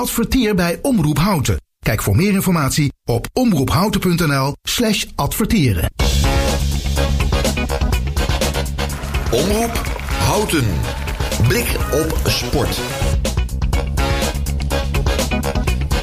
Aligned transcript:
Adverteer 0.00 0.54
bij 0.54 0.78
Omroep 0.82 1.18
Houten. 1.18 1.60
Kijk 1.78 2.02
voor 2.02 2.16
meer 2.16 2.32
informatie 2.32 2.92
op 3.04 3.26
omroephouten.nl 3.32 4.54
slash 4.62 5.04
adverteren. 5.14 5.90
Omroep 9.30 9.82
Houten. 10.06 10.64
Blik 11.48 11.76
op 11.92 12.20
sport. 12.24 12.80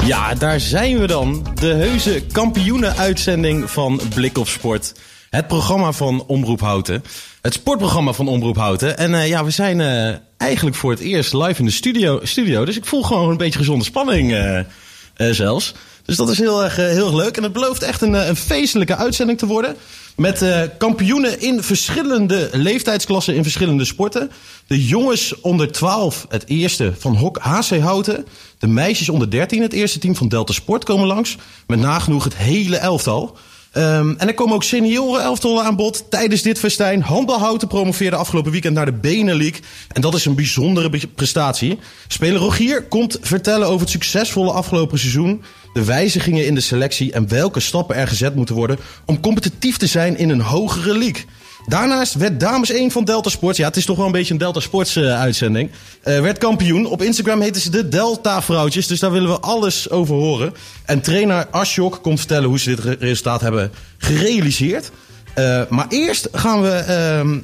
Ja, 0.04 0.34
daar 0.34 0.60
zijn 0.60 1.00
we 1.00 1.08
dan. 1.08 1.46
De 1.54 1.74
heuse 1.74 2.24
kampioenenuitzending 2.32 3.72
van 3.72 4.02
Blik 4.16 4.38
op 4.38 4.48
Sport. 4.48 4.94
Het 5.30 5.48
programma 5.48 5.92
van 5.92 6.24
Omroep 6.28 6.60
Houten. 6.60 7.04
Het 7.42 7.54
sportprogramma 7.54 8.14
van 8.14 8.28
Omroep 8.28 8.56
Houten. 8.56 8.98
En 8.98 9.12
uh, 9.12 9.28
ja, 9.28 9.44
we 9.44 9.50
zijn 9.50 9.80
uh, 9.80 10.16
eigenlijk 10.38 10.76
voor 10.76 10.92
het 10.92 11.00
eerst 11.00 11.34
live 11.34 11.60
in 11.60 11.66
de 11.66 11.72
studio. 11.72 12.20
studio 12.24 12.66
dus 12.66 12.78
ik 12.78 12.86
voel 12.86 13.04
gewoon 13.04 13.30
een 13.30 13.38
beetje 13.38 13.60
gezonde 13.60 13.84
spanning 13.84 14.32
uh, 14.32 15.32
zelfs. 15.32 15.74
Dus 16.04 16.16
dat 16.16 16.30
is 16.30 16.38
heel 16.38 16.64
erg, 16.64 16.76
heel 16.76 17.06
erg 17.06 17.16
leuk. 17.16 17.38
En 17.38 17.44
het 17.44 17.54
belooft 17.54 17.82
echt 17.82 18.02
een, 18.02 18.14
een 18.14 18.36
feestelijke 18.36 18.96
uitzending 18.96 19.38
te 19.38 19.46
worden. 19.46 19.76
Met 20.16 20.46
kampioenen 20.78 21.42
in 21.42 21.64
verschillende 21.64 22.50
leeftijdsklassen 22.52 23.36
in 23.36 23.44
verschillende 23.44 23.86
sporten. 23.86 24.32
De 24.68 24.86
jongens 24.86 25.42
onder 25.42 25.72
12, 25.72 26.26
het 26.30 26.48
eerste 26.48 26.94
van 26.98 27.16
Hok 27.16 27.38
HC 27.38 27.80
Houten. 27.80 28.26
De 28.58 28.68
meisjes 28.68 29.10
onder 29.10 29.30
13, 29.30 29.62
het 29.62 29.74
eerste 29.74 30.00
team 30.00 30.16
van 30.16 30.28
Delta 30.28 30.54
Sport 30.54 30.84
komen 30.84 31.08
langs. 31.08 31.38
Met 31.68 31.80
nagenoeg 31.80 32.24
het 32.24 32.36
hele 32.36 32.78
elftal. 32.78 33.38
Um, 33.78 34.16
en 34.18 34.28
er 34.28 34.34
komen 34.34 34.56
ook 34.56 34.64
senioren 34.64 35.22
elftallen 35.22 35.64
aan 35.64 35.76
bod 35.76 36.06
tijdens 36.10 36.42
dit 36.42 36.60
festijn. 36.60 37.02
Handbalhouten 37.02 37.68
promoveerde 37.68 38.16
afgelopen 38.16 38.52
weekend 38.52 38.74
naar 38.74 38.86
de 38.86 38.94
Benelink. 38.94 39.60
En 39.92 40.02
dat 40.02 40.14
is 40.14 40.26
een 40.26 40.36
bijzondere 40.36 41.08
prestatie. 41.16 41.80
Speler 42.08 42.40
Rogier 42.40 42.84
komt 42.84 43.18
vertellen 43.22 43.68
over 43.68 43.80
het 43.80 43.90
succesvolle 43.90 44.52
afgelopen 44.52 45.00
seizoen. 45.00 45.44
De 45.74 45.84
wijzigingen 45.86 46.46
in 46.46 46.56
de 46.56 46.62
selectie 46.62 47.12
en 47.12 47.28
welke 47.28 47.60
stappen 47.60 47.96
er 47.96 48.08
gezet 48.08 48.36
moeten 48.36 48.56
worden 48.56 48.80
om 49.06 49.20
competitief 49.20 49.78
te 49.78 49.88
zijn 49.88 50.18
in 50.18 50.30
een 50.30 50.42
hogere 50.42 50.98
league. 50.98 51.26
Daarnaast 51.68 52.14
werd 52.14 52.40
dames 52.40 52.70
1 52.70 52.92
van 52.92 53.04
Delta 53.04 53.30
Sports, 53.30 53.58
ja 53.58 53.68
het 53.68 53.76
is 53.78 53.86
toch 53.86 53.98
wel 53.98 54.06
een 54.06 54.12
beetje 54.12 54.34
een 54.34 54.40
Delta 54.40 54.60
Sports 54.60 54.98
uh, 54.98 55.20
uitzending, 55.20 55.70
uh, 55.72 56.20
werd 56.20 56.38
kampioen. 56.38 56.86
Op 56.86 57.02
Instagram 57.02 57.42
heten 57.42 57.62
ze 57.62 57.70
de 57.70 57.90
Delta 57.90 58.42
Vrouwtjes, 58.42 58.88
dus 58.88 59.00
daar 59.00 59.12
willen 59.12 59.30
we 59.30 59.40
alles 59.40 59.90
over 59.90 60.16
horen. 60.16 60.54
En 60.86 61.02
trainer 61.02 61.48
Ashok 61.52 62.00
komt 62.02 62.20
vertellen 62.20 62.50
hoe 62.50 62.60
ze 62.60 62.70
dit 62.70 62.80
re 62.80 62.96
resultaat 63.00 63.42
hebben 63.42 63.72
gerealiseerd. 63.98 64.92
Uh, 65.38 65.62
maar 65.70 65.86
eerst 65.90 66.30
gaan 66.32 66.62
we, 66.62 66.84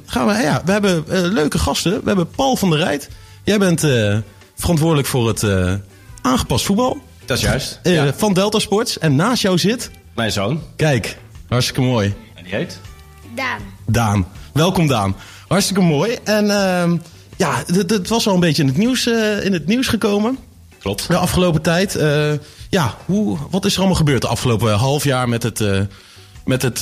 gaan 0.06 0.26
we 0.26 0.32
ja, 0.32 0.62
we 0.64 0.72
hebben 0.72 1.04
leuke 1.32 1.58
gasten. 1.58 1.92
We 1.92 2.06
hebben 2.06 2.28
Paul 2.28 2.56
van 2.56 2.70
der 2.70 2.78
Rijt. 2.78 3.08
Jij 3.42 3.58
bent 3.58 3.86
verantwoordelijk 4.56 5.08
voor 5.08 5.28
het 5.28 5.44
aangepast 6.22 6.64
voetbal. 6.64 6.98
Dat 7.24 7.36
is 7.36 7.42
juist. 7.42 7.80
Ja. 7.82 8.12
Van 8.16 8.32
Delta 8.32 8.58
Sports. 8.58 8.98
En 8.98 9.16
naast 9.16 9.42
jou 9.42 9.58
zit... 9.58 9.90
Mijn 10.14 10.32
zoon. 10.32 10.62
Kijk, 10.76 11.16
hartstikke 11.48 11.80
mooi. 11.80 12.14
En 12.34 12.44
die 12.44 12.54
heet? 12.54 12.78
Daan. 13.34 13.73
Daan. 13.86 14.26
Welkom 14.52 14.86
Daan. 14.86 15.16
Hartstikke 15.48 15.82
mooi. 15.82 16.18
En 16.24 16.44
uh, 16.44 16.92
ja, 17.36 17.62
het 17.66 18.08
was 18.08 18.26
al 18.26 18.34
een 18.34 18.40
beetje 18.40 18.62
in 18.62 18.68
het 18.68 18.76
nieuws, 18.76 19.06
uh, 19.06 19.44
in 19.44 19.52
het 19.52 19.66
nieuws 19.66 19.88
gekomen. 19.88 20.38
Klopt. 20.78 21.08
De 21.08 21.16
afgelopen 21.16 21.62
tijd. 21.62 21.96
Uh, 21.96 22.32
ja, 22.70 22.94
hoe, 23.04 23.38
wat 23.50 23.64
is 23.64 23.72
er 23.72 23.78
allemaal 23.78 23.96
gebeurd 23.96 24.22
de 24.22 24.28
afgelopen 24.28 24.72
half 24.72 25.04
jaar 25.04 25.28
met 25.28 25.42
het, 25.42 25.64
met 26.44 26.62
het, 26.62 26.80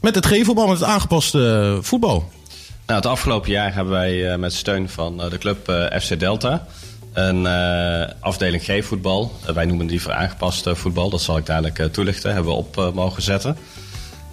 met 0.00 0.14
het 0.14 0.26
G-voetbal, 0.26 0.66
met 0.66 0.78
het 0.78 0.88
aangepaste 0.88 1.78
voetbal? 1.82 2.30
Nou, 2.86 3.00
het 3.00 3.06
afgelopen 3.06 3.50
jaar 3.50 3.74
hebben 3.74 3.92
wij 3.92 4.38
met 4.38 4.52
steun 4.52 4.88
van 4.88 5.16
de 5.16 5.38
club 5.38 5.88
FC 6.00 6.18
Delta 6.20 6.66
een 7.12 7.46
afdeling 8.20 8.62
G-voetbal. 8.62 9.32
wij 9.54 9.64
noemen 9.64 9.86
die 9.86 10.02
voor 10.02 10.12
aangepast 10.12 10.68
voetbal. 10.72 11.10
Dat 11.10 11.22
zal 11.22 11.36
ik 11.36 11.46
dadelijk 11.46 11.92
toelichten. 11.92 12.34
Hebben 12.34 12.52
we 12.52 12.58
op 12.58 12.92
mogen 12.94 13.22
zetten. 13.22 13.56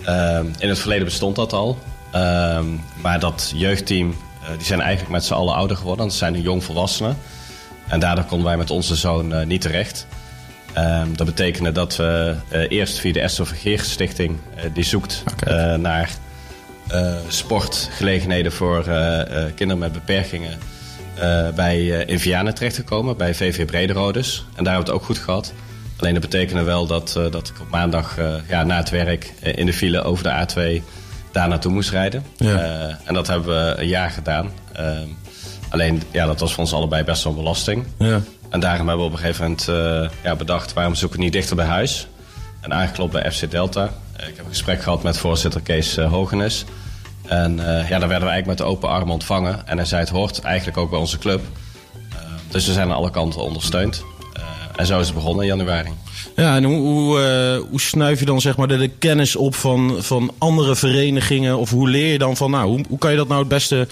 Ehm, 0.04 0.46
in 0.60 0.70
het 0.70 0.80
verleden 0.80 1.06
bestond 1.06 1.36
dat 1.36 1.54
al. 1.54 1.78
Ehm, 2.12 2.66
maar 3.02 3.20
dat 3.20 3.52
jeugdteam, 3.56 4.10
uh, 4.10 4.48
die 4.58 4.66
zijn 4.66 4.82
eigenlijk 4.82 5.12
met 5.12 5.26
z'n 5.26 5.34
allen 5.34 5.54
ouder 5.54 5.78
geworden. 5.78 6.06
Dat 6.06 6.16
zijn 6.16 6.34
nu 6.34 6.40
jongvolwassenen. 6.40 7.18
En 7.88 8.00
daardoor 8.00 8.26
konden 8.26 8.48
wij 8.48 8.58
met 8.58 8.70
onze 8.70 8.96
zoon 8.96 9.32
uh, 9.32 9.46
niet 9.46 9.62
terecht. 9.62 10.08
Um, 10.78 11.18
dat 11.18 11.26
betekende 11.26 11.72
dat 11.72 11.96
we 11.96 12.36
uh, 12.54 12.66
eerst 12.70 13.00
via 13.00 13.14
de 13.14 13.20
Esther 13.20 13.48
Vergeer 13.48 13.80
Stichting... 13.80 14.38
die 14.74 14.84
zoekt 14.84 15.24
okay. 15.32 15.76
naar 15.76 16.10
sportgelegenheden 17.28 18.52
voor 18.52 18.84
kinderen 19.56 19.78
met 19.78 19.92
beperkingen... 19.92 20.60
bij 21.56 21.86
in 21.88 22.20
Vianen 22.20 22.54
terechtgekomen, 22.54 23.18
bij 23.18 23.36
VV 23.36 23.66
Brederodes. 23.66 24.46
En 24.56 24.64
daar 24.64 24.74
hebben 24.74 24.74
we 24.74 24.92
het 24.92 25.02
ook 25.02 25.08
goed 25.08 25.18
gehad. 25.18 25.54
Alleen 25.98 26.14
dat 26.14 26.22
betekende 26.22 26.64
wel 26.64 26.88
dat, 26.88 27.20
dat 27.32 27.48
ik 27.48 27.62
op 27.62 27.70
maandag 27.70 28.18
ja, 28.48 28.64
na 28.64 28.78
het 28.78 28.90
werk 28.90 29.34
in 29.42 29.66
de 29.66 29.74
file 29.74 30.04
over 30.04 30.24
de 30.24 30.82
A2 30.82 30.84
daar 31.32 31.48
naartoe 31.48 31.72
moest 31.72 31.90
rijden. 31.90 32.26
Ja. 32.38 32.98
en 33.04 33.14
dat 33.14 33.28
hebben 33.28 33.48
we 33.48 33.82
een 33.82 33.88
jaar 33.88 34.10
gedaan. 34.10 34.52
Ehm, 34.74 35.08
alleen 35.70 36.02
ja, 36.12 36.26
dat 36.26 36.40
was 36.40 36.54
voor 36.54 36.64
ons 36.64 36.74
allebei 36.74 37.04
best 37.04 37.24
wel 37.24 37.34
belasting. 37.34 37.86
Ja. 37.98 38.22
En 38.50 38.60
daarom 38.60 38.88
hebben 38.88 39.06
we 39.06 39.12
op 39.12 39.18
een 39.18 39.26
gegeven 39.26 39.44
moment 39.44 40.12
ja, 40.24 40.36
bedacht... 40.36 40.74
waarom 40.74 40.96
zoeken 40.96 41.18
we 41.18 41.24
niet 41.24 41.34
dichter 41.34 41.56
bij 41.56 41.66
huis? 41.66 42.08
En 42.62 42.74
aangeklopt 42.74 43.12
bij 43.12 43.32
FC 43.32 43.52
Delta. 43.52 43.84
ik 44.18 44.36
heb 44.36 44.40
een 44.40 44.46
gesprek 44.46 44.82
gehad 44.82 45.04
met 45.04 45.18
voorzitter 45.18 45.62
Kees 45.62 45.96
Hogenes. 45.98 46.66
En 47.28 47.56
ja, 47.56 48.00
daar 48.00 48.08
werden 48.08 48.08
we 48.08 48.12
eigenlijk 48.12 48.46
met 48.46 48.58
de 48.58 48.64
open 48.64 48.90
armen 48.90 49.14
ontvangen. 49.14 49.68
En 49.68 49.78
hij 49.78 49.86
zei, 49.86 50.02
het 50.02 50.10
hoort 50.10 50.40
eigenlijk 50.40 50.78
ook 50.78 50.90
bij 50.90 51.00
onze 51.00 51.18
club. 51.18 51.42
Ehm, 51.94 52.30
dus 52.50 52.66
we 52.66 52.74
zijn 52.74 52.90
aan 52.90 52.96
alle 52.96 53.12
kanten 53.12 53.42
ondersteund. 53.42 54.04
En 54.76 54.86
zo 54.86 55.00
is 55.00 55.06
het 55.06 55.16
begonnen 55.16 55.42
in 55.42 55.58
januari. 55.58 55.90
Ja, 56.36 56.56
en 56.56 56.64
hoe, 56.64 56.78
hoe, 56.78 57.20
uh, 57.20 57.70
hoe 57.70 57.82
snuif 57.82 58.20
je 58.20 58.26
dan 58.26 58.42
zeg 58.42 58.58
maar 58.58 58.68
de, 58.68 58.78
de, 58.78 58.88
kennis 58.88 59.36
op 59.36 59.56
van, 59.56 59.96
van 60.00 60.34
andere 60.38 60.76
verenigingen? 60.76 61.58
Of 61.58 61.70
hoe 61.70 61.90
leer 61.90 62.12
je 62.12 62.18
dan 62.18 62.38
van, 62.38 62.52
nou, 62.52 62.68
hoe, 62.68 62.86
hoe 62.90 62.98
kan 62.98 63.12
je 63.12 63.18
dat 63.18 63.28
nou 63.28 63.40
het 63.40 63.50
beste 63.50 63.88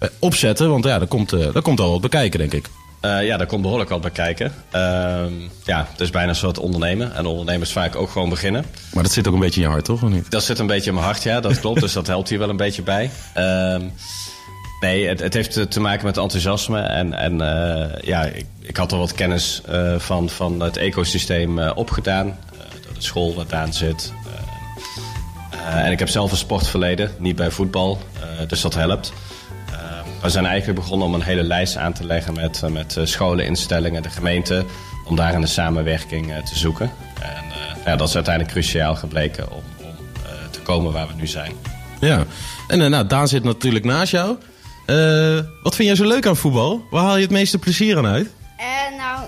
uh, 0.00 0.08
opzetten? 0.18 0.70
Want 0.70 0.84
ja, 0.84 0.98
daar 0.98 1.08
komt, 1.08 1.32
uh, 1.32 1.52
daar 1.52 1.62
komt 1.62 1.80
al 1.80 1.90
wat 1.90 2.00
bekijken, 2.00 2.38
denk 2.38 2.52
ik. 2.52 2.68
ja, 3.00 3.36
daar 3.36 3.46
komt 3.46 3.62
behoorlijk 3.62 3.90
wat 3.90 4.00
bekijken. 4.00 4.52
Ehm, 4.70 5.32
ja, 5.64 5.88
het 5.90 6.00
is 6.00 6.10
bijna 6.10 6.28
een 6.28 6.36
soort 6.36 6.58
ondernemen. 6.58 7.14
En 7.14 7.26
ondernemers 7.26 7.72
vaak 7.72 7.96
ook 7.96 8.10
gewoon 8.10 8.28
beginnen. 8.28 8.64
Maar 8.92 9.02
dat 9.02 9.12
zit 9.12 9.28
ook 9.28 9.34
een 9.34 9.40
beetje 9.40 9.60
in 9.60 9.66
je 9.66 9.72
hart, 9.72 9.84
toch? 9.84 10.02
Of 10.02 10.10
niet? 10.10 10.30
Dat 10.30 10.44
zit 10.44 10.58
een 10.58 10.66
beetje 10.66 10.88
in 10.88 10.94
mijn 10.94 11.06
hart, 11.06 11.22
ja, 11.22 11.40
dat 11.40 11.60
klopt. 11.60 11.80
dus 11.80 11.92
dat 11.92 12.06
helpt 12.06 12.28
hier 12.28 12.38
wel 12.38 12.48
een 12.48 12.56
beetje 12.56 12.82
bij. 12.82 13.10
Ehm, 13.34 13.82
Nee, 14.80 15.08
het, 15.08 15.34
heeft 15.34 15.70
te 15.70 15.80
maken 15.80 16.04
met 16.04 16.16
enthousiasme. 16.16 16.80
En, 16.80 17.12
en 17.12 17.32
uh, 17.32 18.02
ja, 18.02 18.22
ik, 18.24 18.46
ik, 18.60 18.76
had 18.76 18.92
al 18.92 18.98
wat 18.98 19.12
kennis 19.12 19.62
uh, 19.70 19.98
van, 19.98 20.28
van 20.28 20.60
het 20.60 20.76
ecosysteem 20.76 21.58
opgedaan. 21.58 22.38
door 22.84 22.94
de 22.94 23.02
school 23.02 23.34
waar 23.34 23.46
Daan 23.46 23.72
zit. 23.72 24.12
en 25.74 25.92
ik 25.92 25.98
heb 25.98 26.08
zelf 26.08 26.30
een 26.30 26.36
sportverleden, 26.36 27.10
niet 27.18 27.36
bij 27.36 27.50
voetbal. 27.50 27.98
dus 28.48 28.60
dat 28.60 28.74
helpt. 28.74 29.12
we 30.22 30.30
zijn 30.30 30.46
eigenlijk 30.46 30.80
begonnen 30.80 31.06
om 31.06 31.14
een 31.14 31.22
hele 31.22 31.42
lijst 31.42 31.76
aan 31.76 31.92
te 31.92 32.04
leggen 32.04 32.34
met, 32.34 32.62
met 32.70 32.96
scholen, 33.02 33.46
instellingen, 33.46 34.02
de 34.02 34.10
gemeente. 34.10 34.64
Om 35.06 35.16
daar 35.16 35.34
een 35.34 35.48
samenwerking 35.48 36.32
te 36.44 36.58
zoeken. 36.58 36.90
En 37.20 37.44
ja, 37.84 37.96
dat 37.96 38.08
is 38.08 38.14
uiteindelijk 38.14 38.54
cruciaal 38.54 38.96
gebleken 38.96 39.52
om, 39.52 39.62
om 39.80 39.96
te 40.50 40.60
komen 40.60 40.92
waar 40.92 41.06
we 41.06 41.12
nu 41.14 41.26
zijn. 41.26 41.52
Ja, 42.00 42.24
en 42.68 42.90
nou, 42.90 43.06
Daan 43.06 43.28
zit 43.28 43.44
natuurlijk 43.44 43.84
naast 43.84 44.10
jou. 44.12 44.36
Uh, 44.86 45.40
wat 45.62 45.74
vind 45.74 45.88
jij 45.88 45.96
zo 45.96 46.06
leuk 46.06 46.26
aan 46.26 46.36
voetbal? 46.36 46.86
Waar 46.90 47.02
haal 47.02 47.16
je 47.16 47.22
het 47.22 47.30
meeste 47.30 47.58
plezier 47.58 47.96
aan 47.96 48.06
uit? 48.06 48.28
Uh, 48.58 48.98
nou, 48.98 49.26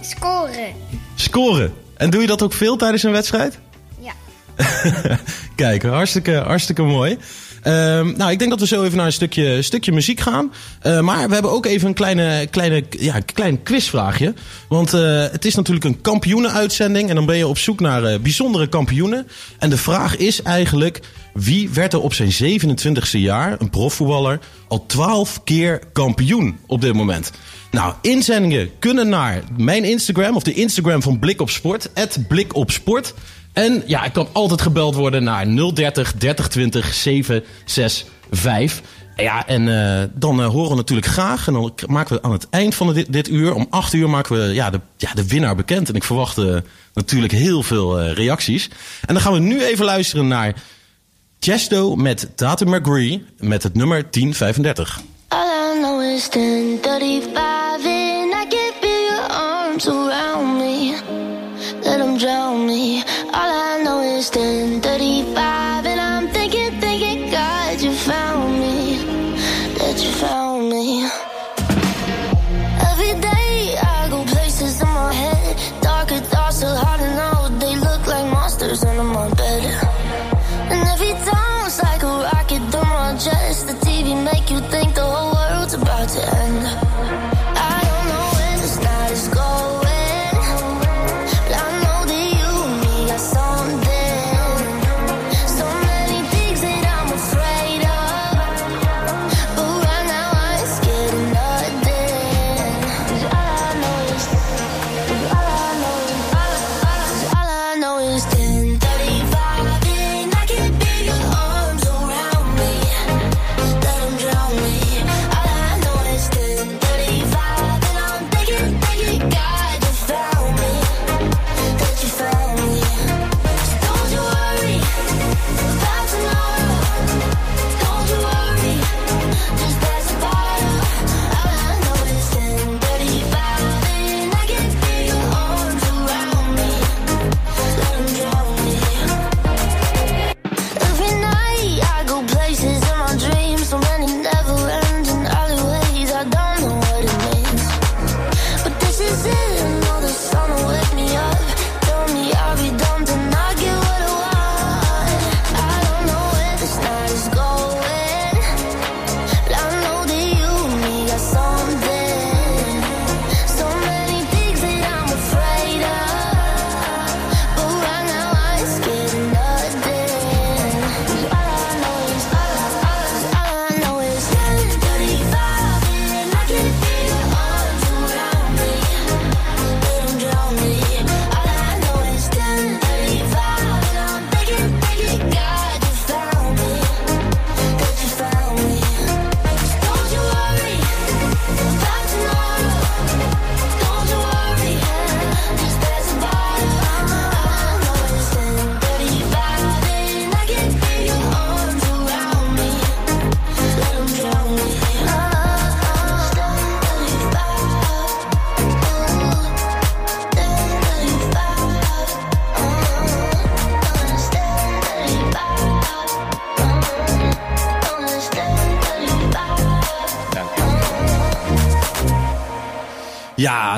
scoren. 0.00 0.74
Scoren? 1.14 1.74
En 1.96 2.10
doe 2.10 2.20
je 2.20 2.26
dat 2.26 2.42
ook 2.42 2.52
veel 2.52 2.76
tijdens 2.76 3.02
een 3.02 3.12
wedstrijd? 3.12 3.58
Ja. 3.98 4.12
Kijk, 5.54 5.82
hartstikke, 5.82 6.34
hartstikke 6.34 6.82
mooi. 6.82 7.18
Uh, 7.66 7.72
nou, 8.16 8.30
ik 8.30 8.38
denk 8.38 8.50
dat 8.50 8.60
we 8.60 8.66
zo 8.66 8.82
even 8.82 8.96
naar 8.96 9.06
een 9.06 9.12
stukje, 9.12 9.62
stukje 9.62 9.92
muziek 9.92 10.20
gaan. 10.20 10.52
Uh, 10.82 11.00
maar 11.00 11.26
we 11.28 11.32
hebben 11.32 11.52
ook 11.52 11.66
even 11.66 11.88
een 11.88 11.94
kleine, 11.94 12.46
kleine, 12.50 12.84
ja, 12.90 13.20
klein 13.20 13.62
quizvraagje. 13.62 14.34
Want 14.68 14.94
uh, 14.94 15.24
het 15.30 15.44
is 15.44 15.54
natuurlijk 15.54 15.84
een 15.84 16.00
kampioenenuitzending. 16.00 17.08
En 17.08 17.14
dan 17.14 17.26
ben 17.26 17.36
je 17.36 17.46
op 17.46 17.58
zoek 17.58 17.80
naar 17.80 18.12
uh, 18.12 18.18
bijzondere 18.18 18.68
kampioenen. 18.68 19.26
En 19.58 19.70
de 19.70 19.76
vraag 19.76 20.16
is 20.16 20.42
eigenlijk... 20.42 21.00
Wie 21.34 21.70
werd 21.70 21.92
er 21.92 22.00
op 22.00 22.14
zijn 22.14 22.60
27e 22.60 23.10
jaar, 23.10 23.56
een 23.60 23.70
profvoetballer, 23.70 24.40
al 24.68 24.86
12 24.86 25.40
keer 25.44 25.80
kampioen 25.92 26.58
op 26.66 26.80
dit 26.80 26.92
moment? 26.92 27.30
Nou, 27.70 27.94
inzendingen 28.02 28.70
kunnen 28.78 29.08
naar 29.08 29.42
mijn 29.56 29.84
Instagram 29.84 30.36
of 30.36 30.42
de 30.42 30.52
Instagram 30.52 31.02
van 31.02 31.18
Blik 31.18 31.40
op 31.40 31.50
Sport, 31.50 31.90
Blik 32.28 32.54
op 32.54 32.70
Sport. 32.70 33.14
En 33.56 33.82
ja, 33.86 34.04
ik 34.04 34.12
kan 34.12 34.28
altijd 34.32 34.62
gebeld 34.62 34.94
worden 34.94 35.24
naar 35.24 35.46
030 35.46 36.12
3020 36.18 36.94
765. 36.94 38.82
Ja, 39.16 39.46
en 39.46 39.66
uh, 39.66 40.02
dan 40.14 40.40
uh, 40.40 40.46
horen 40.46 40.70
we 40.70 40.76
natuurlijk 40.76 41.06
graag. 41.06 41.46
En 41.46 41.52
dan 41.52 41.72
maken 41.86 42.16
we 42.16 42.22
aan 42.22 42.32
het 42.32 42.46
eind 42.50 42.74
van 42.74 42.94
dit, 42.94 43.12
dit 43.12 43.28
uur, 43.28 43.54
om 43.54 43.66
8 43.70 43.92
uur, 43.92 44.10
maken 44.10 44.38
we 44.38 44.54
ja, 44.54 44.70
de, 44.70 44.80
ja, 44.96 45.14
de 45.14 45.26
winnaar 45.26 45.56
bekend. 45.56 45.88
En 45.88 45.94
ik 45.94 46.04
verwacht 46.04 46.38
uh, 46.38 46.56
natuurlijk 46.94 47.32
heel 47.32 47.62
veel 47.62 48.02
reacties. 48.02 48.70
En 49.06 49.14
dan 49.14 49.22
gaan 49.22 49.32
we 49.32 49.38
nu 49.38 49.64
even 49.64 49.84
luisteren 49.84 50.28
naar 50.28 50.54
Chesto 51.40 51.96
met 51.96 52.28
Tate 52.34 52.66
McGree 52.66 53.24
met 53.38 53.62
het 53.62 53.74
nummer 53.74 54.02
1035. 54.10 55.00
All 55.28 55.76
I 55.76 55.78
know 55.78 56.02
is 56.02 56.28
1035 56.28 57.34
and 57.34 58.32
I 58.32 58.46
can 58.48 58.72
feel 58.80 59.06
your 59.10 59.32
arms 59.32 59.88
around 59.88 60.58
me. 60.58 60.96
Let 61.82 61.98
them 61.98 62.18
drown 62.18 62.64
me. 62.64 63.02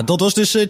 Dat 0.05 0.21
was 0.21 0.35
dus 0.35 0.55
eh, 0.55 0.67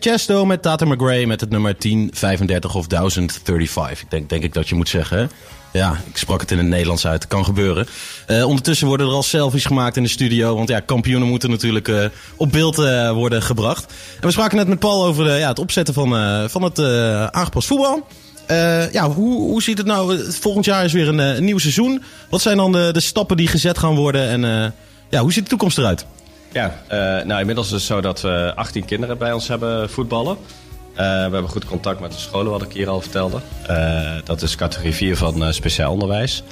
Chesto, 0.00 0.44
met 0.44 0.62
Tata 0.62 0.84
McGray 0.84 1.24
met 1.24 1.40
het 1.40 1.50
nummer 1.50 1.74
1035 1.78 2.74
of 2.74 2.86
1035. 2.86 4.02
Ik 4.02 4.10
denk, 4.10 4.28
denk 4.28 4.42
ik 4.42 4.54
dat 4.54 4.68
je 4.68 4.74
moet 4.74 4.88
zeggen. 4.88 5.30
Ja, 5.72 6.00
ik 6.10 6.16
sprak 6.16 6.40
het 6.40 6.50
in 6.50 6.58
het 6.58 6.66
Nederlands 6.66 7.06
uit. 7.06 7.26
Kan 7.26 7.44
gebeuren. 7.44 7.86
Eh, 8.26 8.46
ondertussen 8.46 8.86
worden 8.86 9.06
er 9.06 9.12
al 9.12 9.22
selfies 9.22 9.64
gemaakt 9.64 9.96
in 9.96 10.02
de 10.02 10.08
studio. 10.08 10.56
Want 10.56 10.68
ja, 10.68 10.80
kampioenen 10.80 11.28
moeten 11.28 11.50
natuurlijk 11.50 11.88
eh, 11.88 12.04
op 12.36 12.52
beeld 12.52 12.76
worden 13.14 13.42
gebracht. 13.42 13.92
En 14.20 14.26
we 14.26 14.30
spraken 14.30 14.56
net 14.56 14.68
met 14.68 14.78
Paul 14.78 15.04
over 15.04 15.38
ja, 15.38 15.48
het 15.48 15.58
opzetten 15.58 15.94
van, 15.94 16.10
van 16.50 16.62
het 16.62 16.78
aangepast 17.32 17.66
voetbal. 17.66 18.06
Ja, 18.92 19.10
hoe, 19.10 19.40
hoe 19.40 19.62
ziet 19.62 19.78
het 19.78 19.86
nou? 19.86 20.32
Volgend 20.32 20.64
jaar 20.64 20.84
is 20.84 20.92
weer 20.92 21.08
een, 21.08 21.18
een 21.18 21.44
nieuw 21.44 21.58
seizoen. 21.58 22.02
Wat 22.30 22.42
zijn 22.42 22.56
dan 22.56 22.72
de, 22.72 22.88
de 22.92 23.00
stappen 23.00 23.36
die 23.36 23.48
gezet 23.48 23.78
gaan 23.78 23.94
worden? 23.94 24.28
En 24.28 24.74
ja, 25.10 25.20
hoe 25.20 25.32
ziet 25.32 25.42
de 25.42 25.50
toekomst 25.50 25.78
eruit? 25.78 26.06
Ja, 26.54 26.74
eh, 26.88 27.26
nou 27.26 27.40
inmiddels 27.40 27.66
is 27.66 27.72
het 27.72 27.82
zo 27.82 28.00
dat 28.00 28.20
we 28.20 28.52
18 28.54 28.84
kinderen 28.84 29.18
bij 29.18 29.32
ons 29.32 29.48
hebben 29.48 29.90
voetballen. 29.90 30.36
Eh, 30.94 30.96
we 30.96 31.02
hebben 31.04 31.48
goed 31.48 31.64
contact 31.64 32.00
met 32.00 32.12
de 32.12 32.18
scholen, 32.18 32.52
wat 32.52 32.62
ik 32.62 32.72
hier 32.72 32.88
al 32.88 33.00
vertelde. 33.00 33.38
Eh, 33.66 34.12
dat 34.24 34.42
is 34.42 34.56
categorie 34.56 34.94
4 34.94 35.16
van 35.16 35.54
speciaal 35.54 35.92
onderwijs. 35.92 36.42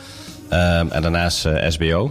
En 0.49 0.88
daarnaast 0.88 1.49
SBO. 1.69 2.10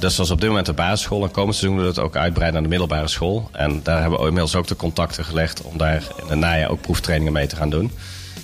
Dus 0.00 0.16
dat 0.16 0.26
is 0.26 0.30
op 0.30 0.40
dit 0.40 0.48
moment 0.48 0.66
de 0.66 0.72
basisschool. 0.72 1.22
En 1.22 1.30
komend 1.30 1.56
seizoen 1.56 1.78
willen 1.78 1.94
we 1.94 2.00
het 2.00 2.08
ook 2.08 2.16
uitbreiden 2.16 2.52
naar 2.52 2.70
de 2.70 2.76
middelbare 2.76 3.08
school. 3.08 3.48
En 3.52 3.80
daar 3.82 4.00
hebben 4.00 4.18
we 4.18 4.24
inmiddels 4.24 4.54
ook 4.54 4.66
de 4.66 4.76
contacten 4.76 5.24
gelegd 5.24 5.62
om 5.62 5.78
daar 5.78 6.02
in 6.22 6.28
het 6.28 6.38
najaar 6.38 6.70
ook 6.70 6.80
proeftrainingen 6.80 7.32
mee 7.32 7.46
te 7.46 7.56
gaan 7.56 7.70
doen. 7.70 7.92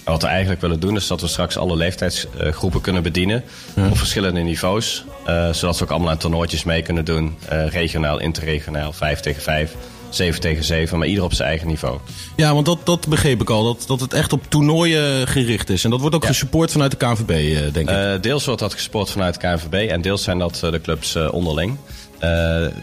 En 0.09 0.15
wat 0.15 0.23
we 0.23 0.29
eigenlijk 0.29 0.61
willen 0.61 0.81
doen 0.81 0.97
is 0.97 1.07
dat 1.07 1.21
we 1.21 1.27
straks 1.27 1.57
alle 1.57 1.77
leeftijdsgroepen 1.77 2.81
kunnen 2.81 3.03
bedienen. 3.03 3.45
Op 3.91 3.99
verschillende 3.99 4.41
niveaus. 4.41 5.05
eh, 5.27 5.53
zodat 5.53 5.79
we 5.79 5.85
ook 5.85 5.91
allemaal 5.91 6.11
aan 6.11 6.19
toernooitjes 6.19 6.65
mee 6.65 6.83
kunnen 6.83 7.05
doen. 7.05 7.37
eh, 7.49 7.67
regionaal, 7.69 8.21
interregionaal, 8.21 8.93
5 8.93 9.21
tegen 9.21 9.43
5, 9.43 9.75
7 10.09 10.41
tegen 10.41 10.65
7. 10.65 10.99
Maar 10.99 11.07
ieder 11.09 11.25
op 11.25 11.33
zijn 11.33 11.49
eigen 11.49 11.67
niveau. 11.69 11.99
Ja, 12.37 12.55
want 12.55 12.67
dat, 12.67 12.79
dat 12.85 13.09
begreep 13.09 13.41
ik 13.41 13.51
al. 13.51 13.65
Dat, 13.65 13.85
dat 13.87 14.01
het 14.01 14.13
echt 14.13 14.33
op 14.33 14.43
toernooien 14.49 15.27
gericht 15.29 15.71
is. 15.71 15.85
En 15.85 15.91
dat 15.91 16.01
wordt 16.01 16.15
ook 16.15 16.23
Ja. 16.23 16.29
gesupport 16.29 16.73
vanuit 16.73 16.91
de 16.91 16.97
KNVB, 16.97 17.31
eh, 17.31 17.73
denk 17.73 17.91
ik. 17.91 18.23
Deels 18.23 18.45
wordt 18.45 18.61
dat 18.61 18.73
gesport 18.73 19.11
vanuit 19.11 19.41
de 19.41 19.41
KNVB 19.41 19.91
en 19.91 20.01
deels 20.03 20.23
zijn 20.23 20.39
dat 20.39 20.55
de 20.61 20.81
clubs 20.83 21.17
onderling. 21.31 21.77
Eh, 22.19 22.31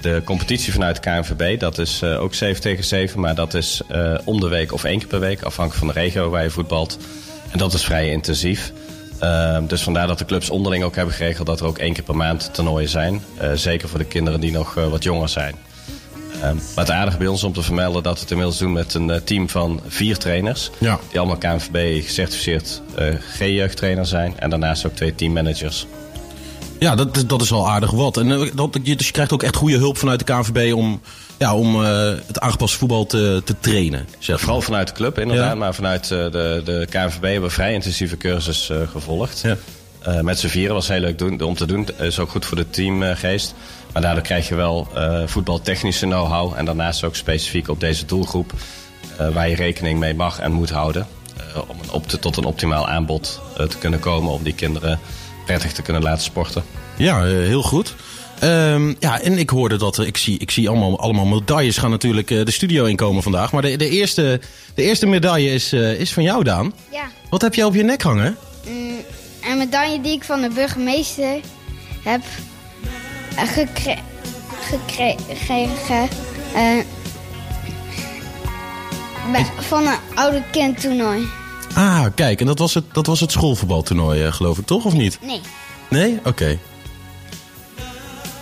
de 0.02 0.22
competitie 0.26 0.74
vanuit 0.74 0.96
de 0.96 1.02
KNVB, 1.02 1.60
dat 1.60 1.78
is 1.78 2.02
eh, 2.02 2.22
ook 2.22 2.34
7 2.34 2.62
tegen 2.62 2.84
7, 2.84 3.20
maar 3.20 3.36
dat 3.36 3.54
is 3.54 3.82
eh, 3.88 4.14
om 4.24 4.40
de 4.40 4.48
week 4.48 4.74
of 4.74 4.84
één 4.84 5.00
keer 5.00 5.08
per 5.08 5.20
week, 5.20 5.42
afhankelijk 5.42 5.86
van 5.86 5.94
de 5.94 6.00
regio 6.00 6.30
waar 6.30 6.44
je 6.44 6.50
voetbalt. 6.50 6.98
En 7.52 7.58
dat 7.58 7.74
is 7.74 7.84
vrij 7.84 8.10
intensief. 8.10 8.72
Eh, 9.20 9.58
dus 9.68 9.82
vandaar 9.82 10.08
dat 10.08 10.18
de 10.18 10.26
clubs 10.26 10.50
onderling 10.50 10.84
ook 10.84 10.96
hebben 10.96 11.14
geregeld 11.14 11.48
dat 11.48 11.60
er 11.60 11.66
ook 11.66 11.78
één 11.78 11.94
keer 11.94 12.04
per 12.04 12.16
maand 12.16 12.54
toernooien 12.54 12.90
zijn. 12.90 13.22
Zeker 13.54 13.90
voor 13.90 14.00
de 14.00 14.06
kinderen 14.06 14.40
die 14.40 14.52
nog 14.52 14.74
wat 14.74 15.04
jonger 15.04 15.30
zijn. 15.30 15.56
Eh, 16.42 16.42
maar 16.42 16.86
het 16.86 16.92
aardige 16.92 17.18
bij 17.18 17.28
ons 17.28 17.44
om 17.44 17.54
te 17.54 17.62
vermelden 17.62 18.04
dat 18.04 18.14
we 18.14 18.20
het 18.20 18.30
inmiddels 18.30 18.58
doen 18.58 18.72
met 18.72 18.94
een 18.94 19.22
team 19.24 19.50
van 19.50 19.82
vier 19.88 20.18
trainers. 20.18 20.72
Ja. 20.78 21.00
Die 21.10 21.20
allemaal 21.20 21.38
KNVB 21.38 22.04
gecertificeerd 22.04 22.82
G-jeugdtrainer 23.36 24.06
zijn. 24.06 24.40
En 24.40 24.50
daarnaast 24.50 24.86
ook 24.86 24.96
twee 24.96 25.16
teammanagers. 25.16 25.88
Ja, 26.80 26.96
dat, 26.96 27.16
is- 27.18 27.26
dat 27.28 27.42
is 27.42 27.52
al 27.52 27.70
aardig 27.70 27.92
wat. 27.92 28.18
En 28.18 28.32
eh, 28.32 28.50
dat, 28.56 28.78
je- 28.84 28.96
dus 28.96 29.06
je 29.06 29.12
krijgt 29.14 29.34
ook 29.34 29.44
echt 29.44 29.56
goede 29.56 29.78
hulp 29.78 29.98
vanuit 29.98 30.20
de 30.28 30.34
KNVB 30.34 30.74
om, 30.74 31.02
ja, 31.38 31.56
om 31.56 31.84
eh, 31.86 32.12
het 32.28 32.40
aangepast 32.40 32.76
voetbal 32.76 33.06
te, 33.06 33.42
te 33.46 33.56
trainen. 33.60 34.08
Zeg. 34.20 34.40
Vooral 34.40 34.62
vanuit 34.62 34.88
de 34.88 34.94
club 34.94 35.20
inderdaad, 35.20 35.50
Ja. 35.50 35.56
maar 35.56 35.74
vanuit 35.76 36.04
eh, 36.04 36.10
de, 36.10 36.62
de 36.66 36.88
KNVB 36.90 37.22
hebben 37.24 37.42
we 37.42 37.50
vrij 37.50 37.74
intensieve 37.74 38.18
cursus 38.18 38.72
gevolgd. 38.92 39.42
Ja. 39.42 39.58
Met 40.22 40.40
z'n 40.40 40.48
vieren 40.48 40.74
was 40.76 40.88
heel 40.88 41.00
leuk 41.00 41.18
doen, 41.20 41.42
om 41.42 41.56
te 41.56 41.66
doen. 41.66 41.88
Is 42.00 42.20
ook 42.20 42.30
goed 42.30 42.46
voor 42.46 42.58
de 42.58 42.70
teamgeest. 42.70 43.54
Maar 43.94 44.02
daardoor 44.02 44.24
krijg 44.24 44.48
je 44.48 44.56
wel 44.56 44.88
voetbaltechnische 45.26 46.06
know-how. 46.06 46.54
En 46.56 46.66
daarnaast 46.66 47.04
ook 47.04 47.16
specifiek 47.16 47.68
op 47.70 47.80
deze 47.80 48.06
doelgroep. 48.06 48.52
waar 49.34 49.50
je 49.50 49.56
rekening 49.56 50.00
mee 50.00 50.14
mag 50.14 50.40
en 50.40 50.52
moet 50.52 50.70
houden. 50.70 51.08
om 51.68 51.78
een 51.84 51.92
op 51.92 52.08
te, 52.08 52.20
tot 52.20 52.38
een 52.38 52.44
optimaal 52.44 52.88
aanbod 52.88 53.42
te 53.70 53.78
kunnen 53.80 54.00
komen. 54.00 54.32
Om 54.32 54.44
die 54.44 54.54
kinderen 54.54 55.00
prettig 55.46 55.72
te 55.72 55.82
kunnen 55.82 56.02
laten 56.02 56.24
sporten. 56.24 56.64
Ja, 56.98 57.18
eh, 57.26 57.32
heel 57.32 57.62
goed. 57.62 57.96
Eh, 58.40 58.74
Ehm, 58.74 58.94
ja, 59.00 59.20
en 59.22 59.38
ik 59.38 59.50
hoorde 59.50 59.78
dat 59.78 59.98
er, 59.98 60.08
ik 60.08 60.18
zie, 60.18 60.38
ik 60.40 60.52
zie 60.52 60.70
allemaal, 60.70 61.00
allemaal 61.00 61.26
medailles 61.26 61.78
gaan 61.78 61.90
natuurlijk 61.90 62.32
eh, 62.32 62.46
de 62.46 62.52
studio 62.52 62.86
inkomen 62.86 63.24
vandaag. 63.24 63.52
Maar 63.52 63.62
de, 63.62 63.76
de, 63.78 63.90
eerste, 63.90 64.40
de 64.76 64.84
eerste 64.84 65.06
medaille 65.06 65.50
is, 65.52 65.74
eh, 65.74 66.00
is 66.00 66.14
van 66.14 66.24
jou, 66.24 66.44
Daan. 66.44 66.74
Ja. 66.92 67.04
Wat 67.30 67.42
heb 67.42 67.56
jij 67.56 67.66
op 67.66 67.76
je 67.76 67.84
nek 67.84 68.02
hangen? 68.02 68.38
Mm, 68.68 68.96
een 69.52 69.58
medaille 69.58 70.02
die 70.02 70.12
ik 70.14 70.24
van 70.24 70.42
de 70.42 70.50
burgemeester 70.50 71.40
heb 72.04 72.22
eh, 73.36 73.48
gekre- 73.48 73.98
gekregen. 74.62 76.10
eh, 76.56 76.78
van 79.60 79.88
een 79.88 79.98
oude 80.16 80.44
kindtoernooi. 80.52 81.28
Ah, 81.76 82.06
kijk, 82.16 82.40
en 82.40 82.46
dat 82.46 82.60
was 82.60 82.74
het, 82.74 82.84
dat 82.92 83.06
was 83.06 83.20
het 83.20 83.32
schoolvoetbaltoernooi, 83.32 84.24
eh, 84.24 84.34
geloof 84.34 84.58
ik, 84.58 84.66
toch? 84.66 84.86
Of 84.86 84.94
niet? 84.94 85.18
Nee. 85.22 85.42
Nee? 85.90 86.20
Oké. 86.24 86.58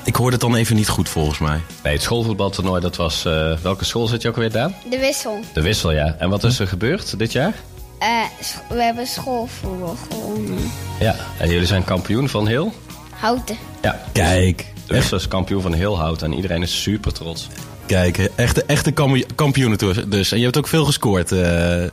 Ik 0.06 0.16
hoorde 0.16 0.32
het 0.32 0.42
dan 0.42 0.56
even 0.56 0.76
niet 0.76 0.88
goed, 0.90 1.10
volgens 1.10 1.40
mij. 1.40 1.60
Nee, 1.84 1.94
het 1.94 2.02
schoolvoetbaltoernooi, 2.02 2.82
dat 2.82 2.96
was... 2.96 3.26
eh, 3.26 3.58
welke 3.62 3.86
school 3.86 4.08
zit 4.08 4.22
je 4.22 4.28
ook 4.28 4.36
weer, 4.36 4.52
Daan? 4.52 4.76
De 4.90 5.00
wissel. 5.00 5.40
De 5.54 5.62
Wissel, 5.62 5.92
ja. 5.92 6.16
En 6.20 6.30
wat 6.30 6.44
is 6.44 6.60
er 6.60 6.68
gebeurd 6.68 7.20
dit 7.20 7.32
jaar? 7.32 7.54
Eh, 8.00 8.10
sch- 8.42 8.56
we 8.70 8.82
hebben 8.84 9.08
schoolvoetbal 9.08 9.98
gewonnen. 10.12 10.72
Ja. 11.00 11.16
En 11.38 11.50
jullie 11.50 11.68
zijn 11.68 11.84
kampioen 11.84 12.30
van 12.30 12.48
heel? 12.48 12.74
Houten. 13.10 13.58
Ja. 13.82 14.02
Kijk. 14.12 14.66
De 14.88 14.94
Wissel 14.94 15.18
is 15.18 15.28
kampioen 15.28 15.62
van 15.62 15.74
heel 15.74 15.98
hout 15.98 16.22
en 16.22 16.34
iedereen 16.34 16.62
is 16.62 16.82
super 16.82 17.14
trots. 17.14 17.48
Kijk, 17.86 18.18
echte, 18.36 18.64
echte 18.68 18.92
kamp- 18.92 19.26
kampioenen 19.36 19.78
dus- 19.78 20.04
dus. 20.08 20.32
En 20.32 20.38
je 20.38 20.44
hebt 20.44 20.58
ook 20.58 20.68
veel 20.68 20.86
gescoord. 20.86 21.32
eh, 21.32 21.84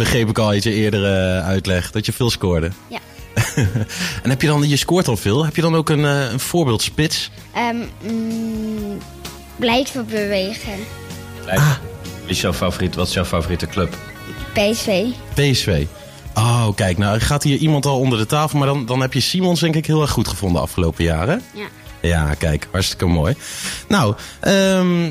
begreep 0.00 0.28
ik 0.28 0.38
al 0.38 0.48
uit 0.48 0.62
je 0.62 0.72
eerdere 0.72 1.40
uitleg, 1.40 1.90
dat 1.90 2.06
je 2.06 2.12
veel 2.12 2.30
scoorde. 2.30 2.70
Ja. 2.88 2.98
en 4.22 4.30
heb 4.30 4.40
je 4.42 4.46
dan, 4.46 4.68
je 4.68 4.76
scoort 4.76 5.08
al 5.08 5.16
veel, 5.16 5.44
heb 5.44 5.56
je 5.56 5.62
dan 5.62 5.74
ook 5.74 5.88
een, 5.88 6.04
eh, 6.04 6.30
een 6.30 6.40
voorbeeldspits? 6.40 7.30
Ehm 7.54 7.76
mm, 8.02 8.98
blijven 9.56 10.06
bewegen. 10.06 10.72
Ah. 11.46 11.70
Wie 12.22 12.30
is 12.30 12.40
jouw 12.40 12.52
favoriet, 12.52 12.94
wat 12.94 13.08
is 13.08 13.14
jouw 13.14 13.24
favoriete 13.24 13.66
club? 13.66 13.96
PSV. 14.52 15.04
PSV. 15.34 15.84
Oh, 16.34 16.68
kijk, 16.74 16.98
nou 16.98 17.20
gaat 17.20 17.42
hier 17.42 17.58
iemand 17.58 17.86
al 17.86 17.98
onder 17.98 18.18
de 18.18 18.26
tafel, 18.26 18.58
maar 18.58 18.68
dan, 18.68 18.86
dan 18.86 19.00
heb 19.00 19.12
je 19.12 19.20
Simons 19.20 19.60
denk 19.60 19.74
ik 19.74 19.86
heel 19.86 20.02
erg 20.02 20.10
goed 20.10 20.28
gevonden 20.28 20.56
de 20.56 20.66
afgelopen 20.66 21.04
jaren. 21.04 21.42
Ja. 21.54 21.66
Ja, 22.00 22.34
kijk, 22.34 22.68
hartstikke 22.70 23.06
mooi. 23.06 23.34
Nou, 23.88 24.14
ehm, 24.40 25.10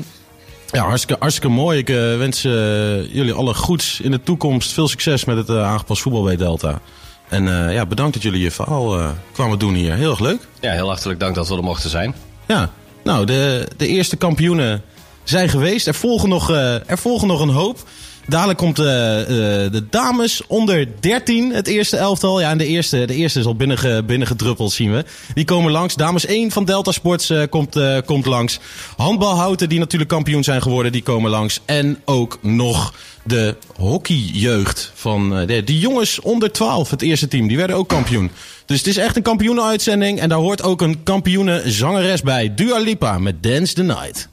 ja, 0.72 0.84
hartstikke, 0.84 1.20
hartstikke 1.20 1.54
mooi. 1.54 1.78
Ik 1.78 1.88
eh, 1.88 1.96
wens 1.96 2.44
eh, 2.44 3.14
jullie 3.14 3.32
alle 3.32 3.54
goeds 3.54 4.00
in 4.00 4.10
de 4.10 4.22
toekomst. 4.22 4.72
Veel 4.72 4.88
succes 4.88 5.24
met 5.24 5.36
het 5.36 5.48
eh, 5.48 5.64
aangepast 5.64 6.02
voetbal 6.02 6.22
bij 6.22 6.36
Delta. 6.36 6.80
En 7.28 7.44
ja, 7.72 7.86
bedankt 7.86 8.14
dat 8.14 8.22
jullie 8.22 8.42
je 8.42 8.50
verhaal 8.50 9.14
kwamen 9.32 9.58
doen 9.58 9.74
hier. 9.74 9.94
Heel 9.94 10.10
erg 10.10 10.20
leuk. 10.20 10.46
Ja, 10.60 10.72
heel 10.72 10.88
hartelijk 10.88 11.20
dank 11.20 11.34
dat 11.34 11.48
we 11.48 11.56
er 11.56 11.62
mochten 11.62 11.90
zijn. 11.90 12.14
Ja, 12.46 12.70
nou, 13.04 13.26
de, 13.26 13.68
de 13.76 13.86
eerste 13.86 14.16
kampioenen 14.16 14.82
zijn 15.24 15.48
geweest. 15.48 15.86
Er 15.86 15.94
volgen 15.94 16.28
nog, 16.28 16.50
er 16.50 16.98
volgen 16.98 17.28
nog 17.28 17.40
een 17.40 17.48
hoop. 17.48 17.78
Dadelijk 18.30 18.58
komt 18.58 18.78
eh, 18.78 19.20
eh, 19.20 19.72
de 19.72 19.86
dames 19.90 20.42
onder 20.46 20.88
13, 21.00 21.52
het 21.52 21.66
eerste 21.66 21.96
elftal. 21.96 22.40
Ja, 22.40 22.50
en 22.50 22.58
de 22.58 22.66
eerste, 22.66 23.04
de 23.04 23.14
eerste 23.14 23.38
is 23.38 23.44
al 23.44 23.56
binnenge, 23.56 24.02
binnengedruppeld, 24.02 24.72
zien 24.72 24.92
we. 24.92 25.04
Die 25.34 25.44
komen 25.44 25.72
langs. 25.72 25.94
Dames 25.94 26.26
1 26.26 26.50
van 26.50 26.64
Delta 26.64 26.92
Sports 26.92 27.30
eh, 27.30 27.42
komt, 27.50 27.78
komt 28.04 28.26
langs. 28.26 28.58
Handbalhouten, 28.96 29.68
die 29.68 29.78
natuurlijk 29.78 30.10
kampioen 30.10 30.44
zijn 30.44 30.62
geworden, 30.62 30.92
die 30.92 31.02
komen 31.02 31.30
langs. 31.30 31.60
En 31.64 32.00
ook 32.04 32.38
nog 32.42 32.94
de 33.22 33.56
hockeyjeugd 33.76 34.92
van 34.94 35.46
de, 35.46 35.64
die 35.64 35.78
jongens 35.78 36.20
onder 36.20 36.52
12, 36.52 36.90
het 36.90 37.02
eerste 37.02 37.28
team. 37.28 37.48
Die 37.48 37.56
werden 37.56 37.76
ook 37.76 37.88
kampioen. 37.88 38.30
Dus 38.66 38.78
het 38.78 38.86
is 38.86 38.96
echt 38.96 39.16
een 39.16 39.22
kampioenenuitzending. 39.22 40.20
En 40.20 40.28
daar 40.28 40.38
hoort 40.38 40.62
ook 40.62 40.80
een 40.80 41.02
kampioenenzangeres 41.02 42.22
bij. 42.22 42.54
Dua 42.54 42.78
Lipa 42.78 43.18
met 43.18 43.42
Dance 43.42 43.74
the 43.74 43.82
Night. 43.82 44.28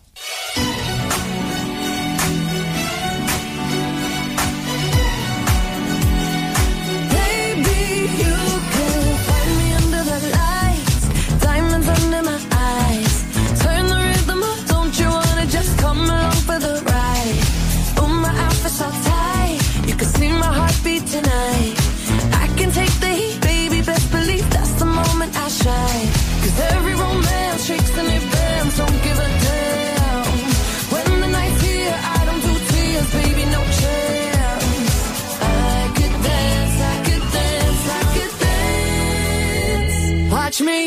Dance. 40.60 40.60
Watch 40.60 40.66
me 40.66 40.87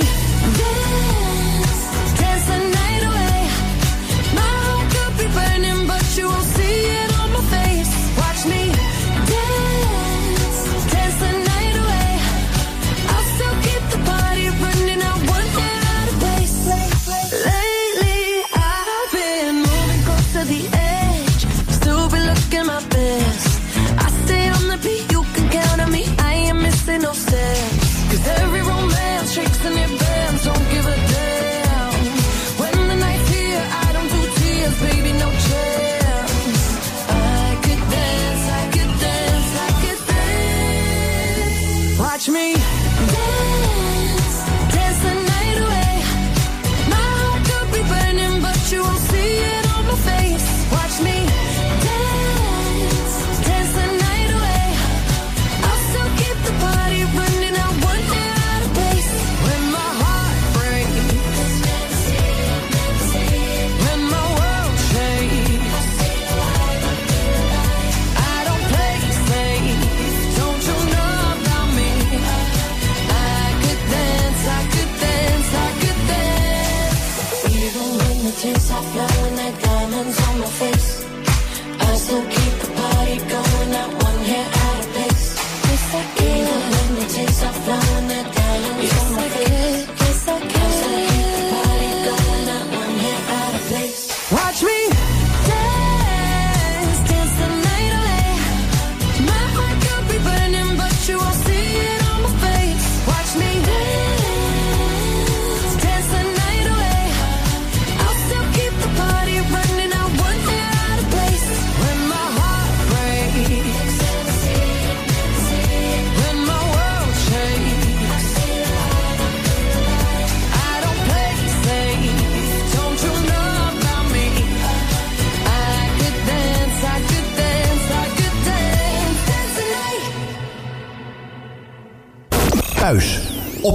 me 42.30 42.69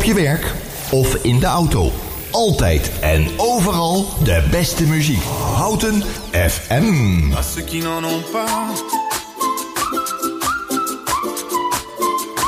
je 0.06 0.14
werk 0.14 0.54
of 0.92 1.16
in 1.24 1.40
de 1.40 1.46
auto. 1.46 1.92
Altijd 2.32 2.92
en 3.02 3.28
overal 3.38 4.06
de 4.24 4.44
beste 4.52 4.84
muziek. 4.84 5.24
Houten 5.58 6.04
FM. 6.32 7.34
À 7.36 7.42
ceux 7.42 7.62
qui 7.62 7.80
n'en 7.80 8.04
ont 8.04 8.24
pas. 8.32 8.68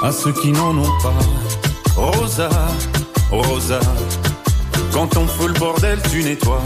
À 0.03 0.11
ceux 0.11 0.33
qui 0.33 0.51
n'en 0.51 0.77
ont 0.77 1.01
pas. 1.01 1.13
Rosa, 1.95 2.49
Rosa. 3.31 3.79
Quand 4.91 5.17
on 5.17 5.27
fout 5.27 5.47
le 5.47 5.59
bordel, 5.59 5.99
tu 6.11 6.23
nettoies. 6.23 6.63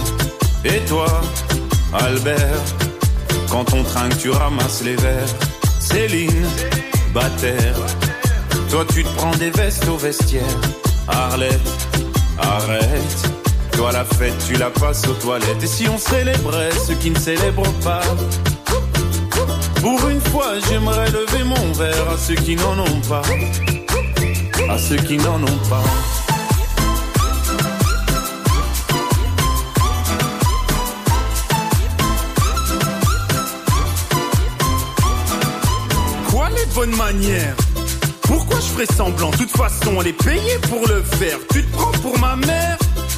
Et 0.64 0.80
toi, 0.88 1.22
Albert. 1.94 2.66
Quand 3.50 3.74
on 3.74 3.84
trinque, 3.84 4.18
tu 4.18 4.30
ramasses 4.30 4.84
les 4.84 4.96
verres. 4.96 5.36
Céline, 5.80 6.48
Bataire. 7.14 7.80
Toi, 8.70 8.86
tu 8.94 9.04
te 9.04 9.10
prends 9.16 9.36
des 9.38 9.52
vestes 9.52 9.88
au 9.88 9.98
vestiaire. 9.98 10.81
Arlette, 11.08 11.60
arrête. 12.40 13.32
Toi, 13.74 13.92
la 13.92 14.06
fête, 14.06 14.36
tu 14.48 14.54
la 14.54 14.70
passes 14.70 15.08
aux 15.08 15.14
toilettes. 15.14 15.64
Et 15.64 15.68
si 15.68 15.88
on 15.90 15.98
célébrait 15.98 16.72
ceux 16.86 16.96
qui 16.96 17.10
ne 17.10 17.20
célèbrent 17.20 17.74
pas? 17.84 18.02
Pour 19.82 20.08
une 20.10 20.22
fois, 20.22 20.54
j'aimerais 20.70 21.10
lever 21.10 21.44
mon 21.44 21.72
verre 21.74 22.10
à 22.14 22.18
ceux 22.18 22.36
qui 22.36 22.56
n'en 22.56 22.78
ont 22.78 23.02
pas. 23.10 23.24
À 24.70 24.78
ceux 24.78 24.98
qui 24.98 25.18
n'en 25.18 25.42
ont 25.42 25.60
pas. 25.70 25.84
Quoi 36.30 36.50
les 36.50 36.66
bonnes 36.76 36.96
manières? 36.96 37.56
Je 38.62 38.68
ferais 38.68 38.86
semblant 38.86 39.32
De 39.32 39.38
toute 39.38 39.52
façon, 39.52 40.00
elle 40.00 40.08
est 40.08 40.24
payée 40.24 40.58
pour 40.70 40.88
le 40.88 41.02
faire. 41.02 41.38
Tu 41.52 41.64
te 41.64 41.72
prends 41.76 41.92
pour 42.04 42.18
ma 42.20 42.36
mère 42.36 42.78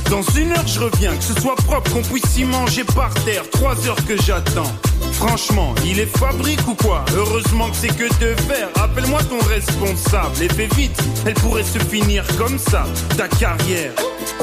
Dans 0.10 0.22
une 0.38 0.52
heure, 0.52 0.68
je 0.68 0.80
reviens. 0.80 1.16
Que 1.16 1.24
ce 1.24 1.42
soit 1.42 1.56
propre, 1.56 1.92
qu'on 1.92 2.02
puisse 2.02 2.38
y 2.38 2.46
manger 2.46 2.84
par 2.84 3.14
terre. 3.26 3.44
Trois 3.52 3.76
heures 3.88 4.06
que 4.08 4.20
j'attends. 4.22 4.72
Franchement, 5.12 5.76
il 5.86 6.00
est 6.00 6.18
fabrique 6.18 6.66
ou 6.68 6.76
quoi? 6.76 7.06
Heureusement 7.16 7.70
que 7.70 7.76
c'est 7.76 7.96
que 7.96 8.06
de 8.20 8.36
faire. 8.42 8.70
Appelle-moi 8.82 9.20
ton 9.24 9.40
responsable 9.48 10.42
et 10.42 10.50
fais 10.50 10.68
vite. 10.76 10.98
Elle 11.26 11.36
pourrait 11.36 11.64
se 11.64 11.80
finir 11.80 12.26
comme 12.38 12.58
ça, 12.58 12.86
ta 13.18 13.28
carrière. 13.28 13.92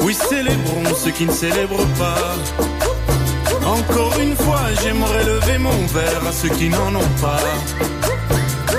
Oui, 0.01 0.13
célébrons 0.13 0.95
ceux 0.95 1.11
qui 1.11 1.25
ne 1.25 1.31
célèbrent 1.31 1.87
pas. 1.99 2.35
Encore 3.65 4.17
une 4.19 4.35
fois, 4.35 4.61
j'aimerais 4.81 5.23
lever 5.23 5.57
mon 5.57 5.85
verre 5.87 6.21
à 6.27 6.31
ceux 6.31 6.49
qui 6.49 6.69
n'en 6.69 6.95
ont 6.95 7.11
pas. 7.21 7.39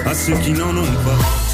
À 0.07 0.15
ceux 0.15 0.35
qui 0.35 0.53
n'en 0.53 0.77
ont 0.77 0.95
pas. 1.05 1.52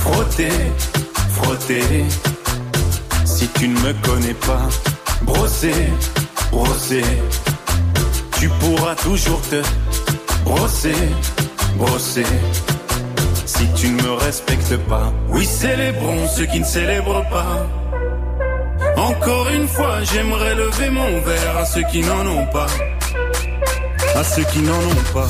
Frotter, 0.00 0.50
frotter. 1.30 2.04
Si 3.24 3.48
tu 3.48 3.68
ne 3.68 3.78
me 3.80 3.92
connais 4.02 4.34
pas, 4.34 4.68
brosser, 5.22 5.92
brosser. 6.50 7.04
Tu 8.38 8.48
pourras 8.60 8.94
toujours 8.96 9.40
te 9.42 9.62
brosser, 10.44 10.94
brosser. 11.76 12.26
Si 13.46 13.66
tu 13.74 13.90
ne 13.90 14.02
me 14.02 14.12
respectes 14.12 14.76
pas, 14.88 15.12
oui, 15.28 15.44
célébrons 15.44 16.26
ceux 16.28 16.46
qui 16.46 16.60
ne 16.60 16.64
célèbrent 16.64 17.28
pas. 17.28 17.66
Encore 18.96 19.48
une 19.48 19.68
fois, 19.68 20.02
j'aimerais 20.02 20.54
lever 20.54 20.90
mon 20.90 21.20
verre 21.20 21.56
à 21.58 21.66
ceux 21.66 21.84
qui 21.90 22.00
n'en 22.00 22.26
ont 22.26 22.46
pas. 22.46 22.66
À 24.14 24.24
ceux 24.24 24.44
qui 24.44 24.60
n'en 24.60 24.72
ont 24.72 25.12
pas. 25.12 25.28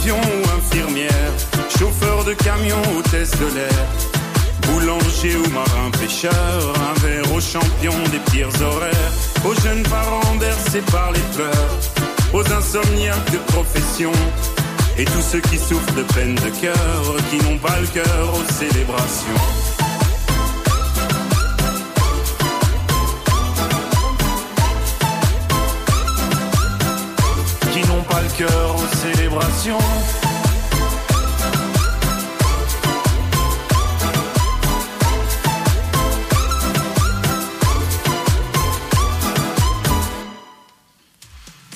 D'avion 0.00 0.16
ou 0.16 0.58
infirmière, 0.58 1.32
chauffeur 1.78 2.24
de 2.24 2.32
camion, 2.32 2.80
hôtesse 2.96 3.32
de 3.32 3.54
l'air, 3.54 3.86
boulanger 4.62 5.36
ou 5.36 5.50
marin 5.50 5.90
pêcheur, 5.90 6.32
un 6.32 6.98
verre 7.00 7.30
aux 7.34 7.40
champions 7.40 8.02
des 8.10 8.18
pires 8.30 8.62
horaires, 8.62 9.12
aux 9.44 9.54
jeunes 9.60 9.82
parents 9.82 10.36
bercés 10.36 10.82
par 10.90 11.12
les 11.12 11.20
pleurs, 11.34 11.78
aux 12.32 12.50
insomniaques 12.50 13.30
de 13.30 13.38
profession, 13.52 14.12
et 14.96 15.04
tous 15.04 15.22
ceux 15.32 15.40
qui 15.40 15.58
souffrent 15.58 15.94
de 15.94 16.02
peine 16.14 16.34
de 16.34 16.60
cœur, 16.60 17.16
qui 17.30 17.36
n'ont 17.44 17.58
pas 17.58 17.78
le 17.78 17.86
cœur 17.88 18.32
aux 18.34 18.52
célébrations. 18.52 19.69
Passion! 29.40 30.19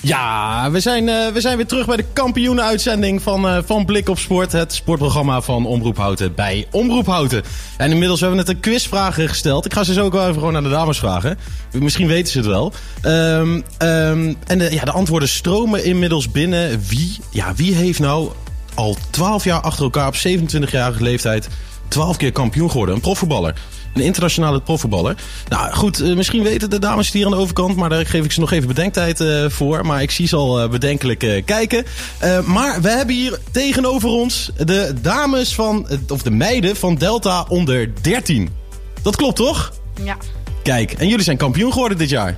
Ja, 0.05 0.71
we 0.71 0.79
zijn, 0.79 1.09
eh, 1.09 1.27
we 1.33 1.41
zijn 1.41 1.57
weer 1.57 1.65
terug 1.65 1.85
bij 1.85 1.95
de 1.95 2.05
kampioenenuitzending 2.13 3.21
van, 3.21 3.47
eh, 3.47 3.57
van 3.65 3.85
Blik 3.85 4.09
op 4.09 4.19
Sport. 4.19 4.51
Het 4.51 4.73
sportprogramma 4.73 5.41
van 5.41 5.65
Omroep 5.65 5.97
Houten 5.97 6.35
bij 6.35 6.67
Omroep 6.71 7.05
Houten. 7.05 7.43
En 7.77 7.91
inmiddels 7.91 8.19
hebben 8.19 8.37
we 8.37 8.43
net 8.43 8.55
een 8.55 8.61
quizvraag 8.61 9.15
gesteld. 9.15 9.65
Ik 9.65 9.73
ga 9.73 9.83
ze 9.83 9.93
zo 9.93 10.05
ook 10.05 10.13
wel 10.13 10.21
even 10.21 10.33
gewoon 10.33 10.55
aan 10.55 10.63
de 10.63 10.69
dames 10.69 10.99
vragen. 10.99 11.37
Misschien 11.71 12.07
weten 12.07 12.31
ze 12.31 12.37
het 12.37 12.47
wel. 12.47 12.73
Ehm, 13.01 13.61
ehm, 13.77 14.33
en 14.47 14.57
de, 14.57 14.67
ja, 14.71 14.83
de 14.83 14.91
antwoorden 14.91 15.29
stromen 15.29 15.85
inmiddels 15.85 16.31
binnen. 16.31 16.81
Wie, 16.87 17.19
ja, 17.29 17.53
wie 17.55 17.75
heeft 17.75 17.99
nou 17.99 18.31
al 18.73 18.97
12 19.09 19.43
jaar 19.43 19.61
achter 19.61 19.83
elkaar 19.83 20.07
op 20.07 20.15
27-jarige 20.15 21.03
leeftijd 21.03 21.49
12 21.87 22.17
keer 22.17 22.31
kampioen 22.31 22.71
geworden? 22.71 22.95
Een 22.95 23.01
profvoetballer. 23.01 23.55
Een 23.95 24.01
internationale 24.01 24.61
profvoetballer. 24.61 25.15
Nou 25.49 25.73
goed, 25.73 25.99
eh, 25.99 26.15
misschien 26.15 26.43
weten 26.43 26.69
de 26.69 26.79
dames 26.79 27.11
hier 27.11 27.25
aan 27.25 27.31
de 27.31 27.37
overkant, 27.37 27.75
maar 27.75 27.89
daar 27.89 28.05
geef 28.05 28.25
ik 28.25 28.31
ze 28.31 28.39
nog 28.39 28.51
even 28.51 28.67
bedenktijd 28.67 29.19
eh, 29.19 29.45
voor. 29.49 29.85
Maar 29.85 30.01
ik 30.01 30.11
zie 30.11 30.27
ze 30.27 30.35
al 30.35 30.61
eh, 30.61 30.69
bedenkelijk 30.69 31.43
kijken. 31.45 31.85
Maar 32.45 32.81
we 32.81 32.89
hebben 32.89 33.15
hier 33.15 33.39
tegenover 33.51 34.09
ons 34.09 34.51
de 34.57 34.93
dames 35.01 35.55
van, 35.55 35.87
of 36.07 36.21
de 36.21 36.31
meiden 36.31 36.75
van 36.75 36.95
Delta 36.95 37.45
onder 37.49 37.91
13. 38.01 38.49
Dat 39.01 39.15
klopt 39.15 39.35
toch? 39.35 39.73
Ja. 40.03 40.17
Kijk, 40.63 40.91
en 40.91 41.07
jullie 41.07 41.23
zijn 41.23 41.37
kampioen 41.37 41.71
geworden 41.71 41.97
dit 41.97 42.09
jaar. 42.09 42.37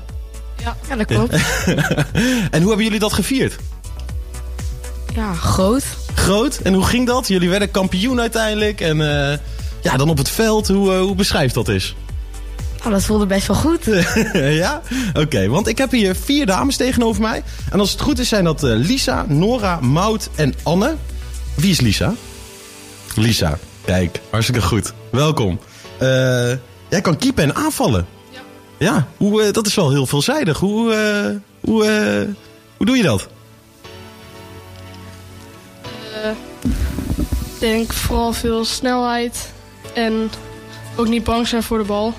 Ja, 0.64 0.78
ja 0.90 0.96
dat 0.96 1.06
klopt. 1.06 1.34
en 2.56 2.62
hoe 2.62 2.68
hebben 2.68 2.84
jullie 2.84 3.00
dat 3.00 3.14
gevierd? 3.14 3.56
Ja, 5.16 5.34
groot. 5.34 5.84
Groot. 6.16 6.58
En 6.58 6.74
hoe 6.74 6.86
ging 6.86 7.08
dat? 7.08 7.28
Jullie 7.28 7.50
werden 7.50 7.72
kampioen 7.72 8.20
uiteindelijk. 8.20 8.82
En 8.82 9.00
ja, 9.88 9.98
dan 9.98 10.10
op 10.10 10.18
het 10.18 10.30
veld. 10.30 10.68
Hoe, 10.68 10.94
eh, 10.94 11.00
hoe 11.00 11.16
beschrijft 11.16 11.54
dat 11.54 11.68
eens? 11.68 11.96
Oh, 12.86 12.92
dat 12.92 13.04
voelde 13.04 13.26
best 13.26 13.48
wel 13.48 13.56
goed. 13.56 13.86
ja? 14.64 14.82
Oké, 15.14 15.48
want 15.48 15.68
ik 15.68 15.78
heb 15.78 15.92
hier 15.92 16.16
vier 16.16 16.46
dames 16.46 16.76
tegenover 16.76 17.22
mij. 17.22 17.44
En 17.72 17.80
als 17.80 17.92
het 17.92 18.02
goed 18.02 18.20
is 18.20 18.30
zijn 18.30 18.44
dat 18.44 18.64
eh, 18.64 18.72
Lisa, 18.76 19.26
Nora, 19.28 19.80
Maud 19.82 20.30
en 20.36 20.54
Anne. 20.64 20.96
Wie 21.56 21.72
is 21.72 21.80
Lisa? 21.80 22.14
Lisa, 23.16 23.58
kijk, 23.86 24.22
hartstikke 24.30 24.62
goed. 24.62 24.94
Welkom. 25.12 25.60
Eh, 25.98 26.08
jij 26.90 27.02
kan 27.02 27.18
keepen 27.18 27.44
en 27.44 27.56
aanvallen. 27.56 28.06
Ja. 28.32 28.40
Ja, 28.78 29.08
hoe, 29.18 29.44
eh, 29.44 29.54
dat 29.54 29.68
is 29.68 29.76
wel 29.76 29.90
heel 29.90 30.06
veelzijdig. 30.06 30.60
Hoe, 30.60 30.94
eh, 30.94 31.36
hoe, 31.70 31.86
eh, 31.86 32.28
hoe 32.78 32.86
doe 32.86 32.98
je 32.98 33.04
dat? 33.04 33.28
Ik 37.54 37.60
denk 37.60 37.94
vooral 37.94 38.34
veel 38.34 38.66
snelheid 38.66 39.56
en 39.94 40.30
ook 40.96 41.08
niet 41.08 41.24
bang 41.24 41.48
zijn 41.48 41.64
voor 41.64 41.78
de 41.78 41.84
bal. 41.84 42.14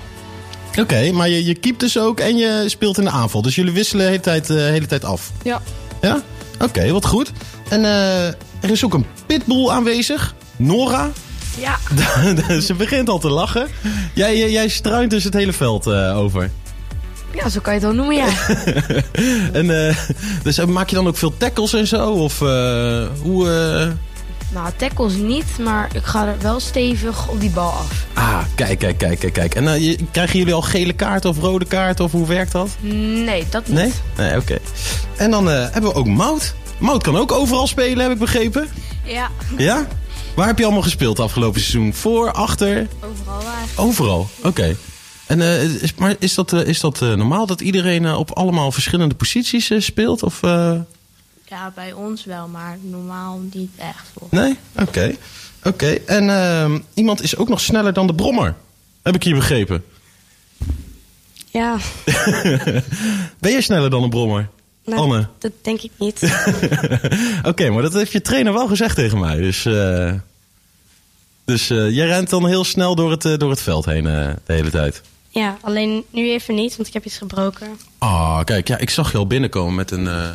Oké, 0.79 1.11
maar 1.11 1.29
je, 1.29 1.45
je 1.45 1.53
keept 1.55 1.79
dus 1.79 1.97
ook 1.97 2.19
en 2.19 2.37
je 2.37 2.63
speelt 2.67 2.97
in 2.97 3.03
de 3.03 3.09
aanval. 3.09 3.41
Dus 3.41 3.55
jullie 3.55 3.73
wisselen 3.73 4.03
de 4.03 4.09
hele 4.11 4.21
tijd, 4.21 4.47
de 4.47 4.59
hele 4.59 4.85
tijd 4.85 5.05
af. 5.05 5.31
Ja, 5.43 5.61
Ja? 6.01 6.21
Oké, 6.59 6.91
wat 6.91 7.05
goed. 7.05 7.31
En 7.69 7.85
eh, 7.85 8.27
er 8.27 8.69
is 8.71 8.85
ook 8.85 8.93
een 8.93 9.05
pitbull 9.25 9.69
aanwezig. 9.69 10.35
Nora. 10.55 11.11
Ja. 11.57 11.77
Ze 12.67 12.73
begint 12.73 13.09
al 13.09 13.19
te 13.19 13.29
lachen. 13.29 13.67
Jij, 14.13 14.37
jij, 14.37 14.51
jij 14.51 14.67
struint 14.67 15.09
dus 15.09 15.23
het 15.23 15.33
hele 15.33 15.53
veld 15.53 15.87
eh, 15.87 16.17
over. 16.17 16.49
Ja, 17.31 17.49
zo 17.49 17.59
kan 17.59 17.73
je 17.73 17.79
het 17.79 17.87
wel 17.87 18.05
noemen, 18.05 18.15
ja. 18.15 18.27
En, 19.59 19.87
eh, 19.87 19.97
dus 20.43 20.57
eh, 20.57 20.65
maak 20.65 20.89
je 20.89 20.95
dan 20.95 21.07
ook 21.07 21.17
veel 21.17 21.37
tackles 21.37 21.73
en 21.73 21.87
zo? 21.87 22.11
Of 22.11 22.41
eh, 22.41 23.05
hoe... 23.21 23.47
Nou, 24.53 24.69
tackles 24.75 25.15
niet, 25.15 25.57
maar 25.59 25.89
ik 25.93 26.03
ga 26.03 26.27
er 26.27 26.39
wel 26.41 26.59
stevig 26.59 27.27
op 27.27 27.39
die 27.39 27.49
bal 27.49 27.71
af. 27.71 28.05
Ah, 28.13 28.41
kijk, 28.55 28.79
kijk, 28.79 28.97
kijk, 28.97 29.19
kijk, 29.19 29.33
kijk. 29.33 29.55
En 29.55 29.73
eh, 29.73 29.97
krijgen 30.11 30.39
jullie 30.39 30.53
al 30.53 30.61
gele 30.61 30.93
kaart 30.93 31.25
of 31.25 31.39
rode 31.39 31.65
kaart 31.65 31.99
of 31.99 32.11
hoe 32.11 32.27
werkt 32.27 32.51
dat? 32.51 32.69
Nee, 32.81 33.45
dat 33.49 33.67
niet. 33.67 33.75
Nee? 33.75 33.91
Nee, 34.17 34.37
oké. 34.37 34.57
En 35.17 35.31
dan 35.31 35.49
eh, 35.49 35.71
hebben 35.71 35.91
we 35.91 35.97
ook 35.97 36.07
Mout. 36.07 36.53
Mout 36.77 37.03
kan 37.03 37.17
ook 37.17 37.31
overal 37.31 37.67
spelen, 37.67 38.03
heb 38.03 38.11
ik 38.11 38.19
begrepen. 38.19 38.67
Ja, 39.03 39.29
Ja? 39.57 39.87
Waar 40.35 40.47
heb 40.47 40.57
je 40.57 40.63
allemaal 40.63 40.81
gespeeld 40.81 41.19
afgelopen 41.19 41.61
seizoen? 41.61 41.93
Voor, 41.93 42.31
achter? 42.31 42.87
overal 43.03 43.43
waar. 43.43 43.85
Overal, 43.85 44.29
oké. 44.43 44.75
En, 45.25 45.41
eh, 45.41 45.63
is, 45.63 45.93
maar 45.95 46.15
is 46.19 46.33
dat, 46.33 46.53
is 46.53 46.79
dat 46.79 46.99
normaal 46.99 47.45
dat 47.45 47.61
iedereen 47.61 48.13
op 48.13 48.31
allemaal 48.31 48.71
verschillende 48.71 49.15
posities 49.15 49.71
speelt? 49.77 50.23
Of, 50.23 50.39
Ja, 51.49 51.71
bij 51.75 51.91
ons 51.93 52.25
wel, 52.25 52.47
maar 52.47 52.77
normaal 52.81 53.39
niet 53.53 53.71
echt. 53.77 54.05
Volgens 54.17 54.41
nee? 54.41 54.57
Oké. 54.87 55.15
Oké. 55.63 55.87
En 55.87 56.29
ehm, 56.29 56.79
iemand 56.93 57.21
is 57.21 57.35
ook 57.35 57.49
nog 57.49 57.61
sneller 57.61 57.93
dan 57.93 58.07
de 58.07 58.15
brommer. 58.15 58.55
Heb 59.03 59.15
ik 59.15 59.23
hier 59.23 59.35
begrepen. 59.35 59.83
Ja, 61.51 61.77
Ben 63.39 63.51
jij 63.51 63.61
sneller 63.61 63.89
dan 63.89 64.03
een 64.03 64.09
brommer? 64.09 64.49
nou, 64.85 65.01
Anne? 65.01 65.27
dat 65.39 65.51
denk 65.61 65.81
ik 65.81 65.91
niet. 65.97 66.19
Oké, 67.43 67.69
maar 67.69 67.81
dat 67.81 67.93
heeft 67.93 68.11
je 68.11 68.21
trainer 68.21 68.53
wel 68.53 68.67
gezegd 68.67 68.95
tegen 68.95 69.19
mij. 69.19 69.35
Dus, 69.35 69.65
eh, 69.65 70.13
dus 71.45 71.69
eh, 71.69 71.89
jij 71.89 72.05
rent 72.05 72.29
dan 72.29 72.47
heel 72.47 72.63
snel 72.63 72.95
door 72.95 73.11
het, 73.11 73.25
eh, 73.25 73.37
door 73.37 73.49
het 73.49 73.61
veld 73.61 73.85
heen 73.85 74.07
eh, 74.07 74.29
de 74.45 74.53
hele 74.53 74.69
tijd. 74.69 75.01
ja, 75.29 75.57
alleen 75.61 76.03
nu 76.09 76.29
even 76.29 76.55
niet, 76.55 76.75
want 76.75 76.87
ik 76.87 76.93
heb 76.93 77.05
iets 77.05 77.17
gebroken. 77.17 77.67
Ah, 77.97 78.43
kijk, 78.43 78.67
ja, 78.67 78.77
ik 78.77 78.89
zag 78.89 79.11
je 79.11 79.17
al 79.17 79.27
binnenkomen 79.27 79.75
met 79.75 79.91
een, 79.91 80.07
eh, 80.07 80.29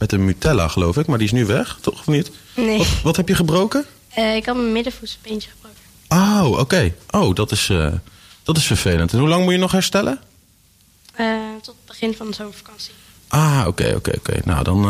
met 0.00 0.12
een 0.12 0.24
Mutella, 0.24 0.68
geloof 0.68 0.96
ik. 0.96 1.06
Maar 1.06 1.18
die 1.18 1.26
is 1.26 1.32
nu 1.32 1.46
weg, 1.46 1.78
toch? 1.80 1.98
Of 1.98 2.06
niet? 2.06 2.30
Nee, 2.56 2.78
Wat, 2.78 3.02
wat 3.02 3.16
heb 3.16 3.28
je 3.28 3.34
gebroken? 3.34 3.84
Eh, 4.08 4.36
ik 4.36 4.46
had 4.46 4.56
mijn 4.56 4.72
middenvoetsbeentje 4.72 5.50
gebroken. 5.50 5.78
Oh, 6.08 6.58
oké. 6.58 6.94
Oh, 7.10 7.34
dat 7.34 7.52
is, 7.52 7.68
eh, 7.68 7.92
dat 8.42 8.56
is 8.56 8.66
vervelend. 8.66 9.12
En 9.12 9.18
hoe 9.18 9.28
lang 9.28 9.44
moet 9.44 9.52
je 9.52 9.58
nog 9.58 9.72
herstellen? 9.72 10.18
Eh, 11.14 11.26
tot 11.62 11.74
het 11.74 11.86
begin 11.86 12.14
van 12.14 12.26
de 12.26 12.34
zomervakantie. 12.34 12.92
Ah, 13.28 13.64
oké, 13.66 13.92
oké, 13.96 14.12
oké. 14.16 14.40
Nou, 14.44 14.64
dan, 14.64 14.82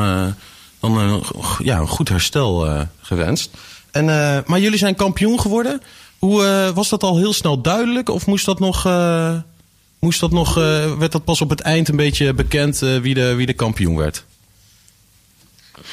dan 0.81 1.23
ja, 1.63 1.79
een 1.79 1.89
goed 1.89 2.09
herstel 2.09 2.87
gewenst. 3.01 3.51
En, 3.91 4.05
maar 4.47 4.61
jullie 4.61 4.79
zijn 4.79 4.95
kampioen 4.95 5.41
geworden. 5.41 5.83
Hoe, 6.19 6.71
was 6.75 6.89
dat 6.89 7.03
al 7.03 7.17
heel 7.19 7.33
snel 7.33 7.61
duidelijk? 7.61 8.09
Of 8.09 8.27
moest 8.27 8.45
dat 8.45 8.59
nog, 8.59 8.85
moest 9.99 10.21
dat 10.21 10.31
nog 10.31 10.55
werd 10.99 11.13
dat 11.13 11.25
pas 11.25 11.41
op 11.41 11.51
het 11.51 11.61
eind 11.61 11.89
een 11.89 11.97
beetje 11.97 12.35
bekend 12.35 12.79
wie, 12.79 13.15
de, 13.15 13.35
wie 13.35 13.47
de 13.47 13.53
kampioen 13.53 13.97
werd? 13.97 14.25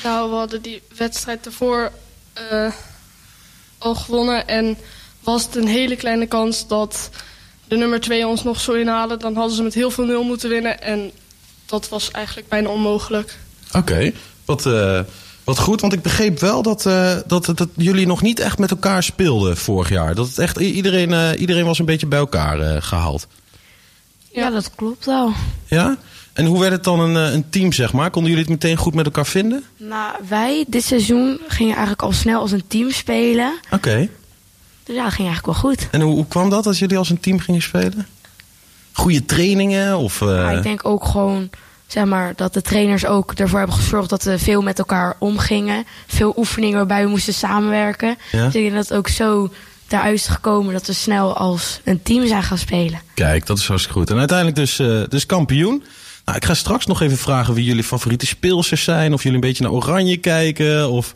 Nou, 0.04 0.30
we 0.30 0.36
hadden 0.36 0.62
die 0.62 0.82
wedstrijd 0.98 1.46
ervoor 1.46 1.92
eh, 2.34 2.72
al 3.78 3.96
gewonnen. 3.96 4.48
En 4.48 4.78
was 5.20 5.44
het 5.44 5.56
een 5.56 5.68
hele 5.68 5.96
kleine 5.96 6.26
kans 6.26 6.68
dat 6.68 7.10
de 7.68 7.76
nummer 7.76 8.00
2 8.00 8.28
ons 8.28 8.44
nog 8.44 8.60
zou 8.60 8.80
inhalen. 8.80 9.20
Dan 9.20 9.36
hadden 9.36 9.56
ze 9.56 9.64
met 9.64 9.74
heel 9.74 9.92
veel 9.92 10.06
nul 10.06 10.24
moeten 10.24 10.50
winnen. 10.50 10.82
En 10.82 11.12
dat 11.66 11.90
was 11.90 12.12
eigenlijk 12.12 12.48
bijna 12.50 12.70
onmogelijk. 12.70 13.38
Oké, 13.74 14.12
wat, 14.46 14.66
eh, 14.66 15.00
wat 15.48 15.60
goed. 15.60 15.82
Want 15.82 15.94
ik 15.94 16.02
begreep 16.02 16.40
wel 16.40 16.62
dat, 16.62 16.86
eh, 16.86 17.18
dat, 17.28 17.46
dat 17.46 17.70
jullie 17.76 18.08
nog 18.08 18.22
niet 18.22 18.40
echt 18.40 18.58
met 18.58 18.72
elkaar 18.72 19.04
speelden 19.04 19.58
vorig 19.58 19.90
jaar. 19.90 20.16
Dat 20.16 20.28
het 20.28 20.40
echt, 20.40 20.60
iedereen, 20.60 21.14
eh, 21.14 21.40
iedereen 21.40 21.66
was 21.66 21.80
een 21.80 21.86
beetje 21.86 22.08
bij 22.08 22.20
elkaar 22.20 22.60
eh, 22.60 22.82
gehaald. 22.82 23.28
Ja, 24.32 24.50
dat 24.50 24.72
klopt 24.76 25.06
wel. 25.06 25.34
Ja? 25.66 25.98
En 26.38 26.46
hoe 26.46 26.60
werd 26.60 26.72
het 26.72 26.84
dan 26.84 27.00
een, 27.00 27.16
eh, 27.16 27.34
een 27.34 27.50
team, 27.50 27.72
zeg 27.72 27.94
maar? 27.94 28.10
Konden 28.10 28.32
jullie 28.32 28.46
het 28.46 28.62
meteen 28.62 28.78
goed 28.78 28.94
met 28.94 29.06
elkaar 29.06 29.26
vinden? 29.26 29.64
Nou, 29.78 30.16
wij 30.28 30.66
dit 30.68 30.84
seizoen 30.84 31.40
gingen 31.48 31.72
eigenlijk 31.72 32.02
al 32.02 32.12
snel 32.12 32.42
als 32.42 32.52
een 32.52 32.68
team 32.68 32.92
spelen. 32.92 33.60
Oké. 33.72 34.10
Dus 34.84 34.96
ja, 34.96 35.04
dat 35.04 35.14
ging 35.14 35.28
eigenlijk 35.28 35.46
wel 35.46 35.72
goed. 35.72 35.88
En 35.92 36.02
hoe, 36.02 36.14
hoe 36.14 36.28
kwam 36.28 36.50
dat 36.50 36.66
als 36.66 36.80
jullie 36.80 36.98
als 36.98 37.10
een 37.10 37.20
team 37.20 37.40
gingen 37.40 37.62
spelen? 37.62 38.08
Goede 38.92 39.26
trainingen? 39.26 39.98
Of, 39.98 40.22
eh, 40.22 40.54
ik 40.56 40.64
denk 40.64 40.86
ook 40.86 41.06
gewoon, 41.06 41.50
zeg 41.88 42.06
maar, 42.06 42.34
dat 42.36 42.54
de 42.54 42.62
trainers 42.62 43.06
ook 43.06 43.32
ervoor 43.34 43.60
hebben 43.60 43.78
gezorgd 43.78 44.10
dat 44.10 44.24
we 44.24 44.40
veel 44.40 44.62
met 44.62 44.80
elkaar 44.80 45.16
omgingen. 45.20 45.86
Veel 46.08 46.34
oefeningen 46.38 46.78
waarbij 46.78 47.04
we 47.04 47.10
moesten 47.10 47.34
samenwerken. 47.34 48.18
Ja. 48.32 48.46
Dus 48.46 48.56
ik 48.56 48.62
denk 48.62 48.74
dat 48.74 48.90
het 48.90 48.98
ook 48.98 49.08
zo 49.08 49.52
daaruit 49.88 50.16
is 50.16 50.28
gekomen 50.28 50.74
dat 50.74 50.88
we 50.88 50.94
snel 50.94 51.38
als 51.38 51.80
een 51.84 52.02
team 52.02 52.28
zijn 52.28 52.44
gaan 52.44 52.58
spelen. 52.58 53.02
Kijk, 53.14 53.46
dat 53.46 53.58
is 53.58 53.68
hartstikke 53.68 54.00
goed. 54.00 54.10
En 54.10 54.18
uiteindelijk 54.18 54.58
dus, 54.58 54.80
eh, 54.80 55.04
dus 55.10 55.26
kampioen. 55.26 55.84
Nou, 56.28 56.40
ik 56.40 56.46
ga 56.46 56.54
straks 56.54 56.86
nog 56.86 57.02
even 57.02 57.18
vragen 57.18 57.54
wie 57.54 57.64
jullie 57.66 57.84
favoriete 57.84 58.26
speelsters 58.26 58.84
zijn. 58.84 59.14
Of 59.14 59.24
jullie 59.24 59.38
een 59.38 59.48
beetje 59.48 59.64
naar 59.64 59.72
Oranje 59.72 60.18
kijken. 60.18 60.90
Of 60.90 61.14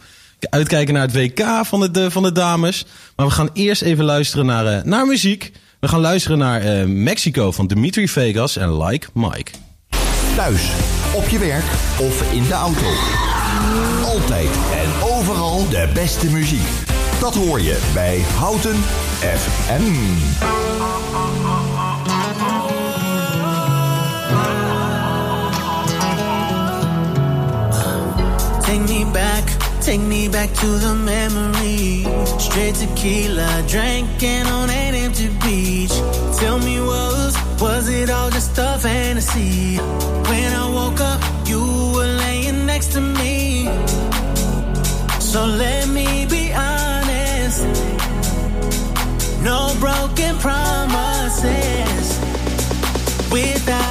uitkijken 0.50 0.94
naar 0.94 1.08
het 1.08 1.14
WK 1.14 1.46
van 1.66 1.80
de, 1.80 1.92
de- 1.92 2.12
van 2.12 2.24
de 2.24 2.32
dames. 2.32 2.86
Maar 3.16 3.26
we 3.26 3.32
gaan 3.32 3.50
eerst 3.54 3.82
even 3.82 4.04
luisteren 4.06 4.46
naar, 4.46 4.66
eh, 4.66 4.84
naar 4.84 5.06
muziek. 5.06 5.52
We 5.80 5.88
gaan 5.88 6.00
luisteren 6.00 6.38
naar 6.38 6.62
eh, 6.62 6.86
Mexico 6.86 7.52
van 7.52 7.68
Dimitri 7.68 8.08
Vegas 8.08 8.58
en 8.58 8.84
Like 8.84 9.08
Mike. 9.14 9.52
Thuis, 10.36 10.70
op 11.16 11.28
je 11.28 11.40
werk 11.40 11.66
of 12.00 12.32
in 12.32 12.44
de 12.48 12.54
auto. 12.54 12.92
Altijd 14.06 14.50
en 14.74 15.10
overal 15.10 15.70
de 15.70 15.88
beste 15.94 16.26
muziek. 16.30 16.68
Dat 17.20 17.36
hoor 17.36 17.62
je 17.62 17.80
bij 17.94 18.22
Houten 18.38 18.76
FM. 19.20 19.92
Take 28.72 28.88
me 28.88 29.04
back, 29.04 29.44
take 29.82 30.00
me 30.00 30.30
back 30.30 30.50
to 30.54 30.66
the 30.66 30.96
memory. 30.96 32.06
Straight 32.40 32.76
tequila, 32.76 33.66
drinking 33.68 34.46
on 34.48 34.70
an 34.70 34.96
empty 34.96 35.28
beach. 35.44 35.92
Tell 36.40 36.58
me, 36.58 36.80
was 36.80 37.36
was 37.60 37.90
it 37.90 38.10
all 38.10 38.30
just 38.30 38.58
a 38.58 38.80
fantasy? 38.80 39.76
When 39.76 40.54
I 40.54 40.70
woke 40.70 41.02
up, 41.02 41.22
you 41.50 41.60
were 41.94 42.14
laying 42.24 42.66
next 42.66 42.94
to 42.94 43.02
me. 43.02 43.66
So 45.20 45.46
let 45.46 45.90
me 45.90 46.26
be 46.28 46.54
honest. 46.54 47.66
No 49.44 49.76
broken 49.82 50.38
promises. 50.38 52.08
Without 53.34 53.91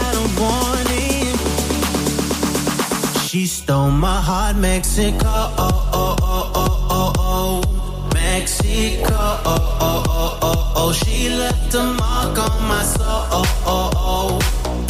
She 3.31 3.47
stole 3.47 3.93
my 3.93 4.21
heart, 4.21 4.57
Mexico. 4.57 5.23
Oh, 5.25 5.89
oh, 5.95 6.17
oh, 6.21 6.51
oh, 6.53 6.87
oh, 6.91 7.13
oh. 7.17 8.11
Mexico. 8.13 9.15
Oh, 9.15 9.79
oh, 9.81 10.05
oh, 10.11 10.39
oh, 10.43 10.73
oh. 10.75 10.93
She 10.93 11.29
left 11.29 11.73
a 11.77 11.85
mark 11.85 12.37
on 12.37 12.63
my 12.67 12.83
soul. 12.83 13.07
Oh, 13.07 13.63
oh, 13.67 13.91
oh. 13.95 14.39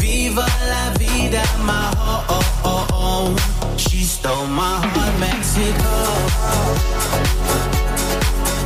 Viva 0.01 0.47
la 0.73 0.91
vida, 0.97 1.45
my 1.67 1.93
oh, 1.99 2.25
oh, 2.31 2.63
oh, 2.65 2.87
oh. 2.95 3.77
She 3.77 4.05
stole 4.05 4.47
my 4.47 4.87
heart, 4.89 5.21
Mexico. 5.21 5.93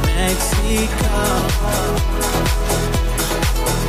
Mexico. 0.07 1.19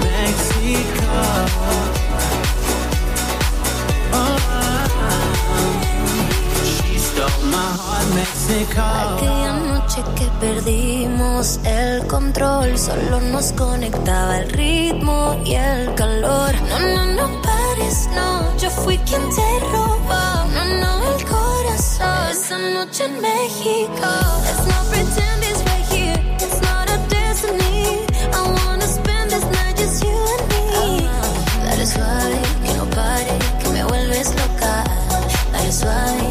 Mexico. 0.01 1.94
Aquella 7.77 9.53
noche 9.53 10.01
que 10.15 10.25
perdimos 10.39 11.59
el 11.65 12.07
control, 12.07 12.77
solo 12.77 13.19
nos 13.19 13.51
conectaba 13.51 14.37
el 14.37 14.49
ritmo 14.49 15.35
y 15.43 15.55
el 15.55 15.93
calor. 15.95 16.53
No, 16.69 16.79
no, 16.79 17.05
no 17.05 17.41
pares, 17.41 18.07
no, 18.15 18.55
yo 18.57 18.69
fui 18.69 18.97
quien 18.99 19.21
te 19.29 19.59
robó. 19.71 20.45
No, 20.53 20.65
no, 20.79 21.15
el 21.15 21.25
corazón. 21.25 22.29
Esa 22.31 22.57
noche 22.57 23.05
en 23.05 23.19
México. 23.21 24.07
Let's 24.45 24.67
not 24.67 24.85
pretend 24.89 25.43
it's 25.43 25.61
right 25.63 25.85
here, 25.91 26.37
it's 26.39 26.61
not 26.61 26.89
a 26.89 26.97
destiny. 27.09 28.05
I 28.33 28.41
wanna 28.41 28.87
spend 28.87 29.31
this 29.31 29.43
night 29.43 29.75
just 29.75 30.01
you 30.03 30.15
and 30.15 30.47
me. 30.49 31.09
Dale 31.63 31.85
suave, 31.85 32.39
que 32.63 32.73
no 32.73 32.85
pare, 32.85 33.37
que 33.61 33.69
me 33.69 33.83
vuelves 33.83 34.29
loca. 34.29 34.83
Dale 35.51 35.71
suave, 35.71 36.29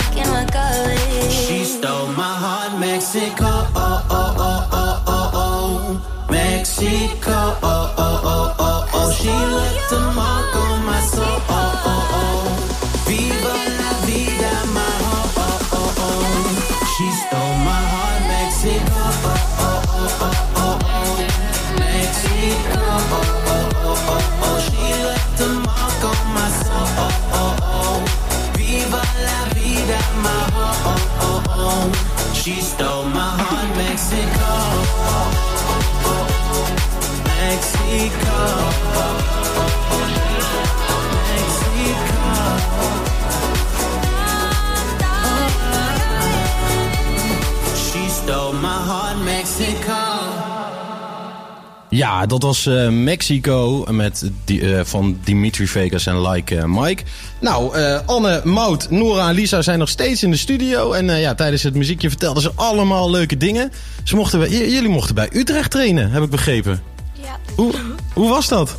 Ja, 51.94 52.26
dat 52.26 52.42
was 52.42 52.66
eh, 52.66 52.88
Mexico 52.88 53.84
met 53.90 54.30
die, 54.44 54.76
eh, 54.76 54.84
van 54.84 55.18
Dimitri 55.24 55.68
Vegas 55.68 56.06
en 56.06 56.28
Like 56.28 56.56
eh, 56.56 56.64
Mike. 56.64 57.02
Nou, 57.40 57.76
Anne, 58.06 58.40
Mout, 58.44 58.90
Nora 58.90 59.28
en 59.28 59.34
Lisa 59.34 59.62
zijn 59.62 59.78
nog 59.78 59.88
steeds 59.88 60.22
in 60.22 60.30
de 60.30 60.36
studio. 60.36 60.92
En 60.92 61.18
ja, 61.18 61.34
tijdens 61.34 61.62
het 61.62 61.74
muziekje 61.74 62.08
vertelden 62.08 62.42
ze 62.42 62.52
allemaal 62.54 63.10
leuke 63.10 63.36
dingen. 63.36 63.72
Ze 64.04 64.16
mochten 64.16 64.38
bij, 64.38 64.48
jullie 64.48 64.88
mochten 64.88 65.14
bij 65.14 65.28
Utrecht 65.32 65.70
trainen, 65.70 66.10
heb 66.10 66.22
ik 66.22 66.30
begrepen. 66.30 66.82
Ja. 67.12 67.38
Hoe, 67.54 67.72
hoe 68.12 68.28
was 68.28 68.48
dat? 68.48 68.76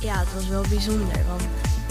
Ja, 0.00 0.18
het 0.18 0.28
was 0.34 0.48
wel 0.48 0.64
bijzonder, 0.68 1.24
want 1.28 1.42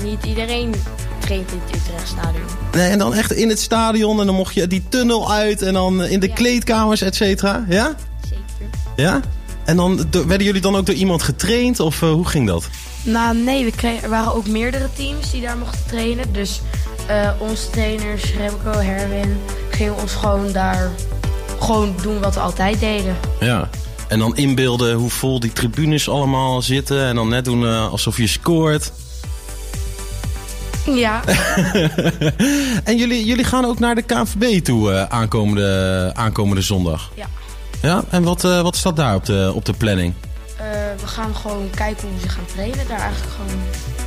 niet 0.04 0.26
iedereen 0.26 0.76
traint 1.20 1.52
in 1.52 1.60
het 1.66 1.76
Utrechtstadion. 1.76 2.46
Nee, 2.72 2.90
en 2.90 2.98
dan 2.98 3.14
echt 3.14 3.32
in 3.32 3.50
het 3.50 3.60
stadion 3.60 4.20
en 4.20 4.26
dan 4.26 4.36
mocht 4.36 4.54
je 4.54 4.68
die 4.68 4.84
tunnel 4.90 5.32
uit 5.32 5.62
en 5.62 5.74
dan 5.74 6.04
in 6.04 6.20
de 6.20 6.34
kleedkamers, 6.34 7.02
et 7.02 7.16
cetera. 7.16 7.66
Ja? 7.70 7.96
Zeker. 8.22 8.78
Ja? 8.96 9.22
En 9.70 9.76
dan 9.76 10.06
werden 10.12 10.44
jullie 10.44 10.62
dan 10.62 10.76
ook 10.76 10.86
door 10.86 10.96
iemand 10.96 11.24
getraind 11.24 11.80
of 11.80 12.02
eh, 12.02 12.12
hoe 12.12 12.28
ging 12.28 12.48
dat? 12.48 12.70
Nou, 13.04 13.38
nee, 13.38 13.66
we 13.66 13.72
kregen, 13.72 14.04
er 14.04 14.10
waren 14.10 14.34
ook 14.34 14.48
meerdere 14.48 14.90
teams 14.94 15.32
die 15.32 15.42
daar 15.42 15.58
mochten 15.58 15.86
trainen. 15.88 16.34
Dus 16.34 16.62
eh, 17.08 17.32
onze 17.38 17.70
trainers, 17.70 18.34
Remco, 18.34 18.80
Herwin, 18.80 19.38
gingen 19.70 19.98
ons 20.02 20.14
gewoon 20.14 20.52
daar 20.52 20.92
gewoon 21.60 21.96
doen 22.02 22.20
wat 22.20 22.34
we 22.34 22.40
altijd 22.40 22.80
deden. 22.80 23.18
Ja. 23.40 23.70
En 24.08 24.20
dan 24.20 24.36
inbeelden 24.36 24.94
hoe 24.94 25.10
vol 25.10 25.40
die 25.40 25.54
tribunes 25.54 26.10
allemaal 26.10 26.62
zitten 26.62 27.06
en 27.06 27.16
dan 27.16 27.30
net 27.30 27.46
doen 27.46 27.66
eh, 27.66 27.92
alsof 27.92 28.18
je 28.18 28.28
scoort. 28.28 28.92
Ja. 30.86 31.24
en 32.84 32.98
jullie, 32.98 33.26
jullie 33.26 33.46
gaan 33.46 33.66
ook 33.66 33.80
naar 33.80 33.96
de 33.96 34.02
KNVB 34.02 34.64
toe 34.64 35.10
aankomende, 35.10 36.12
aankomende 36.14 36.62
zondag. 36.62 37.12
Ja. 37.16 37.28
Ja, 37.82 38.04
en 38.10 38.24
wat, 38.24 38.44
eh, 38.44 38.62
wat 38.62 38.76
staat 38.76 38.96
daar 38.96 39.16
op 39.16 39.26
de, 39.26 39.52
op 39.56 39.66
de 39.66 39.74
planning? 39.74 40.14
Eh, 40.58 40.66
we 41.02 41.08
gaan 41.08 41.36
gewoon 41.36 41.70
kijken 41.76 42.08
hoe 42.10 42.20
ze 42.22 42.30
gaan 42.30 42.46
trainen. 42.56 42.88
Daar 42.88 43.00
eigenlijk 43.00 43.34
gewoon, 43.34 43.62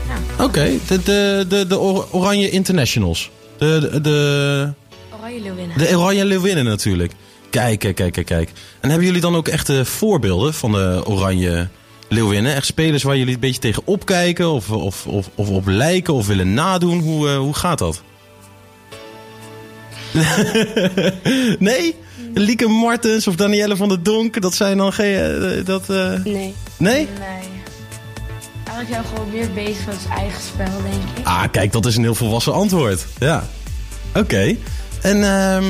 ja, 0.09 0.45
Oké, 0.45 0.71
de, 0.87 1.03
de, 1.03 1.45
de, 1.49 1.67
de 1.67 1.79
Or- 1.79 2.07
Oranje 2.11 2.51
Internationals. 2.51 3.31
De, 3.59 3.89
de, 3.93 4.01
de, 4.01 4.73
oranje 5.21 5.41
leeuwinnen. 5.41 5.79
de 5.79 5.97
Oranje 5.97 6.25
Leeuwinnen 6.25 6.65
natuurlijk. 6.65 7.13
Kijk, 7.51 7.79
kijk, 7.79 7.95
kijk, 7.95 8.13
kijk, 8.13 8.27
kijk. 8.27 8.51
En 8.81 8.89
hebben 8.89 9.07
jullie 9.07 9.21
dan 9.23 9.37
ook 9.37 9.49
echte 9.49 9.85
voorbeelden 9.85 10.55
van 10.55 10.73
de 10.73 11.03
Oranje 11.05 11.69
Leeuwinnen? 12.09 12.55
Echt 12.55 12.67
spelers 12.67 13.03
waar 13.03 13.17
jullie 13.17 13.35
een 13.35 13.41
beetje 13.41 13.61
tegen 13.61 13.83
opkijken 13.87 14.51
of, 14.51 14.71
of, 14.71 15.07
of, 15.07 15.31
of 15.35 15.49
op 15.49 15.67
lijken 15.67 16.15
of 16.15 16.27
willen 16.27 16.55
nadoen? 16.55 17.01
Hoe, 17.01 17.29
eh, 17.29 17.37
hoe 17.37 17.55
gaat 17.55 17.79
dat? 17.79 18.03
nee? 21.59 21.97
Lieke 22.35 22.67
Martens 22.69 23.27
of 23.27 23.35
Danielle 23.37 23.77
van 23.77 23.89
der 23.89 24.03
Donk, 24.03 24.41
dat 24.43 24.55
zijn 24.55 24.77
dan 24.77 24.93
geen... 24.93 25.15
eh, 25.17 25.65
dat, 25.65 25.91
eh, 25.91 25.97
Nee. 26.25 26.25
Nee? 26.25 26.55
Nee. 26.77 27.09
Eigenlijk 28.65 28.89
zijn 28.89 29.03
we 29.03 29.09
gewoon 29.09 29.31
meer 29.33 29.51
bezig 29.65 29.87
met 29.87 29.95
ons 29.95 30.07
eigen 30.19 30.41
spel, 30.43 30.83
denk 30.83 31.19
ik. 31.19 31.27
Ah, 31.27 31.45
kijk, 31.51 31.73
dat 31.73 31.87
is 31.87 31.97
een 31.97 32.03
heel 32.03 32.15
volwassen 32.15 32.53
antwoord. 32.53 33.07
Ja. 33.19 33.45
Oké. 34.15 34.57
En 35.03 35.23
ehm, 35.25 35.65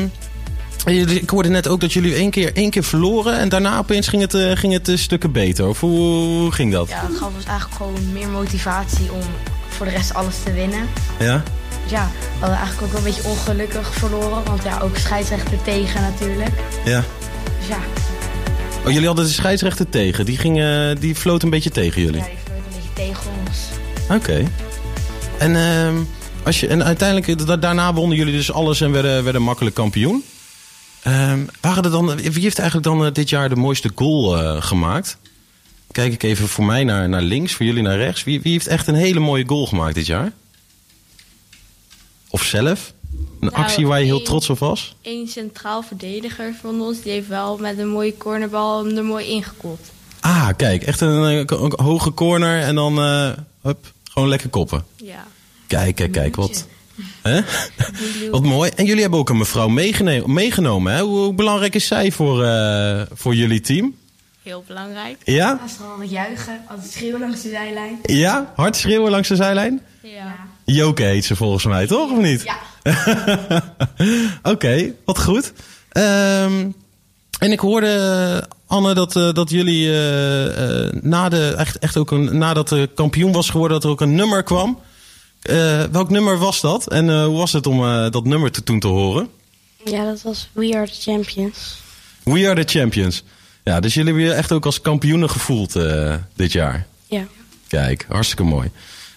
jullie- 0.94 1.20
ik 1.20 1.30
hoorde 1.30 1.48
net 1.48 1.68
ook 1.68 1.80
dat 1.80 1.92
jullie 1.92 2.14
één 2.14 2.30
keer, 2.30 2.56
één 2.56 2.70
keer 2.70 2.84
verloren 2.84 3.38
en 3.38 3.48
daarna 3.48 3.78
opeens 3.78 4.08
ging 4.08 4.22
het, 4.22 4.34
eh, 4.34 4.50
ging 4.54 4.72
het 4.72 4.90
stukken 5.00 5.32
beter. 5.32 5.68
Of 5.68 5.80
hoe, 5.80 5.98
hoe 6.38 6.52
ging 6.52 6.72
dat? 6.72 6.88
Ja, 6.88 7.02
dat 7.08 7.16
gaf 7.16 7.30
ons 7.36 7.44
eigenlijk 7.44 7.76
gewoon 7.76 8.12
meer 8.12 8.28
motivatie 8.28 9.12
om 9.12 9.20
voor 9.68 9.86
de 9.86 9.92
rest 9.92 10.14
alles 10.14 10.34
te 10.44 10.52
winnen. 10.52 10.86
Ja? 11.18 11.42
Ja, 11.86 12.10
we 12.40 12.46
eigenlijk 12.46 12.82
ook 12.82 12.88
wel 12.88 12.98
een 12.98 13.04
beetje 13.14 13.28
ongelukkig 13.28 13.94
verloren. 13.94 14.44
Want 14.44 14.62
ja, 14.62 14.78
ook 14.80 14.96
scheidsrechter 14.96 15.62
tegen 15.62 16.00
natuurlijk. 16.00 16.50
Ja. 16.84 17.04
Dus 17.58 17.68
ja, 17.68 17.78
Oh, 18.86 18.90
jullie 18.92 19.06
hadden 19.06 19.24
de 19.24 19.30
scheidsrechter 19.30 19.88
tegen. 19.88 20.24
Die, 20.24 20.38
ging, 20.38 20.62
die 20.98 21.14
floot 21.14 21.42
een 21.42 21.50
beetje 21.50 21.70
tegen 21.70 22.02
jullie. 22.02 22.20
ja 22.20 22.24
die 22.26 22.36
vloot 22.44 22.56
een 22.56 22.72
beetje 22.74 22.92
tegen 23.12 23.30
ons. 23.46 23.58
Oké. 24.22 24.44
En, 25.38 25.56
ehm, 25.56 25.94
als 26.44 26.60
je, 26.60 26.66
en 26.66 26.84
uiteindelijk, 26.84 27.28
eh, 27.40 27.46
da- 27.46 27.56
daarna 27.56 27.94
wonnen 27.94 28.16
jullie 28.18 28.32
dus 28.32 28.52
alles 28.52 28.80
en 28.80 28.92
werden, 28.92 29.24
werden 29.24 29.42
makkelijk 29.42 29.74
kampioen. 29.74 30.24
Ehm, 31.02 31.38
waren 31.60 31.84
er 31.84 31.90
dan, 31.90 32.16
wie 32.16 32.42
heeft 32.42 32.58
eigenlijk 32.58 32.88
dan 32.88 33.06
eh, 33.06 33.12
dit 33.12 33.28
jaar 33.28 33.48
de 33.48 33.56
mooiste 33.56 33.90
goal 33.94 34.38
eh, 34.38 34.62
gemaakt? 34.62 35.16
Kijk 35.92 36.12
ik 36.12 36.22
even 36.22 36.48
voor 36.48 36.64
mij 36.64 36.84
naar, 36.84 37.08
naar 37.08 37.22
links, 37.22 37.52
voor 37.52 37.66
jullie 37.66 37.82
naar 37.82 37.96
rechts. 37.96 38.24
Wie, 38.24 38.40
wie 38.40 38.52
heeft 38.52 38.66
echt 38.66 38.86
een 38.86 38.94
hele 38.94 39.20
mooie 39.20 39.44
goal 39.46 39.66
gemaakt 39.66 39.94
dit 39.94 40.06
jaar? 40.06 40.32
Of 42.32 42.42
zelf? 42.42 42.92
Een 43.12 43.48
Nou, 43.48 43.54
actie 43.54 43.86
waar 43.86 43.98
je 43.98 44.04
heel 44.04 44.22
trots 44.22 44.50
op 44.50 44.58
was? 44.58 44.94
Eén 45.02 45.28
centraal 45.28 45.82
verdediger 45.82 46.54
van 46.60 46.80
ons, 46.80 47.02
die 47.02 47.12
heeft 47.12 47.28
wel 47.28 47.58
met 47.58 47.78
een 47.78 47.88
mooie 47.88 48.16
cornerbal 48.16 48.84
hem 48.84 48.96
er 48.96 49.04
mooi 49.04 49.26
ingekopt. 49.26 49.90
Ah, 50.20 50.48
kijk, 50.56 50.82
echt 50.82 51.00
een, 51.00 51.24
eh, 51.24 51.58
een 51.60 51.72
hoge 51.76 52.14
corner 52.14 52.62
en 52.62 52.74
dan 52.74 52.98
eh, 52.98 53.30
hup, 53.62 53.92
gewoon 54.10 54.28
lekker 54.28 54.48
koppen. 54.48 54.84
Ja. 54.96 55.26
Kijk, 55.66 55.94
kijk, 55.94 56.12
kijk, 56.12 56.36
wat, 56.36 56.66
hè? 57.22 57.40
wat 58.30 58.42
mooi. 58.42 58.70
En 58.76 58.84
jullie 58.84 59.00
hebben 59.02 59.18
ook 59.18 59.28
een 59.28 59.36
mevrouw 59.36 59.68
meegenomen. 60.26 60.92
Hè? 60.92 61.00
Hoe, 61.02 61.18
hoe 61.18 61.34
belangrijk 61.34 61.74
is 61.74 61.86
zij 61.86 62.12
voor, 62.12 62.44
eh, 62.44 63.02
voor 63.12 63.34
jullie 63.34 63.60
team? 63.60 63.94
Heel 64.42 64.64
belangrijk. 64.66 65.16
Ja? 65.24 65.58
Als 65.62 65.76
gewoon 65.76 65.98
wat 65.98 66.10
juichen, 66.10 66.60
altijd 66.68 66.90
schreeuwen 66.90 67.20
langs 67.20 67.42
de 67.42 67.48
zijlijn. 67.48 67.98
Ja? 68.02 68.52
Hard 68.56 68.76
schreeuwen 68.76 69.10
langs 69.10 69.28
de 69.28 69.36
zijlijn? 69.36 69.80
Ja. 70.02 70.34
Joke 70.72 71.02
heet 71.02 71.24
ze 71.24 71.36
volgens 71.36 71.64
mij, 71.64 71.86
toch? 71.86 72.10
Of 72.10 72.18
niet? 72.18 72.42
Ja. 72.42 72.56
Oké, 74.52 74.94
wat 75.04 75.22
goed. 75.22 75.52
Ehm, 75.88 76.70
en 77.38 77.52
ik 77.52 77.60
hoorde, 77.60 78.48
Anne, 78.66 78.94
dat, 78.94 79.16
eh, 79.16 79.32
dat 79.32 79.50
jullie 79.50 79.88
eh, 79.88 80.84
eh, 80.86 80.92
na 80.92 81.28
de, 81.28 81.54
echt, 81.58 81.78
echt 81.78 81.96
ook 81.96 82.10
een, 82.10 82.38
nadat 82.38 82.68
de 82.68 82.88
kampioen 82.94 83.32
was 83.32 83.50
geworden, 83.50 83.76
dat 83.76 83.84
er 83.84 83.90
ook 83.90 84.00
een 84.00 84.14
nummer 84.14 84.42
kwam. 84.42 84.78
Welk 85.90 86.10
nummer 86.10 86.38
was 86.38 86.60
dat? 86.60 86.88
En 86.88 87.24
hoe 87.24 87.36
was 87.36 87.52
het 87.52 87.66
om 87.66 87.80
dat 88.10 88.24
nummer 88.24 88.50
te, 88.50 88.62
toen 88.62 88.80
te 88.80 88.86
horen? 88.86 89.28
Ja, 89.84 90.04
dat 90.04 90.22
was 90.22 90.48
We 90.52 90.76
Are 90.76 90.86
The 90.86 91.00
Champions. 91.00 91.76
We 92.22 92.48
are 92.48 92.64
the 92.64 92.78
champions. 92.78 93.24
Ja, 93.64 93.80
dus 93.80 93.94
jullie 93.94 94.12
hebben 94.12 94.30
je 94.30 94.36
echt 94.36 94.52
ook 94.52 94.66
als 94.66 94.80
kampioenen 94.80 95.30
gevoeld 95.30 95.78
dit 96.34 96.52
jaar. 96.52 96.86
Ja. 97.06 97.26
Kijk, 97.68 98.06
hartstikke 98.08 98.44
mooi. 98.44 98.70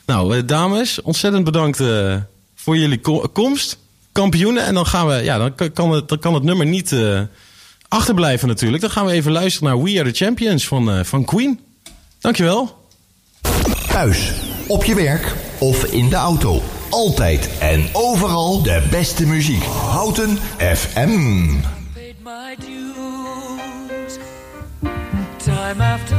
Nou, 0.06 0.38
eh, 0.38 0.44
dames, 0.46 1.02
ontzettend 1.02 1.44
bedankt 1.44 1.80
eh, 1.80 2.16
voor 2.56 2.78
jullie 2.78 3.00
ko- 3.00 3.30
komst. 3.34 3.78
Kampioenen. 4.12 4.64
En 4.66 4.74
dan 4.74 4.86
gaan 4.86 5.08
we, 5.08 5.14
ja, 5.24 5.38
dan 5.38 5.56
kan- 5.74 5.92
het, 5.92 6.08
dan 6.10 6.20
kan 6.20 6.34
het 6.34 6.44
nummer 6.44 6.66
niet 6.66 6.92
eh, 6.92 7.22
achterblijven 7.88 8.48
natuurlijk. 8.48 8.82
Dan 8.82 8.92
gaan 8.92 9.06
we 9.06 9.12
even 9.12 9.32
luisteren 9.32 9.70
naar 9.70 9.84
We 9.84 10.00
Are 10.00 10.12
The 10.12 10.24
Champions 10.26 10.68
van, 10.68 10.92
eh, 10.92 11.04
van 11.04 11.26
Queen. 11.26 11.60
Dankjewel. 12.20 12.78
Thuis, 13.88 14.32
op 14.68 14.84
je 14.84 14.96
werk 14.96 15.36
of 15.60 15.84
in 15.84 16.10
de 16.10 16.16
auto. 16.16 16.62
Altijd 16.90 17.50
en 17.60 17.90
overal 17.92 18.62
de 18.64 18.88
beste 18.90 19.26
muziek. 19.26 19.64
Houten 19.64 20.38
FM. 20.58 21.48
paid 21.94 22.16
my 22.24 22.56
dues 22.60 24.18
time 25.44 25.84
after 25.84 26.15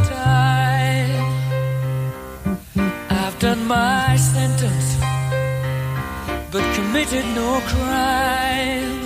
my 3.67 4.17
sentence, 4.17 4.97
but 6.53 6.63
committed 6.77 7.25
no 7.35 7.61
crime. 7.67 9.01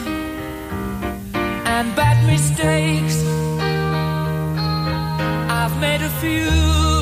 And 1.67 1.97
bad 1.97 2.27
mistakes, 2.27 3.25
I've 5.51 5.81
made 5.81 6.03
a 6.03 6.11
few. 6.21 7.00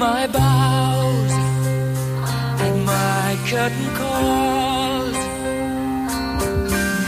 my 0.00 0.26
bows 0.28 1.32
and 2.64 2.86
my 2.86 3.36
curtain 3.50 3.88
calls. 4.00 5.16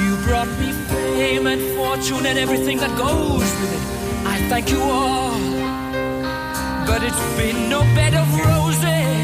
You 0.03 0.13
brought 0.27 0.51
me 0.61 0.73
fame 0.93 1.47
and 1.47 1.63
fortune 1.75 2.27
and 2.27 2.39
everything 2.39 2.77
that 2.85 2.95
goes 2.99 3.49
with 3.61 3.73
it. 3.79 3.83
I 4.35 4.37
thank 4.51 4.71
you 4.71 4.83
all, 4.83 5.41
but 6.87 7.03
it's 7.03 7.25
been 7.39 7.71
no 7.71 7.81
bed 7.97 8.13
of 8.13 8.29
roses. 8.39 9.22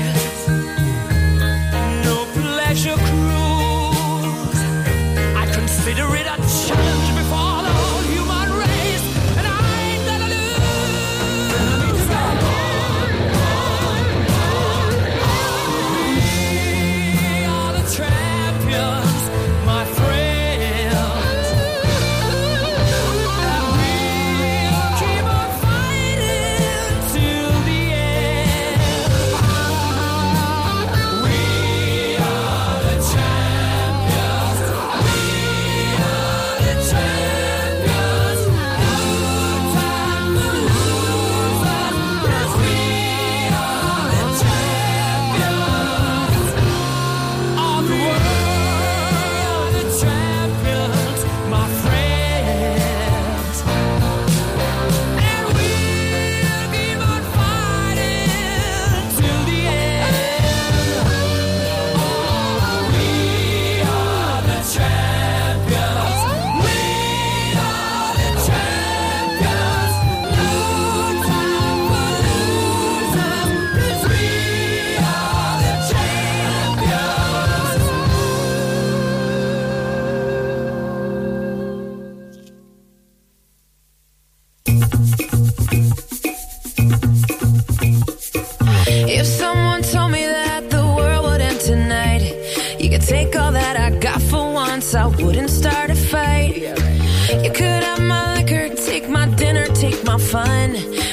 fun. 100.45 100.71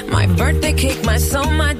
My 0.09 0.25
birthday 0.27 0.73
cake, 0.73 1.03
my 1.03 1.17
soul, 1.17 1.49
my 1.51 1.73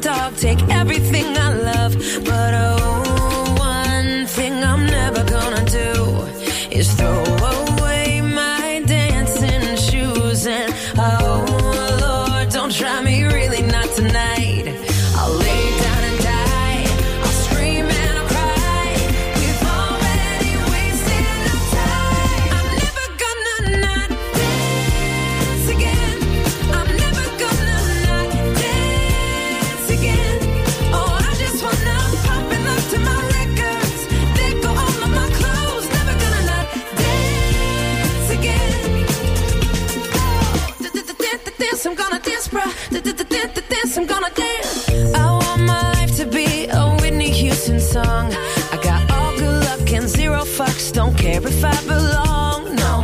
care 51.25 51.47
if 51.47 51.65
I 51.65 51.75
belong. 51.87 52.75
No, 52.75 53.01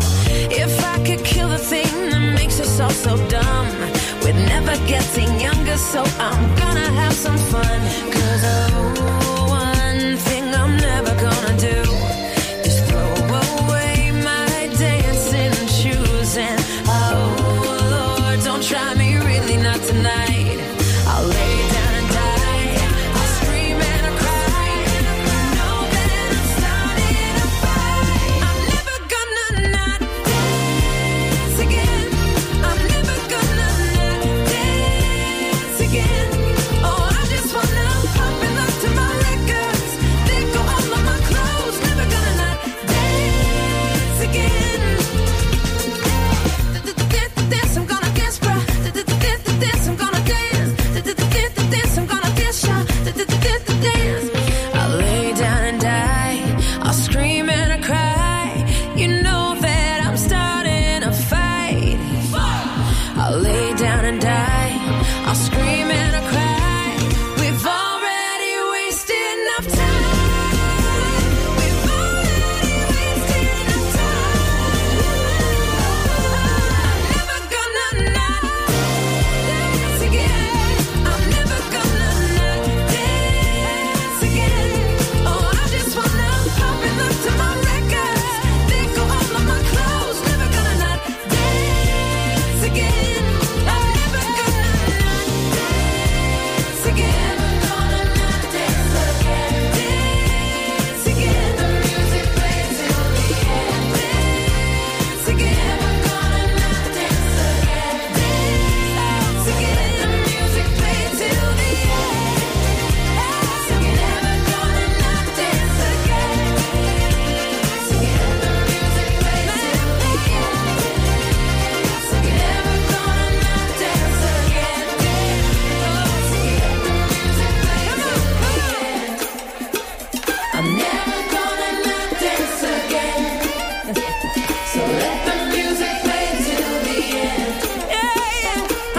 if 0.63 0.73
I 0.93 0.97
could 1.05 1.23
kill 1.25 1.49
the 1.49 1.57
thing 1.57 1.91
that 2.11 2.23
makes 2.39 2.59
us 2.59 2.79
all 2.79 2.95
so 3.07 3.13
dumb, 3.29 3.67
we're 4.21 4.41
never 4.53 4.75
getting 4.85 5.31
younger, 5.39 5.77
so 5.77 6.03
I'm 6.19 6.43
gonna 6.61 6.89
have 7.01 7.13
some 7.13 7.39
fun. 7.51 7.80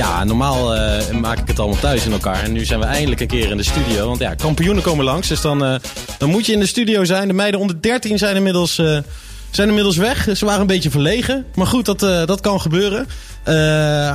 Ja, 0.00 0.24
normaal 0.24 0.74
eh, 0.74 1.10
maak 1.10 1.38
ik 1.38 1.46
het 1.48 1.58
allemaal 1.58 1.78
thuis 1.80 2.04
in 2.04 2.12
elkaar. 2.12 2.42
En 2.42 2.52
nu 2.52 2.64
zijn 2.64 2.80
we 2.80 2.86
eindelijk 2.86 3.20
een 3.20 3.26
keer 3.26 3.50
in 3.50 3.56
de 3.56 3.62
studio. 3.62 4.06
Want 4.06 4.18
ja, 4.18 4.34
kampioenen 4.34 4.82
komen 4.82 5.04
langs. 5.04 5.28
Dus 5.28 5.40
dan, 5.40 5.64
eh, 5.64 5.74
dan 6.18 6.30
moet 6.30 6.46
je 6.46 6.52
in 6.52 6.60
de 6.60 6.66
studio 6.66 7.04
zijn. 7.04 7.28
De 7.28 7.34
meiden 7.34 7.60
onder 7.60 7.82
13 7.82 8.18
zijn 8.18 8.36
inmiddels, 8.36 8.78
eh, 8.78 8.98
zijn 9.50 9.68
inmiddels 9.68 9.96
weg. 9.96 10.28
Ze 10.36 10.44
waren 10.44 10.60
een 10.60 10.66
beetje 10.66 10.90
verlegen. 10.90 11.44
Maar 11.54 11.66
goed, 11.66 11.84
dat, 11.84 12.00
dat 12.00 12.40
kan 12.40 12.60
gebeuren. 12.60 13.06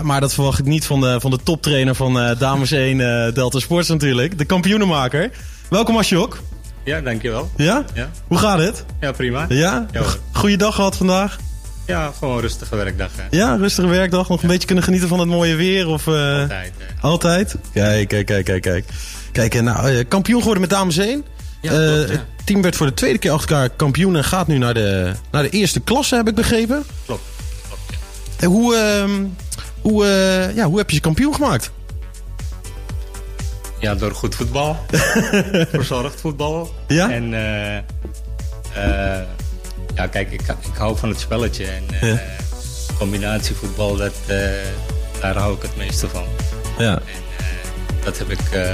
Maar 0.06 0.20
dat 0.20 0.34
verwacht 0.34 0.60
ik 0.60 0.66
niet 0.66 0.86
van 0.86 1.02
de, 1.02 1.20
van 1.20 1.32
de 1.32 1.40
toptrainer 1.44 1.96
van 1.96 2.36
Dames 2.40 2.72
1 2.72 3.00
eh, 3.00 3.34
Delta 3.34 3.60
Sports 3.60 3.90
natuurlijk. 3.90 4.38
De 4.38 4.46
kampioenenmaker. 4.46 5.32
Welkom 5.70 5.98
Asjok. 5.98 6.42
Ja, 6.84 7.02
dankjewel. 7.02 7.50
Ja? 7.58 7.84
Ja, 7.94 8.10
Hoe 8.28 8.38
gaat 8.38 8.60
het? 8.60 8.86
ja 9.00 9.12
prima. 9.12 9.46
Ja? 9.50 9.86
Ja, 9.92 10.00
hoor. 10.00 10.20
Goeie 10.32 10.58
dag 10.58 10.76
gehad 10.76 10.98
vandaag? 10.98 11.38
Ja 11.86 12.12
gewoon 12.18 12.36
een 12.36 12.42
rustige 12.42 12.76
werkdag. 12.76 13.10
Hè. 13.16 13.38
Ja, 13.38 13.56
rustige 13.56 13.88
werkdag. 13.88 14.30
Nog 14.30 14.42
een 14.42 14.48
beetje 14.48 14.66
kunnen 14.66 14.84
genieten 14.84 15.08
van 15.10 15.20
het 15.20 15.28
mooie 15.28 15.56
weer? 15.56 15.88
Of, 15.88 16.08
eh, 16.08 16.14
Altijd, 16.42 16.74
Altijd? 17.02 17.56
Kijk, 17.74 18.08
kijk, 18.08 18.26
kijk, 18.26 18.46
kijk, 18.46 18.62
kijk. 18.62 18.86
Kijk, 19.32 19.56
eh, 19.56 19.62
nou, 19.62 19.92
eh, 19.92 20.06
kampioen 20.08 20.40
geworden 20.40 20.62
met 20.62 20.70
dames 20.70 20.98
1. 20.98 21.26
Ja, 21.62 21.72
Eh, 21.72 21.78
klopt, 21.78 22.10
ja. 22.10 22.16
Het 22.16 22.46
team 22.46 22.62
werd 22.62 22.76
voor 22.76 22.86
de 22.88 22.94
tweede 22.94 23.18
keer 23.20 23.32
achter 23.32 23.52
elkaar 23.56 23.70
kampioen 23.70 24.16
en 24.16 24.24
gaat 24.24 24.48
nu 24.48 24.58
naar 24.58 24.74
de, 24.74 25.12
naar 25.32 25.44
de 25.44 25.50
eerste 25.50 25.80
klasse, 25.80 26.16
heb 26.16 26.28
ik 26.28 26.36
begrepen. 26.36 26.84
Klopt. 27.06 27.22
En 28.40 28.48
hoe, 28.48 28.76
ehm, 28.76 29.24
hoe, 29.82 30.06
ja, 30.56 30.66
hoe 30.66 30.78
heb 30.78 30.90
je 30.90 30.96
ze 30.96 31.02
kampioen 31.02 31.34
gemaakt? 31.34 31.72
Ja, 33.80 33.96
door 33.96 34.12
goed 34.12 34.36
voetbal. 34.36 34.78
Verzorgd 35.72 36.22
voetbal. 36.22 36.74
Ja? 36.88 37.12
En 37.12 37.34
eh, 37.34 37.78
eh, 37.78 39.22
ja, 39.96 40.08
kijk, 40.08 40.32
ik, 40.32 40.42
ik 40.42 40.76
hou 40.78 40.98
van 40.98 41.10
het 41.10 41.20
spelletje. 41.20 41.66
En 41.66 41.84
eh, 42.02 42.10
Ja. 42.10 42.20
combinatievoetbal, 42.98 43.96
dat, 43.96 44.14
eh, 44.28 44.38
daar 45.22 45.38
hou 45.38 45.56
ik 45.56 45.62
het 45.62 45.76
meeste 45.78 46.08
van. 46.10 46.24
Ja. 46.78 47.02
Dat 48.04 48.18
heb 48.18 48.30
ik 48.30 48.40
eh, 48.52 48.74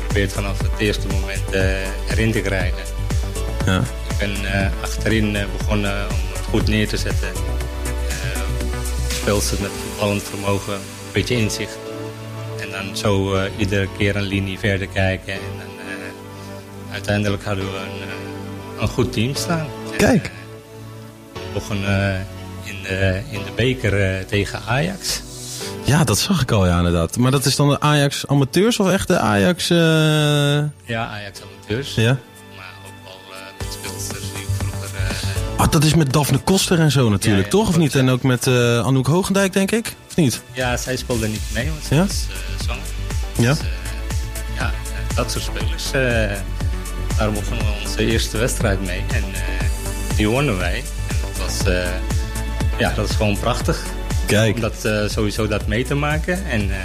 geprobeerd 0.00 0.32
vanaf 0.32 0.58
het 0.58 0.78
eerste 0.78 1.06
moment 1.06 1.50
eh, 1.50 2.10
erin 2.10 2.32
te 2.32 2.40
krijgen. 2.40 2.82
Ja. 3.66 3.78
Ik 4.08 4.16
ben 4.18 4.52
eh, 4.52 4.68
achterin 4.82 5.36
eh, 5.36 5.44
begonnen 5.58 5.92
om 6.10 6.16
het 6.32 6.44
goed 6.50 6.66
neer 6.66 6.88
te 6.88 6.96
zetten. 6.96 7.28
Speelsters 9.08 9.60
met 9.60 9.70
voetballend 9.88 10.22
vermogen, 10.22 10.72
een 10.74 10.80
beetje 11.12 11.34
inzicht. 11.36 11.78
En 12.60 12.70
dan 12.70 12.96
zo 12.96 13.34
eh, 13.34 13.50
iedere 13.56 13.88
keer 13.98 14.16
een 14.16 14.22
linie 14.22 14.58
verder 14.58 14.86
kijken. 14.86 15.32
En 15.32 15.40
dan, 15.58 15.86
eh, 15.86 16.92
uiteindelijk 16.92 17.44
hadden 17.44 17.64
we 17.64 17.78
een, 17.78 18.08
eh, 18.08 18.80
een 18.82 18.88
goed 18.88 19.12
team 19.12 19.34
staan. 19.34 19.66
Kijk. 19.96 20.30
Begonnen 21.60 22.14
eh, 22.14 22.20
in, 22.70 22.82
de, 22.82 23.20
in 23.30 23.38
de 23.44 23.50
beker 23.56 24.16
eh, 24.16 24.24
tegen 24.24 24.60
Ajax. 24.68 25.20
Ja, 25.84 26.04
dat 26.04 26.18
zag 26.18 26.42
ik 26.42 26.50
al, 26.50 26.66
ja, 26.66 26.76
inderdaad. 26.76 27.16
Maar 27.16 27.30
dat 27.30 27.44
is 27.44 27.56
dan 27.56 27.68
de 27.68 27.80
Ajax 27.80 28.26
amateurs 28.26 28.78
of 28.80 28.90
echt 28.90 29.08
de 29.08 29.18
Ajax... 29.18 29.70
eh, 29.70 29.76
Ja, 30.84 31.06
Ajax 31.06 31.40
amateurs. 31.42 31.94
Ja? 31.94 32.16
Maar 32.56 32.72
ook 32.86 32.92
wel 33.04 33.36
eh, 33.36 33.38
met 33.58 33.72
speelsters 33.72 34.20
die 34.34 34.46
vroeger... 34.58 34.88
eh, 34.96 35.60
Ah, 35.60 35.70
dat 35.70 35.84
is 35.84 35.94
met 35.94 36.12
Daphne 36.12 36.38
Koster 36.38 36.78
en 36.80 36.90
zo 36.90 37.08
natuurlijk, 37.08 37.38
Ja, 37.52 37.58
ja, 37.58 37.64
toch? 37.64 37.68
Of 37.68 37.76
niet? 37.76 37.94
En 37.94 38.08
ook 38.10 38.22
met 38.22 38.46
eh, 38.46 38.78
Anouk 38.86 39.06
Hoogendijk, 39.06 39.52
denk 39.52 39.70
ik? 39.70 39.94
Of 40.08 40.16
niet? 40.16 40.42
Ja, 40.52 40.76
zij 40.76 40.96
speelde 40.96 41.28
niet 41.28 41.42
mee, 41.54 41.68
want 41.70 41.84
ze 41.88 41.94
Ja? 41.94 42.02
eh, 42.02 42.64
zwanger. 42.64 42.82
Ja? 43.38 43.56
Ja, 44.58 44.64
eh, 45.10 45.16
dat 45.16 45.30
soort 45.30 45.44
spelers. 45.44 45.84
eh, 45.92 46.36
daar 47.18 47.30
begonnen 47.32 47.66
we 47.66 47.72
onze 47.84 48.06
eerste 48.06 48.38
wedstrijd 48.38 48.84
mee. 48.84 49.04
En 49.12 49.24
eh, 49.34 50.16
die 50.16 50.28
wonnen 50.28 50.58
wij. 50.58 50.84
Dat 51.46 51.56
was, 51.56 51.72
eh, 51.74 51.88
ja, 52.78 52.92
dat 52.96 53.08
is 53.08 53.16
gewoon 53.16 53.38
prachtig. 53.38 53.84
Kijk. 54.26 54.54
Om 54.54 54.60
dat, 54.60 54.84
eh, 54.84 55.08
sowieso 55.08 55.48
dat 55.48 55.66
mee 55.66 55.84
te 55.84 55.94
maken. 55.94 56.46
En 56.46 56.60
eh, 56.60 56.76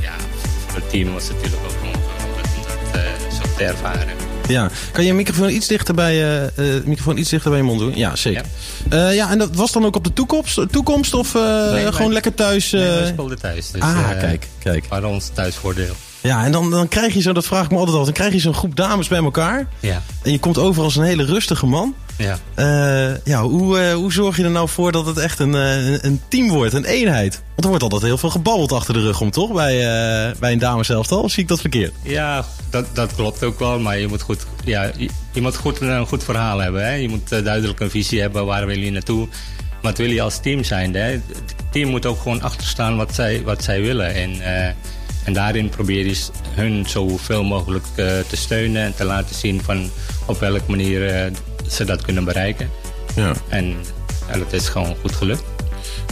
ja, 0.00 0.12
voor 0.66 0.80
het 0.80 0.90
team 0.90 1.12
was 1.12 1.28
het 1.28 1.36
natuurlijk 1.36 1.62
ook 1.64 1.70
gewoon 1.78 1.94
geweldig 1.94 2.56
om 2.56 2.62
dat 2.92 3.34
zo 3.34 3.56
te 3.56 3.64
ervaren. 3.64 4.08
Ja, 4.48 4.70
kan 4.92 5.04
je 5.04 5.14
microfoon 5.14 5.50
iets 5.50 5.66
dichter 5.66 5.94
bij, 5.94 6.42
eh, 6.54 6.64
microfoon 6.84 7.18
iets 7.18 7.30
dichter 7.30 7.50
bij 7.50 7.58
je 7.58 7.64
mond 7.64 7.78
doen? 7.78 7.96
Ja, 7.96 8.16
zeker. 8.16 8.44
Ja, 8.90 9.08
ja 9.08 9.30
en 9.30 9.38
dat 9.38 9.56
was 9.56 9.72
dan 9.72 9.84
ook 9.84 9.96
op 9.96 10.04
de 10.04 10.12
toekomst, 10.12 10.60
toekomst 10.70 11.14
of 11.14 11.34
Nee, 11.72 11.92
gewoon 11.92 12.12
lekker 12.12 12.34
thuis? 12.34 12.70
Nee, 12.70 13.06
speelden 13.06 13.38
thuis. 13.38 13.70
Dus, 13.70 13.82
ah, 13.82 14.08
kijk, 14.18 14.46
kijk. 14.58 14.82
We 14.82 14.88
hadden 14.88 15.10
ons 15.10 15.30
thuisvoordeel. 15.34 15.94
Ja, 16.22 16.44
en 16.44 16.52
dan, 16.52 16.70
dan 16.70 16.88
krijg 16.88 17.14
je 17.14 17.20
zo, 17.20 17.32
dat 17.32 17.46
vraag 17.46 17.64
ik 17.64 17.70
me 17.70 17.76
altijd 17.78 17.96
al, 17.96 18.04
dan 18.04 18.12
krijg 18.12 18.32
je 18.32 18.38
zo'n 18.38 18.54
groep 18.54 18.76
dames 18.76 19.08
bij 19.08 19.18
elkaar. 19.18 19.66
Ja. 19.80 20.02
En 20.22 20.32
je 20.32 20.38
komt 20.38 20.58
over 20.58 20.82
als 20.82 20.96
een 20.96 21.02
hele 21.04 21.24
rustige 21.24 21.66
man. 21.66 21.94
Ja. 22.16 22.38
Eh, 22.54 23.16
ja, 23.24 23.42
hoe, 23.42 23.78
eh, 23.78 23.94
hoe 23.94 24.12
zorg 24.12 24.36
je 24.36 24.44
er 24.44 24.50
nou 24.50 24.68
voor 24.68 24.92
dat 24.92 25.06
het 25.06 25.18
echt 25.18 25.38
een, 25.38 25.54
eh, 25.54 25.86
een- 25.86 25.98
een 26.06 26.20
team 26.28 26.48
wordt, 26.48 26.74
een 26.74 26.84
eenheid? 26.84 27.32
Want 27.48 27.60
er 27.62 27.68
wordt 27.68 27.82
altijd 27.82 28.02
heel 28.02 28.18
veel 28.18 28.30
gebabbeld 28.30 28.72
achter 28.72 28.94
de 28.94 29.00
rug 29.00 29.20
om, 29.20 29.30
toch? 29.30 29.52
Bij, 29.52 29.78
eh, 29.78 30.34
bij 30.38 30.52
een 30.52 30.58
dameselftal, 30.58 31.22
of 31.22 31.30
zie 31.30 31.42
ik 31.42 31.48
dat 31.48 31.60
verkeerd? 31.60 31.92
Ja, 32.02 32.44
dat, 32.70 32.86
dat 32.92 33.14
klopt 33.14 33.44
ook 33.44 33.58
wel. 33.58 33.78
Maar 33.78 33.98
je 33.98 34.08
moet, 34.08 34.22
goed, 34.22 34.46
ja, 34.64 34.90
je, 34.96 35.08
je 35.32 35.40
moet 35.40 35.56
goed, 35.56 35.80
een 35.80 36.06
goed 36.06 36.24
verhaal 36.24 36.58
hebben. 36.58 36.84
Hè? 36.84 36.92
Je 36.94 37.08
moet 37.08 37.28
duidelijk 37.28 37.80
een 37.80 37.90
visie 37.90 38.20
hebben. 38.20 38.46
Waar 38.46 38.66
wil 38.66 38.78
je 38.78 38.90
naartoe? 38.90 39.28
Wat 39.82 39.98
wil 39.98 40.10
je 40.10 40.22
als 40.22 40.40
team 40.40 40.64
zijn? 40.64 40.94
Hè? 40.94 41.00
Het 41.10 41.22
team 41.70 41.88
moet 41.90 42.06
ook 42.06 42.20
gewoon 42.20 42.42
achterstaan 42.42 42.96
wat 42.96 43.14
zij, 43.14 43.42
wat 43.44 43.64
zij 43.64 43.80
willen. 43.80 44.14
En, 44.14 44.40
en 45.30 45.36
daarin 45.36 45.68
probeer 45.68 46.06
je 46.06 46.16
hun 46.48 46.84
zoveel 46.88 47.44
mogelijk 47.44 47.84
eh, 47.96 48.06
te 48.28 48.36
steunen. 48.36 48.82
En 48.82 48.94
te 48.94 49.04
laten 49.04 49.34
zien 49.34 49.62
van 49.62 49.90
op 50.26 50.40
welke 50.40 50.62
manier 50.66 51.08
eh, 51.08 51.30
ze 51.68 51.84
dat 51.84 52.02
kunnen 52.02 52.24
bereiken. 52.24 52.70
Ja. 53.14 53.32
En 53.48 53.76
ja, 54.28 54.38
dat 54.38 54.52
is 54.52 54.68
gewoon 54.68 54.96
goed 55.00 55.14
gelukt. 55.14 55.42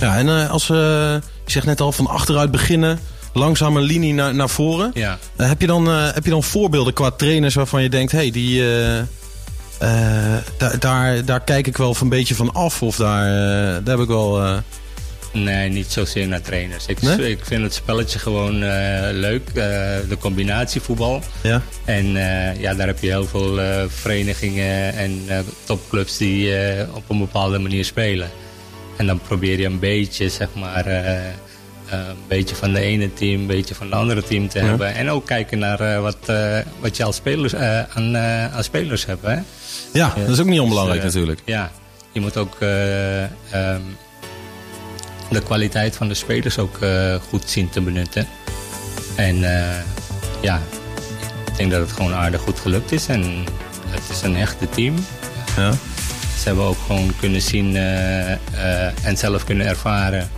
Ja, 0.00 0.16
en 0.16 0.28
eh, 0.28 0.50
als, 0.50 0.70
eh, 0.70 0.76
je 0.76 1.20
zegt 1.44 1.66
net 1.66 1.80
al, 1.80 1.92
van 1.92 2.06
achteruit 2.06 2.50
beginnen, 2.50 2.98
langzaam 3.32 3.76
een 3.76 3.82
linie 3.82 4.14
naar, 4.14 4.34
naar 4.34 4.48
voren. 4.48 4.90
Ja. 4.94 5.18
Heb, 5.36 5.60
je 5.60 5.66
dan, 5.66 5.86
heb 5.88 6.24
je 6.24 6.30
dan 6.30 6.42
voorbeelden 6.42 6.92
qua 6.92 7.10
trainers 7.10 7.54
waarvan 7.54 7.82
je 7.82 7.88
denkt, 7.88 8.12
hé, 8.12 8.18
hey, 8.18 8.30
die... 8.30 8.62
daar, 10.58 10.78
daar, 10.78 11.24
daar 11.24 11.40
kijk 11.40 11.66
ik 11.66 11.76
wel 11.76 11.96
een 12.00 12.08
beetje 12.08 12.34
van 12.34 12.52
af. 12.52 12.82
Of 12.82 12.96
daar, 12.96 13.26
daar 13.84 13.96
heb 13.96 14.04
ik 14.04 14.08
wel... 14.08 14.62
Nee, 15.42 15.68
niet 15.68 15.92
zozeer 15.92 16.28
naar 16.28 16.40
trainers. 16.40 16.86
Ik, 16.86 17.02
Nee? 17.02 17.30
ik 17.30 17.44
vind 17.44 17.62
het 17.62 17.74
spelletje 17.74 18.18
gewoon 18.18 18.62
eh, 18.62 19.08
leuk. 19.12 19.48
eh, 19.48 19.54
de 20.08 20.16
combinatie 20.18 20.80
voetbal. 20.80 21.22
Ja. 21.42 21.62
En 21.84 22.16
eh, 22.16 22.60
ja, 22.60 22.74
daar 22.74 22.86
heb 22.86 22.98
je 23.00 23.06
heel 23.06 23.24
veel 23.26 23.58
verenigingen 23.88 24.94
en 24.94 25.20
topclubs 25.64 26.16
die 26.16 26.52
op 26.94 27.10
een 27.10 27.18
bepaalde 27.18 27.58
manier 27.58 27.84
spelen. 27.84 28.30
En 28.96 29.06
dan 29.06 29.20
probeer 29.20 29.58
je 29.60 29.66
een 29.66 29.78
beetje, 29.78 30.28
zeg 30.28 30.48
maar, 30.54 30.86
een 31.90 32.16
beetje 32.28 32.54
van 32.54 32.72
de 32.72 32.80
ene 32.80 33.12
team, 33.12 33.40
een 33.40 33.46
beetje 33.46 33.74
van 33.74 33.88
de 33.90 33.94
andere 33.96 34.22
team 34.22 34.48
te 34.48 34.58
Ja. 34.58 34.64
hebben. 34.64 34.94
En 34.94 35.10
ook 35.10 35.26
kijken 35.26 35.58
naar 35.58 36.00
wat, 36.02 36.32
wat 36.80 36.96
je 36.96 37.04
als 37.04 37.16
spelers, 37.16 37.54
aan, 37.54 38.16
aan 38.16 38.64
spelers 38.64 39.06
hebt. 39.06 39.22
Hè? 39.22 39.36
Ja, 39.92 40.14
dat 40.18 40.28
is 40.28 40.40
ook 40.40 40.46
niet 40.46 40.60
onbelangrijk 40.60 41.02
Dus, 41.02 41.12
natuurlijk. 41.12 41.40
Ja, 41.44 41.70
je 42.12 42.20
moet 42.20 42.36
ook 42.36 42.56
eh, 42.60 43.22
ehm, 43.22 43.80
de 45.30 45.42
kwaliteit 45.42 45.96
van 45.96 46.08
de 46.08 46.14
spelers 46.14 46.58
ook 46.58 46.78
eh, 46.78 47.14
goed 47.28 47.50
zien 47.50 47.68
te 47.68 47.80
benutten. 47.80 48.26
En 49.14 49.44
eh, 49.56 49.76
ja, 50.40 50.60
ik 51.46 51.56
denk 51.56 51.70
dat 51.70 51.80
het 51.80 51.92
gewoon 51.92 52.14
aardig 52.14 52.40
goed 52.40 52.58
gelukt 52.58 52.92
is. 52.92 53.06
En 53.06 53.44
het 53.86 54.02
is 54.10 54.22
een 54.22 54.36
echte 54.36 54.68
team. 54.68 54.94
Ja. 55.56 55.72
Ze 56.38 56.44
hebben 56.44 56.64
ook 56.64 56.78
gewoon 56.86 57.12
kunnen 57.20 57.42
zien 57.42 57.76
eh, 57.76 59.06
en 59.06 59.16
zelf 59.16 59.44
kunnen 59.44 59.66
ervaren 59.66 60.30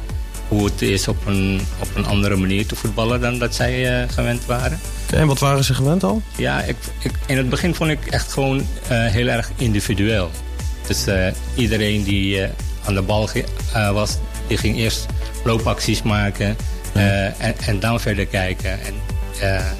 hoe 0.49 0.65
het 0.65 0.83
is 0.83 1.09
op 1.09 1.27
een, 1.27 1.61
op 1.81 1.89
een 1.95 2.07
andere 2.07 2.37
manier 2.37 2.67
te 2.67 2.77
voetballen 2.77 3.21
dan 3.21 3.39
dat 3.39 3.55
zij 3.55 4.09
gewend 4.09 4.47
waren. 4.47 4.81
En 5.13 5.27
wat 5.27 5.39
waren 5.39 5.65
ze 5.65 5.75
gewend 5.75 6.05
al? 6.05 6.23
Ja, 6.37 6.63
ik, 6.63 6.77
ik, 6.99 7.13
in 7.27 7.37
het 7.37 7.49
begin 7.49 7.75
vond 7.75 7.91
ik 7.91 8.07
echt 8.07 8.33
gewoon 8.33 8.67
heel 8.89 9.27
erg 9.27 9.51
individueel. 9.57 10.31
Dus 10.87 11.05
iedereen 11.55 12.03
die 12.03 12.47
aan 12.85 12.95
de 12.95 13.03
bal 13.03 13.29
was, 13.93 14.17
die 14.51 14.59
ging 14.59 14.77
eerst 14.77 15.07
loopacties 15.45 16.03
maken 16.03 16.57
eh, 16.95 17.25
en, 17.25 17.55
en 17.67 17.81
dan 17.81 18.01
verder 18.01 18.27
kijken. 18.27 18.71
En, 18.71 18.95
eh, 19.41 19.71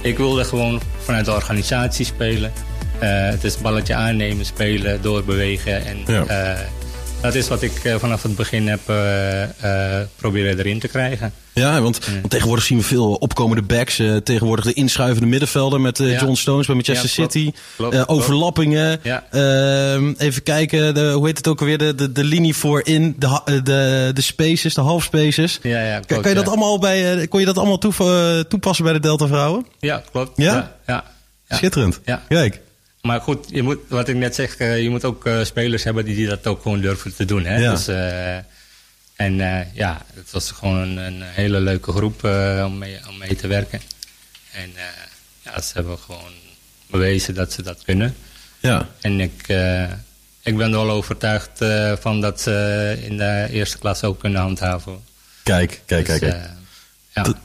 ik 0.00 0.16
wilde 0.16 0.44
gewoon 0.44 0.80
vanuit 0.98 1.24
de 1.24 1.32
organisatie 1.32 2.04
spelen. 2.04 2.52
Eh, 2.98 3.08
het 3.28 3.44
is 3.44 3.58
balletje 3.58 3.94
aannemen, 3.94 4.44
spelen, 4.44 5.02
doorbewegen. 5.02 5.86
En 5.86 5.98
Ja. 6.06 6.56
Dat 7.22 7.34
is 7.34 7.48
wat 7.48 7.62
ik 7.62 7.84
eh, 7.84 7.94
vanaf 7.96 8.22
het 8.22 8.36
begin 8.36 8.68
heb 8.68 8.80
eh, 8.86 9.42
eh, 9.42 10.06
proberen 10.16 10.58
erin 10.58 10.78
te 10.78 10.88
krijgen. 10.88 11.32
Ja, 11.52 11.80
want, 11.80 12.06
want 12.06 12.30
tegenwoordig 12.30 12.64
zien 12.64 12.78
we 12.78 12.84
veel 12.84 13.14
opkomende 13.14 13.62
backs. 13.62 13.96
tegenwoordig 14.24 14.64
de 14.64 14.72
inschuivende 14.72 15.28
middenvelder 15.28 15.80
met. 15.80 15.98
John 15.98 16.34
Stones 16.34 16.66
bij 16.66 16.74
Manchester 16.74 17.08
Ja, 17.08 17.14
klopt. 17.14 17.32
City. 17.32 17.52
Klopt, 17.76 17.94
klopt. 17.94 18.08
overlappingen. 18.08 19.00
Ja. 19.02 19.24
Ehm, 19.30 20.12
even 20.18 20.42
kijken, 20.42 20.94
de, 20.94 21.10
hoe 21.10 21.26
heet 21.26 21.36
het 21.36 21.48
ook 21.48 21.60
alweer? 21.60 21.78
De, 21.78 21.94
de, 21.94 22.12
de 22.12 22.24
linie 22.24 22.54
voorin, 22.56 23.16
de, 23.18 23.40
de, 23.44 24.10
de 24.14 24.20
spaces, 24.22 24.74
de 24.74 24.80
half 24.80 25.02
spaces. 25.02 25.58
Ja, 25.62 25.84
ja, 25.84 26.00
klopt, 26.00 26.22
kan 26.22 26.30
je 26.30 26.36
dat 26.36 26.48
allemaal 26.48 26.78
bij, 26.78 27.26
kon 27.26 27.40
je 27.40 27.46
dat 27.46 27.58
allemaal 27.58 27.78
toepassen 28.48 28.84
bij 28.84 28.92
de 28.92 29.00
Delta 29.00 29.26
Vrouwen? 29.26 29.66
Ja, 29.80 30.02
klopt. 30.12 30.30
Ja, 30.36 30.76
ja. 30.86 31.04
Schitterend. 31.48 32.00
Ja. 32.04 32.22
Kijk. 32.28 32.60
Maar 33.02 33.20
goed, 33.20 33.46
je 33.50 33.62
moet, 33.62 33.78
wat 33.88 34.08
ik 34.08 34.16
net 34.16 34.34
zeg, 34.34 34.56
eh, 34.56 34.82
je 34.82 34.90
moet 34.90 35.04
ook 35.04 35.26
eh, 35.26 35.44
spelers 35.44 35.84
hebben 35.84 36.04
die, 36.04 36.14
die 36.14 36.26
dat 36.26 36.46
ook 36.46 36.62
gewoon 36.62 36.80
durven 36.80 37.14
te 37.14 37.24
doen. 37.24 37.44
Hè? 37.44 37.56
Ja. 37.56 37.70
Dus, 37.70 37.88
eh, 37.88 38.36
en 39.16 39.36
ja, 39.74 40.04
het 40.14 40.30
was 40.30 40.50
gewoon 40.50 40.78
een, 40.78 40.96
een 40.96 41.22
hele 41.22 41.60
leuke 41.60 41.92
groep 41.92 42.24
om, 42.64 42.78
mee, 42.78 42.98
om 43.08 43.18
mee 43.18 43.36
te 43.36 43.46
werken. 43.46 43.80
En 44.52 44.70
ja, 45.42 45.60
ze 45.60 45.72
hebben 45.74 45.98
gewoon 45.98 46.32
bewezen 46.86 47.34
dat 47.34 47.52
ze 47.52 47.62
dat 47.62 47.82
kunnen. 47.84 48.14
Ja. 48.60 48.88
En 49.00 49.20
ik, 49.20 49.40
ik 50.42 50.56
ben 50.56 50.66
er 50.66 50.70
wel 50.70 50.90
overtuigd 50.90 51.64
van 52.00 52.20
dat 52.20 52.40
ze 52.40 52.98
in 53.04 53.16
de 53.16 53.48
eerste 53.50 53.78
klas 53.78 54.04
ook 54.04 54.18
kunnen 54.20 54.40
handhaven. 54.40 55.04
Kijk, 55.42 55.82
kijk, 55.86 56.06
Dus, 56.06 56.18
kijk. 56.18 56.50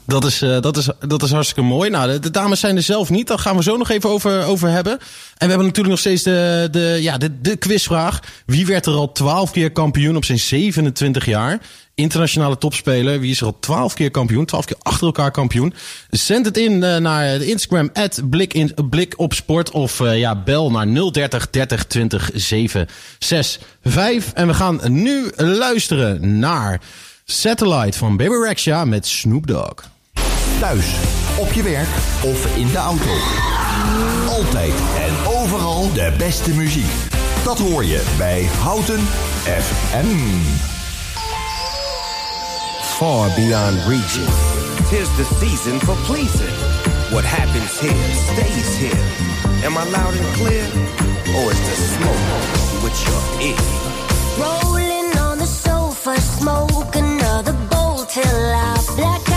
Dat 0.08 0.24
is, 0.24 0.42
eh, 0.42 0.60
dat, 0.60 0.76
is, 0.76 0.88
dat 1.06 1.22
is 1.22 1.30
hartstikke 1.30 1.62
mooi. 1.62 1.90
Nou, 1.90 2.18
de, 2.18 2.30
dames 2.30 2.60
zijn 2.60 2.76
er 2.76 2.82
zelf 2.82 3.10
niet. 3.10 3.26
Daar 3.26 3.38
gaan 3.38 3.56
we 3.56 3.62
zo 3.62 3.76
nog 3.76 3.90
even 3.90 4.10
over, 4.10 4.44
over 4.44 4.68
hebben. 4.68 4.92
En 4.92 4.98
we 5.38 5.46
hebben 5.46 5.66
natuurlijk 5.66 5.88
nog 5.88 5.98
steeds 5.98 6.22
de, 6.22 6.68
de, 6.70 6.98
ja, 7.00 7.18
de, 7.18 7.40
de 7.40 7.56
quizvraag. 7.56 8.20
Wie 8.46 8.66
werd 8.66 8.86
er 8.86 8.92
al 8.92 9.12
12 9.12 9.50
keer 9.50 9.72
kampioen 9.72 10.16
op 10.16 10.24
zijn 10.24 10.38
27 10.38 11.24
jaar? 11.24 11.58
Internationale 11.94 12.58
topspeler. 12.58 13.20
Wie 13.20 13.30
is 13.30 13.40
er 13.40 13.46
al 13.46 13.58
12 13.60 13.94
keer 13.94 14.10
kampioen? 14.10 14.44
12 14.44 14.64
keer 14.64 14.76
achter 14.82 15.06
elkaar 15.06 15.30
kampioen. 15.30 15.74
Zend 16.10 16.44
het 16.44 16.56
in 16.56 16.82
eh, 16.82 16.96
naar 16.96 17.38
de 17.38 17.46
Instagram. 17.46 17.90
Blik, 18.30 18.54
in, 18.54 18.74
blik 18.90 19.14
op 19.16 19.32
sport. 19.32 19.70
Of 19.70 20.00
eh, 20.00 20.18
ja, 20.18 20.42
bel 20.42 20.70
naar 20.70 20.86
030 21.12 21.50
30 21.50 21.84
20 21.84 22.30
765. 22.34 24.32
En 24.34 24.46
we 24.46 24.54
gaan 24.54 24.80
nu 24.86 25.30
luisteren 25.36 26.38
naar 26.38 26.80
Satellite 27.24 27.98
van 27.98 28.16
Baby 28.16 28.34
Rexha 28.34 28.84
met 28.84 29.06
Snoop 29.06 29.46
Dogg. 29.46 29.96
Thuis, 30.60 30.94
op 31.38 31.52
je 31.52 31.62
werk 31.62 31.88
of 32.22 32.56
in 32.56 32.66
de 32.70 32.78
auto. 32.78 33.14
Altijd 34.28 34.74
en 34.98 35.26
overal 35.26 35.92
de 35.92 36.12
beste 36.18 36.54
muziek. 36.54 36.92
Dat 37.44 37.58
hoor 37.58 37.84
je 37.84 38.02
bij 38.18 38.48
Houten 38.60 39.00
FM. 39.42 40.06
far 42.98 43.30
beyond 43.36 43.78
reaching. 43.86 44.26
Tis 44.90 45.08
the 45.16 45.24
season 45.38 45.78
for 45.78 45.94
pleasing. 46.08 46.56
What 47.14 47.24
happens 47.24 47.78
here 47.78 48.08
stays 48.30 48.76
here. 48.82 49.04
Am 49.64 49.78
I 49.78 49.84
loud 49.84 50.14
and 50.18 50.26
clear? 50.34 50.64
Or 51.36 51.52
is 51.52 51.60
the 51.68 51.76
smoke 51.94 52.26
with 52.82 52.96
your 53.06 53.22
ear? 53.48 53.62
Rolling 54.42 55.16
on 55.26 55.38
the 55.38 55.46
sofa, 55.46 56.20
smoke 56.20 56.96
another 56.96 57.52
bowl 57.70 58.04
till 58.04 58.40
I 58.68 58.74
black 58.96 59.27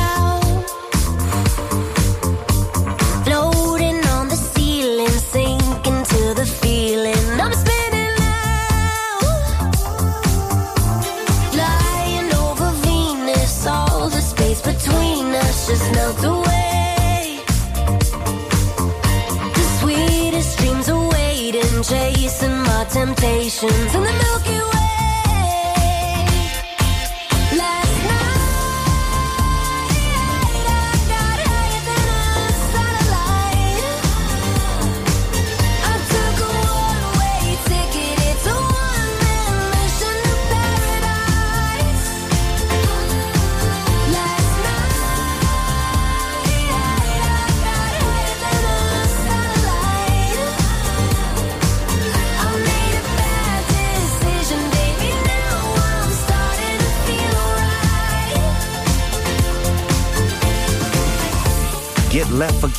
temptations. 22.92 23.96
In 23.96 24.04
the 24.04 24.12
Milky 24.12 24.61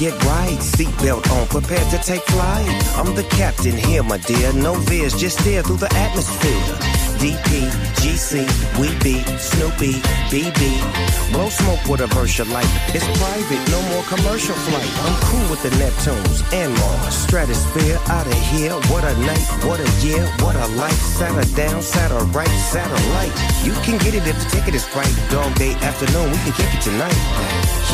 get 0.02 0.24
right, 0.24 0.58
seatbelt 0.58 1.22
on, 1.30 1.46
prepared 1.46 1.88
to 1.90 1.98
take 1.98 2.22
flight. 2.34 2.66
I'm 2.98 3.14
the 3.14 3.22
captain 3.38 3.76
here, 3.76 4.02
my 4.02 4.18
dear. 4.18 4.52
No 4.52 4.74
veers, 4.74 5.14
just 5.14 5.38
steer 5.38 5.62
through 5.62 5.76
the 5.76 5.92
atmosphere. 5.94 6.64
DP, 7.22 7.70
GC, 8.02 8.42
we 8.82 8.90
be 8.98 9.22
Snoopy, 9.38 10.02
BB. 10.26 10.60
Blow 11.30 11.48
smoke 11.48 11.78
with 11.86 12.00
a 12.00 12.08
you 12.10 12.44
like. 12.50 12.66
It's 12.90 13.06
private, 13.22 13.62
no 13.70 13.80
more 13.94 14.02
commercial 14.10 14.56
flight. 14.66 14.90
I'm 15.06 15.14
cool 15.30 15.46
with 15.50 15.62
the 15.62 15.70
Neptunes 15.78 16.42
and 16.52 16.74
Mars. 16.82 17.14
Stratosphere 17.14 18.00
out 18.08 18.26
of 18.26 18.40
here. 18.50 18.74
What 18.90 19.04
a 19.04 19.14
night, 19.22 19.46
what 19.62 19.78
a 19.78 19.88
year, 20.04 20.26
what 20.42 20.56
a 20.56 20.66
life. 20.74 21.00
Sat 21.14 21.30
her 21.30 21.46
down, 21.54 21.80
sat 21.80 22.10
her 22.10 22.24
right, 22.34 22.50
satellite. 22.74 23.36
You 23.62 23.72
can 23.86 23.98
get 23.98 24.14
it 24.18 24.26
if 24.26 24.36
the 24.42 24.50
ticket 24.50 24.74
is 24.74 24.86
right. 24.96 25.14
Dog 25.30 25.54
day 25.54 25.74
afternoon, 25.74 26.26
we 26.32 26.38
can 26.38 26.54
kick 26.58 26.74
it 26.74 26.82
tonight. 26.82 27.18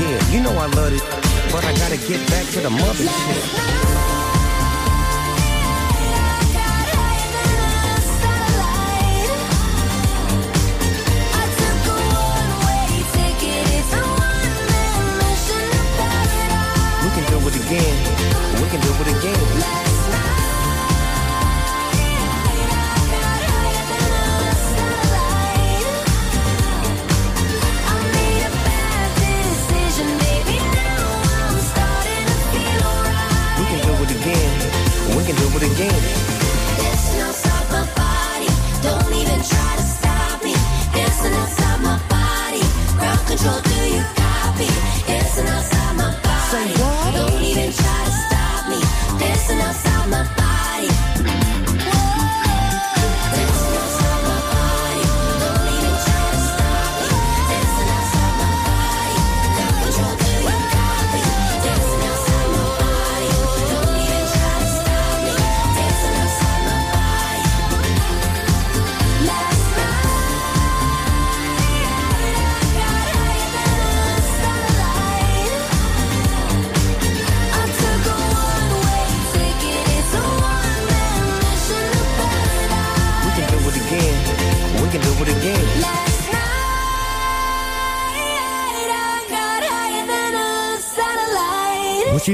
Yeah, 0.00 0.16
you 0.32 0.40
know 0.40 0.56
I 0.56 0.66
love 0.72 0.94
it, 0.94 1.27
but 1.52 1.64
I 1.64 1.72
gotta 1.74 1.96
get 1.96 2.26
back 2.28 2.46
to 2.52 2.60
the 2.60 2.68
mothership. 2.68 3.88
We 3.92 3.97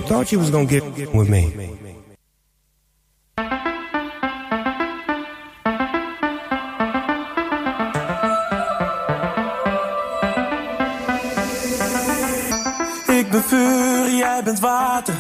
thought 0.07 0.31
you 0.33 0.39
was 0.39 0.51
gonna 0.51 0.67
get 0.67 0.85
with 1.13 1.29
me. 1.29 1.43
Ik 13.07 13.31
ben 13.31 13.43
vuur, 13.43 14.11
jij 14.11 14.43
bent 14.45 14.61
water. 14.61 15.15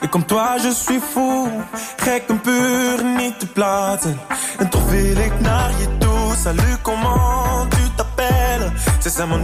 Ik 0.00 0.10
kom 0.10 0.26
toi, 0.26 0.60
je 0.62 0.72
suis 0.74 1.02
fou. 1.12 1.48
Gek 1.96 2.22
en 2.28 2.40
puur, 2.40 3.04
niet 3.16 3.40
te 3.40 3.46
platen. 3.46 4.20
En 4.58 4.68
toch 4.68 4.90
wil 4.90 5.16
ik 5.16 5.40
naar 5.40 5.70
je 5.70 5.98
toe. 5.98 6.34
Salut, 6.36 6.82
comment 6.82 7.70
tu 7.70 7.80
t'appelles? 7.96 8.72
C'est 9.00 9.26
mon 9.26 9.38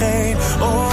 geen 0.00 0.36
au 0.60 0.89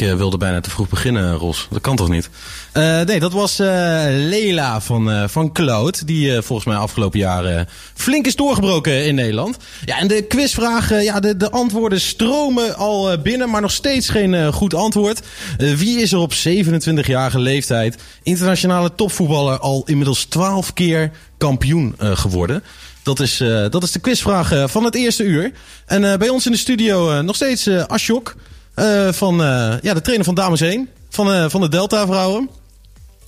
ik 0.00 0.08
eh, 0.08 0.14
wilde 0.14 0.36
bijna 0.36 0.60
te 0.60 0.70
vroeg 0.70 0.88
beginnen, 0.88 1.34
Ros. 1.34 1.66
Dat 1.70 1.80
kan 1.80 1.96
toch 1.96 2.08
niet? 2.08 2.30
Eh, 2.72 3.00
nee, 3.00 3.20
dat 3.20 3.32
was 3.32 3.58
eh, 3.58 3.66
Leila 4.08 4.80
van, 4.80 5.28
van 5.28 5.52
Cloud. 5.52 6.06
Die 6.06 6.42
volgens 6.42 6.68
mij 6.68 6.76
afgelopen 6.76 7.18
jaren 7.18 7.68
flink 7.94 8.26
is 8.26 8.36
doorgebroken 8.36 9.06
in 9.06 9.14
Nederland. 9.14 9.56
Ja, 9.84 9.98
en 9.98 10.08
de 10.08 10.22
quizvraag, 10.22 11.02
ja, 11.02 11.20
de, 11.20 11.36
de 11.36 11.50
antwoorden 11.50 12.00
stromen 12.00 12.76
al 12.76 13.18
binnen, 13.18 13.50
maar 13.50 13.60
nog 13.60 13.70
steeds 13.70 14.08
geen 14.08 14.52
goed 14.52 14.74
antwoord. 14.74 15.20
Wie 15.56 16.00
is 16.00 16.12
er 16.12 16.18
op 16.18 16.32
27-jarige 16.32 17.38
leeftijd 17.38 17.96
internationale 18.22 18.94
topvoetballer 18.94 19.58
al 19.58 19.82
inmiddels 19.86 20.24
12 20.24 20.72
keer 20.72 21.10
kampioen 21.38 21.94
geworden? 21.98 22.62
Dat 23.02 23.20
is, 23.20 23.36
dat 23.70 23.82
is 23.82 23.92
de 23.92 23.98
quizvraag 23.98 24.70
van 24.70 24.84
het 24.84 24.94
eerste 24.94 25.24
uur. 25.24 25.52
En 25.86 26.18
bij 26.18 26.28
ons 26.28 26.46
in 26.46 26.52
de 26.52 26.58
studio 26.58 27.22
nog 27.22 27.34
steeds 27.34 27.68
Ashok. 27.68 28.34
Eh, 28.76 29.12
van 29.12 29.42
eh, 29.42 29.74
ja, 29.82 29.94
de 29.94 30.00
trainer 30.00 30.24
van 30.24 30.34
Dames 30.34 30.60
1. 30.60 30.88
Van, 31.08 31.32
eh, 31.32 31.48
van 31.48 31.60
de 31.60 31.68
Delta 31.68 32.06
Vrouwen. 32.06 32.50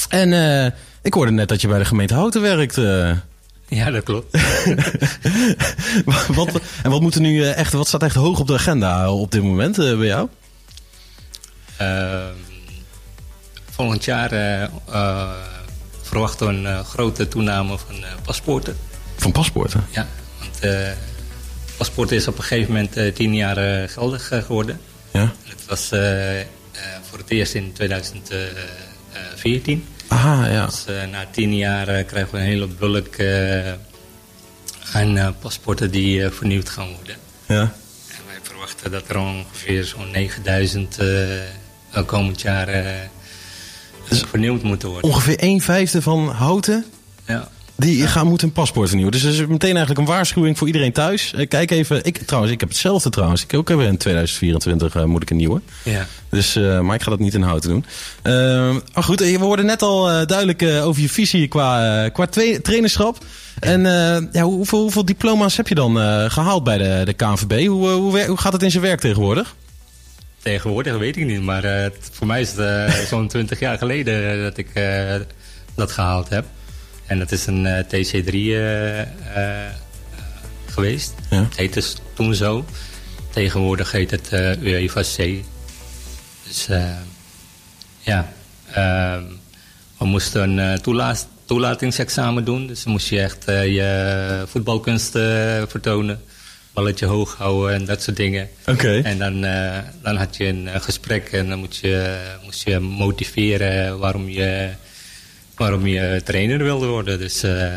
En 0.09 0.33
ik 1.03 1.15
hoorde 1.15 1.33
net 1.33 1.49
dat 1.49 1.61
je 1.61 1.69
bij 1.69 1.79
de 1.79 1.85
gemeente 1.85 2.15
Houten 2.15 2.41
werkt. 2.41 2.75
Ja, 3.69 3.91
dat 3.91 4.03
klopt. 4.03 4.33
wat, 6.35 6.61
en 6.83 6.91
wat, 6.91 7.01
moet 7.01 7.15
er 7.15 7.21
nu 7.21 7.45
echt, 7.45 7.73
wat 7.73 7.87
staat 7.87 8.03
echt 8.03 8.15
hoog 8.15 8.39
op 8.39 8.47
de 8.47 8.55
agenda 8.55 9.13
op 9.13 9.31
dit 9.31 9.43
moment 9.43 9.77
bij 9.77 10.07
jou? 10.07 10.29
Ehm, 11.77 12.35
volgend 13.71 14.05
jaar 14.05 14.31
verwachten 16.03 16.47
we 16.47 16.69
een 16.69 16.85
grote 16.85 17.29
toename 17.29 17.79
van 17.79 18.05
paspoorten. 18.25 18.77
Van 19.17 19.33
paspoorten? 19.33 19.85
Ja, 19.91 20.07
want 20.39 20.59
eh 20.61 20.91
paspoort 21.77 22.13
is 22.13 22.29
op 22.29 22.39
een 22.39 22.45
gegeven 22.45 22.73
moment 22.73 23.15
tien 23.15 23.35
jaar 23.35 23.89
geldig 23.89 24.29
geworden. 24.29 24.81
Ja. 25.19 25.33
Het 25.45 25.65
was 25.67 25.91
eh, 25.93 26.41
eh, 26.41 26.47
voor 27.11 27.19
het 27.19 27.31
eerst 27.31 27.55
in 27.55 27.73
2014. 27.73 29.85
Aha, 30.09 30.47
ja. 30.47 30.67
Dus 30.67 30.85
eh, 30.87 31.07
na 31.11 31.27
tien 31.31 31.57
jaar 31.57 31.89
eh, 31.89 32.07
krijgen 32.07 32.33
we 32.33 32.39
een 32.39 32.45
hele 32.45 32.67
bulk 32.67 33.15
eh, 33.17 33.73
aan 34.93 35.17
eh, 35.17 35.29
paspoorten 35.41 35.91
die 35.91 36.25
eh, 36.25 36.31
vernieuwd 36.31 36.69
gaan 36.69 36.89
worden. 36.95 37.17
Ja. 37.47 37.61
En 37.61 37.73
wij 38.27 38.39
verwachten 38.43 38.91
dat 38.91 39.09
er 39.09 39.19
ongeveer 39.19 39.85
zo'n 39.85 40.11
9000 40.11 40.99
eh, 40.99 41.43
eh, 41.43 41.47
komend 42.07 42.41
jaar 42.41 42.69
eh, 42.69 42.91
vernieuwd 44.09 44.63
moeten 44.63 44.89
worden. 44.89 45.11
Ongeveer 45.11 45.37
een 45.43 45.61
vijfde 45.61 46.03
van 46.03 46.29
Houten 46.29 46.85
Ja. 47.27 47.49
Die 47.81 48.07
gaan 48.07 48.27
moeten 48.27 48.47
een 48.49 48.53
paspoort 48.53 48.87
vernieuwen. 48.89 49.13
Dus 49.15 49.23
dat 49.23 49.33
is 49.33 49.47
meteen 49.47 49.77
eigenlijk 49.77 49.99
een 49.99 50.15
waarschuwing 50.15 50.59
voor 50.59 50.67
iedereen 50.67 50.93
thuis. 50.93 51.33
Eh, 51.35 51.49
kijk 51.49 51.71
even. 51.71 52.05
Ik, 52.05 52.19
trouwens, 52.19 52.53
ik 52.55 52.61
heb 52.61 52.69
hetzelfde 52.69 53.11
trouwens. 53.11 53.43
Ik 53.43 53.55
ook 53.55 53.69
heb 53.69 53.81
in 53.81 53.97
2024 53.97 54.95
eh, 54.95 55.05
moet 55.05 55.23
ik 55.23 55.31
een 55.31 55.37
nieuwe. 55.37 55.61
Ja. 55.83 56.07
Dus, 56.31 56.57
eh, 56.57 56.81
maar 56.81 56.95
ik 56.95 57.03
ga 57.03 57.11
dat 57.11 57.19
niet 57.19 57.35
in 57.35 57.43
houten 57.43 57.71
doen. 57.71 57.85
Eh, 58.23 58.33
maar 58.95 59.03
goed, 59.05 59.21
we 59.21 59.39
hoorden 59.39 59.67
net 59.67 59.83
al 59.83 60.27
duidelijk 60.27 60.63
over 60.63 61.03
je 61.03 61.09
visie 61.09 61.49
qua, 61.49 62.09
qua 62.09 62.27
trainerschap. 62.63 63.19
En 63.61 63.83
ja, 64.33 64.43
hoe- 64.43 64.55
hoeveel, 64.55 64.81
hoeveel 64.81 65.05
diploma's 65.05 65.57
heb 65.57 65.69
je 65.69 65.75
dan 65.75 66.01
eh, 66.01 66.25
gehaald 66.31 66.65
bij 66.65 66.79
de, 66.79 67.03
de 67.05 67.13
KNVB? 67.13 67.67
Hoe, 67.67 67.89
hoe, 67.89 68.25
hoe 68.27 68.37
gaat 68.39 68.53
het 68.53 68.63
in 68.63 68.71
zijn 68.71 68.83
werk 68.83 69.01
tegenwoordig? 69.01 69.55
Tegenwoordig 70.43 70.99
weet 70.99 71.17
ik 71.17 71.25
niet, 71.27 71.43
maar 71.43 71.91
voor 72.13 72.27
mij 72.27 72.41
is 72.41 72.53
het 72.57 73.09
zo'n 73.09 73.29
20 73.39 73.61
jaar 73.61 73.79
geleden 73.79 74.43
dat 74.43 74.57
ik 74.59 74.69
dat 75.75 75.93
gehaald 75.93 76.29
heb. 76.29 76.45
En 77.09 77.19
dat 77.19 77.33
is 77.33 77.47
een 77.47 77.67
eh, 77.67 77.85
TC3 77.85 78.31
eh, 78.33 79.01
eh, 79.01 79.71
geweest. 80.67 81.15
Ja. 81.31 81.43
Het 81.43 81.57
heette 81.57 81.81
s- 81.81 81.97
toen 82.15 82.35
zo. 82.35 82.65
Tegenwoordig 83.31 83.93
heet 83.93 84.11
het 84.11 84.29
eh 84.33 84.63
UEFA 84.63 85.01
C. 85.03 85.43
Dus 86.47 86.69
eh, 86.69 86.91
ja, 88.01 88.33
ehm, 88.73 89.23
we 89.99 90.05
moesten 90.05 90.43
een 90.43 90.73
eh, 90.73 90.79
toelaat, 90.81 91.29
toelatingsexamen 91.45 92.45
doen. 92.45 92.67
Dus 92.67 92.83
dan 92.83 92.93
moest 92.93 93.09
je 93.09 93.21
echt 93.21 93.45
je 93.47 94.43
voetbalkunsten 94.47 95.69
vertonen. 95.69 96.21
Balletje 96.73 97.07
hoog 97.07 97.35
houden 97.37 97.75
en 97.75 97.85
dat 97.85 98.03
soort 98.03 98.17
dingen. 98.17 98.49
Oké. 98.67 99.01
En 99.01 99.19
dan, 99.19 99.41
dan 100.03 100.17
had 100.17 100.37
je 100.37 100.47
een 100.47 100.69
gesprek 100.81 101.29
en 101.33 101.49
dan 101.49 101.59
moet 101.59 101.77
je, 101.77 102.21
moest 102.45 102.65
je 102.65 102.79
motiveren 102.79 103.99
waarom 103.99 104.29
je, 104.29 104.69
waarom 105.59 105.87
je 105.87 106.21
trainer 106.25 106.59
wilde 106.59 106.87
worden. 106.87 107.19
Dus, 107.19 107.43
eh, 107.43 107.75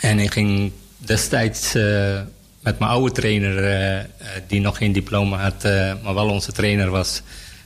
en 0.00 0.18
ik 0.18 0.32
ging 0.32 0.72
destijds 0.98 1.74
eh, 1.74 2.20
met 2.60 2.78
mijn 2.78 2.90
oude 2.90 3.12
trainer, 3.14 3.64
eh, 3.64 3.98
eh, 3.98 4.06
die 4.46 4.60
nog 4.60 4.76
geen 4.76 4.92
diploma 4.92 5.36
had, 5.36 5.64
eh, 5.64 5.92
maar 6.02 6.14
wel 6.14 6.28
onze 6.30 6.52
trainer 6.52 6.90
was, 6.90 7.22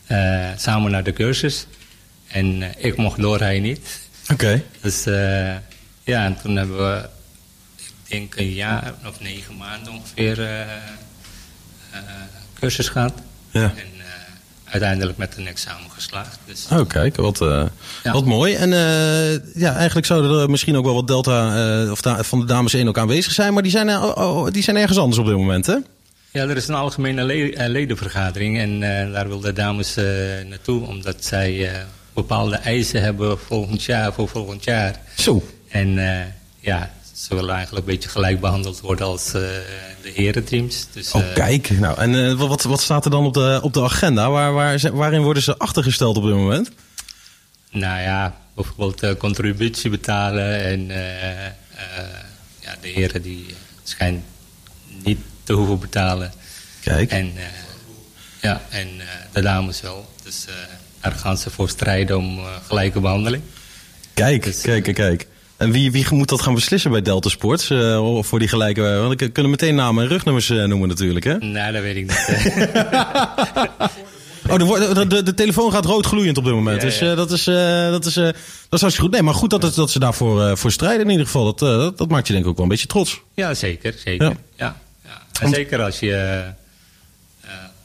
eh, 0.07 0.49
samen 0.57 0.91
naar 0.91 1.05
de 1.05 1.13
cursus. 1.13 1.67
En 2.29 2.63
eh, 2.63 2.85
ik 2.85 2.97
mocht 2.97 3.21
door, 3.21 3.39
hij 3.41 3.61
niet. 3.61 4.01
Oké. 4.33 4.63
Dus 4.81 5.07
eh, 5.07 5.55
ja, 6.05 6.25
en 6.25 6.37
toen 6.43 6.57
hebben 6.57 6.77
we, 6.77 7.09
ik 7.77 7.93
denk 8.09 8.37
een 8.37 8.53
jaar 8.53 8.95
of 9.07 9.21
negen 9.21 9.57
maanden 9.57 9.93
ongeveer, 9.93 10.41
eh, 10.41 10.61
eh, 10.61 11.99
cursus 12.55 12.89
gehad. 12.89 13.13
Ja. 13.51 13.63
En 13.63 13.77
eh, 13.77 14.00
uiteindelijk 14.71 15.19
met 15.19 15.35
een 15.37 15.47
examen 15.47 15.91
geslaagd. 15.91 16.39
Dus 16.47 16.67
Oh, 16.73 16.87
kijk, 16.89 17.17
wat, 17.17 17.41
eh, 17.41 17.65
wat 18.03 18.25
mooi. 18.25 18.55
En 18.55 18.73
eh, 18.73 19.33
ja, 19.55 19.75
eigenlijk 19.75 20.07
zouden 20.07 20.41
er 20.41 20.51
misschien 20.51 20.77
ook 20.77 20.85
wel 20.85 20.95
wat 20.95 21.07
Delta 21.07 21.57
eh, 21.85 21.91
of 21.91 22.01
da- 22.01 22.23
van 22.23 22.41
de 22.41 22.47
dames 22.47 22.73
1 22.75 22.89
ook 22.89 22.99
aanwezig 22.99 23.33
zijn. 23.33 23.53
Maar 23.53 23.63
die 23.63 23.73
zijn, 23.73 23.89
oh, 23.91 24.17
oh, 24.17 24.51
die 24.51 24.63
zijn 24.63 24.77
ergens 24.77 24.99
anders 24.99 25.19
op 25.19 25.27
dit 25.27 25.37
moment, 25.37 25.67
hè? 25.67 25.77
Ja, 26.33 26.43
er 26.49 26.57
is 26.57 26.69
een 26.69 26.75
algemene 26.75 27.23
le- 27.25 27.69
ledenvergadering 27.69 28.59
en 28.59 28.81
daar 29.13 29.29
wil 29.29 29.41
de 29.41 29.53
dames 29.53 29.95
naartoe, 30.49 30.87
omdat 30.87 31.25
zij 31.25 31.71
bepaalde 32.15 32.57
eisen 32.57 33.03
hebben 33.03 33.39
volgend 33.39 33.83
jaar, 33.85 34.13
voor 34.13 34.29
volgend 34.29 34.65
jaar. 34.65 35.01
Zo. 35.17 35.43
En 35.69 35.89
ja, 36.61 36.91
ze 37.21 37.35
willen 37.35 37.55
eigenlijk 37.55 37.87
een 37.87 37.93
beetje 37.93 38.09
gelijk 38.09 38.41
behandeld 38.41 38.81
worden 38.81 39.07
als 39.07 39.27
eh, 39.27 39.33
de 40.03 40.11
herenteams. 40.15 40.87
Dus, 40.93 41.13
Oh, 41.13 41.23
eh, 41.23 41.35
kijk. 41.35 41.71
Nou, 41.71 41.99
en 41.99 42.15
eh, 42.15 42.35
wat, 42.35 42.63
wat 42.63 42.81
staat 42.81 43.05
er 43.05 43.11
dan 43.11 43.25
op 43.25 43.35
de, 43.35 43.61
op 43.63 43.73
de 43.73 43.83
agenda? 43.83 44.31
Waar, 44.31 44.53
waar, 44.53 44.91
waarin 44.93 45.23
worden 45.23 45.43
ze 45.43 45.59
achtergesteld 45.59 46.17
op 46.17 46.23
dit 46.23 46.35
moment? 46.35 46.71
Nou 47.71 48.01
ja, 48.01 48.37
bijvoorbeeld 48.55 49.19
contributie 49.19 49.91
betalen 49.91 50.65
en 50.65 50.87
ja, 52.61 52.77
de 52.81 52.89
heren 52.89 53.23
die 53.23 53.47
schijnen 53.83 54.25
niet 55.05 55.19
te 55.45 55.53
hoeven 55.53 55.79
betalen. 55.79 56.33
Kijk. 56.81 57.11
En, 57.11 57.33
ja, 58.41 58.63
en 58.69 58.89
de 59.33 59.41
dames 59.41 59.81
wel. 59.81 60.09
Dus 60.23 60.45
daar 61.01 61.13
gaan 61.13 61.39
ze 61.39 61.51
voor 61.51 61.69
strijden 61.69 62.19
om 62.19 62.41
gelijke 62.67 63.01
behandeling. 63.01 63.43
Kijk, 64.15 64.41
kijk, 64.63 64.83
kijk, 64.83 64.95
kijk. 64.95 65.29
En 65.61 65.71
wie, 65.71 65.91
wie 65.93 66.07
moet 66.11 66.29
dat 66.29 66.43
gaan 66.43 66.55
beslissen 66.55 66.91
bij 66.91 67.03
Delta 67.03 67.29
Sports? 67.29 67.71
eh, 67.71 68.19
voor 68.23 68.39
die 68.39 68.49
gelijke... 68.49 68.83
Want 68.83 69.21
ik 69.21 69.33
kunnen 69.33 69.51
meteen 69.51 69.75
namen 69.75 70.03
en 70.05 70.09
rugnummers 70.09 70.51
eh, 70.51 70.65
noemen 70.65 70.89
natuurlijk, 70.89 71.25
hè? 71.25 71.39
Nou, 71.39 71.73
dat 71.73 71.83
weet 71.83 71.97
ik 71.97 72.03
niet. 72.03 72.27
eh. 72.29 73.63
Oh, 74.49 74.57
de, 74.59 74.91
de, 74.95 75.07
de, 75.07 75.23
de 75.23 75.35
telefoon 75.35 75.73
gaat 75.73 75.85
rood 75.85 76.07
gloeiend 76.07 76.39
op 76.39 76.45
dit 76.45 76.53
moment. 76.53 76.77
Ja, 76.83 76.89
dus 76.89 76.99
ja. 76.99 77.11
eh, 77.11 77.17
dat, 77.17 77.31
is, 77.31 77.47
eh, 77.47 77.91
dat, 77.91 78.05
is, 78.07 78.17
eh, 78.17 78.25
dat 78.25 78.35
is 78.71 78.81
hartstikke 78.81 79.01
goed. 79.01 79.11
Nee, 79.11 79.23
maar 79.23 79.35
goed 79.35 79.51
dat, 79.51 79.63
het, 79.63 79.75
dat 79.75 79.91
ze 79.91 79.99
daarvoor 79.99 80.43
eh, 80.47 80.57
voor 80.57 80.71
strijden 80.71 81.05
in 81.05 81.11
ieder 81.11 81.27
geval. 81.27 81.45
Dat, 81.45 81.63
eh, 81.63 81.69
dat, 81.69 81.99
dat 81.99 82.09
maakt 82.09 82.27
je 82.27 82.33
denk 82.33 82.45
ik 82.45 82.51
ook 82.51 82.57
wel 82.57 82.65
een 82.65 82.71
beetje 82.71 82.87
trots. 82.87 83.21
ja, 83.35 83.55
zeker. 83.55 83.95
zeker. 84.05 84.37
Ja. 84.57 84.77
Ja. 85.43 85.49
Zeker 85.51 85.83
als 85.83 85.99
je 86.01 86.13
eh, 86.15 86.39
eh, 86.39 86.51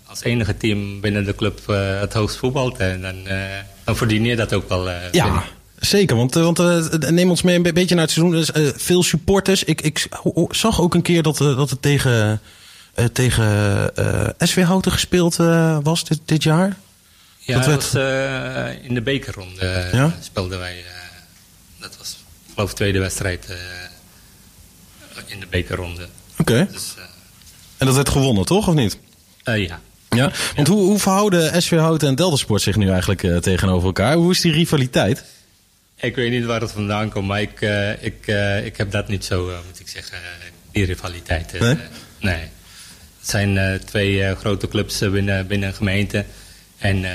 als 0.05 0.23
enige 0.23 0.57
team 0.57 1.01
binnen 1.01 1.25
de 1.25 1.35
club 1.35 1.59
eh, 1.69 1.99
het 1.99 2.13
hoogst 2.13 2.37
voetbalt. 2.37 2.77
En 2.77 3.01
dan, 3.01 3.27
eh, 3.27 3.37
dan 3.83 3.95
verdien 3.95 4.23
je 4.23 4.35
dat 4.35 4.53
ook 4.53 4.69
wel. 4.69 4.89
eh, 4.89 4.95
Ja. 5.11 5.43
Zeker. 5.79 6.15
Want, 6.15 6.35
eh, 6.35 6.43
want 6.43 6.59
eh, 6.59 7.09
neem 7.09 7.29
ons 7.29 7.41
mee 7.41 7.55
een 7.55 7.61
be- 7.63 7.73
beetje 7.73 7.95
naar 7.95 8.03
het 8.03 8.13
seizoen. 8.13 8.35
Dus, 8.35 8.51
eh, 8.51 8.67
veel 8.75 9.03
supporters. 9.03 9.63
Ik, 9.63 9.81
ik 9.81 10.07
zag 10.49 10.81
ook 10.81 10.93
een 10.93 11.01
keer 11.01 11.23
dat, 11.23 11.37
dat 11.37 11.69
het 11.69 11.81
tegen, 11.81 12.41
tegen 13.13 13.91
SW 14.39 14.59
Houten 14.59 14.91
gespeeld 14.91 15.35
was 15.83 16.05
dit, 16.05 16.19
dit 16.25 16.43
jaar. 16.43 16.77
Ja, 17.39 17.55
Dat 17.57 17.65
werd- 17.65 17.91
was 17.91 18.01
in 18.81 18.93
de 18.93 19.01
bekerronde 19.01 19.89
Ja? 19.91 20.13
speelden 20.21 20.59
wij. 20.59 20.83
dat 21.79 21.97
was, 21.97 22.17
geloof, 22.53 22.69
de 22.69 22.75
tweede 22.75 22.99
wedstrijd 22.99 23.45
in 25.25 25.39
de 25.39 25.47
bekerronde. 25.49 26.07
Oké. 26.39 26.67
Dus, 26.71 26.93
En 27.77 27.85
dat 27.85 27.95
werd 27.95 28.09
gewonnen, 28.09 28.45
toch? 28.45 28.67
Of 28.67 28.73
niet? 28.73 28.97
ja. 29.43 29.79
Ja. 30.09 30.31
Want 30.55 30.67
hoe, 30.67 30.81
hoe 30.85 30.99
verhouden 30.99 31.61
SW 31.61 31.77
Houten 31.77 32.07
en 32.07 32.15
Delta 32.15 32.35
Sport 32.35 32.61
zich 32.61 32.75
nu 32.75 32.89
eigenlijk 32.89 33.41
tegenover 33.41 33.85
elkaar? 33.87 34.15
Hoe 34.15 34.31
is 34.31 34.41
die 34.41 34.51
rivaliteit? 34.51 35.23
Ik 36.05 36.15
weet 36.15 36.31
niet 36.31 36.45
waar 36.45 36.61
het 36.61 36.71
vandaan 36.71 37.09
komt, 37.09 37.27
maar 37.27 37.41
ik, 37.41 37.61
eh, 37.61 38.03
ik, 38.03 38.27
eh, 38.27 38.65
ik 38.65 38.77
heb 38.77 38.91
dat 38.91 39.07
niet 39.07 39.25
zo, 39.25 39.49
eh, 39.49 39.55
moet 39.67 39.79
ik 39.79 39.87
zeggen, 39.87 40.17
die 40.71 40.85
rivaliteit. 40.85 41.59
Nee? 41.59 41.77
nee. 42.19 42.41
Het 43.19 43.29
zijn 43.29 43.81
twee 43.85 44.35
grote 44.35 44.67
clubs 44.67 44.99
binnen, 44.99 45.47
binnen 45.47 45.69
een 45.69 45.75
gemeente. 45.75 46.25
En 46.77 47.05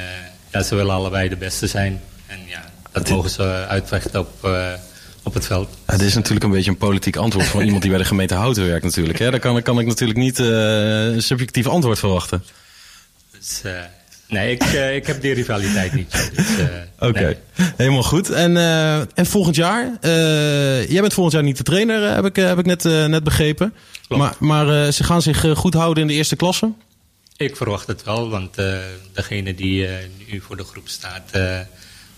ja, 0.51 0.63
ze 0.63 0.75
willen 0.75 0.95
allebei 0.95 1.29
de 1.29 1.37
beste 1.37 1.67
zijn. 1.67 2.01
En 2.27 2.39
ja, 2.47 2.71
dat 2.93 3.09
mogen 3.09 3.31
ze 3.31 3.43
uitvechten 3.69 4.21
op, 4.21 4.49
op 5.23 5.35
het 5.35 5.47
veld. 5.47 5.69
Dit 5.87 6.01
is 6.01 6.15
natuurlijk 6.15 6.45
een 6.45 6.51
beetje 6.51 6.71
een 6.71 6.77
politiek 6.77 7.17
antwoord 7.17 7.47
van 7.47 7.63
iemand 7.65 7.83
die 7.83 7.91
bij 7.91 8.01
de 8.01 8.07
gemeente 8.07 8.35
Houten 8.35 8.67
werkt 8.67 8.85
natuurlijk. 8.85 9.19
Hè? 9.19 9.31
Daar 9.31 9.41
kan, 9.41 9.63
kan 9.63 9.79
ik 9.79 9.87
natuurlijk 9.87 10.19
niet 10.19 10.39
een 10.39 11.23
subjectief 11.23 11.67
antwoord 11.67 11.99
verwachten. 11.99 12.45
Dus, 13.31 13.63
nee, 14.31 14.53
ik, 14.53 14.63
eh, 14.63 14.95
ik 14.95 15.07
heb 15.07 15.21
die 15.21 15.35
rivaliteit 15.35 15.93
niet. 15.93 16.31
Dus, 16.37 16.59
eh, 16.59 17.09
Oké, 17.09 17.21
nee. 17.21 17.37
helemaal 17.77 18.03
goed. 18.03 18.31
En, 18.31 18.57
eh, 18.57 18.99
en 18.99 19.27
volgend 19.27 19.57
jaar? 19.57 19.99
jij 20.89 21.01
bent 21.01 21.13
volgend 21.13 21.35
jaar 21.35 21.43
niet 21.43 21.57
de 21.57 21.63
trainer, 21.63 22.15
heb 22.15 22.25
ik, 22.25 22.37
heb 22.37 22.59
ik 22.59 22.67
net, 22.67 22.85
net 22.85 23.25
begrepen. 23.25 23.75
Maar, 24.09 24.37
maar 24.39 24.93
ze 24.93 25.05
gaan 25.05 25.23
zich 25.23 25.45
goed 25.55 25.75
houden 25.75 26.03
in 26.03 26.09
de 26.09 26.15
eerste 26.15 26.37
klasse? 26.37 26.73
Ik 27.37 27.57
verwacht 27.57 27.87
het 27.87 28.03
wel, 28.03 28.31
want 28.31 28.57
degene 29.13 29.55
die 29.55 29.87
nu 30.31 30.41
voor 30.41 30.57
de 30.57 30.65
groep 30.65 30.89
staat, 30.89 31.33
daar 31.33 31.69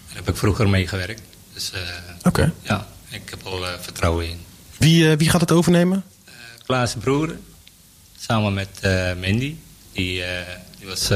heb 0.07 0.29
ik 0.29 0.37
vroeger 0.37 0.69
mee 0.69 0.89
gewerkt. 0.89 1.23
Dus 1.55 1.73
Oké. 2.23 2.53
ja, 2.63 2.87
ik 3.09 3.31
heb 3.31 3.41
al 3.45 3.65
vertrouwen 3.81 4.29
in. 4.29 4.39
Wie, 4.79 5.17
wie 5.17 5.31
gaat 5.31 5.41
het 5.41 5.53
overnemen? 5.53 6.05
Klaas 6.67 6.95
Broeren, 7.01 7.41
samen 8.19 8.55
met 8.55 8.81
Mandy, 9.21 9.57
die, 9.93 10.23
die 10.79 10.89
was 10.89 11.11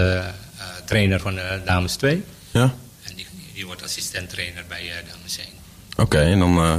trainer 0.87 1.21
van 1.21 1.35
de 1.35 1.61
Dames 1.65 1.95
2. 1.95 2.25
Ja. 2.51 2.75
En 3.03 3.15
die, 3.17 3.27
die 3.55 3.67
wordt 3.67 3.83
assistent 3.83 4.31
trainer 4.31 4.65
bij 4.69 4.81
eh, 4.81 5.13
Dames 5.13 5.39
1. 5.39 5.47
Oké, 5.97 6.19
en 6.19 6.39
dan, 6.39 6.57
eh, 6.57 6.79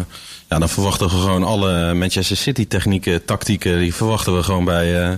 ja, 0.50 0.60
dan 0.60 0.70
verwachten 0.70 1.08
we 1.08 1.12
gewoon 1.14 1.44
alle 1.44 1.94
Manchester 1.94 2.38
City 2.38 2.68
technieken, 2.68 3.26
tactieken, 3.26 3.80
die 3.80 3.94
verwachten 3.94 4.36
we 4.36 4.44
gewoon 4.44 4.66
bij 4.66 5.04
eh 5.04 5.14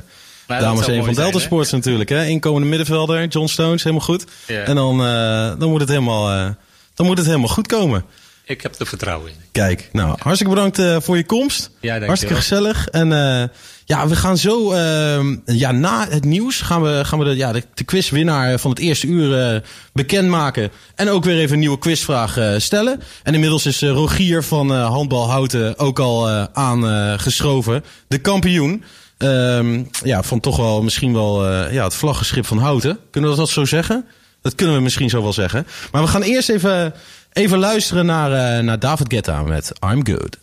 dat 0.57 0.59
dames 0.59 0.85
zou 0.85 0.97
1 0.97 1.05
van 1.05 1.13
zijn, 1.13 1.25
Delta 1.25 1.39
hè? 1.39 1.45
Sports 1.45 1.71
natuurlijk. 1.71 2.09
Hè? 2.09 2.25
Inkomende 2.25 2.67
middenvelder, 2.67 3.27
John 3.27 3.47
Stones, 3.47 3.83
helemaal 3.83 4.05
goed. 4.05 4.25
Ja. 4.47 4.63
En 4.63 4.75
dan, 4.75 5.05
eh, 5.05 5.59
dan, 5.59 5.69
moet 5.69 5.79
het 5.79 5.89
helemaal, 5.89 6.31
eh, 6.31 6.49
dan 6.93 7.05
moet 7.05 7.17
het 7.17 7.27
helemaal 7.27 7.47
goed 7.47 7.67
komen. 7.67 8.05
Ik 8.43 8.61
heb 8.61 8.79
er 8.79 8.85
vertrouwen 8.85 9.29
in. 9.29 9.35
Kijk, 9.51 9.89
nou, 9.91 10.15
hartstikke 10.19 10.53
bedankt 10.53 10.79
eh, 10.79 10.97
voor 10.99 11.17
je 11.17 11.25
komst. 11.25 11.69
Ja, 11.79 12.05
hartstikke 12.05 12.35
gezellig. 12.35 12.87
En 12.87 13.13
eh, 13.13 13.43
ja, 13.89 14.07
we 14.07 14.15
gaan 14.15 14.37
zo, 14.37 14.71
eh, 14.71 15.19
ja, 15.45 15.71
na 15.71 16.07
het 16.09 16.25
nieuws 16.25 16.61
gaan 16.61 16.81
we, 16.81 17.01
gaan 17.05 17.19
we 17.19 17.25
de, 17.25 17.35
ja, 17.35 17.51
de, 17.51 17.83
quizwinnaar 17.85 18.59
van 18.59 18.69
het 18.69 18.79
eerste 18.79 19.07
uur 19.07 19.39
eh, 19.39 19.61
bekendmaken. 19.93 20.71
En 20.95 21.09
ook 21.09 21.23
weer 21.23 21.37
even 21.37 21.53
een 21.53 21.59
nieuwe 21.59 21.77
quizvraag 21.77 22.37
eh, 22.37 22.53
stellen. 22.57 23.01
En 23.23 23.33
inmiddels 23.33 23.65
is 23.65 23.81
eh, 23.81 23.89
Rogier 23.89 24.43
van 24.43 24.71
Handbal 24.71 25.29
Houten 25.29 25.79
ook 25.79 25.99
al 25.99 26.29
aangeschoven. 26.53 27.83
de 28.07 28.17
kampioen. 28.17 28.83
Ehm, 29.17 29.83
ja, 30.03 30.23
van 30.23 30.39
toch 30.39 30.57
wel 30.57 30.81
misschien 30.81 31.13
wel 31.13 31.47
ja, 31.71 31.83
het 31.83 31.95
vlaggenschip 31.95 32.45
van 32.45 32.57
Houten. 32.57 32.99
Kunnen 33.11 33.29
we 33.29 33.35
dat 33.35 33.49
zo 33.49 33.65
zeggen? 33.65 34.05
Dat 34.41 34.55
kunnen 34.55 34.75
we 34.75 34.81
misschien 34.81 35.09
zo 35.09 35.21
wel 35.21 35.33
zeggen. 35.33 35.67
Maar 35.91 36.01
we 36.01 36.07
gaan 36.07 36.21
eerst 36.21 36.49
even, 36.49 36.93
even 37.33 37.59
luisteren 37.59 38.05
naar, 38.05 38.63
naar 38.63 38.79
David 38.79 39.13
Guetta 39.13 39.41
met 39.43 39.71
I'm 39.91 40.05
Good. 40.07 40.37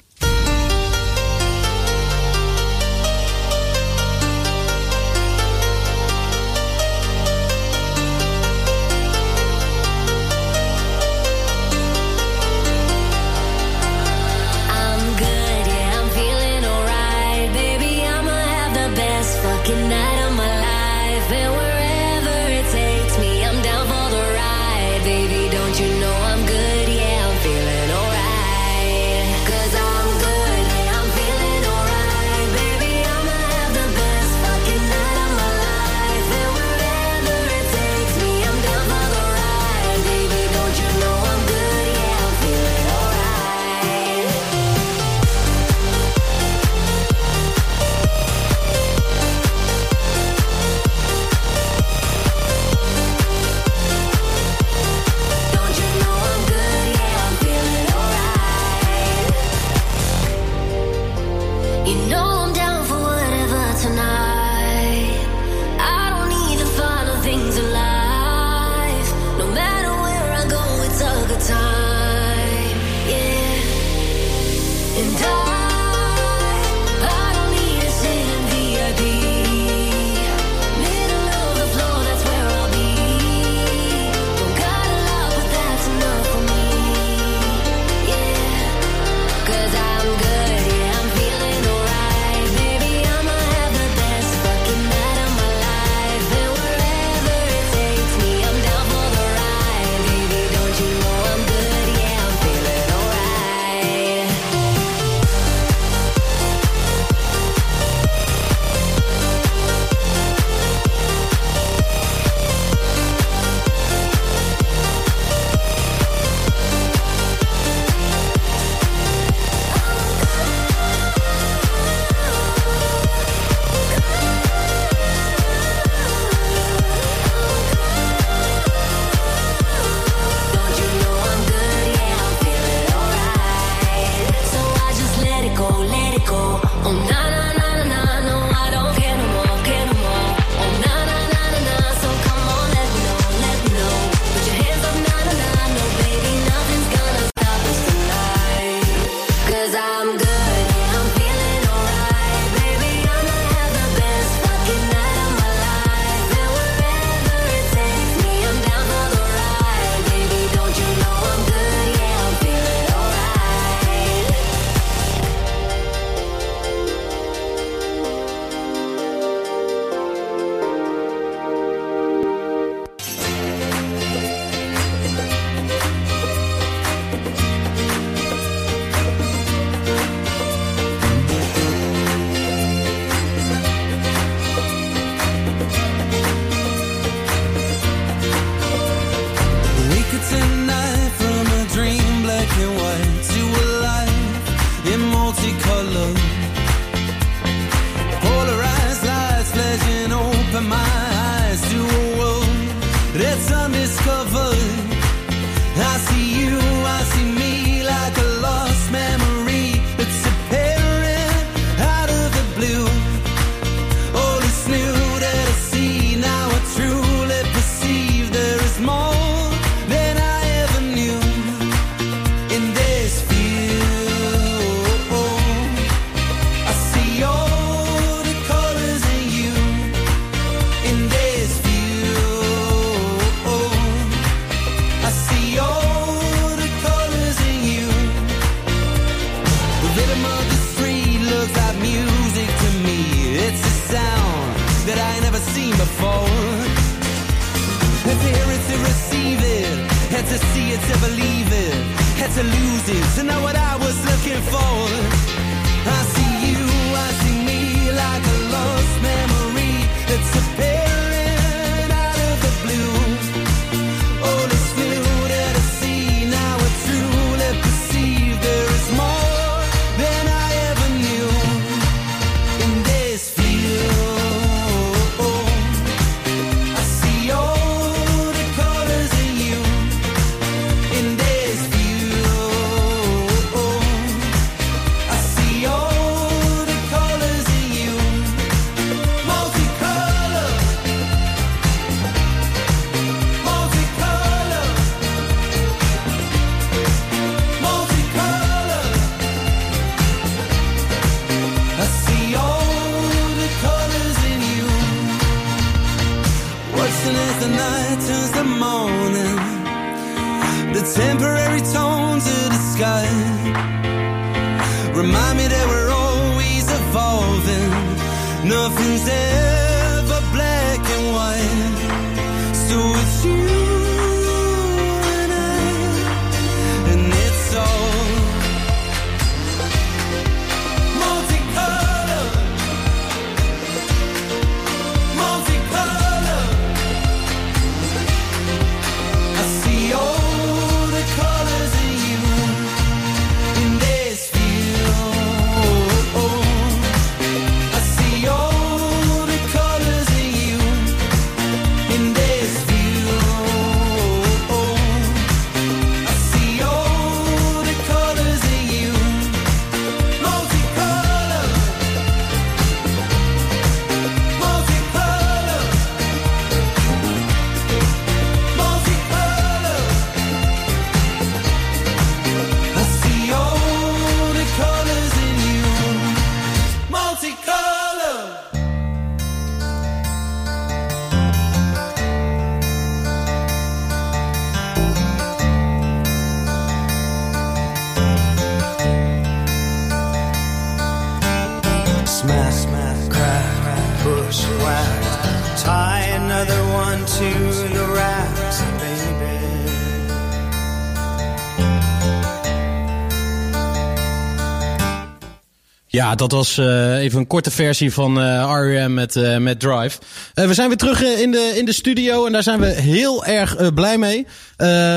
Ja, 406.06 406.14
dat 406.14 406.32
was 406.32 406.58
eh, 406.58 406.98
even 406.98 407.18
een 407.18 407.26
korte 407.26 407.50
versie 407.50 407.92
van 407.92 408.18
R.E.M. 408.60 408.94
met, 408.94 409.16
eh, 409.16 409.36
met 409.36 409.60
Drive. 409.60 409.98
We 410.34 410.54
zijn 410.54 410.68
weer 410.68 410.76
terug 410.76 411.02
in, 411.02 411.30
de, 411.30 411.52
in 411.56 411.64
de 411.64 411.72
studio 411.72 412.26
en 412.26 412.32
daar 412.32 412.42
zijn 412.42 412.60
we 412.60 412.66
heel 412.66 413.24
erg 413.24 413.74
blij 413.74 413.98
mee. 413.98 414.26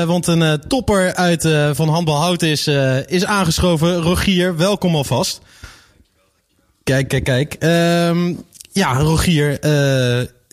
Want 0.06 0.26
een 0.26 0.60
topper 0.68 1.14
uit 1.14 1.48
van 1.72 1.88
Handbal 1.88 2.20
Hout 2.20 2.42
is, 2.42 2.66
is 3.06 3.24
aangeschoven. 3.24 3.96
Rogier, 3.96 4.56
welkom 4.56 4.94
alvast. 4.94 5.40
Kijk, 6.84 7.08
kijk, 7.08 7.24
kijk. 7.24 7.54
Ehm, 7.54 8.34
ja, 8.72 8.92
Rogier, 8.92 9.58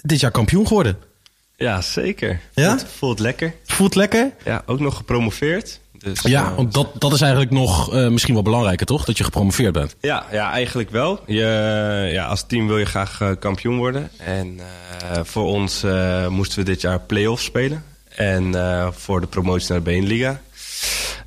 dit 0.02 0.20
jaar 0.20 0.32
kampioen 0.32 0.68
geworden. 0.68 0.98
Ja, 1.56 1.82
zeker. 1.82 2.40
Ja? 2.54 2.70
Voelt, 2.70 2.86
voelt 2.98 3.20
lekker. 3.20 3.54
Voelt 3.66 3.96
lekker? 3.96 4.32
Ja, 4.46 4.64
ook 4.66 4.80
nog 4.80 4.96
gepromoveerd. 4.96 5.80
Dus, 6.14 6.32
Ja, 6.32 6.46
eh, 6.50 6.56
want 6.56 6.74
dat, 6.74 6.88
dat 6.94 7.14
is 7.14 7.22
eigenlijk 7.22 7.52
nog 7.52 7.94
eh, 7.94 8.08
misschien 8.08 8.34
wel 8.34 8.44
belangrijker, 8.44 8.86
toch? 8.86 9.06
Dat 9.06 9.18
je 9.18 9.24
gepromoveerd 9.24 9.74
bent. 9.74 9.96
ja, 10.02 10.26
ja, 10.32 10.52
eigenlijk 10.52 10.90
wel. 10.92 11.20
Je, 11.26 12.10
ja, 12.12 12.26
als 12.26 12.44
team 12.48 12.68
wil 12.68 12.78
je 12.78 12.86
graag 12.86 13.22
eh, 13.22 13.30
kampioen 13.40 13.78
worden. 13.78 14.10
En 14.18 14.60
eh, 15.12 15.20
voor 15.24 15.46
ons 15.46 15.84
eh, 15.84 16.28
moesten 16.28 16.60
we 16.60 16.66
dit 16.66 16.82
jaar 16.82 17.00
play-offs 17.00 17.44
spelen. 17.44 17.84
En 18.16 18.56
eh, 18.56 18.88
voor 18.92 19.22
de 19.22 19.28
promotie 19.28 19.70
naar 19.70 19.78
de 19.78 19.84
Beenliga. 19.84 20.40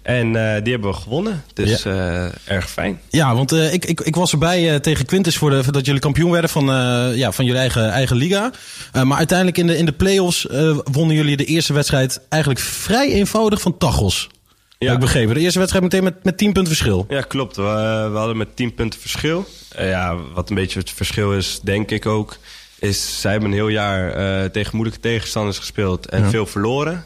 En 0.03 0.27
eh, 0.27 0.63
die 0.63 0.73
hebben 0.73 0.91
we 0.91 0.97
gewonnen. 0.97 1.43
Dus 1.55 1.85
eh, 1.85 2.25
erg 2.45 2.71
fijn. 2.71 3.01
Ja, 3.11 3.35
want 3.35 3.53
eh, 3.53 3.73
ik, 3.73 3.85
ik, 3.85 4.01
ik 4.01 4.15
was 4.15 4.33
erbij 4.33 4.71
eh, 4.73 4.77
tegen 4.81 5.07
Quintus 5.07 5.37
voor, 5.37 5.51
de, 5.51 5.71
dat 5.71 5.87
jullie 5.87 6.01
kampioen 6.01 6.31
werden 6.31 6.51
van, 6.51 6.71
eh, 6.71 7.17
ja, 7.17 7.33
van 7.33 7.45
jullie 7.45 7.61
eigen, 7.61 7.91
eigen 7.91 8.17
liga. 8.17 8.51
Eh, 8.93 9.03
maar 9.03 9.19
uiteindelijk 9.19 9.59
in 9.59 9.67
de, 9.67 9.77
in 9.77 9.85
de 9.87 9.93
play-offs 9.93 10.47
eh, 10.47 10.79
wonnen 10.93 11.17
jullie 11.17 11.37
de 11.37 11.45
eerste 11.45 11.73
wedstrijd 11.73 12.21
eigenlijk 12.29 12.63
vrij 12.63 13.13
eenvoudig 13.13 13.61
van 13.61 13.79
Tachos. 13.79 14.29
Ja. 14.85 14.93
Ik 14.93 14.99
begrepen. 14.99 15.35
De 15.35 15.41
eerste 15.41 15.59
wedstrijd 15.59 15.85
meteen 15.85 16.05
met, 16.05 16.25
met 16.25 16.37
10 16.39 16.53
punten 16.53 16.73
verschil. 16.75 17.07
Ja, 17.09 17.21
klopt. 17.21 17.57
We, 17.57 17.63
we 18.13 18.17
hadden 18.19 18.37
met 18.37 18.57
10 18.57 18.75
punten 18.75 19.01
verschil. 19.01 19.47
Eh, 19.69 19.89
ja, 19.89 20.17
wat 20.35 20.49
een 20.49 20.55
beetje 20.55 20.79
het 20.79 20.91
verschil 20.91 21.33
is, 21.33 21.61
denk 21.63 21.91
ik 21.91 22.07
ook, 22.07 22.37
is 22.79 23.21
zij 23.21 23.31
hebben 23.31 23.49
een 23.51 23.57
heel 23.57 23.69
jaar 23.69 24.13
eh, 24.13 24.51
tegen 24.51 24.71
moeilijke 24.77 25.01
tegenstanders 25.03 25.59
gespeeld 25.59 26.07
en 26.09 26.23
Ja. 26.23 26.31
veel 26.31 26.47
verloren. 26.47 27.05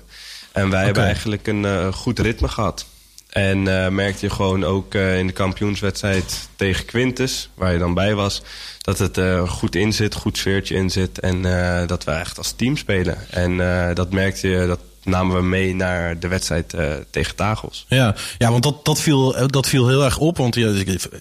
En 0.52 0.70
wij 0.70 0.84
hebben 0.84 1.02
eigenlijk 1.04 1.46
een 1.46 1.64
eh, 1.64 1.92
goed 1.92 2.18
ritme 2.18 2.48
gehad. 2.48 2.86
En 3.28 3.62
merkte 3.94 4.26
je 4.26 4.30
gewoon 4.32 4.64
ook 4.64 4.94
in 4.94 5.26
de 5.26 5.32
kampioenswedstrijd 5.32 6.48
tegen 6.56 6.84
Quintus, 6.84 7.50
waar 7.54 7.72
je 7.72 7.78
dan 7.78 7.94
bij 7.94 8.14
was, 8.14 8.42
dat 8.80 8.98
het 8.98 9.20
goed 9.48 9.74
in 9.74 9.92
zit, 9.92 10.14
goed 10.14 10.38
sfeertje 10.38 10.74
in 10.74 10.90
zit. 10.90 11.20
En 11.20 11.42
dat 11.86 12.04
we 12.04 12.10
echt 12.10 12.38
als 12.38 12.52
team 12.52 12.76
spelen. 12.76 13.16
En 13.30 13.56
dat 13.94 14.12
merkte 14.12 14.48
je, 14.48 14.66
dat 14.66 14.78
namen 15.04 15.36
we 15.36 15.42
mee 15.42 15.74
naar 15.74 16.18
de 16.18 16.28
wedstrijd 16.28 16.74
eh, 16.74 16.92
tegen 17.10 17.34
Tagels. 17.34 17.84
Ja, 17.88 18.14
ja 18.38 18.50
want 18.50 18.62
dat, 18.62 18.84
dat, 18.84 19.00
viel, 19.00 19.36
eh, 19.36 19.44
dat 19.46 19.66
viel 19.68 19.88
heel 19.88 20.04
erg 20.04 20.18
op. 20.18 20.36
Want 20.36 20.54
ja, 20.54 20.72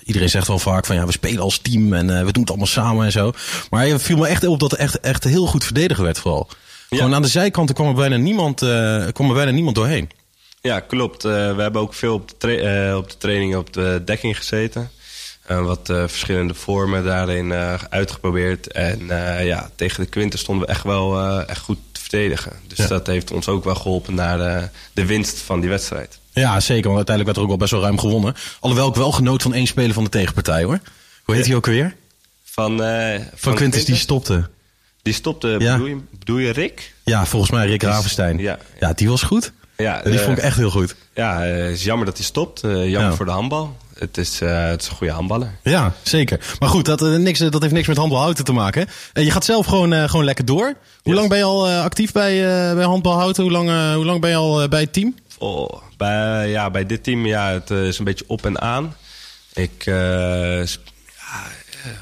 iedereen 0.03 0.29
zegt 0.29 0.47
wel 0.47 0.59
vaak 0.59 0.85
van 0.85 0.95
ja, 0.95 1.05
we 1.05 1.11
spelen 1.11 1.41
als 1.43 1.57
team 1.57 1.93
en 1.93 2.17
eh, 2.17 2.25
we 2.25 2.31
doen 2.31 2.41
het 2.41 2.49
allemaal 2.49 2.67
samen 2.67 3.05
en 3.05 3.11
zo. 3.11 3.31
Maar 3.69 3.87
het 3.87 4.01
viel 4.01 4.17
me 4.17 4.27
echt 4.27 4.45
op 4.45 4.59
dat 4.59 4.71
er 4.71 4.77
echt, 4.77 4.99
echt 4.99 5.23
heel 5.23 5.45
goed 5.45 5.63
verdedigen 5.63 6.03
werd 6.03 6.19
vooral. 6.19 6.47
Gewoon 6.89 7.15
aan 7.15 7.21
de 7.21 7.27
zijkanten 7.27 7.75
kwam 7.75 7.87
er 7.87 7.93
bijna 7.93 8.15
niemand, 8.15 8.59
kwam 9.11 9.29
er 9.29 9.33
bijna 9.33 9.51
niemand 9.51 9.75
doorheen. 9.75 10.09
Ja, 10.61 10.79
klopt. 10.79 11.23
We 11.23 11.29
hebben 11.57 11.81
ook 11.81 11.93
veel 11.93 12.13
op 12.13 12.29
de, 12.29 12.37
tra- 12.37 12.87
eh, 12.89 12.97
op 12.97 13.09
de 13.09 13.17
training 13.17 13.55
op 13.55 13.73
de 13.73 14.01
dekking 14.05 14.37
gezeten. 14.37 14.89
Wat 15.47 15.79
verschillende 15.85 16.53
vormen 16.53 17.03
daarin 17.03 17.53
uitgeprobeerd. 17.89 18.71
En 18.71 18.99
ja, 19.45 19.69
tegen 19.75 20.03
de 20.03 20.09
Quinten 20.09 20.39
stonden 20.39 20.65
we 20.65 20.71
echt 20.71 20.83
wel 20.83 21.41
echt 21.47 21.61
goed 21.61 21.77
verdedigen. 22.17 22.51
Dus 22.67 22.77
Ja. 22.77 22.87
dat 22.87 23.07
heeft 23.07 23.31
ons 23.31 23.47
ook 23.47 23.63
wel 23.63 23.75
geholpen 23.75 24.13
naar 24.15 24.37
de, 24.37 24.67
de 24.93 25.05
winst 25.05 25.37
van 25.39 25.59
die 25.59 25.69
wedstrijd. 25.69 26.19
Ja, 26.33 26.59
zeker. 26.59 26.83
Want 26.91 26.95
uiteindelijk 26.95 27.25
werd 27.25 27.37
er 27.37 27.41
ook 27.41 27.47
wel 27.47 27.57
best 27.57 27.71
wel 27.71 27.81
ruim 27.81 27.99
gewonnen. 27.99 28.35
Alhoewel 28.59 28.87
ik 28.89 28.95
wel 28.95 29.11
genoot 29.11 29.41
van 29.41 29.53
één 29.53 29.67
speler 29.67 29.93
van 29.93 30.03
de 30.03 30.09
tegenpartij 30.09 30.63
hoor. 30.63 30.79
Hoe 31.23 31.35
heet 31.35 31.45
hij 31.45 31.55
ook 31.55 31.65
weer? 31.65 31.95
Van, 32.43 32.83
eh, 32.83 33.19
Van, 33.35 33.55
Quintus 33.55 33.85
die 33.85 33.95
stopte. 33.95 34.49
Die 35.01 35.13
stopte, 35.13 35.47
Ja. 35.47 35.71
bedoel, 35.71 35.87
je, 35.87 35.97
bedoel 36.19 36.37
je 36.37 36.51
Rick? 36.51 36.93
Ja, 37.03 37.25
volgens 37.25 37.51
mij 37.51 37.67
Rick 37.67 37.83
Ravenstein. 37.83 38.37
ja. 38.37 38.57
ja, 38.79 38.93
die 38.93 39.09
was 39.09 39.21
goed. 39.21 39.51
Ja, 39.77 40.01
die 40.01 40.13
eh, 40.19 40.25
vond 40.25 40.37
ik 40.37 40.43
echt 40.43 40.57
heel 40.57 40.69
goed. 40.71 40.95
Ja, 41.15 41.45
eh, 41.45 41.61
het 41.63 41.71
is 41.71 41.83
jammer 41.83 42.05
dat 42.05 42.17
hij 42.17 42.25
stopt. 42.25 42.63
Eh, 42.63 42.71
jammer 42.71 43.09
Ja. 43.11 43.13
voor 43.15 43.25
de 43.25 43.31
handbal. 43.31 43.77
Het 43.97 44.17
is, 44.17 44.41
eh, 44.41 44.65
het 44.65 44.81
is 44.81 44.87
een 44.87 44.95
goede 44.95 45.13
handballer. 45.13 45.51
Ja, 45.63 45.93
zeker. 46.03 46.55
Maar 46.59 46.69
goed, 46.69 46.85
dat, 46.85 47.01
eh, 47.01 47.15
niks, 47.15 47.39
dat 47.39 47.61
heeft 47.61 47.73
niks 47.73 47.87
met 47.87 47.97
handbalhouten 47.97 48.45
te 48.45 48.53
maken. 48.53 48.87
Eh, 49.13 49.23
je 49.23 49.31
gaat 49.31 49.45
zelf 49.45 49.65
gewoon, 49.65 50.09
gewoon 50.09 50.25
lekker 50.25 50.45
door. 50.45 50.73
Hoe 51.01 51.13
lang 51.13 51.29
ben 51.29 51.37
je 51.37 51.43
al 51.43 51.69
actief 51.69 52.11
bij, 52.11 52.41
bij 52.75 52.83
handbalhouten? 52.83 53.43
Hoe 53.43 53.51
lang, 53.51 53.93
hoe 53.95 54.05
lang 54.05 54.21
ben 54.21 54.29
je 54.29 54.35
al 54.35 54.67
bij 54.67 54.81
het 54.81 54.93
team? 54.93 55.15
Oh, 55.37 55.69
bij, 55.97 56.49
ja, 56.49 56.69
bij 56.69 56.85
dit 56.85 57.03
team 57.03 57.25
ja, 57.25 57.51
het 57.51 57.69
is 57.69 57.97
een 57.97 58.05
beetje 58.05 58.25
op 58.27 58.45
en 58.45 58.61
aan. 58.61 58.95
Ik, 59.53 59.83
ja, 59.85 60.61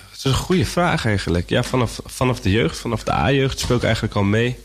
het 0.10 0.18
is 0.18 0.24
een 0.24 0.34
goede 0.34 0.66
vraag 0.66 1.06
eigenlijk. 1.06 1.50
Ja, 1.50 1.64
vanaf, 1.64 2.00
vanaf 2.06 2.40
de 2.40 2.52
jeugd, 2.52 2.78
vanaf 2.78 3.04
de 3.04 3.12
A-jeugd 3.12 3.60
speel 3.60 3.76
ik 3.76 3.84
eigenlijk 3.84 4.16
al 4.16 4.24
mee. 4.24 4.58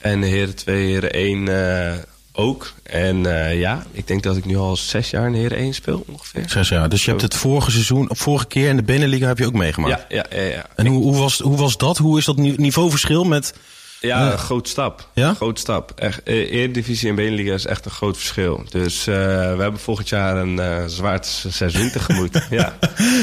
En 0.00 0.20
de 0.20 0.26
heren 0.26 0.54
2, 0.54 0.86
heren 0.86 1.12
1 1.12 1.48
eh, 1.48 1.98
ook. 2.32 2.72
En 2.82 3.26
eh, 3.26 3.58
ja, 3.60 3.86
ik 3.92 4.06
denk 4.06 4.22
dat 4.22 4.36
ik 4.36 4.44
nu 4.44 4.56
al 4.56 4.76
zes 4.76 5.10
jaar 5.10 5.26
in 5.26 5.34
heren 5.34 5.58
1 5.58 5.74
speel 5.74 6.04
ongeveer. 6.06 6.44
Zes 6.46 6.68
jaar. 6.68 6.88
Dus 6.88 7.04
je 7.04 7.10
hebt 7.10 7.22
het 7.22 7.34
vorige 7.34 7.70
seizoen, 7.70 8.08
vorige 8.12 8.46
keer 8.46 8.68
in 8.68 8.76
de 8.76 8.82
Binnenliga 8.82 9.26
heb 9.26 9.38
je 9.38 9.46
ook 9.46 9.52
meegemaakt. 9.52 10.04
Ja, 10.08 10.24
ja, 10.30 10.40
ja. 10.42 10.48
ja. 10.48 10.66
En 10.76 10.86
hoe, 10.86 11.02
hoe, 11.02 11.16
was, 11.16 11.38
hoe 11.38 11.56
was 11.56 11.76
dat? 11.76 11.98
Hoe 11.98 12.18
is 12.18 12.24
dat 12.24 12.36
ni- 12.36 12.54
niveauverschil 12.56 13.24
met... 13.24 13.54
Ja, 14.00 14.32
een 14.32 14.38
groot 14.38 14.68
stap. 14.68 15.08
Ja? 15.14 15.34
Groot 15.34 15.58
stap. 15.58 15.92
Echt, 15.96 16.22
eh, 16.22 16.52
Eredivisie 16.52 17.08
en 17.08 17.14
Beneliga 17.14 17.54
is 17.54 17.66
echt 17.66 17.84
een 17.84 17.90
groot 17.90 18.16
verschil. 18.16 18.64
Dus 18.70 19.06
eh, 19.06 19.14
we 19.56 19.62
hebben 19.62 19.80
volgend 19.80 20.08
jaar 20.08 20.36
een 20.36 20.58
eh 20.58 20.84
zwaar 20.86 21.18
seizoen 21.48 21.90
tegemoet. 21.90 22.46
ja. 22.50 22.78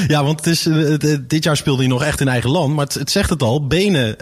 Ja, 0.08 0.24
want 0.24 0.44
het 0.44 0.46
is, 0.46 0.68
dit 1.20 1.44
jaar 1.44 1.56
speelde 1.56 1.78
hij 1.78 1.90
nog 1.90 2.02
echt 2.02 2.20
in 2.20 2.28
eigen 2.28 2.50
land. 2.50 2.74
Maar 2.74 2.84
het, 2.84 2.94
het 2.94 3.10
zegt 3.10 3.30
het 3.30 3.42
al, 3.42 3.66
Benen, 3.66 4.16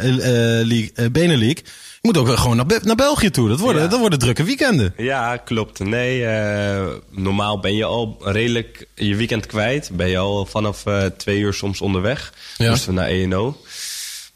moet 2.07 2.17
ook 2.17 2.37
gewoon 2.39 2.57
naar, 2.57 2.67
naar 2.83 2.97
België 2.97 3.31
toe. 3.31 3.49
Dat 3.49 3.61
worden, 3.61 3.83
Ja. 3.83 3.89
dat 3.89 3.99
worden 4.01 4.19
drukke 4.19 4.45
weekenden. 4.45 4.95
Ja, 4.97 5.37
klopt. 5.37 5.79
Nee, 5.79 6.27
eh, 6.27 6.87
normaal 7.11 7.61
ben 7.61 7.75
je 7.75 7.85
al 7.85 8.17
redelijk 8.21 8.87
je 8.95 9.15
weekend 9.17 9.47
kwijt. 9.47 9.91
Ben 9.93 10.09
je 10.09 10.19
al 10.19 10.47
vanaf 10.47 10.87
eh, 10.87 11.05
twee 11.05 11.39
uur 11.39 11.55
soms 11.55 11.81
onderweg. 11.81 12.33
Ja. 12.57 12.69
Moesten 12.71 12.89
we 12.89 12.95
naar 13.01 13.09
ENO. 13.09 13.57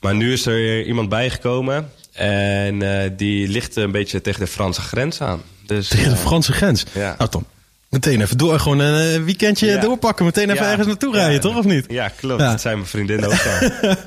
Maar 0.00 0.14
nu 0.14 0.32
is 0.32 0.46
er 0.46 0.84
iemand 0.84 1.08
bijgekomen. 1.08 1.90
En 2.12 2.82
eh, 3.02 3.10
die 3.16 3.48
ligt 3.48 3.76
een 3.76 3.90
beetje 3.90 4.20
tegen 4.20 4.40
de 4.40 4.46
Franse 4.46 4.80
grens 4.80 5.20
aan. 5.20 5.42
Dus, 5.66 5.88
Tegen 5.88 6.10
de 6.10 6.16
Franse 6.16 6.52
grens. 6.52 6.84
Ja. 6.92 7.14
Nou, 7.18 7.30
dan 7.30 7.44
meteen 7.90 8.20
even 8.20 8.38
door. 8.38 8.58
Gewoon 8.60 8.78
een 8.78 9.14
eh, 9.14 9.24
weekendje 9.24 9.66
Ja. 9.66 9.80
doorpakken. 9.80 10.24
Meteen 10.24 10.50
even 10.50 10.64
Ja. 10.64 10.68
ergens 10.70 10.86
naartoe 10.86 11.14
rijden, 11.14 11.40
toch? 11.40 11.56
Of 11.56 11.64
niet? 11.64 11.84
Ja, 11.88 12.08
klopt. 12.08 12.40
Dat 12.40 12.60
zijn 12.60 12.76
mijn 12.76 12.88
vriendinnen 12.88 13.26
ook 13.26 13.46
al. 13.46 13.70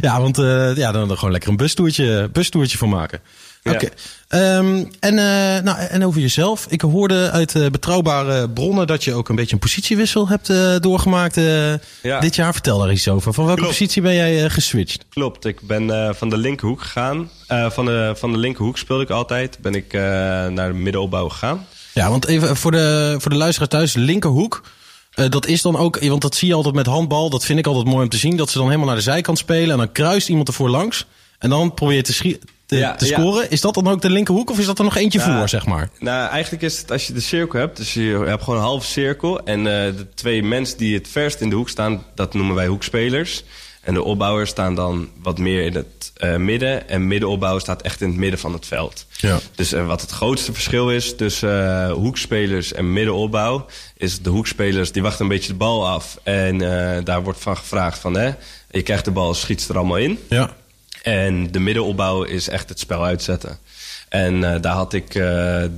Ja, 0.00 0.20
want 0.20 0.38
eh, 0.38 0.76
ja, 0.76 0.92
dan, 0.92 1.08
dan 1.08 1.16
gewoon 1.16 1.30
lekker 1.32 1.50
een 1.50 1.56
bustoertje, 1.56 2.28
bustoertje 2.32 2.78
van 2.78 2.88
maken. 2.88 3.20
Oké. 3.64 3.88
Ehm, 4.28 4.84
en, 5.00 5.18
eh, 5.18 5.62
nou, 5.62 5.78
en 5.78 6.04
over 6.04 6.20
jezelf. 6.20 6.66
Ik 6.68 6.80
hoorde 6.80 7.30
uit 7.30 7.52
betrouwbare 7.72 8.50
bronnen 8.50 8.86
dat 8.86 9.04
je 9.04 9.14
ook 9.14 9.28
een 9.28 9.36
beetje 9.36 9.52
een 9.52 9.58
positiewissel 9.58 10.28
hebt 10.28 10.52
doorgemaakt 10.82 11.34
dit 12.20 12.34
jaar. 12.34 12.52
Vertel 12.52 12.78
daar 12.78 12.92
iets 12.92 13.08
over. 13.08 13.32
Van 13.32 13.44
welke 13.44 13.60
Klopt. 13.60 13.76
positie 13.78 14.02
ben 14.02 14.14
jij 14.14 14.50
geswitcht? 14.50 15.04
Klopt, 15.08 15.44
ik 15.44 15.60
ben 15.60 16.14
van 16.16 16.28
de 16.30 16.36
linkerhoek 16.36 16.80
gegaan. 16.82 17.30
Van, 17.70 17.84
de, 17.84 18.12
van 18.16 18.32
de 18.32 18.38
linkerhoek 18.38 18.78
speelde 18.78 19.02
ik 19.02 19.10
altijd. 19.10 19.58
Ben 19.60 19.74
ik 19.74 19.92
naar 20.52 20.68
de 20.68 20.78
middenopbouw 20.78 21.28
gegaan. 21.28 21.66
Ja, 21.94 22.10
want 22.10 22.26
even 22.26 22.56
voor 22.56 22.70
de, 22.70 23.14
voor 23.18 23.30
de 23.30 23.36
luisteraars 23.36 23.70
thuis, 23.70 23.94
linkerhoek. 23.94 24.62
eh, 25.14 25.28
dat 25.28 25.46
is 25.46 25.62
dan 25.62 25.76
ook, 25.76 25.98
want 26.00 26.22
dat 26.22 26.34
zie 26.34 26.48
je 26.48 26.54
altijd 26.54 26.74
met 26.74 26.86
handbal. 26.86 27.30
Dat 27.30 27.44
vind 27.44 27.58
ik 27.58 27.66
altijd 27.66 27.86
mooi 27.86 28.02
om 28.02 28.08
te 28.08 28.16
zien. 28.16 28.36
Dat 28.36 28.50
ze 28.50 28.56
dan 28.58 28.66
helemaal 28.66 28.86
naar 28.86 28.96
de 28.96 29.02
zijkant 29.02 29.38
spelen. 29.38 29.70
En 29.70 29.76
dan 29.78 29.92
kruist 29.92 30.28
iemand 30.28 30.48
ervoor 30.48 30.68
langs. 30.70 31.06
En 31.38 31.50
dan 31.50 31.74
probeer 31.74 31.96
je 31.96 32.02
te, 32.02 32.38
te, 32.66 32.76
Ja, 32.76 32.94
te 32.94 33.06
ja. 33.06 33.18
scoren. 33.18 33.50
Is 33.50 33.60
dat 33.60 33.74
dan 33.74 33.88
ook 33.88 34.02
de 34.02 34.10
linkerhoek 34.10 34.50
of 34.50 34.58
is 34.58 34.66
dat 34.66 34.78
er 34.78 34.84
nog 34.84 34.96
eentje 34.96 35.20
voor, 35.20 35.48
zeg 35.48 35.66
maar? 35.66 35.90
Nou, 35.98 36.30
eigenlijk 36.30 36.62
is 36.62 36.78
het 36.78 36.90
als 36.90 37.06
je 37.06 37.12
de 37.12 37.20
cirkel 37.20 37.58
hebt. 37.58 37.76
Dus 37.76 37.94
je 37.94 38.22
hebt 38.26 38.42
gewoon 38.42 38.58
een 38.58 38.64
halve 38.64 38.86
cirkel. 38.86 39.40
En 39.44 39.58
eh, 39.58 39.96
de 39.96 40.06
twee 40.14 40.42
mensen 40.42 40.78
die 40.78 40.94
het 40.94 41.08
verst 41.08 41.40
in 41.40 41.50
de 41.50 41.56
hoek 41.56 41.68
staan, 41.68 42.04
dat 42.14 42.34
noemen 42.34 42.54
wij 42.54 42.66
hoekspelers. 42.66 43.44
En 43.82 43.94
de 43.94 44.02
opbouwers 44.02 44.50
staan 44.50 44.74
dan 44.74 45.08
wat 45.22 45.38
meer 45.38 45.64
in 45.64 45.74
het 45.74 46.12
eh, 46.14 46.36
midden. 46.36 46.88
En 46.88 47.06
middenopbouw 47.06 47.58
staat 47.58 47.82
echt 47.82 48.00
in 48.00 48.08
het 48.08 48.16
midden 48.16 48.38
van 48.38 48.52
het 48.52 48.66
veld. 48.66 49.06
Ja. 49.16 49.38
Dus 49.54 49.72
eh, 49.72 49.86
wat 49.86 50.00
het 50.00 50.10
grootste 50.10 50.52
verschil 50.52 50.90
is 50.90 51.16
tussen 51.16 51.86
eh, 51.86 51.92
hoekspelers 51.92 52.72
en 52.72 52.92
middenopbouw... 52.92 53.66
is 53.96 54.22
de 54.22 54.30
hoekspelers 54.30 54.92
die 54.92 55.02
wachten 55.02 55.22
een 55.22 55.30
beetje 55.30 55.52
de 55.52 55.58
bal 55.58 55.88
af. 55.88 56.18
En 56.22 56.58
daar 57.04 57.22
wordt 57.22 57.40
van 57.40 57.56
gevraagd 57.56 57.98
van... 57.98 58.14
Hè, 58.14 58.32
je 58.70 58.82
krijgt 58.82 59.04
de 59.04 59.10
bal, 59.10 59.34
schiet 59.34 59.62
ze 59.62 59.70
er 59.70 59.78
allemaal 59.78 59.96
in. 59.96 60.18
Ja. 60.28 60.50
En 61.02 61.52
de 61.52 61.58
middenopbouw 61.58 62.22
is 62.22 62.48
echt 62.48 62.68
het 62.68 62.78
spel 62.78 63.04
uitzetten. 63.04 63.58
En 64.08 64.40
daar 64.40 64.74
had 64.74 64.92
ik 64.92 65.22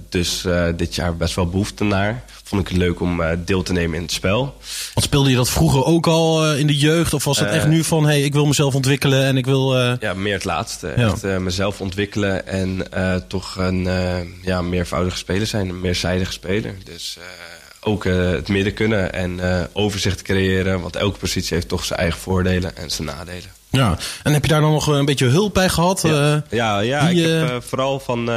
dus 0.09 0.47
dit 0.77 0.95
jaar 0.95 1.17
best 1.17 1.35
wel 1.35 1.49
behoefte 1.49 1.85
naar. 1.85 2.25
Vond 2.47 2.61
ik 2.63 2.69
het 2.69 2.77
leuk 2.77 3.01
om 3.01 3.21
eh, 3.23 3.31
deel 3.39 3.63
te 3.63 3.73
nemen 3.73 3.97
in 3.97 4.03
het 4.03 4.13
spel. 4.13 4.57
Want 4.95 5.07
speelde 5.07 5.31
je 5.31 5.37
dat 5.37 5.51
vroeger 5.51 5.85
ook 5.85 6.07
al 6.07 6.45
eh, 6.47 6.59
in 6.59 6.67
de 6.67 6.77
jeugd? 6.77 7.15
Of 7.15 7.25
was 7.25 7.39
het 7.39 7.49
Eh, 7.49 7.55
echt 7.57 7.67
nu 7.67 7.85
van, 7.85 8.05
hey, 8.07 8.23
ik 8.23 8.33
wil 8.33 8.47
mezelf 8.47 8.75
ontwikkelen 8.75 9.25
en 9.25 9.37
ik 9.37 9.45
wil... 9.47 9.79
eh, 9.79 9.93
Ja, 10.01 10.15
meer 10.15 10.33
het 10.35 10.45
laatste. 10.45 10.93
Ja. 10.97 11.07
Echt 11.07 11.25
eh, 11.25 11.37
mezelf 11.37 11.81
ontwikkelen 11.81 12.47
en 12.47 12.93
eh, 12.93 13.15
toch 13.29 13.57
een 13.57 13.87
eh, 13.87 14.17
ja, 14.43 14.63
meervoudige 14.63 15.17
speler 15.17 15.47
zijn. 15.47 15.69
Een 15.69 15.81
meerzijdige 15.81 16.33
speler. 16.33 16.75
Dus 16.85 17.17
eh, 17.19 17.25
ook 17.91 18.05
eh, 18.05 18.31
het 18.31 18.49
midden 18.49 18.75
kunnen 18.75 19.13
en 19.13 19.41
eh, 19.41 19.65
overzicht 19.73 20.23
creëren. 20.23 20.81
Want 20.81 20.97
elke 20.97 21.19
positie 21.19 21.55
heeft 21.55 21.69
toch 21.69 21.85
zijn 21.85 21.99
eigen 21.99 22.21
voordelen 22.21 22.77
en 22.77 22.91
zijn 22.91 23.07
nadelen. 23.09 23.53
Ja, 23.71 23.99
en 24.23 24.33
heb 24.33 24.43
je 24.45 24.51
daar 24.51 24.61
dan 24.61 24.73
nog 24.73 24.87
een 24.87 25.05
beetje 25.05 25.27
hulp 25.27 25.55
bij 25.55 25.69
gehad? 25.69 26.03
Ja, 26.03 26.35
Eh, 26.35 26.41
ja, 26.59 26.79
ja 26.81 27.09
die, 27.09 27.23
ik 27.25 27.31
heb 27.31 27.49
eh, 27.49 27.55
eh, 27.57 27.63
vooral 27.63 28.01
van... 28.01 28.29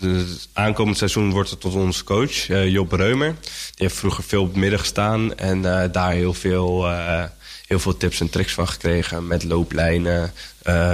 de 0.00 0.36
aankomend 0.52 0.96
seizoen 0.96 1.30
wordt 1.30 1.50
het 1.50 1.60
tot 1.60 1.74
onze 1.74 2.04
coach, 2.04 2.48
eh, 2.48 2.68
Job 2.68 2.92
Reumer. 2.92 3.34
Die 3.40 3.72
heeft 3.74 3.96
vroeger 3.96 4.24
veel 4.24 4.42
op 4.42 4.48
het 4.48 4.56
midden 4.56 4.78
gestaan 4.78 5.36
en 5.36 5.82
eh, 5.82 5.92
daar 5.92 6.12
heel 6.12 6.34
veel, 6.34 6.88
eh, 6.88 7.24
heel 7.66 7.78
veel 7.78 7.96
tips 7.96 8.20
en 8.20 8.30
tricks 8.30 8.52
van 8.52 8.68
gekregen. 8.68 9.26
Met 9.26 9.44
looplijnen, 9.44 10.32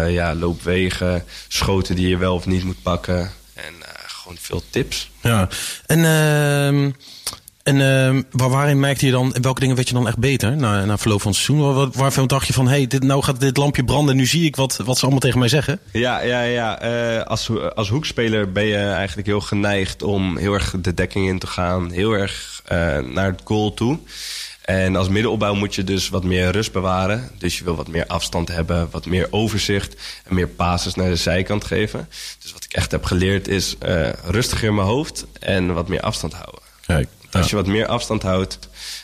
ja, 0.09 0.35
loopwegen, 0.35 1.25
schoten 1.49 1.97
die 1.97 2.09
je 2.09 2.17
wel 2.17 2.35
of 2.35 2.47
niet 2.47 2.65
moet 2.65 2.83
pakken. 2.83 3.33
En 3.55 3.75
gewoon 4.07 4.37
veel 4.41 4.63
tips. 4.71 5.11
Ja, 5.23 5.49
en, 5.87 6.05
ehm, 6.05 6.91
en 7.63 7.81
ehm, 7.81 8.23
waar, 8.31 8.51
waarin 8.51 8.81
merkte 8.81 9.07
je 9.07 9.13
dan, 9.13 9.37
welke 9.41 9.61
dingen 9.61 9.77
weet 9.77 9.89
je 9.89 9.95
dan 9.95 10.07
echt 10.07 10.19
beter 10.19 10.57
na, 10.57 10.85
na 10.85 10.99
verloop 10.99 11.21
van 11.23 11.31
het 11.31 11.41
seizoen? 11.41 11.67
Waar, 11.67 11.75
waar- 11.75 11.91
waarvan 11.93 12.27
dacht 12.27 12.47
je 12.47 12.53
van, 12.53 12.69
hey, 12.69 12.87
dit, 12.87 13.03
nou 13.03 13.23
gaat 13.23 13.41
dit 13.41 13.57
lampje 13.57 13.85
branden 13.85 14.11
en 14.11 14.17
nu 14.17 14.27
zie 14.27 14.45
ik 14.45 14.57
wat, 14.57 14.77
wat 14.85 14.97
ze 14.97 15.03
allemaal 15.03 15.21
tegen 15.21 15.39
mij 15.39 15.49
zeggen? 15.49 15.81
Ja, 15.93 16.21
ja, 16.21 16.43
ja. 16.43 16.81
Eh, 16.81 17.23
als, 17.27 17.51
als 17.75 17.89
hoekspeler 17.89 18.53
ben 18.53 18.65
je 18.65 18.77
eigenlijk 18.77 19.27
heel 19.27 19.41
geneigd 19.41 20.03
om 20.03 20.37
heel 20.37 20.53
erg 20.53 20.75
de 20.79 20.95
dekking 20.95 21.29
in 21.29 21.39
te 21.39 21.47
gaan. 21.47 21.91
Heel 21.91 22.13
erg 22.13 22.61
eh, 22.65 22.99
naar 22.99 23.27
het 23.31 23.41
goal 23.45 23.75
toe. 23.75 23.99
En 24.63 24.97
als 24.97 25.09
middenopbouw 25.09 25.55
moet 25.55 25.75
je 25.75 25.85
dus 25.85 26.09
wat 26.09 26.25
meer 26.25 26.51
rust 26.51 26.73
bewaren. 26.73 27.31
Dus 27.39 27.59
je 27.59 27.65
wil 27.65 27.75
wat 27.77 27.89
meer 27.89 28.07
afstand 28.07 28.49
hebben, 28.49 28.89
wat 28.91 29.07
meer 29.07 29.27
overzicht... 29.31 29.97
en 30.25 30.35
meer 30.35 30.49
passes 30.49 30.95
naar 30.95 31.09
de 31.09 31.17
zijkant 31.17 31.65
geven. 31.65 32.09
Dus 32.43 32.53
wat 32.53 32.65
ik 32.65 32.73
echt 32.73 32.91
heb 32.91 33.05
geleerd 33.05 33.49
is 33.49 33.77
eh, 33.79 34.09
rustiger 34.25 34.69
in 34.69 34.75
mijn 34.75 34.87
hoofd 34.87 35.27
en 35.41 35.75
wat 35.75 35.89
meer 35.89 36.01
afstand 36.01 36.33
houden. 36.33 36.61
Kijk, 36.87 37.09
Als 37.41 37.51
je 37.51 37.57
wat 37.57 37.67
meer 37.67 37.87
afstand 37.87 38.23
houdt, 38.23 38.59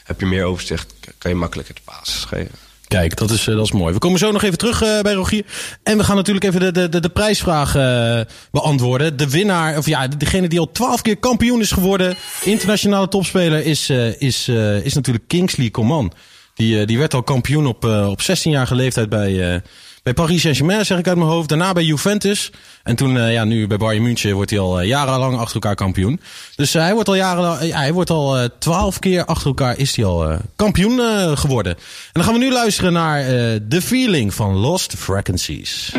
heb 0.05 0.21
je 0.21 0.27
meer 0.27 0.45
overzicht... 0.45 0.95
kan 1.19 1.31
je 1.31 1.37
makkelijker 1.37 1.75
de 1.75 1.81
passes 1.85 2.25
geven. 2.25 2.55
Kijk, 2.89 3.17
dat 3.17 3.31
is, 3.31 3.47
eh, 3.47 3.55
dat 3.55 3.65
is 3.65 3.73
mooi. 3.73 3.93
We 3.93 3.99
komen 3.99 4.19
zo 4.19 4.33
nog 4.33 4.43
even 4.43 4.59
terug 4.59 4.83
eh, 4.83 5.01
bij 5.01 5.13
Rogier. 5.13 5.45
En 5.83 5.97
we 5.97 6.05
gaan 6.05 6.17
natuurlijk 6.17 6.47
even 6.47 6.61
de, 6.61 6.73
de, 6.73 6.89
de, 6.89 7.01
de 7.01 7.09
prijsvraag 7.09 7.75
eh, 7.75 8.21
beantwoorden. 8.51 9.17
De 9.17 9.31
winnaar, 9.31 9.77
of 9.77 9.87
ja, 9.87 10.09
degene 10.09 10.49
die 10.49 10.59
al 10.59 10.73
twaalf 10.73 11.03
keer 11.03 11.17
kampioen 11.17 11.61
is 11.61 11.71
geworden, 11.71 12.17
internationale 12.45 13.09
topspeler, 13.09 13.65
is, 13.65 13.91
is, 14.19 14.49
is 14.83 14.95
natuurlijk 14.95 15.29
Kingsley 15.29 15.71
Coman. 15.71 16.13
Die, 16.59 16.81
eh, 16.81 16.87
die 16.87 16.99
werd 16.99 17.15
al 17.15 17.23
kampioen 17.23 17.67
op, 17.67 17.85
eh, 17.85 18.09
op 18.09 18.23
16-jarige 18.23 18.75
leeftijd 18.75 19.09
bij, 19.09 19.55
eh, 19.55 19.61
bij 20.03 20.15
Paris 20.15 20.41
Saint-Germain, 20.41 20.87
zeg 20.87 20.99
ik 20.99 21.09
uit 21.09 21.17
mijn 21.17 21.31
hoofd. 21.31 21.49
Daarna 21.49 21.73
bij 21.73 21.85
Juventus. 21.85 22.51
En 22.83 22.97
toen, 22.97 23.31
ja, 23.31 23.45
nu 23.45 23.67
bij 23.67 23.77
Bayern 23.77 24.03
München 24.03 24.35
wordt 24.35 24.51
hij 24.51 24.59
al 24.59 24.81
jarenlang 24.81 25.37
achter 25.39 25.55
elkaar 25.55 25.75
kampioen. 25.75 26.21
Dus 26.57 26.73
hij 26.73 26.95
wordt 26.95 27.09
al 27.09 27.15
jaren, 27.15 27.67
ja, 27.67 27.79
hij 27.79 27.93
wordt 27.93 28.11
al 28.11 28.49
twaalf 28.59 28.99
keer 28.99 29.25
achter 29.25 29.47
elkaar 29.47 29.79
is 29.79 29.97
hij 29.97 30.05
al 30.05 30.37
kampioen 30.57 31.01
geworden. 31.39 31.73
En 31.73 32.11
dan 32.13 32.25
gaan 32.25 32.33
we 32.33 32.39
nu 32.39 32.53
luisteren 32.53 32.93
naar 32.93 33.25
The 33.69 33.83
Feeling 33.83 34.35
van 34.35 34.55
Lost 34.55 34.95
Frequencies. 34.95 35.93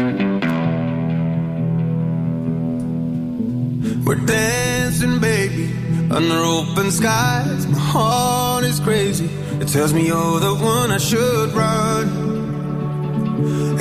We're 4.04 4.26
dancing, 4.26 5.20
baby, 5.20 5.70
under 6.12 6.42
open 6.44 6.92
skies. 6.92 7.68
My 7.68 7.80
heart 7.80 8.64
is 8.64 8.80
crazy. 8.80 9.30
It 9.62 9.68
tells 9.68 9.94
me 9.94 10.08
you're 10.08 10.40
the 10.40 10.56
one 10.56 10.90
I 10.90 10.98
should 10.98 11.52
run. 11.52 12.08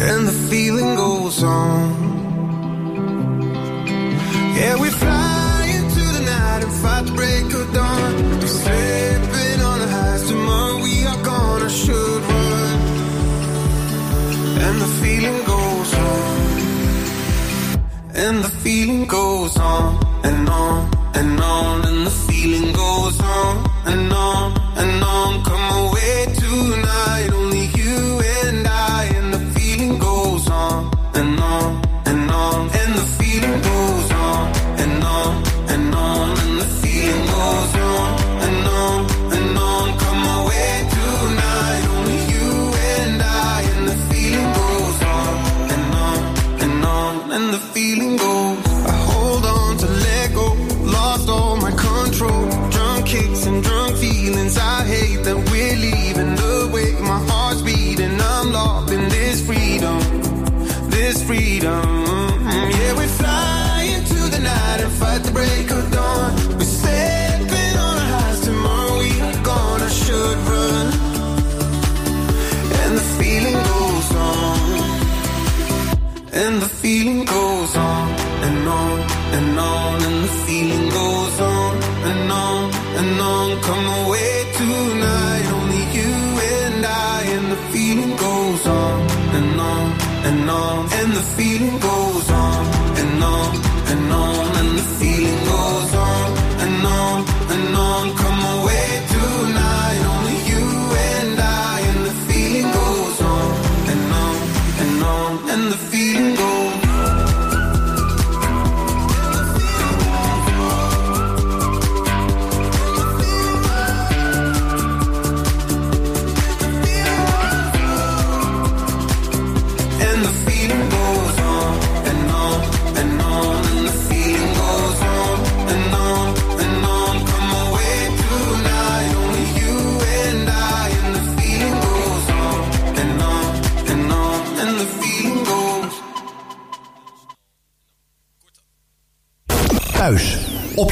And 0.08 0.26
the 0.26 0.36
feeling 0.50 0.96
goes 0.96 1.42
on. 1.42 1.86
Yeah, 4.56 4.74
we 4.80 4.90
fly 4.90 5.70
into 5.78 6.04
the 6.16 6.22
night 6.34 6.64
and 6.64 6.72
fight 6.82 7.06
the 7.06 7.12
break 7.12 7.44
of 7.60 7.72
dawn. 7.72 8.12
Slipping 8.46 9.60
on 9.70 9.78
the 9.78 9.88
highs. 9.88 10.28
Tomorrow 10.28 10.82
we 10.82 11.06
are 11.06 11.22
gonna 11.22 11.70
should 11.70 12.22
run. 12.32 12.78
And 14.66 14.76
the 14.84 14.90
feeling 15.00 15.38
goes 15.52 15.94
on. 15.94 16.38
And 18.24 18.36
the 18.44 18.52
feeling 18.64 19.06
goes 19.06 19.56
on 19.56 20.04
and 20.24 20.48
on 20.48 20.90
and 21.14 21.40
on, 21.40 21.84
and 21.86 22.06
the 22.06 22.10
feeling 22.10 22.72
goes 22.72 23.20
on 23.20 23.54
and 23.86 24.12
on 24.12 24.52
and 24.76 25.04
on. 25.04 25.47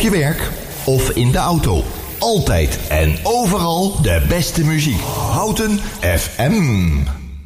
Je 0.07 0.13
werk 0.13 0.51
of 0.85 1.11
in 1.11 1.33
de 1.33 1.39
auto. 1.39 1.85
Altijd 2.19 2.79
en 2.89 3.17
overal 3.23 4.03
de 4.03 4.25
beste 4.29 4.65
muziek. 4.65 5.01
Houten 5.31 5.79
FM. 6.01 6.91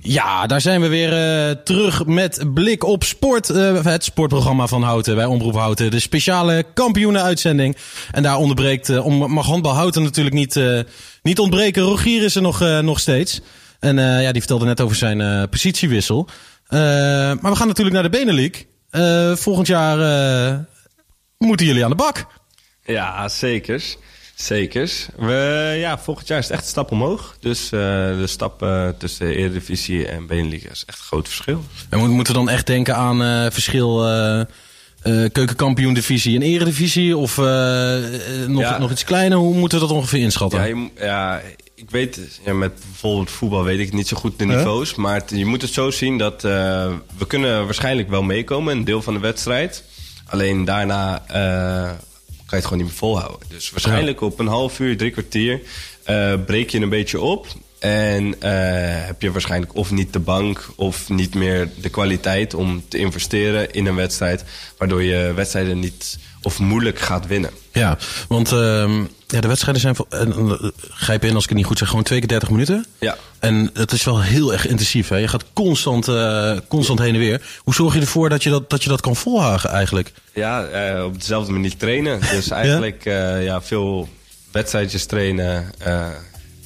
Ja, 0.01 0.47
daar 0.47 0.61
zijn 0.61 0.81
we 0.81 0.89
weer 0.89 1.13
eh, 1.13 1.57
terug 1.65 2.07
met 2.07 2.45
Blik 2.55 2.85
op 2.85 3.05
Sport. 3.05 3.51
eh, 3.51 3.85
het 3.85 4.05
sportprogramma 4.05 4.67
van 4.67 4.83
Houten 4.83 5.15
bij 5.15 5.25
Omroep 5.25 5.55
Houten. 5.55 5.91
De 5.91 6.01
speciale 6.01 6.65
kampioenenuitzending. 6.75 7.77
En 8.11 8.23
daar 8.23 8.37
onderbreekt, 8.37 8.89
eh, 8.89 9.07
om, 9.07 9.33
mag 9.33 9.47
handbal 9.47 9.75
Houten 9.75 10.03
natuurlijk 10.03 10.35
niet, 10.35 10.61
niet 11.23 11.39
ontbreken. 11.39 11.83
Rogier 11.83 12.23
is 12.23 12.35
er 12.35 12.43
nog, 12.43 12.61
nog 12.83 13.01
steeds. 13.01 13.41
En 13.79 13.97
ja, 13.97 14.33
die 14.33 14.41
vertelde 14.41 14.65
net 14.65 14.81
over 14.81 14.97
zijn 14.97 15.49
positiewissel. 15.49 16.29
Maar 16.69 17.51
we 17.51 17.57
gaan 17.57 17.67
natuurlijk 17.67 17.95
naar 17.95 18.11
de 18.11 18.19
Benelink. 18.19 18.65
Volgend 19.39 19.67
jaar 19.67 19.99
moeten 21.39 21.67
jullie 21.67 21.85
aan 21.85 21.91
de 21.91 21.97
bak. 21.97 22.27
Ja, 22.91 23.29
zeker. 23.29 23.83
Zekers. 24.35 25.07
We, 25.17 25.75
ja, 25.79 25.99
volgend 25.99 26.29
jaar 26.29 26.39
is 26.39 26.45
het 26.45 26.53
echt 26.53 26.63
een 26.63 26.69
stap 26.71 26.91
omhoog. 26.91 27.37
Dus 27.41 27.65
eh, 27.65 27.71
de 28.19 28.27
stap 28.27 28.63
eh, 28.63 28.89
tussen 28.99 29.27
de 29.27 29.35
Eredivisie 29.35 30.07
en 30.07 30.27
Beneliga 30.27 30.71
is 30.71 30.85
echt 30.87 30.99
een 30.99 31.05
groot 31.05 31.29
verschil. 31.29 31.65
En 31.91 31.99
moet- 31.99 32.09
moeten 32.11 32.33
we 32.33 32.39
dan 32.39 32.49
echt 32.49 32.67
denken 32.67 32.97
aan 32.97 33.23
eh, 33.23 33.47
verschil 33.51 34.05
keukenkampioen 35.33 35.95
divisie 35.95 36.37
en 36.37 36.43
eredivisie? 36.43 37.17
Of 37.17 37.37
nog, 37.37 38.61
Ja. 38.61 38.79
nog 38.79 38.91
iets 38.91 39.05
kleiner? 39.05 39.39
Hoe 39.39 39.55
moeten 39.57 39.81
we 39.81 39.87
dat 39.87 39.97
ongeveer 39.97 40.21
inschatten? 40.21 40.59
Ja, 40.59 40.65
je 40.65 40.89
ja, 40.99 41.41
ik 41.75 41.91
weet, 41.91 42.41
ja, 42.45 42.53
met 42.55 42.73
bijvoorbeeld 42.75 43.31
voetbal 43.31 43.65
weet 43.65 43.79
ik 43.79 43.93
niet 43.93 44.09
zo 44.09 44.17
goed 44.17 44.39
de 44.39 44.45
Huh? 44.45 44.57
niveaus. 44.57 44.95
Maar 44.95 45.15
het- 45.15 45.31
je 45.35 45.47
moet 45.47 45.63
het 45.63 45.73
zo 45.73 45.91
zien 45.91 46.19
dat 46.19 46.43
we 46.43 47.27
kunnen 47.27 47.65
waarschijnlijk 47.65 48.09
wel 48.11 48.23
meekomen, 48.23 48.77
een 48.77 48.85
deel 48.85 49.03
van 49.03 49.15
de 49.15 49.21
wedstrijd. 49.21 49.85
Alleen 50.27 50.65
daarna 50.65 51.23
je 52.51 52.57
het 52.57 52.65
gewoon 52.65 52.79
niet 52.79 52.87
meer 52.87 52.99
volhouden. 52.99 53.49
Dus 53.49 53.71
waarschijnlijk 53.71 54.21
op 54.21 54.39
een 54.39 54.47
half 54.47 54.79
uur, 54.79 54.97
drie 54.97 55.11
kwartier 55.11 55.61
eh, 56.05 56.35
breek 56.47 56.71
je 56.71 56.81
een 56.81 56.89
beetje 56.89 57.21
op. 57.21 57.47
En 57.79 58.41
eh, 58.41 58.51
heb 59.07 59.23
je 59.23 59.33
waarschijnlijk 59.33 59.75
of 59.75 59.91
niet 59.91 60.13
de 60.13 60.19
bank 60.19 60.71
of 60.77 61.09
niet 61.09 61.35
meer 61.35 61.69
de 61.81 61.89
kwaliteit 61.89 62.55
om 62.55 62.85
te 62.89 62.99
investeren 62.99 63.71
in 63.71 63.87
een 63.87 63.95
wedstrijd. 63.95 64.45
Waardoor 64.77 65.03
je 65.03 65.33
wedstrijden 65.35 65.79
niet 65.79 66.19
of 66.43 66.59
moeilijk 66.59 66.99
gaat 66.99 67.27
winnen. 67.27 67.51
Ja, 67.73 67.99
want 68.29 68.53
ehm, 68.53 69.05
ja, 69.27 69.41
de 69.41 69.49
wedstrijden 69.49 69.81
zijn, 69.81 69.97
en, 70.09 70.59
grijp 70.91 71.25
in 71.25 71.35
als 71.35 71.43
ik 71.43 71.49
het 71.49 71.59
niet 71.59 71.67
goed 71.67 71.79
zeg, 71.79 71.89
gewoon 71.89 72.05
twee 72.05 72.19
keer 72.19 72.29
30 72.29 72.51
minuten. 72.51 72.87
Ja. 72.99 73.17
En 73.39 73.71
het 73.75 73.93
is 73.93 74.05
wel 74.05 74.23
heel 74.23 74.53
erg 74.53 74.67
intensief. 74.67 75.09
Hè? 75.09 75.17
Je 75.17 75.29
gaat 75.29 75.45
constant, 75.53 76.09
eh, 76.09 76.57
constant 76.69 76.99
heen 76.99 77.15
en 77.15 77.21
weer. 77.21 77.43
Hoe 77.59 77.75
zorg 77.75 77.95
je 77.95 78.01
ervoor 78.01 78.29
dat 78.29 78.43
je 78.43 78.51
dat, 78.51 78.71
dat, 78.71 78.83
je 78.83 78.89
dat 78.89 79.01
kan 79.01 79.17
volhouden 79.17 79.71
eigenlijk? 79.71 80.13
Ja, 80.35 80.65
eh, 80.65 81.05
op 81.05 81.19
dezelfde 81.19 81.53
manier 81.53 81.77
trainen. 81.77 82.21
Dus 82.31 82.51
eigenlijk 82.51 83.05
eh, 83.05 83.45
ja, 83.45 83.63
veel 83.63 84.09
wedstrijdjes 84.51 85.07
trainen, 85.07 85.73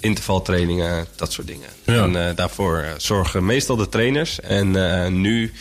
intervaltrainingen, 0.01 1.07
dat 1.17 1.33
soort 1.33 1.47
dingen. 1.47 1.69
Ja. 1.85 2.03
En 2.03 2.35
daarvoor 2.35 2.85
zorgen 2.97 3.47
meestal 3.47 3.77
de 3.77 3.89
trainers. 3.89 4.41
En 4.41 4.71
nu, 5.21 5.53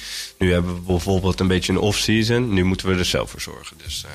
nu 0.44 0.54
hebben 0.54 0.74
we 0.74 0.82
bijvoorbeeld 0.82 1.40
een 1.40 1.48
beetje 1.48 1.72
een 1.72 1.80
off-season. 1.80 2.54
Nu 2.54 2.64
moeten 2.64 2.88
we 2.88 2.98
er 2.98 3.06
zelf 3.06 3.30
voor 3.30 3.42
zorgen. 3.42 3.78
Dus 3.84 4.06
eh, 4.06 4.12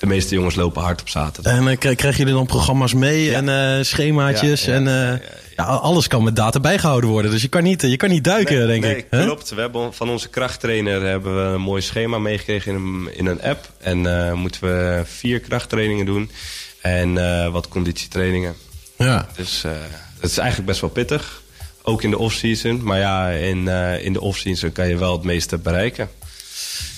de 0.00 0.06
meeste 0.06 0.34
jongens 0.34 0.54
lopen 0.54 0.82
hard 0.82 1.00
op 1.00 1.08
zaterdag. 1.08 1.52
En 1.52 1.66
uh, 1.66 1.76
krijgen 1.76 2.16
jullie 2.16 2.32
dan 2.32 2.46
programma's 2.46 2.94
mee 2.94 3.34
en 3.34 3.46
uh, 3.48 3.84
schemaatjes? 3.84 4.64
Ja, 4.64 4.72
ja, 4.72 4.78
en 4.78 5.12
uh, 5.12 5.28
ja, 5.56 5.64
alles 5.64 6.06
kan 6.06 6.24
met 6.24 6.36
data 6.36 6.60
bijgehouden 6.60 7.10
worden. 7.10 7.30
Dus 7.30 7.42
je 7.42 7.48
kan 7.48 7.62
niet, 7.62 7.82
je 7.82 7.96
kan 7.96 8.08
niet 8.08 8.24
duiken, 8.24 8.56
nee, 8.56 8.66
denk 8.66 8.82
nee, 8.82 8.96
ik. 8.96 9.06
Klopt. 9.10 9.50
We 9.50 9.60
hebben 9.60 9.94
van 9.94 10.08
onze 10.08 10.28
krachttrainer 10.28 11.02
hebben 11.02 11.36
we 11.36 11.54
een 11.54 11.60
mooi 11.60 11.82
schema 11.82 12.18
meegekregen 12.18 12.72
in 12.72 12.78
een, 12.78 13.16
in 13.16 13.26
een 13.26 13.42
app. 13.42 13.72
En 13.80 13.98
moeten 14.38 14.60
we 14.60 15.02
vier 15.04 15.40
krachttrainingen 15.40 16.06
doen. 16.06 16.30
En 16.80 17.14
wat 17.52 17.68
conditietrainingen. 17.68 18.54
Ja. 18.96 19.28
Dus 19.36 19.62
het 20.20 20.30
is 20.30 20.38
eigenlijk 20.38 20.68
best 20.68 20.80
wel 20.80 20.90
pittig. 20.90 21.42
Ook 21.88 22.02
in 22.02 22.10
de 22.10 22.18
off-season. 22.18 22.82
Maar 22.82 22.98
ja, 22.98 23.28
in, 23.28 23.58
uh, 23.58 24.04
in 24.04 24.12
de 24.12 24.20
off-season 24.20 24.72
kan 24.72 24.88
je 24.88 24.96
wel 24.96 25.12
het 25.12 25.22
meeste 25.22 25.58
bereiken. 25.58 26.08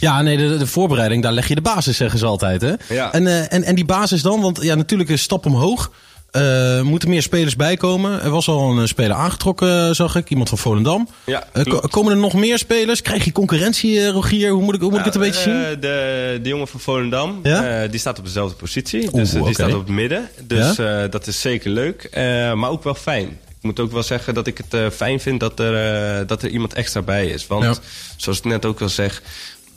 Ja, 0.01 0.23
nee, 0.23 0.37
de, 0.37 0.57
de, 0.57 0.67
voorbereiding, 0.67 1.23
daar 1.23 1.33
leg 1.33 1.49
je 1.49 1.55
de 1.55 1.61
basis, 1.61 1.97
zeggen 1.97 2.19
ze 2.19 2.27
altijd. 2.27 2.61
Hè? 2.61 2.73
Ja. 2.89 3.13
En, 3.13 3.23
uh, 3.23 3.53
en, 3.53 3.65
en 3.65 3.75
die 3.75 3.85
basis 3.85 4.23
dan, 4.23 4.41
want 4.41 4.63
ja, 4.63 4.75
natuurlijk 4.75 5.11
een 5.11 5.19
stap 5.19 5.47
omhoog. 5.47 5.91
Uh, 6.33 6.81
moeten 6.81 7.09
meer 7.09 7.23
spelers 7.23 7.57
bijkomen. 7.57 8.23
Er 8.23 8.31
was 8.31 8.49
al 8.49 8.79
een 8.79 8.89
speler 8.89 9.17
aangetrokken, 9.17 9.95
zag 9.95 10.17
ik. 10.17 10.31
Iemand 10.31 10.49
van 10.49 10.59
Volendam. 10.59 11.09
Ja, 11.25 11.45
uh, 11.55 11.79
komen 11.81 12.13
er 12.13 12.19
nog 12.19 12.35
meer 12.35 12.59
spelers? 12.59 13.03
Krijg 13.03 13.25
je 13.25 13.33
concurrentie, 13.33 14.09
Rogier? 14.09 14.51
Hoe 14.51 14.63
moet 14.63 14.75
ik, 14.75 14.81
hoe 14.81 14.91
moet 14.91 14.99
ik 14.99 15.05
het 15.05 15.15
een 15.15 15.21
beetje 15.21 15.43
zien? 15.43 15.81
De, 15.81 16.39
de 16.43 16.49
jongen 16.49 16.69
van 16.69 16.81
Volendam, 16.81 17.41
ja? 17.43 17.87
die 17.87 18.01
staat 18.01 18.19
op 18.19 18.25
dezelfde 18.25 18.57
positie. 18.57 19.03
Oeh, 19.03 19.13
dus 19.13 19.31
die 19.31 19.41
okay. 19.41 19.53
staat 19.53 19.75
op 19.75 19.81
het 19.81 19.89
midden. 19.89 20.29
Dus 20.43 20.77
ja? 20.77 21.09
dat 21.09 21.27
is 21.27 21.41
zeker 21.41 21.71
leuk. 21.71 22.09
maar 22.55 22.71
ook 22.71 22.85
wel 22.85 22.95
fijn. 22.95 23.39
Ik 23.61 23.67
moet 23.67 23.81
ook 23.81 23.93
wel 23.93 24.03
zeggen 24.03 24.35
dat 24.35 24.47
ik 24.47 24.59
het 24.59 24.75
uh, 24.75 24.91
fijn 24.91 25.21
vind 25.21 25.41
dat 25.41 25.59
er, 25.59 26.21
uh, 26.21 26.29
dat 26.29 26.43
er 26.43 26.49
iemand 26.49 26.75
extra 26.75 27.03
bij 27.03 27.27
is. 27.27 27.47
Want 27.47 27.65
ja. 27.65 27.75
zoals 28.17 28.39
ik 28.39 28.45
net 28.45 28.65
ook 28.65 28.81
al 28.81 28.89
zeg, 28.89 29.23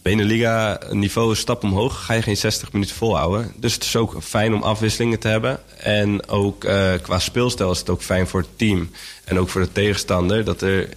Beneliga 0.04 0.80
niveau 0.90 1.30
een 1.30 1.36
stap 1.36 1.64
omhoog. 1.64 2.06
Ga 2.06 2.14
je 2.14 2.22
geen 2.22 2.38
60 2.38 2.72
minuten 2.72 2.96
volhouden. 2.96 3.54
Dus 3.56 3.74
het 3.74 3.84
is 3.84 3.96
ook 3.96 4.24
fijn 4.24 4.54
om 4.54 4.64
afwisselingen 4.64 5.20
te 5.20 5.28
hebben. 5.28 5.60
En 5.78 6.28
ook 6.28 6.64
uh, 6.64 6.92
qua 7.02 7.20
speelstijl 7.20 7.72
is 7.72 7.80
het 7.80 7.90
ook 7.90 8.02
fijn 8.02 8.28
voor 8.28 8.40
het 8.40 8.58
team. 8.58 8.90
En 9.24 9.40
ook 9.40 9.50
voor 9.50 9.62
de 9.62 9.72
tegenstander. 9.72 10.44
Dat 10.44 10.62
er, 10.62 10.90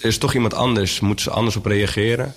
er 0.00 0.08
is 0.08 0.18
toch 0.18 0.34
iemand 0.34 0.54
anders. 0.54 1.00
Moeten 1.00 1.24
ze 1.24 1.30
anders 1.30 1.56
op 1.56 1.66
reageren. 1.66 2.34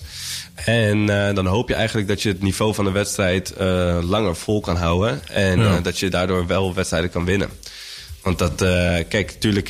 En 0.56 0.98
uh, 0.98 1.34
dan 1.34 1.46
hoop 1.46 1.70
je 1.70 1.76
eigenlijk 1.76 2.08
dat 2.08 2.22
je 2.22 2.30
het 2.30 2.42
niveau 2.42 2.74
van 2.74 2.86
de 2.86 2.92
wedstrijd 2.92 3.54
uh, 3.62 3.98
langer 4.02 4.36
vol 4.36 4.60
kan 4.60 4.76
houden. 4.76 5.28
En 5.28 5.60
ja. 5.60 5.80
dat 5.80 6.00
je 6.00 6.10
daardoor 6.10 6.48
wel 6.48 6.74
wedstrijden 6.74 7.10
kan 7.10 7.26
winnen. 7.26 7.50
Want 8.26 8.40
dat, 8.40 8.62
uh, 8.62 8.70
kijk, 9.10 9.32
natuurlijk 9.34 9.68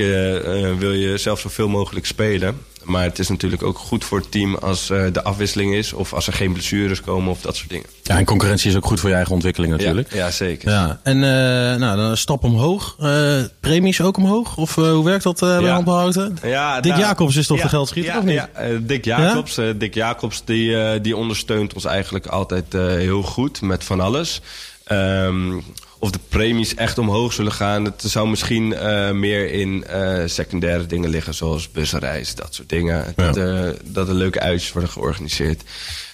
wil 0.80 0.92
je 0.92 1.18
zelf 1.18 1.40
zoveel 1.40 1.68
mogelijk 1.68 2.06
spelen. 2.06 2.58
Maar 2.84 3.04
het 3.04 3.20
is 3.20 3.30
natuurlijk 3.30 3.64
ook 3.64 3.78
goed 3.78 4.04
voor 4.04 4.20
het 4.20 4.32
team 4.32 4.56
als 4.56 4.88
de 4.88 5.24
afwisseling 5.24 5.74
is. 5.74 5.94
Of 5.94 6.14
als 6.14 6.28
er 6.28 6.34
geen 6.34 6.54
blessures 6.54 7.02
komen 7.02 7.32
of 7.32 7.42
dat 7.42 7.56
soort 7.56 7.70
dingen. 7.70 7.86
Ja, 8.04 8.18
en 8.18 8.26
concurrentie 8.26 8.70
is 8.70 8.76
ook 8.76 8.86
goed 8.86 9.00
voor 9.00 9.10
je 9.10 9.16
eigen 9.16 9.34
ontwikkeling 9.34 9.74
natuurlijk. 9.74 10.12
Ja, 10.12 10.18
ja 10.18 10.32
zeker. 10.32 10.70
Ja. 10.70 11.00
En 11.04 11.20
nou, 11.20 11.98
dan 11.98 12.00
een 12.00 12.18
stap 12.18 12.44
omhoog. 12.44 12.98
Premies 13.60 14.02
ook 14.02 14.18
omhoog? 14.18 14.58
Of 14.58 14.76
hoe 14.76 15.04
werkt 15.04 15.24
dat 15.24 15.40
bij 15.40 15.62
ja. 15.62 15.84
Ja, 16.44 16.82
Dick 16.82 16.92
nou, 16.92 17.04
Jacobs 17.04 17.36
is 17.36 17.48
toch 17.48 17.58
ja, 17.58 17.64
de 17.64 17.70
geldschieter 17.70 18.12
ja, 18.12 18.20
of 18.20 18.26
niet? 18.26 18.34
Ja, 18.34 18.50
Dick 18.82 19.06
Jacobs, 19.06 19.60
Dick 19.78 19.94
Jacobs 19.94 20.42
die, 20.46 21.02
die 21.02 21.18
ondersteunt 21.18 21.74
ons 21.74 21.86
eigenlijk 21.86 22.26
altijd 22.26 22.74
heel 22.74 23.22
goed 23.22 23.62
met 23.62 23.84
van 23.84 24.00
alles. 24.00 24.42
Um, 24.92 25.64
of 26.00 26.12
de 26.12 26.20
premies 26.30 26.76
echt 26.76 26.98
omhoog 26.98 27.34
zullen 27.34 27.52
gaan. 27.52 27.86
Het 27.86 28.04
zou 28.06 28.30
misschien 28.30 28.72
uh, 28.72 29.12
meer 29.12 29.52
in 29.52 29.86
uh, 29.90 30.22
secundaire 30.26 30.86
dingen 30.86 31.10
liggen, 31.10 31.34
zoals 31.34 31.72
busreis, 31.72 32.36
dat 32.36 32.56
soort 32.56 32.70
dingen. 32.70 33.14
Ja. 33.16 33.32
Dat, 33.32 33.38
uh, 33.38 33.70
dat 33.84 34.08
er 34.08 34.14
leuke 34.14 34.40
uitjes 34.40 34.72
worden 34.72 34.92
georganiseerd. 34.92 35.64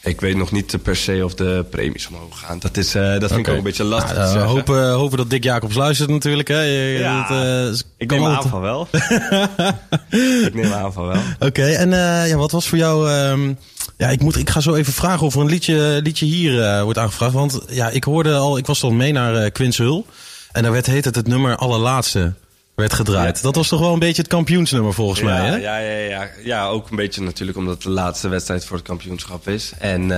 Ik 0.04 0.22
weet 0.22 0.38
nog 0.38 0.52
niet 0.52 0.84
per 0.84 0.96
se 0.96 1.22
of 1.24 1.34
de 1.34 1.66
premies 1.70 2.08
omhoog 2.08 2.40
gaan. 2.40 2.60
Dat, 2.60 2.78
is, 2.78 2.92
dat 2.92 3.04
vind 3.04 3.24
okay. 3.24 3.40
ik 3.40 3.48
ook 3.48 3.56
een 3.56 3.64
beetje 3.64 3.84
lastig 3.84 4.18
nou, 4.18 4.32
te 4.34 4.40
we 4.40 4.46
hopen, 4.46 4.92
hopen 4.92 5.18
dat 5.18 5.30
Dick 5.30 5.44
Jacobs 5.44 5.76
luistert 5.76 6.10
natuurlijk. 6.10 6.48
Hè. 6.48 6.62
Je, 6.62 6.98
ja, 7.00 7.28
dat, 7.64 7.86
ik 7.98 8.12
neem 8.12 8.26
aan 8.26 8.50
van 8.50 8.62
wel. 8.62 8.88
ik 10.48 10.54
neem 10.54 10.72
aan 10.72 10.94
van 10.94 11.08
wel. 11.08 11.22
Oké, 11.36 11.46
okay, 11.46 11.74
en 11.74 11.90
ja, 12.28 12.36
wat 12.36 12.52
was 12.52 12.68
voor 12.68 12.78
jou... 12.78 13.12
Um, 13.12 13.58
ja, 13.98 14.10
ik, 14.10 14.22
moet, 14.22 14.38
ik 14.38 14.50
ga 14.50 14.60
zo 14.60 14.74
even 14.74 14.94
vragen 14.94 15.26
of 15.26 15.36
er 15.36 15.42
een 15.42 15.50
liedje, 15.50 16.00
liedje 16.04 16.26
hier 16.26 16.54
uh, 16.54 16.84
wordt 16.84 17.00
aangevraagd. 17.00 17.34
Want 17.34 17.60
ja, 17.70 17.90
ik 17.90 18.04
hoorde 18.04 18.36
al, 18.36 18.58
ik 18.58 18.66
was 18.66 18.80
dan 18.80 18.98
mee 18.98 19.12
naar 19.12 19.44
uh, 19.44 19.52
Quinshul. 19.52 20.06
En 20.52 20.64
daar 20.64 20.72
werd 20.72 20.86
heet 20.86 21.06
het 21.06 21.16
het 21.16 21.28
nummer 21.28 21.56
Allerlaatste 21.56 22.34
werd 22.76 22.94
gedraaid. 22.94 23.36
Ja. 23.36 23.44
Dat 23.44 23.56
was 23.56 23.68
toch 23.68 23.80
wel 23.80 23.94
een 23.94 24.00
beetje 24.00 24.22
het 24.22 24.32
kampioensnummer 24.32 24.94
volgens 24.94 25.20
ja, 25.20 25.26
mij, 25.26 25.46
hè? 25.46 25.56
Ja, 25.56 25.78
ja, 25.78 25.98
ja, 25.98 26.30
ja, 26.44 26.68
ook 26.68 26.90
een 26.90 26.96
beetje 26.96 27.22
natuurlijk 27.22 27.58
omdat 27.58 27.74
het 27.74 27.84
de 27.84 27.90
laatste 27.90 28.28
wedstrijd 28.28 28.66
voor 28.66 28.78
het 28.78 28.86
kampioenschap 28.86 29.48
is. 29.48 29.72
En 29.80 30.02
uh, 30.02 30.10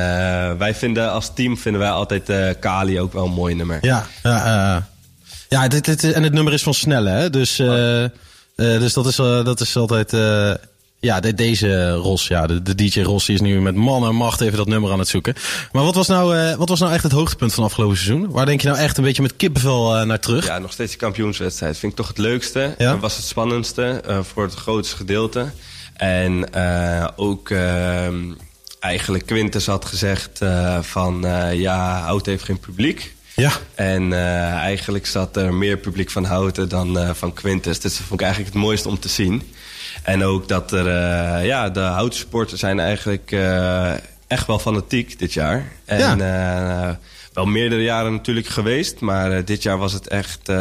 wij 0.53 0.75
vinden 0.75 1.11
als 1.11 1.33
team 1.33 1.57
vinden 1.57 1.81
wij 1.81 1.91
altijd 1.91 2.29
uh, 2.29 2.49
Kali 2.59 2.99
ook 2.99 3.13
wel 3.13 3.25
een 3.25 3.31
mooi 3.31 3.55
nummer. 3.55 3.77
Ja, 3.81 4.07
ja, 4.23 4.75
uh, 4.75 4.81
ja 5.49 5.67
dit, 5.67 5.85
dit, 5.85 6.11
en 6.13 6.23
het 6.23 6.33
nummer 6.33 6.53
is 6.53 6.63
van 6.63 6.73
Snelle, 6.73 7.09
hè? 7.09 7.29
Dus, 7.29 7.55
dus 8.55 8.93
dat, 8.93 9.05
is, 9.05 9.15
dat 9.15 9.59
is 9.59 9.75
altijd... 9.75 10.11
Ja, 11.03 11.19
de, 11.19 11.33
deze 11.33 11.91
Ros, 11.91 12.27
ja, 12.27 12.47
de, 12.47 12.61
de 12.61 12.75
DJ 12.75 13.01
Ros 13.01 13.25
die 13.25 13.35
is 13.35 13.41
nu 13.41 13.61
met 13.61 13.75
man 13.75 14.05
en 14.05 14.15
macht 14.15 14.41
even 14.41 14.57
dat 14.57 14.67
nummer 14.67 14.91
aan 14.91 14.99
het 14.99 15.07
zoeken. 15.07 15.35
Maar 15.71 15.83
wat 15.83 15.95
was 15.95 16.07
nou, 16.07 16.37
uh, 16.37 16.55
wat 16.55 16.69
was 16.69 16.79
nou 16.79 16.93
echt 16.93 17.03
het 17.03 17.11
hoogtepunt 17.11 17.53
van 17.53 17.63
afgelopen 17.63 17.97
seizoen? 17.97 18.31
Waar 18.31 18.45
denk 18.45 18.61
je 18.61 18.67
nou 18.67 18.79
echt 18.79 18.97
een 18.97 19.03
beetje 19.03 19.21
met 19.21 19.35
kippenvel 19.35 19.97
uh, 19.97 20.03
naar 20.03 20.19
terug? 20.19 20.45
Ja, 20.45 20.59
nog 20.59 20.71
steeds 20.71 20.91
de 20.91 20.97
kampioenswedstrijd. 20.97 21.77
Vind 21.77 21.91
ik 21.91 21.97
toch 21.97 22.07
het 22.07 22.17
leukste. 22.17 22.75
Ja? 22.77 22.91
Dat 22.91 22.99
was 22.99 23.15
het 23.15 23.25
spannendste 23.25 24.03
uh, 24.07 24.19
voor 24.21 24.43
het 24.43 24.53
grootste 24.53 24.95
gedeelte. 24.95 25.51
En 25.93 26.55
ook 27.15 27.49
ehm, 27.49 28.33
eigenlijk 28.79 29.25
Quintus 29.25 29.65
had 29.65 29.85
gezegd 29.85 30.39
van 30.81 31.25
ja, 31.51 31.99
Hout 31.99 32.25
heeft 32.25 32.43
geen 32.43 32.59
publiek. 32.59 33.15
Ja. 33.35 33.51
En 33.75 34.13
eigenlijk 34.53 35.05
zat 35.05 35.37
er 35.37 35.53
meer 35.53 35.77
publiek 35.77 36.09
van 36.09 36.25
Houten 36.25 36.69
dan 36.69 37.15
van 37.15 37.33
Quintus. 37.33 37.79
Dus 37.79 37.97
dat 37.97 38.07
vond 38.07 38.19
ik 38.19 38.25
eigenlijk 38.25 38.53
het 38.53 38.63
mooiste 38.63 38.89
om 38.89 38.99
te 38.99 39.09
zien. 39.09 39.41
En 40.03 40.23
ook 40.23 40.47
dat 40.47 40.71
er, 40.71 40.85
uh, 40.85 41.45
ja, 41.45 41.69
de 41.69 41.79
houtsporters 41.79 42.59
zijn 42.59 42.79
eigenlijk 42.79 43.31
uh, 43.31 43.91
echt 44.27 44.47
wel 44.47 44.59
fanatiek 44.59 45.19
dit 45.19 45.33
jaar. 45.33 45.71
En 45.85 46.17
ja. 46.17 46.87
uh, 46.87 46.95
wel 47.33 47.45
meerdere 47.45 47.81
jaren 47.81 48.11
natuurlijk 48.11 48.47
geweest, 48.47 48.99
maar 48.99 49.45
dit 49.45 49.63
jaar 49.63 49.77
was 49.77 49.93
het 49.93 50.07
echt 50.07 50.51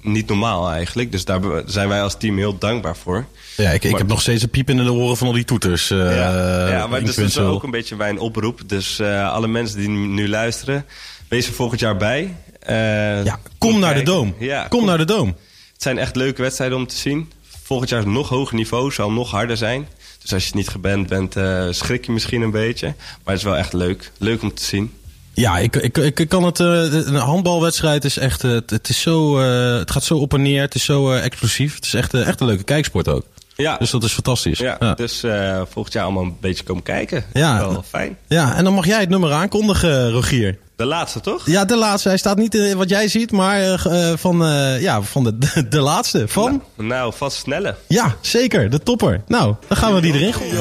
niet 0.00 0.28
normaal 0.28 0.70
eigenlijk. 0.70 1.12
Dus 1.12 1.24
daar 1.24 1.40
zijn 1.66 1.88
wij 1.88 2.02
als 2.02 2.16
team 2.18 2.36
heel 2.36 2.58
dankbaar 2.58 2.96
voor. 2.96 3.24
Ja, 3.56 3.70
ik, 3.70 3.84
ik 3.84 3.90
maar, 3.90 4.00
heb 4.00 4.08
nog 4.08 4.20
steeds 4.20 4.42
een 4.42 4.50
piep 4.50 4.70
in 4.70 4.76
de 4.76 4.92
oren 4.92 5.16
van 5.16 5.26
al 5.26 5.32
die 5.32 5.44
toeters. 5.44 5.88
ja, 5.88 6.68
ja, 6.68 6.86
maar 6.86 7.04
dus 7.04 7.14
dat 7.14 7.24
is 7.24 7.38
ook 7.38 7.62
een 7.62 7.70
beetje 7.70 7.96
mijn 7.96 8.18
oproep. 8.18 8.60
Dus 8.66 9.00
alle 9.00 9.48
mensen 9.48 9.78
die 9.78 9.88
nu 9.88 10.28
luisteren, 10.28 10.84
wees 11.28 11.46
er 11.46 11.52
volgend 11.52 11.80
jaar 11.80 11.96
bij. 11.96 12.34
ja, 13.24 13.38
kom 13.58 13.78
naar 13.78 13.94
de 13.94 14.02
Doom. 14.02 14.34
Ja, 14.38 14.60
kom, 14.60 14.78
kom 14.78 14.88
naar 14.88 14.98
de 14.98 15.04
Doom. 15.04 15.36
Het 15.72 15.82
zijn 15.82 15.98
echt 15.98 16.16
leuke 16.16 16.42
wedstrijden 16.42 16.76
om 16.76 16.86
te 16.86 16.96
zien. 16.96 17.30
Volgend 17.70 17.90
jaar 17.90 18.08
nog 18.08 18.28
hoger 18.28 18.54
niveau, 18.56 18.92
zal 18.92 19.12
nog 19.12 19.30
harder 19.30 19.56
zijn. 19.56 19.88
Dus 20.22 20.32
als 20.32 20.42
je 20.42 20.46
het 20.48 20.56
niet 20.56 20.68
geband 20.68 21.08
bent, 21.08 21.36
uh, 21.36 21.66
schrik 21.70 22.06
je 22.06 22.12
misschien 22.12 22.42
een 22.42 22.50
beetje. 22.50 22.86
Maar 22.96 23.18
het 23.34 23.36
is 23.36 23.42
wel 23.42 23.56
echt 23.56 23.72
leuk. 23.72 24.12
Leuk 24.18 24.42
om 24.42 24.54
te 24.54 24.64
zien. 24.64 24.92
Ja, 25.34 25.58
ik, 25.58 25.76
ik, 25.76 26.18
ik, 26.18 26.28
kan 26.28 26.44
het. 26.44 26.60
eh, 26.60 26.66
een 26.92 27.14
handbalwedstrijd 27.14 28.04
is 28.04 28.16
echt. 28.16 28.44
eh, 28.44 28.50
het, 28.66 28.88
is 28.88 29.00
zo. 29.00 29.38
eh, 29.40 29.78
het 29.78 29.90
gaat 29.90 30.04
zo 30.04 30.16
op 30.18 30.34
en 30.34 30.42
neer. 30.42 30.60
Het 30.60 30.74
is 30.74 30.84
zo 30.84 31.10
eh, 31.12 31.24
explosief. 31.24 31.74
Het 31.74 31.84
is 31.84 31.94
echt, 31.94 32.14
eh, 32.14 32.26
echt 32.26 32.40
een 32.40 32.46
leuke 32.46 32.62
kijksport 32.64 33.08
ook. 33.08 33.24
Ja. 33.60 33.76
Dus 33.76 33.90
dat 33.90 34.04
is 34.04 34.12
fantastisch. 34.12 34.58
Ja, 34.58 34.94
dus 34.94 35.22
eh, 35.22 35.62
volgend 35.68 35.94
jaar 35.94 36.04
allemaal 36.04 36.22
een 36.22 36.36
beetje 36.40 36.64
komen 36.64 36.82
kijken. 36.82 37.24
Ja. 37.32 37.58
Wel 37.58 37.84
fijn. 37.88 38.16
Ja, 38.28 38.54
en 38.56 38.64
dan 38.64 38.74
mag 38.74 38.86
jij 38.86 39.00
het 39.00 39.08
nummer 39.08 39.32
aankondigen, 39.32 40.10
Rogier. 40.10 40.58
De 40.80 40.86
laatste, 40.86 41.20
toch? 41.20 41.46
Ja, 41.46 41.64
de 41.64 41.76
laatste. 41.76 42.08
Hij 42.08 42.18
staat 42.18 42.36
niet 42.36 42.54
in 42.54 42.76
wat 42.76 42.88
jij 42.88 43.08
ziet, 43.08 43.32
maar 43.32 43.60
eh, 43.60 44.10
eh, 44.10 44.18
van, 44.18 44.44
eh, 44.44 44.80
ja, 44.80 45.02
van 45.02 45.24
de, 45.24 45.38
de, 45.54 45.68
de 45.68 45.80
laatste. 45.80 46.28
Van? 46.28 46.62
Nou, 46.76 47.12
vast 47.16 47.36
snelle. 47.36 47.74
Ja, 47.86 48.16
zeker. 48.20 48.70
De 48.70 48.78
topper. 48.78 49.22
Nou, 49.26 49.54
dan 49.68 49.76
gaan 49.76 49.94
we 49.94 50.00
die 50.00 50.12
erin 50.12 50.32
gooien. 50.32 50.54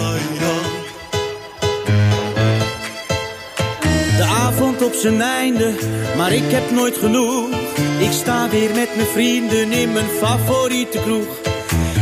De 4.18 4.24
avond 4.24 4.84
op 4.84 4.94
zijn 4.94 5.22
einde, 5.22 5.74
maar 6.18 6.32
ik 6.32 6.52
heb 6.52 6.72
nooit 6.72 6.98
genoeg. 6.98 7.50
Ik 7.98 8.12
sta 8.12 8.50
weer 8.50 8.76
met 8.76 8.96
mijn 8.96 9.08
vrienden 9.08 9.72
in 9.72 9.94
mijn 9.94 10.10
favoriete 10.22 11.00
kroeg. 11.00 11.59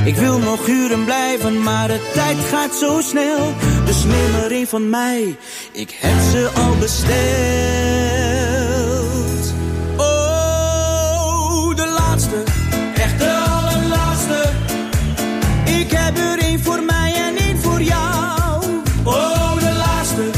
Ik 0.08 0.16
wil 0.16 0.40
nog 0.40 0.68
uren 0.68 1.04
blijven, 1.04 1.64
maar 1.64 1.88
de 1.88 2.10
tijd 2.14 2.38
gaat 2.38 2.76
zo 2.76 3.02
snel. 3.02 3.54
Dus 3.86 4.04
neem 4.04 4.36
er 4.44 4.52
een 4.52 4.68
van 4.68 4.90
mij, 4.90 5.38
ik 5.72 5.98
heb 6.00 6.20
ze 6.32 6.50
al 6.56 6.76
besteld. 6.80 7.14
Oh, 9.98 11.76
de 11.76 11.88
laatste, 12.00 12.44
echt 12.96 13.20
de 13.20 13.46
allerlaatste. 13.50 14.50
Ik 15.66 15.92
heb 15.92 16.18
er 16.18 16.40
één 16.40 16.64
voor 16.64 16.84
mij 16.84 17.14
en 17.16 17.36
één 17.38 17.58
voor 17.58 17.82
jou. 17.82 18.64
Oh, 19.04 19.60
de 19.60 19.74
laatste, 19.74 20.30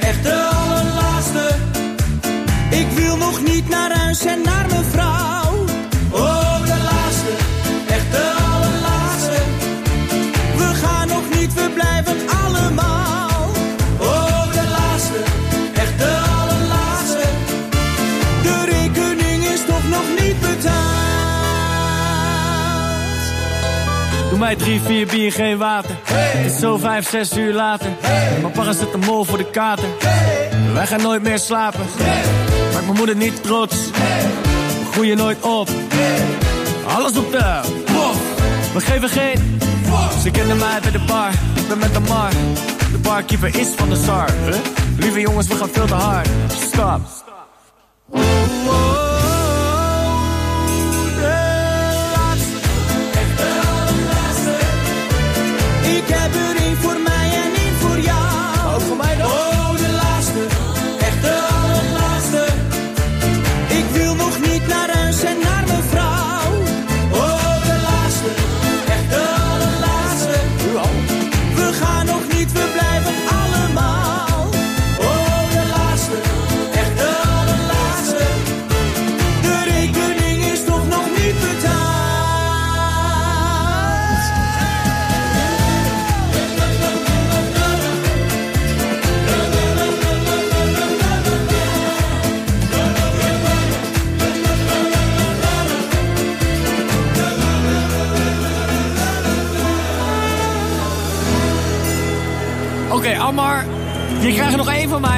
echt 0.00 0.22
de 0.22 0.50
allerlaatste. 0.52 1.54
Ik 2.70 2.86
wil 2.88 3.16
nog 3.16 3.42
niet 3.42 3.68
naar 3.68 3.92
huis 3.92 4.24
en 4.24 4.42
naar 4.42 4.66
mijn 4.68 4.84
vrouw. 4.84 4.95
Doe 24.36 24.44
mij 24.44 24.56
drie, 24.56 24.80
vier 24.80 25.06
bier, 25.06 25.32
geen 25.32 25.58
water. 25.58 25.96
Het 26.04 26.52
is 26.52 26.58
zo 26.58 26.76
vijf, 26.76 27.08
zes 27.08 27.36
uur 27.36 27.54
later. 27.54 27.90
Mijn 28.40 28.52
papa 28.52 28.72
zet 28.72 28.92
een 28.92 29.00
mol 29.00 29.24
voor 29.24 29.38
de 29.38 29.50
kater. 29.50 29.88
Wij 30.74 30.86
gaan 30.86 31.02
nooit 31.02 31.22
meer 31.22 31.38
slapen. 31.38 31.80
Maak 32.72 32.84
mijn 32.84 32.96
moeder 32.96 33.16
niet 33.16 33.42
trots. 33.42 33.76
We 33.90 34.86
groeien 34.92 35.16
nooit 35.16 35.42
op. 35.42 35.68
Alles 36.86 37.16
op 37.16 37.32
de 37.32 37.60
pof. 37.84 38.18
We 38.74 38.80
geven 38.80 39.08
geen. 39.08 39.58
Ze 40.22 40.30
kennen 40.30 40.56
mij 40.56 40.80
bij 40.82 40.90
de 40.90 41.04
bar. 41.06 41.30
Ik 41.54 41.68
ben 41.68 41.78
met 41.78 41.94
de 41.94 42.00
mar. 42.00 42.30
De 42.92 42.98
barkeeper 43.02 43.58
is 43.58 43.68
van 43.76 43.88
de 43.88 43.96
SAR. 43.96 44.30
Lieve 44.98 45.20
jongens, 45.20 45.46
we 45.46 45.54
gaan 45.54 45.68
veel 45.72 45.86
te 45.86 45.94
hard. 45.94 46.28
Stop. 46.60 47.00
Ik 48.12 48.95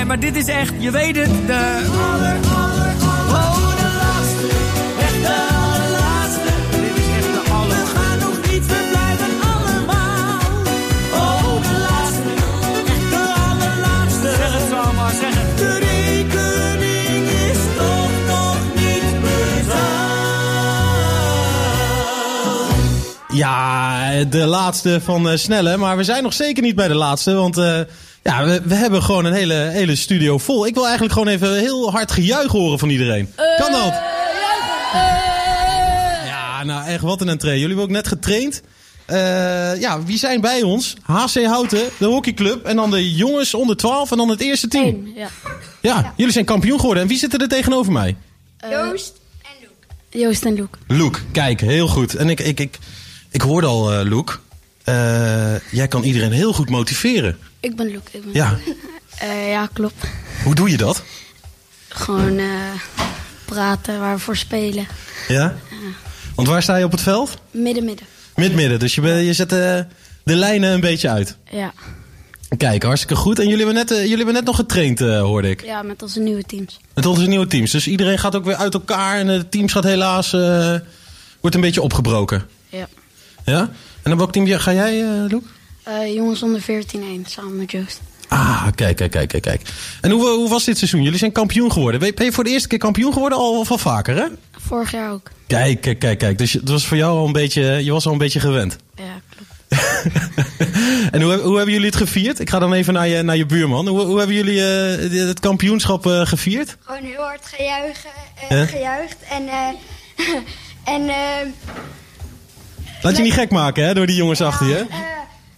maar 0.09 0.21
dit 0.21 0.37
is 0.37 0.47
echt, 0.47 0.73
je 0.79 0.91
weet 0.91 1.17
het, 1.17 1.47
de... 1.47 1.87
Oh, 1.91 2.21
de 3.77 3.91
laatste, 4.01 4.47
echt 5.01 5.21
de 5.23 5.37
allerlaatste. 5.65 6.51
Dit 6.71 6.97
is 6.97 7.09
echt 7.17 7.33
de 7.33 7.43
aller. 7.53 7.77
We 7.77 7.87
gaan 7.95 8.19
nog 8.19 8.37
niet, 8.51 8.67
we 8.67 8.89
blijven 8.91 9.33
allemaal. 9.53 10.39
Oh, 11.13 11.63
de 11.63 11.79
laatste, 11.89 12.31
echt 12.93 13.11
de 13.11 13.35
allerlaatste. 13.49 14.29
Zeg 14.37 14.53
het 14.53 14.69
zo, 14.71 14.77
Ammar, 14.77 15.11
zeg 15.11 15.35
het. 15.35 15.59
De 15.59 15.73
rekening 15.79 17.27
is 17.51 17.61
toch 17.77 18.11
nog 18.27 18.57
niet 18.75 19.21
betaald. 19.21 19.89
Ja, 23.29 24.25
de 24.25 24.47
laatste 24.47 25.01
van 25.01 25.29
eh, 25.29 25.37
Snelle. 25.37 25.77
Maar 25.77 25.97
we 25.97 26.05
zijn 26.05 26.23
nog 26.23 26.33
zeker 26.33 26.63
niet 26.63 26.77
bij 26.77 26.89
de 26.89 26.95
laatste. 26.95 27.33
Want 27.33 27.59
eh, 27.59 27.81
ja, 28.29 28.45
we, 28.45 28.61
we 28.65 28.75
hebben 28.75 29.03
gewoon 29.03 29.25
een 29.25 29.33
hele, 29.33 29.55
hele 29.55 29.97
studio 29.97 30.39
vol. 30.39 30.67
Ik 30.67 30.75
wil 30.75 30.83
eigenlijk 30.85 31.13
gewoon 31.13 31.29
even 31.29 31.59
heel 31.59 31.91
hard 31.91 32.11
gejuich 32.13 32.51
horen 32.53 32.79
van 32.79 32.89
iedereen. 32.89 33.33
kan 33.59 33.73
dat? 33.73 33.95
Ja, 36.25 36.65
nou 36.65 36.87
echt, 36.89 37.03
wat 37.03 37.21
een 37.21 37.29
entree. 37.29 37.53
Jullie 37.61 37.67
hebben 37.67 37.85
ook 37.85 37.91
net 37.91 38.09
getraind. 38.09 38.63
Eh, 39.07 39.81
ja, 39.81 40.03
wie 40.03 40.19
zijn 40.19 40.41
bij 40.41 40.63
ons? 40.63 40.95
HC 41.03 41.45
Houten, 41.45 41.83
de 41.99 42.05
hockeyclub. 42.07 42.65
En 42.65 42.77
dan 42.77 42.91
de 42.91 43.15
jongens 43.15 43.55
onder 43.55 43.77
12 43.77 44.11
en 44.11 44.17
dan 44.17 44.29
het 44.29 44.41
eerste 44.41 44.69
team. 44.69 45.13
Ja. 45.17 45.29
Ja, 45.83 46.13
jullie 46.17 46.33
zijn 46.33 46.45
kampioen 46.45 46.79
geworden. 46.81 47.03
En 47.03 47.09
wie 47.09 47.19
zitten 47.19 47.41
er 47.41 47.49
tegenover 47.49 47.93
mij? 47.93 48.17
Joost 48.71 49.13
en 49.43 49.51
Loek. 49.61 50.23
Joost 50.23 50.45
en 50.45 50.57
Loek. 50.57 50.79
Loek, 50.87 51.21
kijk, 51.33 51.61
heel 51.61 51.87
goed. 51.89 52.15
En 52.15 52.29
ik, 52.29 52.41
ik, 52.41 52.61
ik, 52.61 52.79
ik 53.31 53.41
hoorde 53.41 53.67
al, 53.67 53.93
eh 53.93 54.09
Loek. 54.09 54.41
eh, 54.85 55.71
jij 55.71 55.89
kan 55.89 56.03
iedereen 56.03 56.33
heel 56.33 56.53
goed 56.53 56.71
motiveren. 56.71 57.39
Ik 57.61 57.77
ben 57.77 57.93
Loek. 57.93 58.09
Ik 58.11 58.23
ben 58.25 58.33
Ja. 58.33 58.57
Eh, 59.19 59.51
ja, 59.51 59.69
klopt. 59.73 60.05
Hoe 60.45 60.55
doe 60.55 60.71
je 60.71 60.77
dat? 60.77 61.03
Gewoon 61.89 62.39
eh, 62.39 62.47
praten, 63.45 63.99
waar 64.01 64.15
we 64.15 64.21
voor 64.21 64.37
spelen. 64.37 64.87
Ja? 65.29 65.55
Want 66.35 66.49
waar 66.49 66.63
sta 66.63 66.77
je 66.77 66.85
op 66.85 66.91
het 66.91 67.01
veld? 67.01 67.39
Midden, 67.51 67.85
midden. 67.85 68.07
Mid-midden. 68.35 68.79
Dus 68.79 68.95
je, 68.95 69.01
ben- 69.01 69.25
je 69.25 69.33
zet 69.33 69.53
eh, 69.53 69.59
de 70.23 70.35
lijnen 70.35 70.73
een 70.73 70.81
beetje 70.81 71.09
uit. 71.11 71.37
Ja. 71.51 71.73
Kijk, 72.57 72.83
hartstikke 72.83 73.15
goed. 73.17 73.39
En 73.39 73.49
jullie 73.49 73.65
hebben 73.67 73.75
net, 73.75 73.89
jullie 73.99 74.17
hebben 74.17 74.35
net 74.35 74.45
nog 74.45 74.57
getraind, 74.57 74.99
hoorde 74.99 75.51
ik. 75.51 75.65
ja, 75.65 75.83
met 75.83 76.03
onze 76.03 76.21
nieuwe 76.21 76.43
teams. 76.43 76.81
Met 76.95 77.07
onze 77.07 77.27
nieuwe 77.27 77.47
teams. 77.47 77.71
Dus 77.71 77.87
iedereen 77.89 78.19
gaat 78.19 78.37
ook 78.37 78.45
weer 78.45 78.57
uit 78.57 78.75
elkaar. 78.75 79.19
En 79.19 79.27
de 79.27 79.49
teams 79.49 79.73
gaat 79.73 79.85
helaas... 79.85 80.31
wordt 81.41 81.57
een 81.57 81.61
beetje 81.63 81.83
opgebroken. 81.83 82.47
Ja. 82.69 82.89
Ja? 83.45 83.61
En 84.03 84.11
dan 84.11 84.17
welk 84.17 84.33
team 84.33 84.47
ga 84.47 84.73
jij, 84.73 85.03
eh 85.03 85.39
Eh, 85.89 86.15
jongens 86.15 86.43
onder 86.43 86.61
14-1, 86.61 86.65
samen 87.27 87.57
met 87.57 87.71
Joost. 87.71 88.01
Ah, 88.29 88.67
kijk, 88.75 88.97
kijk, 88.97 89.11
kijk, 89.11 89.29
kijk, 89.29 89.43
kijk. 89.43 89.61
En 90.01 90.11
hoe, 90.11 90.29
hoe 90.29 90.49
was 90.49 90.65
dit 90.65 90.79
seizoen? 90.79 91.03
Jullie 91.03 91.19
zijn 91.19 91.33
kampioen 91.33 91.73
geworden. 91.73 92.01
Ben 92.01 92.09
je- 92.09 92.15
ben 92.15 92.25
je 92.25 92.33
voor 92.33 92.45
de 92.45 92.51
eerste 92.51 92.69
keer 92.69 92.79
kampioen 92.79 93.13
geworden 93.13 93.39
al 93.39 93.59
of 93.59 93.71
al 93.71 93.79
vaker, 93.79 94.17
hè? 94.17 94.25
Vorig 94.67 94.91
jaar 94.93 95.13
ook. 95.13 95.31
Kijk, 95.47 95.81
kijk, 95.81 95.99
kijk, 95.99 96.19
kijk. 96.19 96.39
Dus 96.39 96.53
je- 96.53 96.59
het 96.59 96.69
was 96.69 96.87
voor 96.87 96.97
jou 96.97 97.19
al 97.19 97.27
een 97.27 97.33
beetje, 97.33 97.63
je 97.85 97.93
was 97.93 98.07
al 98.07 98.13
een 98.13 98.19
beetje 98.19 98.41
gewend. 98.41 98.77
Ja, 98.95 99.05
klopt. 99.29 99.47
En 101.11 101.23
hoe, 101.23 101.35
hoe 101.37 101.57
hebben 101.57 101.73
jullie 101.75 101.87
het 101.89 101.97
gevierd? 101.97 102.41
Ik 102.41 102.51
ga 102.51 102.59
dan 102.59 102.73
even 102.73 102.93
naar 102.95 103.09
je, 103.09 103.23
naar 103.23 103.37
je 103.37 103.47
buurman. 103.47 103.89
Hoe, 103.89 104.01
hoe 104.01 104.19
hebben 104.19 104.37
jullie 104.37 104.61
eh, 104.65 105.27
het 105.29 105.41
kampioenschap 105.41 106.07
eh, 106.07 106.27
gevierd? 106.27 106.77
Gewoon 106.85 107.03
heel 107.05 107.23
hard 107.23 107.47
gejuichen, 107.57 108.11
Ja? 108.49 108.67
gejuicht. 108.67 109.17
En, 109.31 109.49
eh 109.49 110.35
en 110.95 111.11
Laat 113.03 113.17
je 113.17 113.23
niet 113.23 113.33
gek 113.33 113.51
maken, 113.51 113.85
hè, 113.85 113.95
door 113.95 114.07
die 114.07 114.17
jongens 114.17 114.41
achter 114.41 114.67
je. 114.67 114.87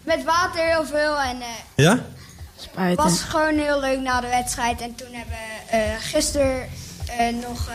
Met 0.04 0.24
water 0.24 0.64
heel 0.66 0.84
veel. 0.84 1.18
En 1.20 1.36
eh, 1.40 1.46
Ja? 1.84 2.04
het 2.74 2.96
was 2.96 3.20
gewoon 3.20 3.58
heel 3.58 3.80
leuk 3.80 4.00
na 4.00 4.20
de 4.20 4.26
wedstrijd. 4.28 4.80
En 4.80 4.94
toen 4.94 5.08
hebben 5.12 5.34
we 5.70 5.76
eh, 5.76 5.80
gisteren 6.00 6.68
eh, 7.18 7.34
nog 7.48 7.68
eh, 7.68 7.74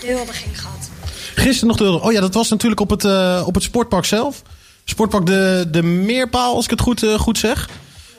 de 0.00 0.06
huldiging 0.06 0.60
gehad. 0.60 0.88
Gisteren 1.34 1.68
nog 1.68 1.76
de... 1.76 2.00
Oh 2.06 2.12
ja, 2.12 2.20
dat 2.20 2.34
was 2.34 2.48
natuurlijk 2.48 2.80
op 2.80 2.90
het, 2.90 3.04
eh, 3.04 3.42
op 3.46 3.54
het 3.54 3.62
sportpark 3.62 4.04
zelf. 4.04 4.42
Sportpark 4.84 5.26
de, 5.26 5.66
de 5.70 5.82
Meerpaal, 5.82 6.54
als 6.54 6.64
ik 6.64 6.70
het 6.70 6.80
goed, 6.80 7.04
goed 7.16 7.38
zeg. 7.38 7.68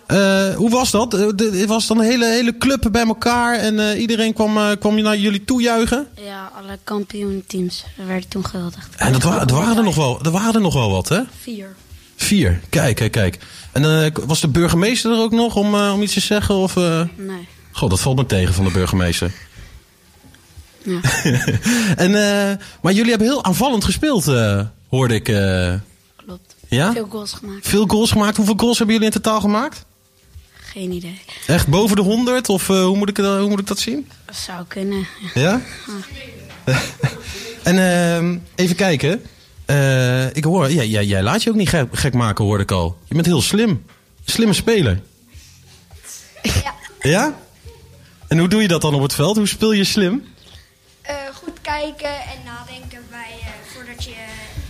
Eh, 0.08 0.56
hoe 0.56 0.70
was 0.70 0.92
dat? 0.92 1.12
Het 1.12 1.66
was 1.66 1.88
dan 1.88 1.98
een 2.00 2.06
hele, 2.06 2.26
hele 2.26 2.58
club 2.58 2.88
bij 2.92 3.06
elkaar 3.08 3.56
en 3.60 3.80
eh, 3.80 4.00
iedereen 4.02 4.34
kwam, 4.34 4.58
eh, 4.58 4.70
kwam 4.80 5.02
naar 5.02 5.18
jullie 5.18 5.44
toejuichen? 5.46 6.08
Ja, 6.16 6.52
alle 6.58 6.80
kampioenteams 6.84 7.84
werden 8.08 8.28
toen 8.30 8.46
gehuldigd. 8.46 8.96
En 8.98 9.12
dat, 9.14 9.24
wa- 9.24 9.46
waren 9.46 9.78
er, 9.78 9.84
nog 9.84 9.96
wel, 9.96 10.20
er 10.24 10.32
waren 10.32 10.54
er 10.54 10.62
nog 10.62 10.74
wel 10.74 10.92
wat, 10.92 11.10
hè? 11.10 11.20
Vier. 11.42 11.76
Vier. 12.24 12.60
Kijk, 12.70 12.95
kijk, 12.95 13.12
kijk. 13.12 13.38
En 13.72 14.04
eh, 14.06 14.12
was 14.26 14.41
de 14.41 14.48
burgemeester 14.48 15.12
er 15.12 15.18
ook 15.18 15.32
nog 15.32 15.56
om, 15.56 15.76
eh, 15.76 15.94
om 15.94 16.02
iets 16.02 16.14
te 16.14 16.20
zeggen? 16.20 16.56
Of, 16.56 16.78
eh? 16.78 17.02
Nee. 17.16 17.48
God, 17.72 17.90
dat 17.90 18.00
valt 18.02 18.16
me 18.18 18.26
tegen 18.26 18.54
van 18.54 18.64
de 18.66 18.72
burgemeester. 18.72 19.32
Ja. 20.84 21.00
en, 21.95 22.12
maar 22.82 22.94
jullie 22.94 23.10
hebben 23.10 23.28
heel 23.28 23.44
aanvallend 23.44 23.84
gespeeld, 23.84 24.26
hoorde 24.90 25.14
ik. 25.16 25.24
Klopt. 26.26 26.56
Ja? 26.68 26.91
Veel 26.94 27.08
goals 27.10 27.34
gemaakt. 27.34 27.68
Veel 27.68 27.86
goals 27.88 28.12
gemaakt. 28.12 28.38
Hoeveel 28.38 28.58
goals 28.58 28.78
hebben 28.78 28.95
jullie 28.95 29.12
in 29.12 29.22
totaal 29.22 29.40
gemaakt? 29.41 29.86
Geen 30.54 30.91
idee. 30.91 31.20
Echt 31.48 31.68
boven 31.68 31.95
de 31.95 32.02
100? 32.02 32.50
Of 32.50 32.68
hoe, 32.68 32.98
moet 32.98 33.10
ik, 33.10 33.16
dat- 33.16 33.40
hoe 33.40 33.50
moet 33.50 33.60
ik 33.60 33.68
dat 33.68 33.80
zien? 33.80 34.10
Dat 34.26 34.36
zou 34.36 34.66
kunnen. 34.68 35.08
Ja? 35.34 35.62
En 37.64 37.78
ehm, 37.78 38.38
even 38.56 38.76
kijken. 38.76 39.22
Eh, 39.65 40.35
ik 40.35 40.44
hoor, 40.44 40.72
jij, 40.72 41.06
jij 41.06 41.23
laat 41.23 41.44
je 41.44 41.49
ook 41.49 41.56
niet 41.56 41.69
gek, 41.69 41.88
gek 41.91 42.14
maken, 42.14 42.45
hoorde 42.45 42.64
ik 42.64 42.72
al. 42.72 42.98
Je 43.06 43.14
bent 43.14 43.26
heel 43.26 43.41
slim. 43.41 43.85
Slimme 44.26 44.53
speler. 44.53 45.02
Ja. 46.41 46.73
Ja? 46.99 47.34
En 48.27 48.38
hoe 48.40 48.48
doe 48.48 48.61
je 48.61 48.68
dat 48.68 48.81
dan 48.81 48.94
op 48.94 49.02
het 49.02 49.14
veld? 49.14 49.38
Hoe 49.38 49.48
speel 49.48 49.72
je 49.72 49.84
slim? 49.84 50.23
Eh, 51.02 51.15
goed 51.34 51.61
kijken 51.61 52.10
en 52.10 52.38
nadenken 52.45 52.99
bij, 53.10 53.31
eh, 53.41 53.48
voordat 53.73 54.03
je 54.03 54.14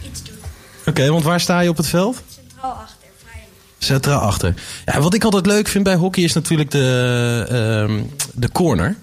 iets 0.09 0.23
doet. 0.23 0.37
Oké, 0.85 1.09
want 1.09 1.23
waar 1.23 1.39
sta 1.39 1.59
je 1.59 1.69
op 1.69 1.77
het 1.77 1.87
veld? 1.87 2.21
Centraal 2.33 2.71
achter, 2.71 3.07
vrij. 3.23 3.41
Centraal 3.77 4.19
achter. 4.19 4.53
Ja, 4.85 5.01
wat 5.01 5.13
ik 5.13 5.23
altijd 5.23 5.45
leuk 5.45 5.67
vind 5.67 5.83
bij 5.83 5.95
hockey 5.95 6.23
is 6.23 6.33
natuurlijk 6.33 6.71
de, 6.71 7.45
ehm, 7.49 8.03
de 8.33 8.51
corner. 8.51 8.95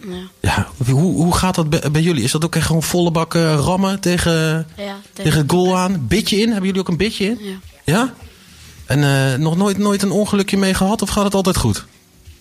Ja. 0.00 0.28
Ja, 0.40 0.68
hoe, 0.92 1.14
hoe 1.14 1.34
gaat 1.34 1.54
dat 1.54 1.70
bij, 1.70 1.90
bij 1.90 2.02
jullie? 2.02 2.22
Is 2.22 2.32
dat 2.32 2.44
ook 2.44 2.56
echt 2.56 2.66
gewoon 2.66 2.82
volle 2.82 3.10
bak 3.10 3.34
eh, 3.34 3.54
rammen 3.54 4.00
tegen, 4.00 4.66
Ja, 4.76 4.96
tegen, 5.12 5.38
het 5.38 5.50
goal 5.50 5.76
aan? 5.76 6.06
Bitje 6.06 6.36
in? 6.36 6.46
Hebben 6.48 6.66
jullie 6.66 6.80
ook 6.80 6.88
een 6.88 6.96
bitje 6.96 7.24
in? 7.24 7.38
Ja. 7.40 7.56
Ja? 7.84 8.14
En 8.86 9.04
eh, 9.04 9.38
nog 9.38 9.56
nooit, 9.56 9.78
nooit 9.78 10.02
een 10.02 10.10
ongelukje 10.10 10.56
mee 10.56 10.74
gehad 10.74 11.02
of 11.02 11.08
gaat 11.08 11.24
het 11.24 11.34
altijd 11.34 11.56
goed? 11.56 11.84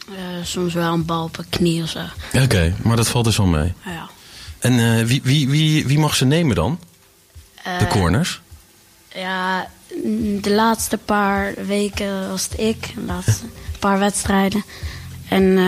Eh, 0.08 0.16
soms 0.44 0.74
wel 0.74 0.94
een 0.94 1.06
bal 1.06 1.24
op 1.24 1.38
een 1.38 1.50
knie 1.50 1.84
of 1.84 1.90
zo. 1.90 2.00
Oké, 2.34 2.76
maar 2.84 2.96
dat 2.96 3.08
valt 3.08 3.26
dus 3.26 3.38
wel 3.38 3.46
mee. 3.46 3.74
Ja. 3.86 4.10
En 4.60 5.06
wie, 5.06 5.22
wie, 5.24 5.50
wie, 5.50 5.88
wie 5.88 6.00
mag 6.00 6.16
ze 6.16 6.26
nemen 6.26 6.56
dan? 6.56 6.80
De 7.80 7.88
corners? 7.88 8.42
Ja, 9.14 9.68
de 10.42 10.52
laatste 10.52 10.98
paar 10.98 11.54
weken 11.66 12.30
was 12.30 12.44
het 12.44 12.60
ik. 12.60 12.94
De 12.96 13.02
laatste 13.02 13.46
paar 13.80 14.00
wedstrijden. 14.00 14.64
En 15.30 15.60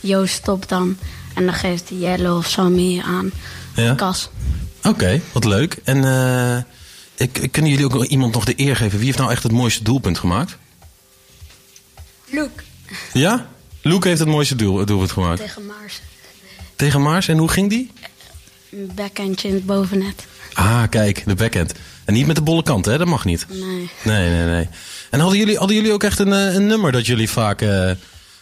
Joost 0.00 0.34
stopt 0.34 0.68
dan. 0.68 0.96
En 1.36 1.44
dan 1.44 1.54
geeft 1.54 1.88
hij 1.88 1.98
Jello 1.98 2.36
of 2.36 2.48
Sammy 2.48 3.00
aan. 3.04 3.30
Ja. 3.74 3.94
Kas. 3.94 4.30
Oké, 4.82 5.20
wat 5.32 5.44
leuk. 5.44 5.76
En 5.84 6.04
eh, 6.04 6.56
ik, 7.16 7.38
ik- 7.38 7.52
kunnen 7.52 7.70
jullie 7.70 7.86
ook 7.86 7.92
nog 7.94 8.04
iemand 8.06 8.34
nog 8.34 8.44
de 8.44 8.52
eer 8.56 8.76
geven? 8.76 8.96
Wie 8.96 9.06
heeft 9.06 9.18
nou 9.18 9.30
echt 9.30 9.42
het 9.42 9.52
mooiste 9.52 9.82
doelpunt 9.82 10.18
gemaakt? 10.18 10.56
Luke. 12.30 12.62
Ja? 13.12 13.46
Luke 13.82 14.08
heeft 14.08 14.20
het 14.20 14.28
mooiste 14.28 14.56
doel, 14.56 14.84
doelpunt 14.84 15.12
gemaakt. 15.12 15.40
Tegen 15.40 15.66
Maars. 15.66 16.00
Tegen 16.76 17.02
Maars. 17.02 17.28
En 17.28 17.38
hoe 17.38 17.48
ging 17.48 17.70
die? 17.70 17.90
Een 18.70 18.90
backhandje 18.94 19.48
in 19.48 19.54
het 19.54 19.66
bovennet. 19.66 20.26
Ah, 20.52 20.82
kijk, 20.90 21.22
de 21.26 21.34
backhand. 21.34 21.72
En 22.04 22.14
niet 22.14 22.26
met 22.26 22.36
de 22.36 22.42
bolle 22.42 22.62
kant, 22.62 22.84
hè? 22.84 22.98
Dat 22.98 23.06
mag 23.06 23.24
niet. 23.24 23.46
Nee. 23.48 23.90
Nee, 24.02 24.30
nee, 24.30 24.44
nee. 24.46 24.68
En 25.10 25.20
hadden 25.20 25.38
jullie, 25.38 25.56
hadden 25.58 25.76
jullie 25.76 25.92
ook 25.92 26.02
echt 26.04 26.18
een, 26.18 26.32
eh, 26.32 26.54
een 26.54 26.66
nummer 26.66 26.92
dat 26.92 27.06
jullie 27.06 27.30
vaak 27.30 27.62
eh, 27.62 27.90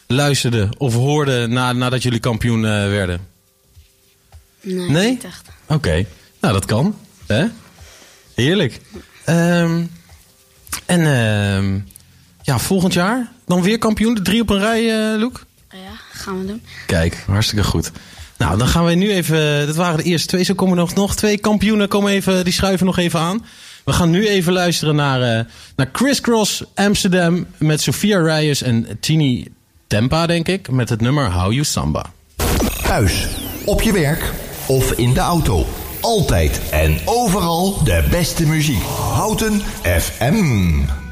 luisterden 0.06 0.70
of 0.78 0.94
hoorden 0.94 1.52
na, 1.52 1.72
nadat 1.72 2.02
jullie 2.02 2.20
kampioen 2.20 2.64
eh, 2.64 2.70
werden? 2.70 3.20
Nee, 4.60 4.88
Nee? 4.90 5.10
niet 5.10 5.24
echt. 5.24 5.48
Oké, 5.66 6.06
nou 6.40 6.54
dat 6.54 6.64
kan. 6.64 6.98
Hè? 7.26 7.44
Heerlijk. 8.34 8.80
Ehm, 9.24 9.82
en 10.86 11.00
ehm, 11.00 11.78
ja, 12.42 12.58
volgend 12.58 12.92
jaar 12.92 13.32
dan 13.46 13.62
weer 13.62 13.78
kampioen. 13.78 14.14
De 14.14 14.22
drie 14.22 14.40
op 14.40 14.50
een 14.50 14.58
rij, 14.58 15.16
Loek? 15.18 15.44
Ja, 15.70 15.78
gaan 16.12 16.38
we 16.40 16.46
doen. 16.46 16.62
Kijk, 16.86 17.24
hartstikke 17.26 17.64
goed. 17.64 17.90
Nou, 18.38 18.58
dan 18.58 18.68
gaan 18.68 18.84
we 18.84 18.94
nu 18.94 19.12
even. 19.12 19.66
Dit 19.66 19.76
waren 19.76 19.96
de 19.96 20.02
eerste 20.02 20.28
twee. 20.28 20.42
Zo 20.42 20.54
komen 20.54 20.76
er 20.78 20.84
nog, 20.84 20.94
nog 20.94 21.16
twee 21.16 21.38
kampioenen. 21.38 21.88
Komen 21.88 22.12
even, 22.12 22.44
die 22.44 22.52
schuiven 22.52 22.86
nog 22.86 22.98
even 22.98 23.20
aan. 23.20 23.44
We 23.84 23.92
gaan 23.92 24.10
nu 24.10 24.28
even 24.28 24.52
luisteren 24.52 24.94
naar, 24.94 25.22
eh 25.22 25.44
naar 25.76 25.90
Criss 25.90 26.20
Cross 26.20 26.64
Amsterdam. 26.74 27.46
Met 27.58 27.80
Sophia 27.80 28.22
Reyes 28.22 28.62
en 28.62 28.86
Tini 29.00 29.46
Tempa, 29.86 30.26
denk 30.26 30.48
ik. 30.48 30.70
Met 30.70 30.88
het 30.88 31.00
nummer 31.00 31.32
How 31.32 31.52
You 31.52 31.64
Samba. 31.64 32.04
Thuis, 32.82 33.28
op 33.64 33.82
je 33.82 33.92
werk 33.92 34.32
of 34.66 34.92
in 34.92 35.12
de 35.12 35.20
auto. 35.20 35.66
Altijd 36.00 36.60
en 36.70 36.98
overal 37.04 37.84
de 37.84 38.04
beste 38.10 38.46
muziek. 38.46 38.82
Houten 39.12 39.60
FM. 39.82 41.03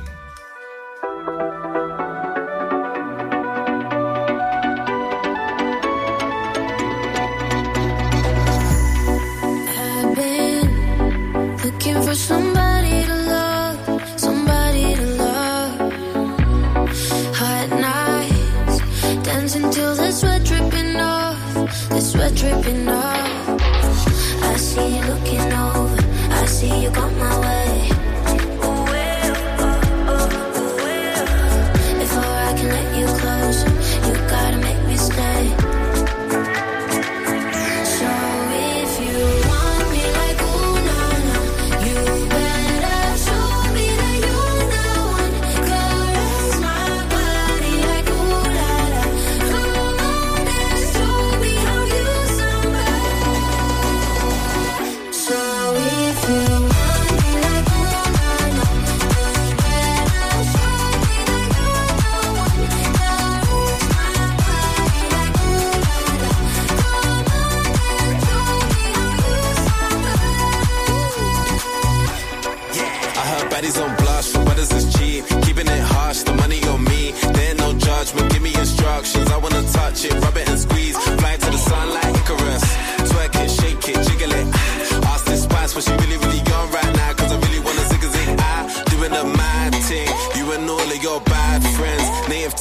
Sweat 22.02 22.34
dripping 22.34 22.88
off. 22.88 23.60
I 24.42 24.56
see 24.56 24.96
you 24.96 25.02
looking 25.02 25.52
over, 25.52 25.96
I 26.30 26.46
see 26.46 26.82
you 26.82 26.90
got 26.90 27.12
my 27.12 27.41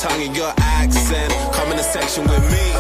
tongue 0.02 0.24
and 0.24 0.36
your 0.36 0.52
accent. 0.58 1.32
Come 1.54 1.70
in 1.70 1.78
the 1.78 1.84
section 1.84 2.24
with 2.24 2.52
me. 2.52 2.71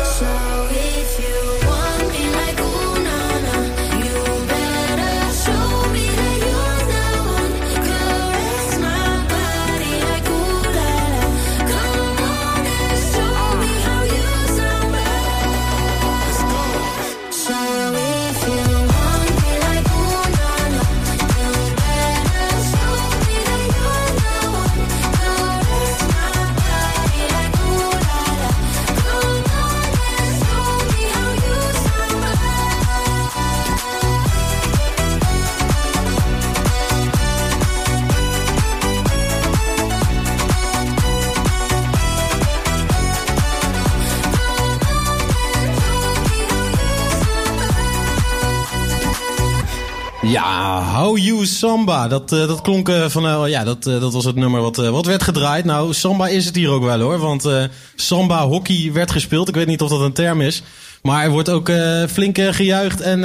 Samba. 51.61 52.07
Dat, 52.07 52.31
eh, 52.31 52.47
dat 52.47 52.61
klonk 52.61 52.89
eh, 52.89 53.09
van... 53.09 53.27
eh, 53.27 53.43
ja, 53.47 53.63
dat, 53.63 53.83
dat 53.83 54.13
was 54.13 54.25
het 54.25 54.35
nummer 54.35 54.61
wat, 54.61 54.75
wat 54.75 55.05
werd 55.05 55.23
gedraaid. 55.23 55.65
Nou, 55.65 55.93
Samba 55.93 56.27
is 56.27 56.45
het 56.45 56.55
hier 56.55 56.69
ook 56.69 56.83
wel 56.83 56.99
hoor. 56.99 57.17
Want 57.17 57.49
Samba 57.95 58.47
hockey 58.47 58.89
werd 58.93 59.11
gespeeld. 59.11 59.47
Ik 59.47 59.55
weet 59.55 59.67
niet 59.67 59.81
of 59.81 59.89
dat 59.89 60.01
een 60.01 60.13
term 60.13 60.41
is. 60.41 60.63
Maar 61.01 61.23
er 61.23 61.29
wordt 61.29 61.49
ook 61.49 61.71
flink 62.09 62.38
gejuicht 62.39 63.01
en, 63.01 63.23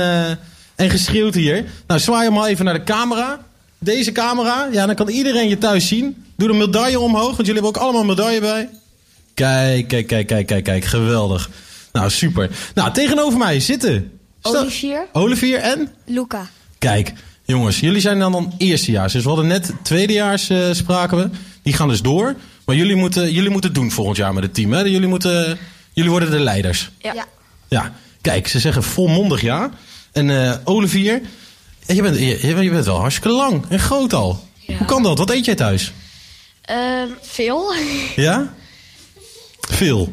en 0.75 0.91
geschreeuwd 0.91 1.35
hier. 1.35 1.65
Nou, 1.87 2.01
zwaai 2.01 2.25
hem 2.25 2.33
maar 2.33 2.49
even 2.49 2.65
naar 2.65 2.75
de 2.75 2.85
camera. 2.85 3.39
Deze 3.79 4.13
camera. 4.13 4.69
Ja, 4.73 4.87
dan 4.87 4.95
kan 4.95 5.09
iedereen 5.09 5.49
je 5.49 5.59
thuis 5.59 5.89
zien. 5.89 6.25
Doe 6.37 6.49
de 6.49 6.55
medaille 6.55 7.01
omhoog, 7.01 7.37
want 7.37 7.47
jullie 7.47 7.63
hebben 7.63 7.71
ook 7.71 7.77
allemaal 7.83 8.01
een 8.01 8.07
medaille 8.07 8.41
bij. 8.41 8.69
Kijk, 9.35 9.89
kijk, 9.89 10.07
kijk, 10.07 10.27
kijk, 10.27 10.47
kijk, 10.47 10.65
kijk. 10.65 10.85
Geweldig. 10.85 11.51
Nou, 11.93 12.11
super. 12.11 12.51
Nou, 12.75 12.93
tegenover 12.93 13.39
mij 13.39 13.61
zitten... 13.61 14.11
Olivier. 14.43 15.07
Olivier 15.13 15.59
en? 15.59 15.89
Luca. 16.05 16.49
Kijk, 16.79 17.13
jongens, 17.47 17.81
jullie 17.81 18.01
zijn 18.01 18.19
dan 18.19 18.33
dan 18.33 18.55
eerstejaars. 18.59 19.13
Dus 19.13 19.23
we 19.23 19.29
hadden 19.29 19.47
net 19.47 19.73
tweedejaars 19.83 20.49
eh, 20.49 20.73
spraken 20.73 21.17
we. 21.19 21.31
Die 21.63 21.73
gaan 21.73 21.89
dus 21.89 22.03
door. 22.03 22.35
Maar 22.65 22.77
jullie 22.77 22.97
moeten, 22.97 23.33
jullie 23.33 23.51
moeten 23.51 23.71
het 23.71 23.79
doen 23.79 23.91
volgend 23.91 24.17
jaar 24.17 24.35
met 24.35 24.43
het 24.43 24.55
team. 24.55 24.73
Hè? 24.73 24.81
Jullie, 24.81 25.09
moeten, 25.09 25.59
jullie 25.93 26.11
worden 26.11 26.31
de 26.31 26.41
leiders. 26.41 26.91
Ja. 26.99 27.27
Ja, 27.69 27.93
kijk, 28.21 28.49
ze 28.49 28.59
zeggen 28.59 28.83
volmondig 28.83 29.41
ja. 29.41 29.71
En 30.13 30.45
eh, 30.45 30.57
Olivier, 30.65 31.21
je 31.87 32.03
bent, 32.03 32.19
je, 32.19 32.47
je 32.63 32.71
bent 32.71 32.85
wel 32.85 32.99
hartstikke 32.99 33.37
lang 33.37 33.65
en 33.69 33.79
groot 33.79 34.13
al. 34.13 34.45
Hoe 34.67 34.87
kan 34.87 35.03
dat? 35.03 35.19
Wat 35.19 35.31
eet 35.31 35.45
jij 35.45 35.55
thuis? 35.55 35.93
Ehm, 36.63 37.09
veel. 37.23 37.73
Ja? 38.17 38.55
Veel. 39.61 40.13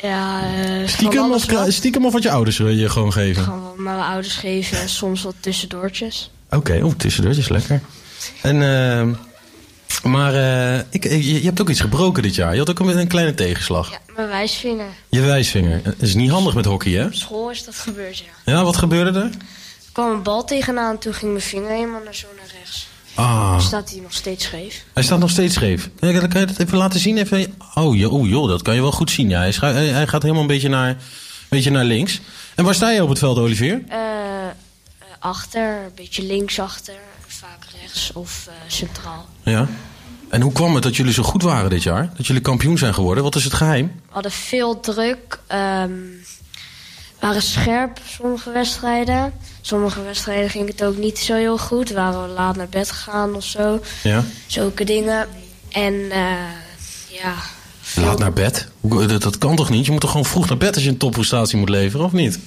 Ja, 0.00 0.40
van 0.40 0.88
Stiekem 0.88 1.32
of, 1.32 1.50
wat. 1.50 1.72
stiekem 1.72 2.06
of 2.06 2.12
wat 2.12 2.22
je 2.22 2.30
ouders 2.30 2.56
je 2.56 2.88
gewoon 2.88 3.12
geven? 3.12 3.42
Gewoon 3.42 3.62
wat 3.62 3.76
mijn 3.78 4.00
ouders 4.00 4.34
geven 4.34 4.80
en 4.80 4.88
soms 4.88 5.22
wat 5.22 5.34
tussendoortjes. 5.40 6.30
Oké, 6.52 6.80
oh, 6.82 6.92
tussendoortjes, 6.96 7.48
lekker. 7.48 7.80
En, 8.42 8.62
ehm, 8.62 9.12
maar 10.02 10.34
eh, 10.34 10.84
ik, 10.90 11.04
je, 11.04 11.34
je 11.34 11.44
hebt 11.44 11.60
ook 11.60 11.68
iets 11.68 11.80
gebroken 11.80 12.22
dit 12.22 12.34
jaar. 12.34 12.52
Je 12.52 12.58
had 12.58 12.70
ook 12.70 12.78
een, 12.78 12.98
een 12.98 13.06
kleine 13.06 13.34
tegenslag. 13.34 13.90
Ja, 13.90 13.98
mijn 14.16 14.28
wijsvinger. 14.28 14.88
Je 15.08 15.20
wijsvinger. 15.20 15.82
Dat 15.82 15.94
is 15.98 16.14
niet 16.14 16.30
handig 16.30 16.54
met 16.54 16.64
hockey, 16.64 16.92
hè? 16.92 17.04
Op 17.04 17.14
school 17.14 17.50
is 17.50 17.64
dat 17.64 17.74
gebeurd, 17.74 18.18
ja. 18.18 18.52
Ja, 18.52 18.64
wat 18.64 18.76
gebeurde 18.76 19.18
er? 19.18 19.24
Er 19.24 19.92
kwam 19.92 20.10
een 20.10 20.22
bal 20.22 20.44
tegenaan 20.44 20.92
en 20.92 20.98
toen 20.98 21.14
ging 21.14 21.30
mijn 21.30 21.44
vinger 21.44 21.70
helemaal 21.70 22.02
naar 22.04 22.14
zo 22.14 22.26
naar 22.36 22.52
rechts. 22.58 22.88
Ah. 23.14 23.60
Staat 23.60 23.90
hij 23.90 24.00
nog 24.00 24.12
steeds 24.12 24.44
scheef. 24.44 24.84
Hij 24.94 25.02
staat 25.02 25.18
nog 25.18 25.30
steeds 25.30 25.54
scheef. 25.54 25.90
Ja, 26.00 26.12
dan 26.12 26.28
kan 26.28 26.40
je 26.40 26.46
dat 26.46 26.58
even 26.58 26.78
laten 26.78 27.00
zien. 27.00 27.18
Even. 27.18 27.54
Oh, 27.74 27.96
joh, 27.96 28.12
oh, 28.12 28.28
joh, 28.28 28.48
dat 28.48 28.62
kan 28.62 28.74
je 28.74 28.80
wel 28.80 28.92
goed 28.92 29.10
zien. 29.10 29.28
Ja, 29.28 29.40
hij, 29.40 29.72
hij, 29.74 30.06
gaat 30.06 30.22
helemaal 30.22 30.42
een 30.42 30.48
beetje 30.48 30.68
naar, 30.68 30.88
een 30.88 30.96
beetje 31.48 31.70
naar 31.70 31.84
links. 31.84 32.20
En 32.54 32.64
waar 32.64 32.74
sta 32.74 32.90
je 32.90 33.02
op 33.02 33.08
het 33.08 33.18
veld, 33.18 33.38
Olivier? 33.38 33.82
Eh, 33.88 33.98
achter, 35.22 35.84
een 35.84 35.92
beetje 35.94 36.22
linksachter, 36.22 36.94
vaak 37.26 37.64
rechts 37.80 38.12
of 38.12 38.46
eh, 38.48 38.54
centraal. 38.66 39.26
Ja. 39.42 39.68
En 40.28 40.40
hoe 40.40 40.52
kwam 40.52 40.74
het 40.74 40.82
dat 40.82 40.96
jullie 40.96 41.12
zo 41.12 41.22
goed 41.22 41.42
waren 41.42 41.70
dit 41.70 41.82
jaar? 41.82 42.12
Dat 42.16 42.26
jullie 42.26 42.42
kampioen 42.42 42.78
zijn 42.78 42.94
geworden? 42.94 43.22
Wat 43.24 43.34
is 43.34 43.44
het 43.44 43.54
geheim? 43.54 43.86
We 43.86 44.12
hadden 44.12 44.32
veel 44.32 44.80
druk, 44.80 45.38
ehm 45.46 45.90
waren 47.22 47.42
scherp 47.42 48.00
sommige 48.06 48.50
wedstrijden. 48.50 49.32
Sommige 49.60 50.02
wedstrijden 50.02 50.50
ging 50.50 50.68
het 50.68 50.84
ook 50.84 50.96
niet 50.96 51.18
zo 51.18 51.34
heel 51.34 51.58
goed. 51.58 51.90
Waren 51.90 52.22
we 52.22 52.28
laat 52.28 52.56
naar 52.56 52.68
bed 52.68 52.90
gegaan 52.90 53.34
of 53.34 53.44
zo. 53.44 53.80
Ja. 54.02 54.24
Zulke 54.46 54.84
dingen. 54.84 55.28
En 55.68 56.10
eh, 56.10 56.32
ja, 57.08 57.34
Laat 57.94 58.18
naar 58.18 58.32
bed. 58.32 58.68
Dat, 58.80 59.22
dat 59.22 59.38
kan 59.38 59.56
toch 59.56 59.70
niet? 59.70 59.84
Je 59.84 59.92
moet 59.92 60.00
toch 60.00 60.10
gewoon 60.10 60.26
vroeg 60.26 60.48
naar 60.48 60.56
bed 60.58 60.74
als 60.74 60.84
je 60.84 60.90
een 60.90 60.96
topprestatie 60.96 61.58
moet 61.58 61.68
leveren, 61.68 62.06
of 62.06 62.12
niet? 62.12 62.38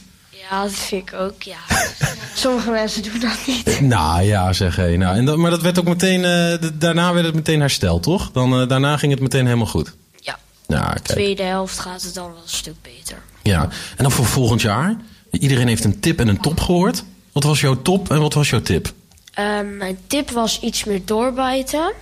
Ja, 0.49 0.61
dat 0.63 0.71
vind 0.71 1.09
ik 1.09 1.15
ook, 1.15 1.41
ja. 1.43 1.57
Sommige 2.35 2.69
mensen 2.69 3.03
doen 3.03 3.19
dat 3.19 3.37
niet. 3.47 3.79
Nou 3.95 4.21
ja, 4.21 4.53
zeg 4.53 4.75
hé. 4.75 4.95
Nou, 4.97 5.17
en 5.17 5.25
dat, 5.25 5.37
maar 5.37 5.51
dat 5.51 5.61
werd 5.61 5.79
ook 5.79 5.85
meteen. 5.87 6.25
eh, 6.25 6.69
daarna 6.73 7.13
werd 7.13 7.25
het 7.25 7.35
meteen 7.35 7.59
hersteld, 7.59 8.03
toch? 8.03 8.31
Dan, 8.31 8.61
eh, 8.61 8.67
daarna 8.67 8.97
ging 8.97 9.11
het 9.11 9.21
meteen 9.21 9.45
helemaal 9.45 9.65
goed. 9.65 9.95
Ja. 10.19 10.39
Ja, 10.67 10.83
kijk. 10.83 11.03
Tweede 11.03 11.43
helft 11.43 11.79
gaat 11.79 12.01
het 12.01 12.13
dan 12.13 12.27
wel 12.31 12.41
een 12.43 12.49
stuk 12.49 12.75
beter. 12.81 13.17
Ja. 13.43 13.61
En 13.61 14.03
dan 14.03 14.11
voor 14.11 14.25
volgend 14.25 14.61
jaar. 14.61 14.95
Iedereen 15.31 15.67
heeft 15.67 15.83
een 15.83 15.99
tip 15.99 16.19
en 16.19 16.27
een 16.27 16.41
top 16.41 16.59
gehoord. 16.59 17.03
Wat 17.31 17.43
was 17.43 17.61
jouw 17.61 17.81
top 17.81 18.11
en 18.11 18.19
wat 18.19 18.33
was 18.33 18.49
jouw 18.49 18.61
tip? 18.61 18.93
Ehm, 19.33 19.77
mijn 19.77 19.97
tip 20.07 20.29
was 20.31 20.59
iets 20.59 20.83
meer 20.83 21.01
doorbijten. 21.05 21.93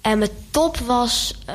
En 0.00 0.18
mijn 0.18 0.30
top 0.50 0.78
was 0.78 1.34
eh, 1.46 1.54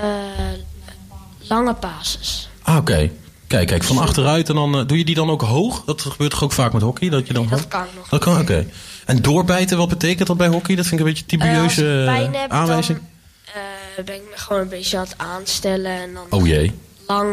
lange 1.40 1.74
pases. 1.74 2.50
Ah, 2.62 2.76
oké. 2.78 3.12
Kijk, 3.52 3.68
kijk, 3.68 3.84
van 3.84 3.98
achteruit 3.98 4.50
en 4.50 4.56
dan. 4.56 4.78
eh, 4.78 4.86
doe 4.88 4.98
je 4.98 5.06
die 5.06 5.16
dan 5.16 5.30
ook 5.30 5.42
hoog? 5.42 5.84
Dat 5.86 6.02
gebeurt 6.02 6.32
toch 6.32 6.44
ook 6.44 6.52
vaak 6.52 6.74
met 6.74 6.82
hockey? 6.82 7.10
Dat 7.10 7.28
je 7.28 7.34
dan 7.34 7.48
dat 7.50 7.68
kan 7.68 7.86
nog. 7.96 8.10
Dat 8.10 8.20
kan, 8.20 8.40
oké. 8.40 8.66
En 9.06 9.22
doorbijten, 9.22 9.78
wat 9.78 9.90
betekent 9.90 10.28
dat 10.28 10.38
bij 10.38 10.48
hockey? 10.48 10.76
Dat 10.76 10.86
vind 10.88 11.00
ik 11.02 11.08
een 11.08 11.14
beetje 11.14 11.38
Eh, 11.38 12.24
ik 12.28 12.34
eh, 12.34 12.42
heb, 12.42 12.52
aanwijzing. 12.52 12.98
dan 12.98 13.54
eh, 13.98 14.04
ben 14.06 14.16
ik 14.16 14.22
me 14.32 14.38
gewoon 14.38 14.62
een 14.62 14.70
beetje 14.70 14.98
aan 14.98 15.04
het 15.04 15.14
aanstellen. 15.18 15.92
En 15.92 16.14
dan 16.14 16.26
Oh 16.30 16.48
jee. 16.48 16.72
lang, 17.08 17.30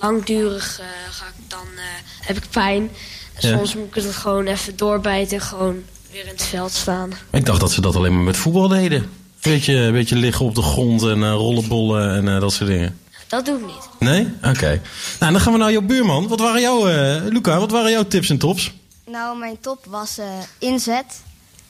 langdurig 0.00 0.80
eh, 0.80 0.86
ga 1.10 1.24
ik 1.26 1.50
dan, 1.50 1.66
eh, 1.76 1.82
heb 2.26 2.36
ik 2.36 2.46
pijn. 2.50 2.90
En 3.34 3.48
Ja. 3.48 3.56
soms 3.56 3.74
moet 3.74 3.86
ik 3.86 3.94
het 3.94 4.14
gewoon 4.16 4.46
even 4.46 4.76
doorbijten 4.76 5.36
en 5.36 5.42
gewoon 5.42 5.76
weer 6.12 6.22
in 6.22 6.28
het 6.28 6.42
veld 6.42 6.72
staan. 6.72 7.10
Ik 7.32 7.46
dacht 7.46 7.60
dat 7.60 7.72
ze 7.72 7.80
dat 7.80 7.96
alleen 7.96 8.14
maar 8.14 8.24
met 8.24 8.36
voetbal 8.36 8.68
deden. 8.68 9.10
Beetje, 9.42 9.74
een 9.74 9.92
beetje 9.92 10.16
liggen 10.16 10.44
op 10.46 10.54
de 10.54 10.62
grond 10.62 11.02
en 11.02 11.22
eh, 11.22 11.30
rollenbollen 11.30 12.14
en 12.16 12.34
eh, 12.34 12.40
dat 12.40 12.52
soort 12.52 12.70
dingen. 12.70 12.98
Dat 13.28 13.44
doe 13.44 13.58
ik 13.58 13.66
niet. 13.66 13.88
Nee? 13.98 14.28
Oké. 14.42 14.80
Nou, 15.20 15.32
dan 15.32 15.40
gaan 15.40 15.52
we 15.52 15.58
naar 15.58 15.72
jouw 15.72 15.80
buurman. 15.80 16.28
Wat 16.28 16.40
waren 16.40 16.60
jouw, 16.60 16.88
eh 16.88 17.22
Luca, 17.24 17.58
wat 17.58 17.70
waren 17.70 17.90
jouw 17.90 18.06
tips 18.06 18.30
en 18.30 18.38
tops? 18.38 18.72
Nou, 19.06 19.38
mijn 19.38 19.60
top 19.60 19.84
was 19.88 20.18
eh, 20.18 20.26
inzet. 20.58 21.22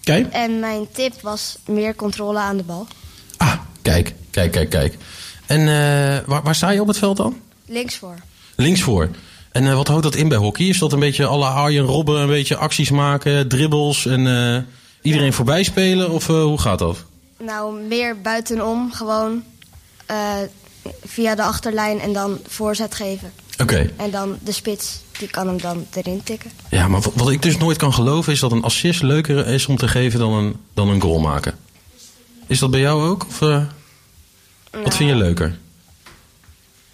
Kijk. 0.03 0.33
En 0.33 0.61
mijn 0.61 0.87
tip 0.93 1.21
was 1.21 1.59
meer 1.67 1.95
controle 1.95 2.39
aan 2.39 2.57
de 2.57 2.63
bal. 2.63 2.87
Kijk, 3.83 4.15
kijk, 4.31 4.53
kijk, 4.53 4.71
kijk. 4.71 4.97
En 5.47 5.61
eh, 5.61 6.19
waar, 6.27 6.43
waar 6.43 6.55
sta 6.55 6.71
je 6.71 6.81
op 6.81 6.87
het 6.87 6.99
veld 6.99 7.17
dan? 7.17 7.41
Links 7.67 7.97
voor. 7.97 8.15
Links 8.57 8.81
voor. 8.81 9.11
En 9.53 9.67
eh, 9.67 9.75
wat 9.75 9.89
houdt 9.89 10.03
dat 10.03 10.15
in 10.15 10.29
bij 10.29 10.39
hockey? 10.39 10.67
Is 10.67 10.79
dat 10.79 10.93
een 10.93 10.99
beetje 11.01 11.27
alle 11.27 11.47
Arjen 11.47 11.85
Robben, 11.85 12.21
een 12.21 12.27
beetje 12.27 12.57
acties 12.57 12.91
maken, 12.91 13.49
dribbles 13.49 14.07
en 14.07 14.27
eh, 14.27 14.63
iedereen 15.03 15.33
voorbij 15.33 15.63
spelen? 15.63 16.11
Of 16.11 16.29
eh, 16.29 16.43
hoe 16.43 16.59
gaat 16.59 16.79
dat? 16.79 17.05
Nou, 17.39 17.81
meer 17.83 18.21
buitenom. 18.21 18.93
Gewoon 18.93 19.43
eh, 20.07 20.37
via 21.05 21.35
de 21.35 21.43
achterlijn 21.43 22.01
en 22.01 22.13
dan 22.13 22.39
voorzet 22.47 22.95
geven. 22.95 23.33
Oké. 23.59 23.91
En 23.97 24.11
dan 24.11 24.39
de 24.43 24.53
spits, 24.53 25.01
die 25.19 25.29
kan 25.29 25.47
hem 25.47 25.61
dan 25.61 25.87
erin 25.95 26.23
tikken. 26.23 26.51
Ja, 26.71 26.89
maar 26.89 27.01
wat, 27.15 27.31
ik 27.31 27.43
dus 27.43 27.57
nooit 27.57 27.77
kan 27.77 27.95
geloven 27.95 28.33
is 28.33 28.41
dat 28.41 28.53
een 28.53 28.63
assist 28.63 29.03
leuker 29.03 29.47
is 29.47 29.67
om 29.67 29.77
te 29.77 29.89
geven 29.89 30.19
dan 30.19 30.33
een, 30.33 30.57
dan 30.75 30.89
een 30.89 31.01
goal 31.01 31.19
maken. 31.19 31.55
Is 32.47 32.59
dat 32.59 32.71
bij 32.71 32.81
jou 32.81 33.09
ook? 33.09 33.27
Of, 33.29 33.43
eh, 33.43 33.63
wat 34.71 34.97
vind 34.97 35.11
je 35.11 35.17
leuker? 35.17 35.59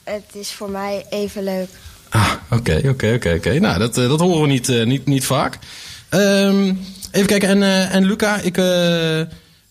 Het 0.05 0.31
is 0.33 0.53
voor 0.53 0.71
mij 0.71 1.07
even 1.11 1.45
leuk. 1.45 1.69
Oké, 2.51 2.81
oké, 2.89 3.13
oké, 3.15 3.35
oké. 3.37 3.59
Nou, 3.59 3.79
dat, 3.79 3.99
eh, 3.99 4.09
dat 4.09 4.21
horen 4.21 4.43
we 4.43 4.49
niet, 4.49 4.69
eh, 4.69 4.87
niet, 4.87 5.07
niet 5.07 5.25
vaak. 5.25 5.59
Ehm, 6.09 6.75
even 7.11 7.27
kijken, 7.27 7.49
en, 7.49 7.91
en 7.91 8.05
Luca, 8.05 8.37
ik, 8.37 8.57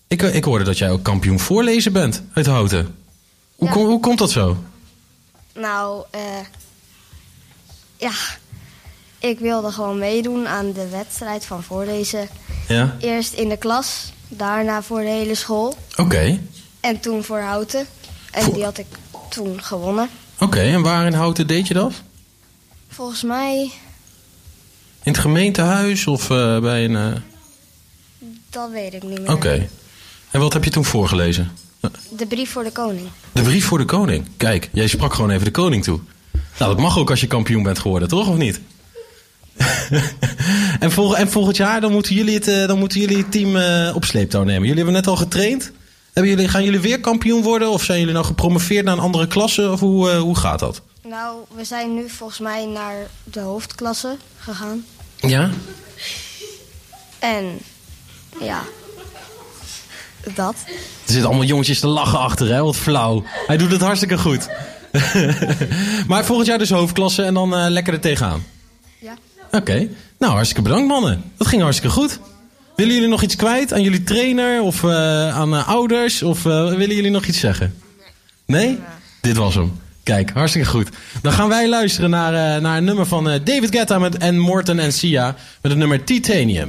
ik, 0.08 0.22
ik 0.22 0.44
hoorde 0.44 0.64
dat 0.64 0.78
jij 0.78 0.90
ook 0.90 1.04
kampioen 1.04 1.40
voorlezen 1.40 1.94
bent 1.94 2.24
uit 2.34 2.46
Houten. 2.46 2.96
Hoe, 3.62 3.70
kom- 3.70 3.86
hoe 3.86 4.00
komt 4.00 4.18
dat 4.18 4.32
zo? 4.32 4.58
Nou, 5.54 6.04
eh, 6.12 6.22
ja, 7.98 8.12
ik 9.20 9.40
wilde 9.40 9.72
gewoon 9.72 9.98
meedoen 10.00 10.48
aan 10.48 10.72
de 10.72 10.88
wedstrijd 10.90 11.46
van 11.46 11.64
voorlezen. 11.64 12.30
Ja? 12.68 12.96
Eerst 13.00 13.34
in 13.34 13.50
de 13.50 13.58
klas, 13.58 14.12
daarna 14.28 14.82
voor 14.82 15.00
de 15.02 15.10
hele 15.10 15.36
school. 15.36 15.78
Oké, 15.98 16.40
En 16.80 17.00
toen 17.00 17.24
voor 17.24 17.40
Houten. 17.40 17.86
En 18.32 18.52
die 18.54 18.64
had 18.64 18.78
ik 18.78 18.86
toen 19.30 19.64
gewonnen. 19.64 20.10
oké. 20.40 20.60
En 20.60 20.82
waar 20.82 21.06
in 21.06 21.14
Houten 21.14 21.48
deed 21.48 21.68
je 21.68 21.74
dat? 21.74 21.94
Volgens 22.90 23.24
mij, 23.24 23.72
In 25.04 25.12
het 25.12 25.18
gemeentehuis 25.22 26.08
of 26.08 26.30
eh, 26.30 26.60
bij 26.60 26.84
een... 26.86 26.96
eh, 26.96 27.22
dat 28.50 28.70
weet 28.72 28.94
ik 28.94 29.04
niet 29.04 29.20
meer. 29.22 29.32
Oké. 29.32 29.70
En 30.32 30.40
wat 30.40 30.54
heb 30.54 30.64
je 30.64 30.70
toen 30.70 30.86
voorgelezen? 30.86 31.52
De 32.10 32.26
brief 32.26 32.52
voor 32.52 32.64
de 32.64 32.72
koning. 32.72 33.08
De 33.32 33.42
brief 33.42 33.66
voor 33.66 33.78
de 33.78 33.86
koning. 33.86 34.28
Kijk, 34.38 34.70
jij 34.74 34.88
sprak 34.88 35.14
gewoon 35.14 35.30
even 35.30 35.46
de 35.46 35.52
koning 35.52 35.84
toe. 35.84 36.00
Nou, 36.32 36.72
dat 36.72 36.82
mag 36.82 36.98
ook 36.98 37.10
als 37.10 37.22
je 37.22 37.28
kampioen 37.28 37.64
bent 37.64 37.80
geworden, 37.80 38.08
toch? 38.08 38.28
Of 38.28 38.38
niet? 38.38 38.62
en, 40.80 40.92
en 41.16 41.30
volgend 41.32 41.58
jaar 41.58 41.82
dan 41.82 41.92
moeten 41.92 42.16
jullie 42.16 42.34
het, 42.34 42.48
eh, 42.48 42.68
dan 42.68 42.80
moeten 42.80 43.00
jullie 43.00 43.18
het 43.18 43.32
team 43.32 43.56
eh, 43.56 43.96
op 43.96 44.06
sleeptouw 44.06 44.44
nemen. 44.44 44.62
Jullie 44.62 44.76
hebben 44.76 44.94
net 44.94 45.08
al 45.08 45.16
getraind. 45.16 45.72
Hebben 46.14 46.32
jullie, 46.32 46.48
gaan 46.48 46.64
jullie 46.64 46.80
weer 46.80 47.00
kampioen 47.00 47.42
worden? 47.42 47.70
Of 47.70 47.84
zijn 47.84 48.00
jullie 48.00 48.14
nou 48.14 48.26
gepromoveerd 48.26 48.86
naar 48.86 48.94
een 48.94 49.04
andere 49.04 49.28
klasse? 49.28 49.72
Of 49.72 49.80
hoe, 49.80 50.12
eh, 50.12 50.20
hoe 50.20 50.38
gaat 50.38 50.60
dat? 50.60 50.82
Nou, 51.08 51.38
we 51.56 51.64
zijn 51.64 51.94
nu 51.94 52.10
volgens 52.10 52.40
mij 52.40 52.66
naar 52.66 52.96
de 53.24 53.40
hoofdklasse 53.40 54.18
gegaan. 54.38 54.86
Ja? 55.16 55.50
En 57.20 57.60
ja, 58.40 58.64
dat. 60.36 60.56
Er 60.66 61.12
zitten 61.12 61.26
allemaal 61.26 61.46
jongetjes 61.46 61.80
te 61.80 61.88
lachen 61.88 62.20
achter, 62.20 62.48
hè? 62.48 62.64
Wat 62.64 62.76
flauw. 62.76 63.24
Hij 63.48 63.58
doet 63.58 63.72
het 63.72 63.82
hartstikke 63.82 64.18
goed. 64.18 64.48
maar 66.08 66.26
volgend 66.26 66.48
jaar 66.48 66.58
dus 66.58 66.70
hoofdklasse 66.70 67.24
en 67.24 67.34
dan 67.34 67.56
eh, 67.56 67.66
lekker 67.70 67.94
er 67.94 68.00
tegenaan. 68.00 68.44
Ja. 69.00 69.14
Oké. 69.52 69.88
Nou, 70.20 70.34
hartstikke 70.34 70.62
bedankt, 70.62 70.88
mannen. 70.88 71.24
Dat 71.38 71.48
ging 71.48 71.62
hartstikke 71.62 71.96
goed. 71.96 72.20
Willen 72.76 72.94
jullie 72.94 73.10
nog 73.10 73.22
iets 73.22 73.36
kwijt 73.36 73.74
aan 73.74 73.82
jullie 73.82 74.04
trainer 74.04 74.62
of 74.62 74.84
eh, 74.84 75.38
aan 75.38 75.56
eh, 75.56 75.68
ouders? 75.68 76.24
Of 76.24 76.44
willen 76.44 76.96
jullie 76.96 77.12
nog 77.12 77.26
iets 77.26 77.40
zeggen? 77.40 77.76
Nee? 78.46 78.80
Dit 79.22 79.38
was 79.38 79.56
hem. 79.56 79.80
Kijk, 80.04 80.32
hartstikke 80.34 80.68
goed. 80.68 80.90
Dan 81.22 81.32
gaan 81.32 81.50
wij 81.50 81.70
luisteren 81.70 82.10
naar, 82.10 82.62
naar 82.62 82.78
een 82.78 82.84
nummer 82.84 83.06
van 83.06 83.24
David 83.24 83.76
Guetta 83.76 84.00
met, 84.00 84.18
en 84.18 84.40
Morton 84.40 84.80
en 84.80 84.94
Sia 84.94 85.36
met 85.62 85.72
het 85.72 85.78
nummer 85.78 86.04
Titanium. 86.04 86.68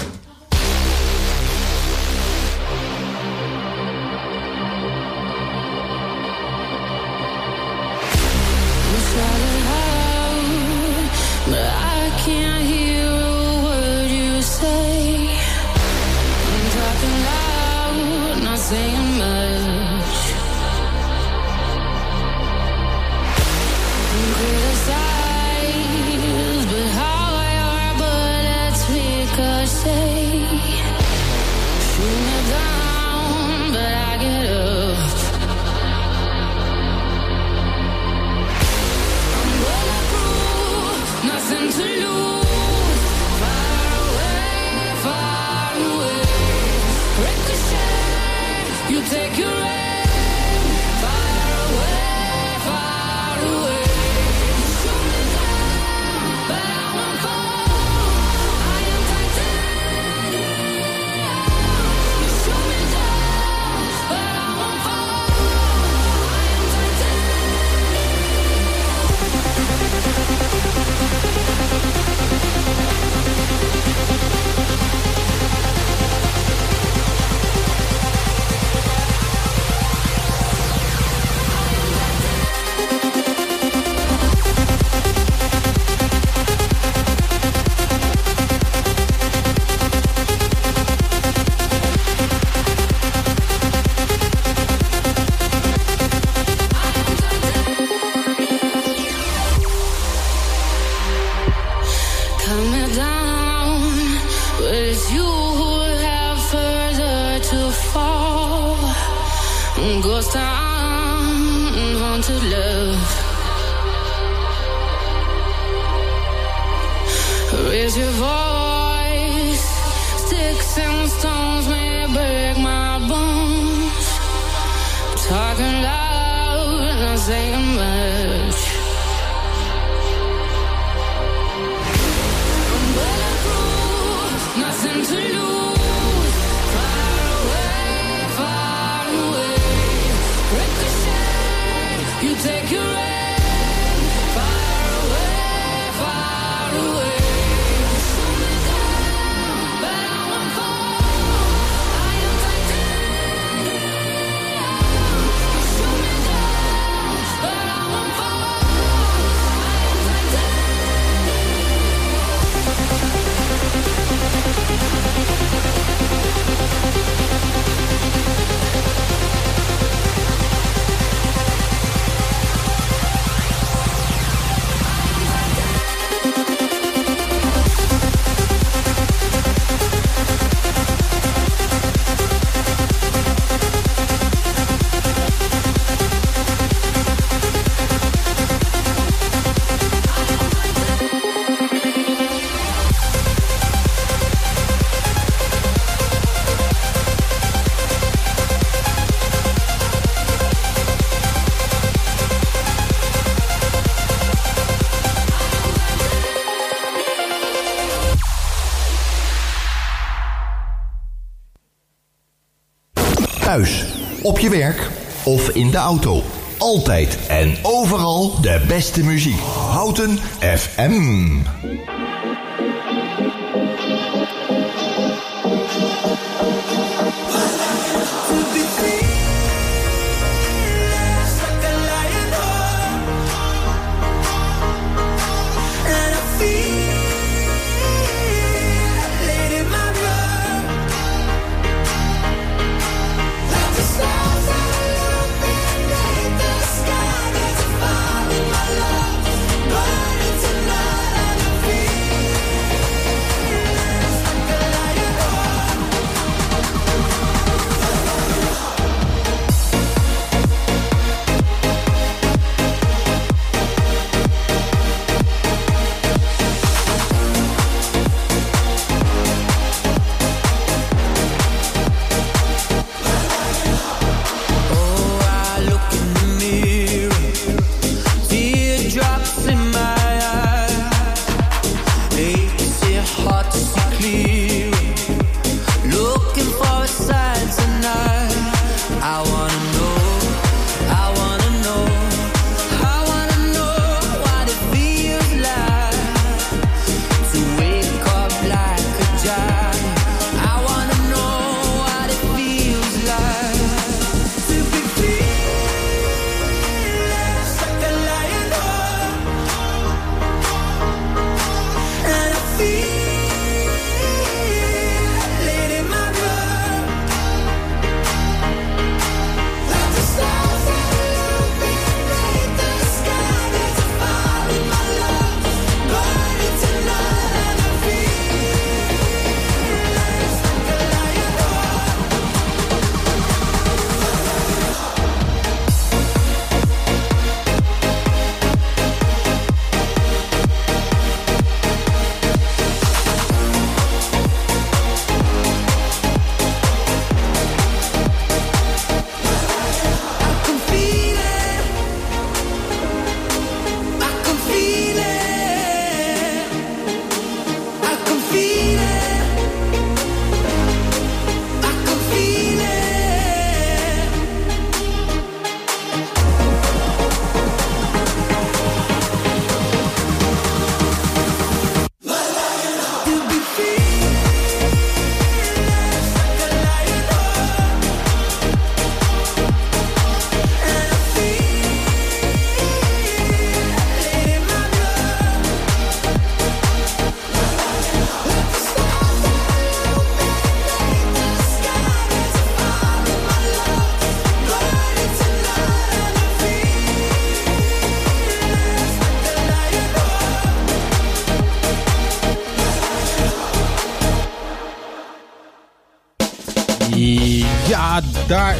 Op 214.33 214.39
je 214.39 214.51
werk 214.51 214.91
of 215.25 215.49
in 215.49 215.71
de 215.71 215.77
auto. 215.77 216.23
Altijd 216.59 217.19
en 217.29 217.57
overal 217.63 218.41
de 218.41 218.65
beste 218.69 219.05
muziek. 219.05 219.41
Houten 219.71 220.19
FM. 220.41 221.62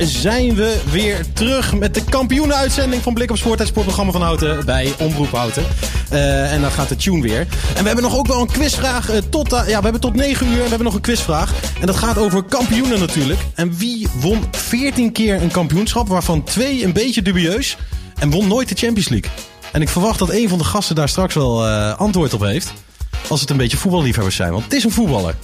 Zijn 0.07 0.55
we 0.55 0.81
weer 0.91 1.25
terug 1.33 1.75
met 1.75 1.95
de 1.95 2.05
kampioenenuitzending 2.05 3.03
van 3.03 3.15
Blik 3.15 3.31
op 3.31 3.37
Sport. 3.37 3.59
Het 3.59 3.69
sportprogramma 3.69 4.13
van 4.13 4.23
Houten 4.23 4.65
bij 4.65 4.95
Omroep 4.99 5.31
Houten. 5.31 5.65
Eh, 6.11 6.53
en 6.53 6.61
dan 6.61 6.71
gaat 6.71 6.89
de 6.89 6.97
tune 6.97 7.23
weer. 7.23 7.41
En 7.41 7.81
we 7.81 7.87
hebben 7.87 8.03
nog 8.03 8.17
ook 8.17 8.27
wel 8.27 8.41
een 8.41 8.47
quizvraag. 8.47 9.11
eh, 9.11 9.19
tot, 9.31 9.53
eh, 9.53 9.69
ja, 9.69 9.77
we 9.77 9.83
hebben 9.83 10.01
tot 10.01 10.15
9 10.15 10.47
uur 10.47 10.53
en 10.53 10.63
we 10.63 10.69
hebben 10.69 10.85
nog 10.85 10.95
een 10.95 11.01
quizvraag. 11.01 11.53
En 11.81 11.87
dat 11.87 11.97
gaat 11.97 12.19
over 12.19 12.43
kampioenen 12.43 12.99
natuurlijk. 12.99 13.41
En 13.55 13.77
wie 13.77 14.09
won 14.21 14.45
14 14.51 15.13
keer 15.13 15.43
een 15.43 15.51
kampioenschap, 15.51 16.09
waarvan 16.09 16.45
twee 16.45 16.85
een 16.85 16.93
beetje 16.93 17.23
dubieus. 17.23 17.77
En 18.19 18.31
won 18.31 18.49
nooit 18.49 18.69
de 18.69 18.75
Champions 18.75 19.09
League. 19.09 19.31
En 19.73 19.83
ik 19.83 19.89
verwacht 19.89 20.19
dat 20.19 20.31
een 20.31 20.49
van 20.49 20.59
de 20.59 20.65
gasten 20.65 20.95
daar 20.95 21.09
straks 21.09 21.35
wel 21.35 21.67
antwoord 21.97 22.35
op 22.35 22.41
heeft. 22.41 22.73
Als 23.29 23.41
het 23.41 23.51
een 23.51 23.57
beetje 23.57 23.77
voetballiefhebbers 23.77 24.37
zijn. 24.37 24.53
Want 24.53 24.65
het 24.65 24.73
is 24.73 24.85
een 24.85 24.91
voetballer. 24.91 25.35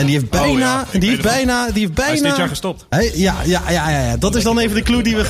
En 0.00 0.06
die 0.06 0.14
heeft 0.14 0.30
bijna, 0.30 0.48
Oh 0.52 0.58
ja, 0.58 0.86
ik 0.90 1.00
die 1.00 1.10
heeft 1.10 1.22
bijna, 1.22 1.70
die 1.70 1.82
heeft 1.82 1.94
bijna... 1.94 2.10
Hij 2.10 2.20
is 2.20 2.28
dit 2.28 2.36
jaar 2.36 2.48
gestopt. 2.48 2.86
Ja, 2.90 3.00
ja, 3.14 3.36
ja, 3.44 3.70
ja, 3.70 3.90
ja, 3.90 4.16
dat 4.16 4.34
is 4.34 4.42
dan 4.42 4.58
even 4.58 4.76
de 4.76 4.82
clue 4.82 5.02
die 5.02 5.16
we, 5.16 5.26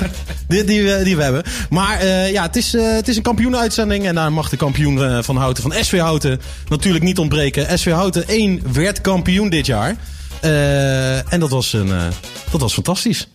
die, 0.49 0.65
die, 0.65 0.83
we, 0.83 1.01
die 1.05 1.17
we 1.17 1.23
hebben. 1.23 1.43
Maar 1.71 1.99
eh, 1.99 2.31
ja, 2.33 2.43
het 2.43 2.57
is, 2.57 2.75
eh, 2.75 2.93
het 2.93 3.09
is 3.09 3.17
een 3.17 3.23
kampioenuitzending. 3.23 4.07
En 4.07 4.15
daar 4.15 4.33
mag 4.33 4.49
de 4.49 4.57
kampioen 4.57 5.05
eh, 5.05 5.23
van 5.23 5.37
Houten, 5.37 5.63
van 5.63 5.73
SV 5.85 5.99
Houten, 5.99 6.41
natuurlijk 6.69 7.05
niet 7.05 7.19
ontbreken. 7.19 7.79
SV 7.79 7.91
Houten 7.91 8.29
1 8.29 8.63
werd 8.73 9.01
kampioen 9.01 9.49
dit 9.49 9.67
jaar. 9.67 9.97
Eh, 10.41 11.33
en 11.33 11.41
dat 11.41 11.51
was, 11.51 11.73
een, 11.73 11.93
eh, 11.93 12.07
dat 12.51 12.61
was 12.61 12.73
fantastisch. 12.73 13.29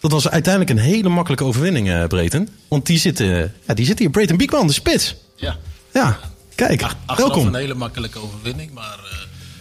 Dat 0.00 0.12
was 0.12 0.28
uiteindelijk 0.28 0.72
een 0.78 0.84
hele 0.84 1.08
makkelijke 1.08 1.44
overwinning, 1.44 1.90
eh 1.90 2.04
Breten. 2.04 2.48
Want 2.68 2.86
die 2.86 2.98
zit, 2.98 3.20
eh, 3.20 3.38
ja, 3.40 3.74
die 3.74 3.86
zit 3.86 3.98
hier. 3.98 4.10
Breten 4.10 4.36
Biekman, 4.36 4.66
de 4.66 4.72
spits. 4.72 5.14
Ja. 5.36 5.56
Ja, 5.92 6.18
kijk, 6.54 6.82
Achteraf 6.82 7.16
welkom. 7.16 7.46
een 7.46 7.54
hele 7.54 7.74
makkelijke 7.74 8.18
overwinning. 8.18 8.72
Maar 8.72 8.98
eh, 9.12 9.18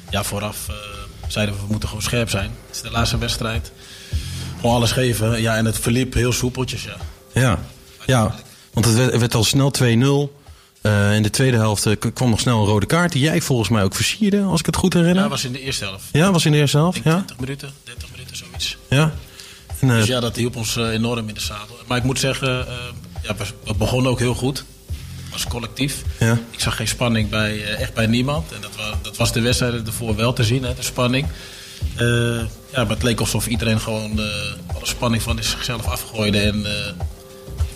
ja, 0.10 0.24
vooraf 0.24 0.68
eh, 0.70 0.76
zeiden 1.32 1.56
we, 1.56 1.62
we 1.62 1.68
moeten 1.70 1.88
gewoon 1.90 2.04
scherp 2.04 2.30
zijn. 2.30 2.52
Het 2.68 2.76
is 2.76 2.82
de 2.82 2.92
laatste 2.92 3.18
wedstrijd. 3.18 3.72
Gewoon 4.60 4.76
alles 4.76 4.92
geven. 4.92 5.42
Ja, 5.42 5.56
en 5.56 5.66
het 5.66 5.80
verliep 5.80 6.14
heel 6.14 6.32
soepeltjes, 6.34 6.84
ja. 6.84 6.96
Ja, 7.34 7.60
ja 8.06 8.36
want 8.74 8.86
het 8.86 8.96
werd, 8.96 9.12
het 9.12 9.20
werd 9.20 9.36
al 9.36 9.44
snel 9.44 9.72
2-0. 10.30 10.40
Eh, 10.82 11.16
in 11.16 11.24
de 11.24 11.30
tweede 11.30 11.58
helft 11.58 11.86
eh, 11.86 11.96
kwam 12.14 12.30
nog 12.30 12.40
snel 12.40 12.60
een 12.60 12.66
rode 12.68 12.86
kaart. 12.86 13.12
Die 13.12 13.22
jij 13.22 13.42
volgens 13.42 13.70
mij 13.70 13.84
ook 13.84 13.96
versierde, 13.96 14.42
als 14.42 14.60
ik 14.60 14.66
het 14.66 14.76
goed 14.76 14.94
herinner. 14.94 15.24
Ja, 15.24 15.30
was 15.30 15.46
in 15.46 15.52
de 15.52 15.62
eerste 15.62 15.86
helft. 15.86 16.04
Ja, 16.12 16.32
was 16.32 16.46
in 16.46 16.52
de 16.52 16.58
eerste 16.58 16.78
helft. 16.78 17.00
Ja. 17.04 17.16
20 17.16 17.40
minuten, 17.40 17.72
30 17.84 18.12
minuten, 18.12 18.36
zoiets. 18.38 18.78
ja. 18.90 19.14
En, 19.80 19.90
eh, 19.90 19.96
Dus 19.96 20.08
ja, 20.08 20.20
dat 20.20 20.36
hielp 20.36 20.56
ons 20.56 20.76
enorm 20.76 21.28
in 21.28 21.34
de 21.34 21.40
zadel. 21.40 21.76
Maar 21.88 21.98
ik 21.98 22.04
moet 22.04 22.20
zeggen, 22.20 22.66
ja, 23.22 23.36
we 23.64 23.76
begonnen 23.78 24.12
ook 24.12 24.20
heel 24.20 24.34
goed. 24.36 24.66
Als 25.34 25.48
collectief. 25.48 25.96
ja. 26.20 26.38
Ik 26.52 26.60
zag 26.60 26.76
geen 26.76 26.88
spanning 26.88 27.30
bij, 27.30 27.52
eh, 27.64 27.82
echt 27.82 27.94
bij 27.94 28.06
niemand. 28.08 28.52
En 28.52 28.62
dat, 28.62 28.76
wa- 28.76 28.98
dat 29.02 29.18
was 29.18 29.34
de 29.34 29.42
wedstrijd 29.42 29.88
ervoor 29.88 30.16
wel 30.16 30.34
te 30.34 30.44
zien, 30.44 30.64
hè, 30.64 30.74
de 30.76 30.82
spanning. 30.84 31.28
Eh, 31.96 32.06
ja, 32.72 32.84
maar 32.84 32.90
het 32.90 33.04
leek 33.04 33.20
alsof 33.20 33.48
iedereen 33.48 33.80
gewoon 33.80 34.20
eh, 34.20 34.26
alle 34.76 34.86
spanning 34.86 35.22
van 35.24 35.38
zichzelf 35.44 35.86
afgooide. 35.88 36.40
En 36.40 36.66
eh, 36.66 36.94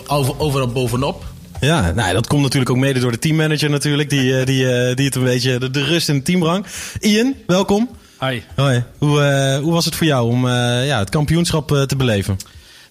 over, 0.07 0.39
overal 0.39 0.67
bovenop. 0.67 1.25
Ja, 1.61 1.91
nou, 1.91 2.13
dat 2.13 2.27
komt 2.27 2.41
natuurlijk 2.41 2.71
ook 2.71 2.77
mede 2.77 2.99
door 2.99 3.11
de 3.11 3.19
teammanager 3.19 3.69
natuurlijk. 3.69 4.09
Die, 4.09 4.39
eh, 4.39 4.45
die, 4.45 4.71
eh, 4.71 4.95
die 4.95 5.05
het 5.05 5.15
een 5.15 5.23
beetje 5.23 5.59
de, 5.59 5.69
de 5.71 5.83
rust 5.83 6.09
in 6.09 6.15
het 6.15 6.25
team 6.25 6.39
brengt. 6.39 6.69
Ian, 6.99 7.35
welkom. 7.47 7.89
Hi. 8.19 8.41
Hoi. 8.55 8.83
Hoe, 8.97 9.21
eh, 9.21 9.59
hoe 9.59 9.73
was 9.73 9.85
het 9.85 9.95
voor 9.95 10.07
jou 10.07 10.27
om 10.29 10.47
eh, 10.47 10.85
ja, 10.87 10.99
het 10.99 11.09
kampioenschap 11.09 11.67
te 11.87 11.95
beleven? 11.95 12.37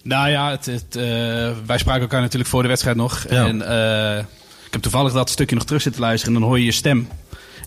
Nou 0.03 0.29
ja, 0.29 0.51
het, 0.51 0.65
het, 0.65 0.95
eh, 0.95 1.03
wij 1.65 1.77
spraken 1.77 2.01
elkaar 2.01 2.21
natuurlijk 2.21 2.49
voor 2.49 2.61
de 2.61 2.67
wedstrijd 2.67 2.95
nog. 2.97 3.25
Ja. 3.29 3.45
En 3.47 3.61
eh, 3.61 4.23
heb 4.75 4.83
toevallig 4.83 5.13
dat 5.13 5.29
stukje 5.29 5.55
nog 5.55 5.65
terug 5.65 5.81
zitten 5.81 6.01
luisteren. 6.01 6.33
En 6.35 6.39
dan 6.39 6.49
hoor 6.49 6.59
je 6.59 6.65
je 6.65 6.71
stem. 6.71 7.07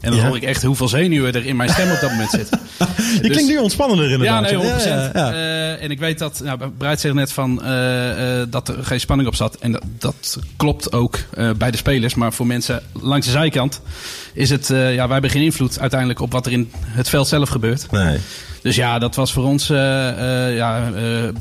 En 0.00 0.10
dan 0.10 0.20
Ja. 0.20 0.26
hoor 0.26 0.36
ik 0.36 0.42
echt 0.42 0.62
hoeveel 0.62 0.88
zenuwen 0.88 1.32
er 1.34 1.46
in 1.46 1.56
mijn 1.56 1.70
stem 1.70 1.90
op 1.90 2.00
dat 2.00 2.10
moment 2.10 2.30
zitten. 2.30 2.60
Je 3.22 3.28
klinkt 3.30 3.50
nu 3.50 3.58
ontspannender 3.58 4.06
Ja, 4.08 4.12
inderdaad. 4.12 4.42
nee, 4.42 4.54
100%. 4.56 4.84
Ja, 4.84 4.94
ja, 4.96 5.10
ja. 5.14 5.32
Eh, 5.32 5.82
en 5.82 5.90
ik 5.90 5.98
weet 5.98 6.18
dat, 6.18 6.40
nou, 6.44 6.58
Bruid 6.78 7.00
zegt 7.00 7.14
net 7.14 7.32
van, 7.32 7.62
eh, 7.62 8.40
eh, 8.40 8.46
dat 8.50 8.68
er 8.68 8.84
geen 8.84 9.00
spanning 9.00 9.28
op 9.28 9.34
zat. 9.34 9.54
En 9.54 9.72
dat, 9.72 9.82
dat 9.98 10.38
klopt 10.56 10.92
ook 10.92 11.18
bij 11.56 11.70
de 11.70 11.76
spelers. 11.76 12.14
Maar 12.14 12.32
voor 12.32 12.46
mensen 12.46 12.82
langs 12.92 13.26
de 13.26 13.32
zijkant 13.32 13.80
is 14.32 14.50
het, 14.50 14.66
ja, 14.68 14.76
wij 15.04 15.06
hebben 15.12 15.30
geen 15.30 15.42
invloed 15.42 15.80
uiteindelijk 15.80 16.20
op 16.20 16.32
wat 16.32 16.46
er 16.46 16.52
in 16.52 16.70
het 16.84 17.08
veld 17.08 17.28
zelf 17.28 17.48
gebeurt. 17.48 17.90
Nee. 17.90 18.18
Dus 18.62 18.76
ja, 18.76 18.98
dat 18.98 19.14
was 19.14 19.32
voor 19.32 19.44
ons 19.44 19.66
ja, 19.66 20.90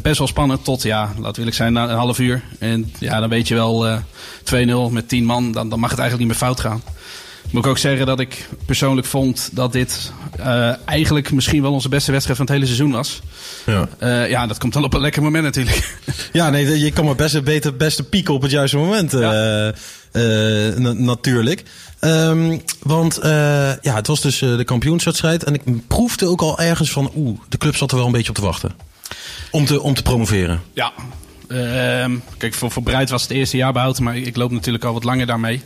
best 0.02 0.18
wel 0.18 0.28
spannend 0.28 0.64
tot, 0.64 0.82
ja, 0.82 1.12
we 1.22 1.32
eerlijk 1.38 1.56
zijn, 1.56 1.74
na 1.74 1.84
een 1.90 1.96
half 1.98 2.20
uur. 2.20 2.42
En 2.60 2.94
ja, 3.00 3.20
dan 3.20 3.30
weet 3.30 3.48
je 3.48 3.54
wel, 3.54 3.88
eh 3.88 3.98
2-0 4.44 4.92
met 4.92 5.10
10 5.10 5.26
man, 5.26 5.52
dan, 5.52 5.70
dan 5.70 5.80
mag 5.80 5.90
het 5.90 6.00
eigenlijk 6.00 6.30
niet 6.30 6.40
meer 6.40 6.48
fout 6.50 6.60
gaan. 6.60 6.82
Moet 7.52 7.64
ik 7.66 7.70
ook 7.72 7.78
zeggen 7.78 8.06
dat 8.06 8.20
ik 8.20 8.50
persoonlijk 8.66 9.08
vond 9.08 9.50
dat 9.54 9.72
dit 9.72 10.12
eh, 10.40 10.88
eigenlijk 10.88 11.32
misschien 11.32 11.62
wel 11.62 11.72
onze 11.74 11.90
beste 11.90 12.12
wedstrijd 12.12 12.38
van 12.38 12.48
het 12.48 12.56
hele 12.56 12.68
seizoen 12.68 12.92
was. 12.92 13.22
Ja. 13.66 13.88
Eh, 13.98 14.30
ja, 14.30 14.48
dat 14.48 14.58
komt 14.58 14.74
dan 14.74 14.84
op 14.84 14.94
een 14.94 15.02
lekker 15.02 15.22
moment 15.22 15.44
natuurlijk. 15.44 15.96
Ja, 16.34 16.50
nee, 16.50 16.80
je 16.80 16.92
kan 16.92 17.06
maar 17.06 17.16
best 17.16 17.44
beter 17.44 17.76
beste 17.78 18.04
pieken 18.04 18.34
op 18.34 18.42
het 18.42 18.52
juiste 18.52 18.78
moment. 18.78 19.14
eh, 19.14 19.20
na- 20.78 20.94
natuurlijk. 20.94 21.64
Ehm, 22.00 22.58
want 22.82 23.20
ja, 23.82 23.96
het 23.96 24.08
was 24.08 24.22
dus 24.22 24.40
de 24.40 24.64
kampioenswedstrijd. 24.66 25.44
En 25.44 25.54
ik 25.54 25.88
proefde 25.88 26.26
ook 26.28 26.42
al 26.42 26.60
ergens 26.60 26.92
van... 26.92 27.12
Oeh, 27.16 27.40
de 27.50 27.58
club 27.58 27.76
zat 27.76 27.92
er 27.92 27.98
wel 27.98 28.06
een 28.06 28.12
beetje 28.12 28.30
op 28.30 28.36
te 28.36 28.42
wachten. 28.42 28.72
Om 29.52 29.66
te, 29.66 29.82
om 29.82 29.94
te 29.94 30.02
promoveren. 30.02 30.62
Ja. 30.74 30.94
Ehm, 31.48 32.12
kijk, 32.38 32.54
voor, 32.54 32.72
voor 32.72 32.84
Breit 32.84 33.10
was 33.10 33.22
het 33.22 33.32
eerste 33.32 33.58
jaar 33.58 33.74
bij 33.74 33.82
Houten, 33.82 34.04
maar 34.04 34.18
ik 34.18 34.36
loop 34.36 34.52
natuurlijk 34.52 34.84
al 34.84 34.94
wat 34.94 35.04
langer 35.04 35.26
daarmee. 35.26 35.62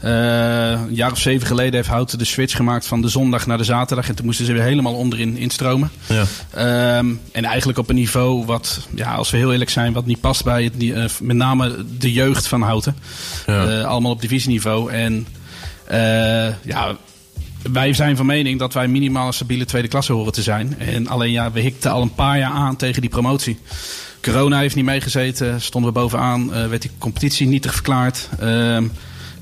Eh, 0.00 0.70
een 0.70 0.94
jaar 0.94 1.12
of 1.12 1.18
zeven 1.18 1.46
geleden 1.46 1.74
heeft 1.74 1.88
Houten 1.88 2.18
de 2.18 2.24
switch 2.24 2.56
gemaakt 2.56 2.86
van 2.86 3.02
de 3.02 3.08
zondag 3.08 3.46
naar 3.46 3.58
de 3.58 3.64
zaterdag. 3.64 4.08
En 4.08 4.14
toen 4.14 4.26
moesten 4.26 4.46
ze 4.46 4.52
weer 4.52 4.62
helemaal 4.62 4.94
onderin 4.94 5.36
instromen. 5.36 5.90
Ja. 6.06 6.24
Ehm, 6.50 7.12
en 7.32 7.44
eigenlijk 7.44 7.78
op 7.78 7.88
een 7.88 7.94
niveau 7.94 8.44
wat, 8.44 8.88
ja, 8.94 9.14
als 9.14 9.30
we 9.30 9.36
heel 9.36 9.52
eerlijk 9.52 9.70
zijn, 9.70 9.92
wat 9.92 10.06
niet 10.06 10.20
past 10.20 10.44
bij 10.44 10.64
het, 10.64 10.74
eh, 10.78 11.04
met 11.20 11.36
name 11.36 11.84
de 11.98 12.12
jeugd 12.12 12.46
van 12.46 12.62
Houten. 12.62 12.96
Eh, 13.46 13.84
allemaal 13.84 14.10
op 14.10 14.20
divisieniveau. 14.20 14.92
En 14.92 15.26
ja, 16.62 16.96
wij 17.72 17.92
zijn 17.92 18.16
van 18.16 18.26
mening 18.26 18.58
dat 18.58 18.72
wij 18.72 18.88
minimaal 18.88 19.26
een 19.26 19.32
stabiele 19.32 19.64
tweede 19.64 19.88
klasse 19.88 20.12
horen 20.12 20.32
te 20.32 20.42
zijn. 20.42 20.78
En 20.78 21.08
alleen 21.08 21.32
ja, 21.32 21.52
we 21.52 21.60
hikten 21.60 21.90
al 21.90 22.02
een 22.02 22.14
paar 22.14 22.38
jaar 22.38 22.52
aan 22.52 22.76
tegen 22.76 23.00
die 23.00 23.10
promotie. 23.10 23.58
Corona 24.22 24.58
heeft 24.58 24.74
niet 24.74 24.84
meegezeten, 24.84 25.60
stonden 25.60 25.92
we 25.92 25.98
bovenaan, 25.98 26.68
werd 26.68 26.82
die 26.82 26.90
competitie 26.98 27.46
nietig 27.46 27.72
verklaard. 27.72 28.28
Ehm 28.38 28.84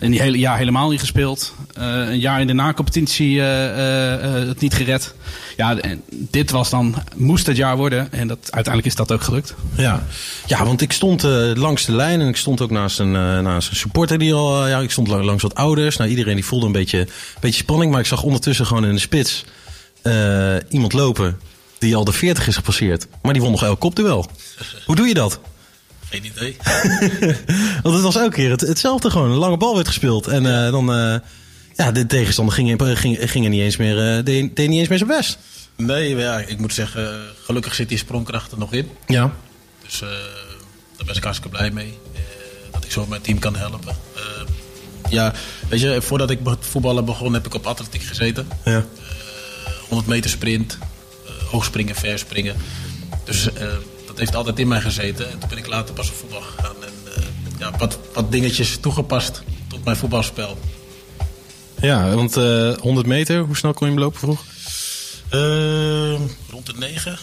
en 0.02 0.10
die 0.10 0.20
hele 0.20 0.38
jaar 0.38 0.58
helemaal 0.58 0.90
niet 0.90 1.00
gespeeld. 1.00 1.54
Eh, 1.74 1.84
een 1.84 2.18
jaar 2.18 2.40
in 2.40 2.46
de 2.46 2.52
nacompetitie 2.52 3.40
eh, 3.40 4.14
eh, 4.14 4.48
het 4.48 4.60
niet 4.60 4.74
gered. 4.74 5.14
Ja, 5.56 5.76
en 5.76 6.02
dit 6.08 6.50
was 6.50 6.70
dan, 6.70 6.94
moest 7.16 7.46
het 7.46 7.56
jaar 7.56 7.76
worden. 7.76 8.12
En 8.12 8.28
dat, 8.28 8.38
uiteindelijk 8.42 8.86
is 8.86 8.94
dat 8.94 9.12
ook 9.12 9.22
gelukt. 9.22 9.54
Ja, 9.76 10.06
ja 10.46 10.64
want 10.64 10.80
ik 10.80 10.92
stond 10.92 11.22
langs 11.54 11.84
de 11.84 11.92
lijn 11.92 12.20
en 12.20 12.28
ik 12.28 12.36
stond 12.36 12.60
ook 12.60 12.70
naast 12.70 12.98
een, 12.98 13.12
naast 13.42 13.70
een 13.70 13.76
supporter 13.76 14.18
die 14.18 14.34
al. 14.34 14.68
ja, 14.68 14.80
ik 14.80 14.90
stond 14.90 15.08
lang- 15.08 15.24
langs 15.24 15.42
wat 15.42 15.54
ouders. 15.54 15.96
Nou, 15.96 16.10
iedereen 16.10 16.34
die 16.34 16.44
voelde 16.44 16.66
een 16.66 16.72
beetje, 16.72 16.98
een 16.98 17.08
beetje 17.40 17.62
spanning. 17.62 17.90
Maar 17.90 18.00
ik 18.00 18.06
zag 18.06 18.22
ondertussen 18.22 18.66
gewoon 18.66 18.84
in 18.84 18.94
de 18.94 19.00
spits 19.00 19.44
iemand 20.68 20.92
lopen 20.92 21.38
die 21.78 21.96
al 21.96 22.04
de 22.04 22.12
40 22.12 22.46
is 22.46 22.56
gepasseerd. 22.56 23.06
Maar 23.22 23.32
die 23.32 23.42
won 23.42 23.50
nog 23.50 23.62
elk 23.62 23.80
kopduel. 23.80 24.26
Hoe 24.86 24.96
doe 24.96 25.06
je 25.06 25.14
dat? 25.14 25.40
Geen 26.12 26.24
idee. 26.24 26.56
Want 27.82 27.94
het 27.94 28.04
was 28.04 28.16
elke 28.16 28.34
keer 28.34 28.50
het, 28.50 28.60
hetzelfde 28.60 29.10
gewoon. 29.10 29.30
Een 29.30 29.36
lange 29.36 29.56
bal 29.56 29.74
werd 29.74 29.86
gespeeld. 29.86 30.26
En 30.26 30.64
eh, 30.64 30.70
dan. 30.72 30.92
eh, 30.94 31.14
ja, 31.76 31.92
de 31.92 32.06
tegenstander 32.06 32.54
ging, 32.54 32.70
in- 32.80 32.96
ging, 32.96 33.18
ging 33.30 33.44
er 33.44 33.50
niet 33.50 33.60
eens 33.60 33.76
meer. 33.76 34.16
eh, 34.16 34.24
deed, 34.24 34.56
deed 34.56 34.68
niet 34.68 34.78
eens 34.78 34.88
meer 34.88 34.98
zijn 34.98 35.10
best. 35.10 35.38
Nee, 35.76 36.16
ja, 36.16 36.38
ik 36.38 36.58
moet 36.58 36.74
zeggen, 36.74 37.20
gelukkig 37.44 37.74
zit 37.74 37.88
die 37.88 37.98
sprongkracht 37.98 38.52
er 38.52 38.58
nog 38.58 38.72
in. 38.72 38.88
Ja. 39.06 39.32
Dus 39.84 39.98
daar 40.96 41.06
ben 41.06 41.16
ik 41.16 41.22
hartstikke 41.22 41.56
blij 41.56 41.70
mee. 41.70 41.98
dat 42.72 42.84
ik 42.84 42.90
zo 42.90 43.06
mijn 43.06 43.20
team 43.20 43.38
kan 43.38 43.56
helpen. 43.56 43.96
Ja, 45.08 45.32
weet 45.68 45.80
je, 45.80 46.02
voordat 46.02 46.30
ik 46.30 46.42
met 46.42 46.56
voetballen 46.60 47.04
begon, 47.04 47.32
heb 47.34 47.46
ik 47.46 47.54
op 47.54 47.66
atletiek 47.66 48.02
gezeten. 48.02 48.48
Ja. 48.64 48.84
100 49.88 50.08
meter 50.08 50.30
sprint, 50.30 50.78
hoogspringen, 51.50 51.94
verspringen. 51.94 52.56
Dus 53.24 53.48
dat 54.12 54.20
heeft 54.20 54.34
altijd 54.36 54.58
in 54.58 54.68
mij 54.68 54.80
gezeten. 54.80 55.30
En 55.30 55.38
toen 55.38 55.48
ben 55.48 55.58
ik 55.58 55.66
later 55.66 55.94
pas 55.94 56.08
op 56.08 56.14
voetbal 56.14 56.40
gegaan. 56.40 56.74
En 56.84 56.92
eh, 57.16 57.22
ja, 57.58 57.70
wat, 57.78 57.98
wat 58.14 58.32
dingetjes 58.32 58.76
toegepast 58.80 59.42
tot 59.68 59.84
mijn 59.84 59.96
voetbalspel. 59.96 60.58
Ja, 61.80 62.14
want 62.14 62.36
eh 62.36 62.72
100 62.76 63.06
meter, 63.06 63.40
hoe 63.40 63.56
snel 63.56 63.72
kon 63.74 63.86
je 63.86 63.92
hem 63.92 64.02
lopen 64.02 64.18
vroeg? 64.18 64.44
Eh, 65.28 66.20
rond 66.50 66.66
de 66.66 66.72
9. 66.78 67.18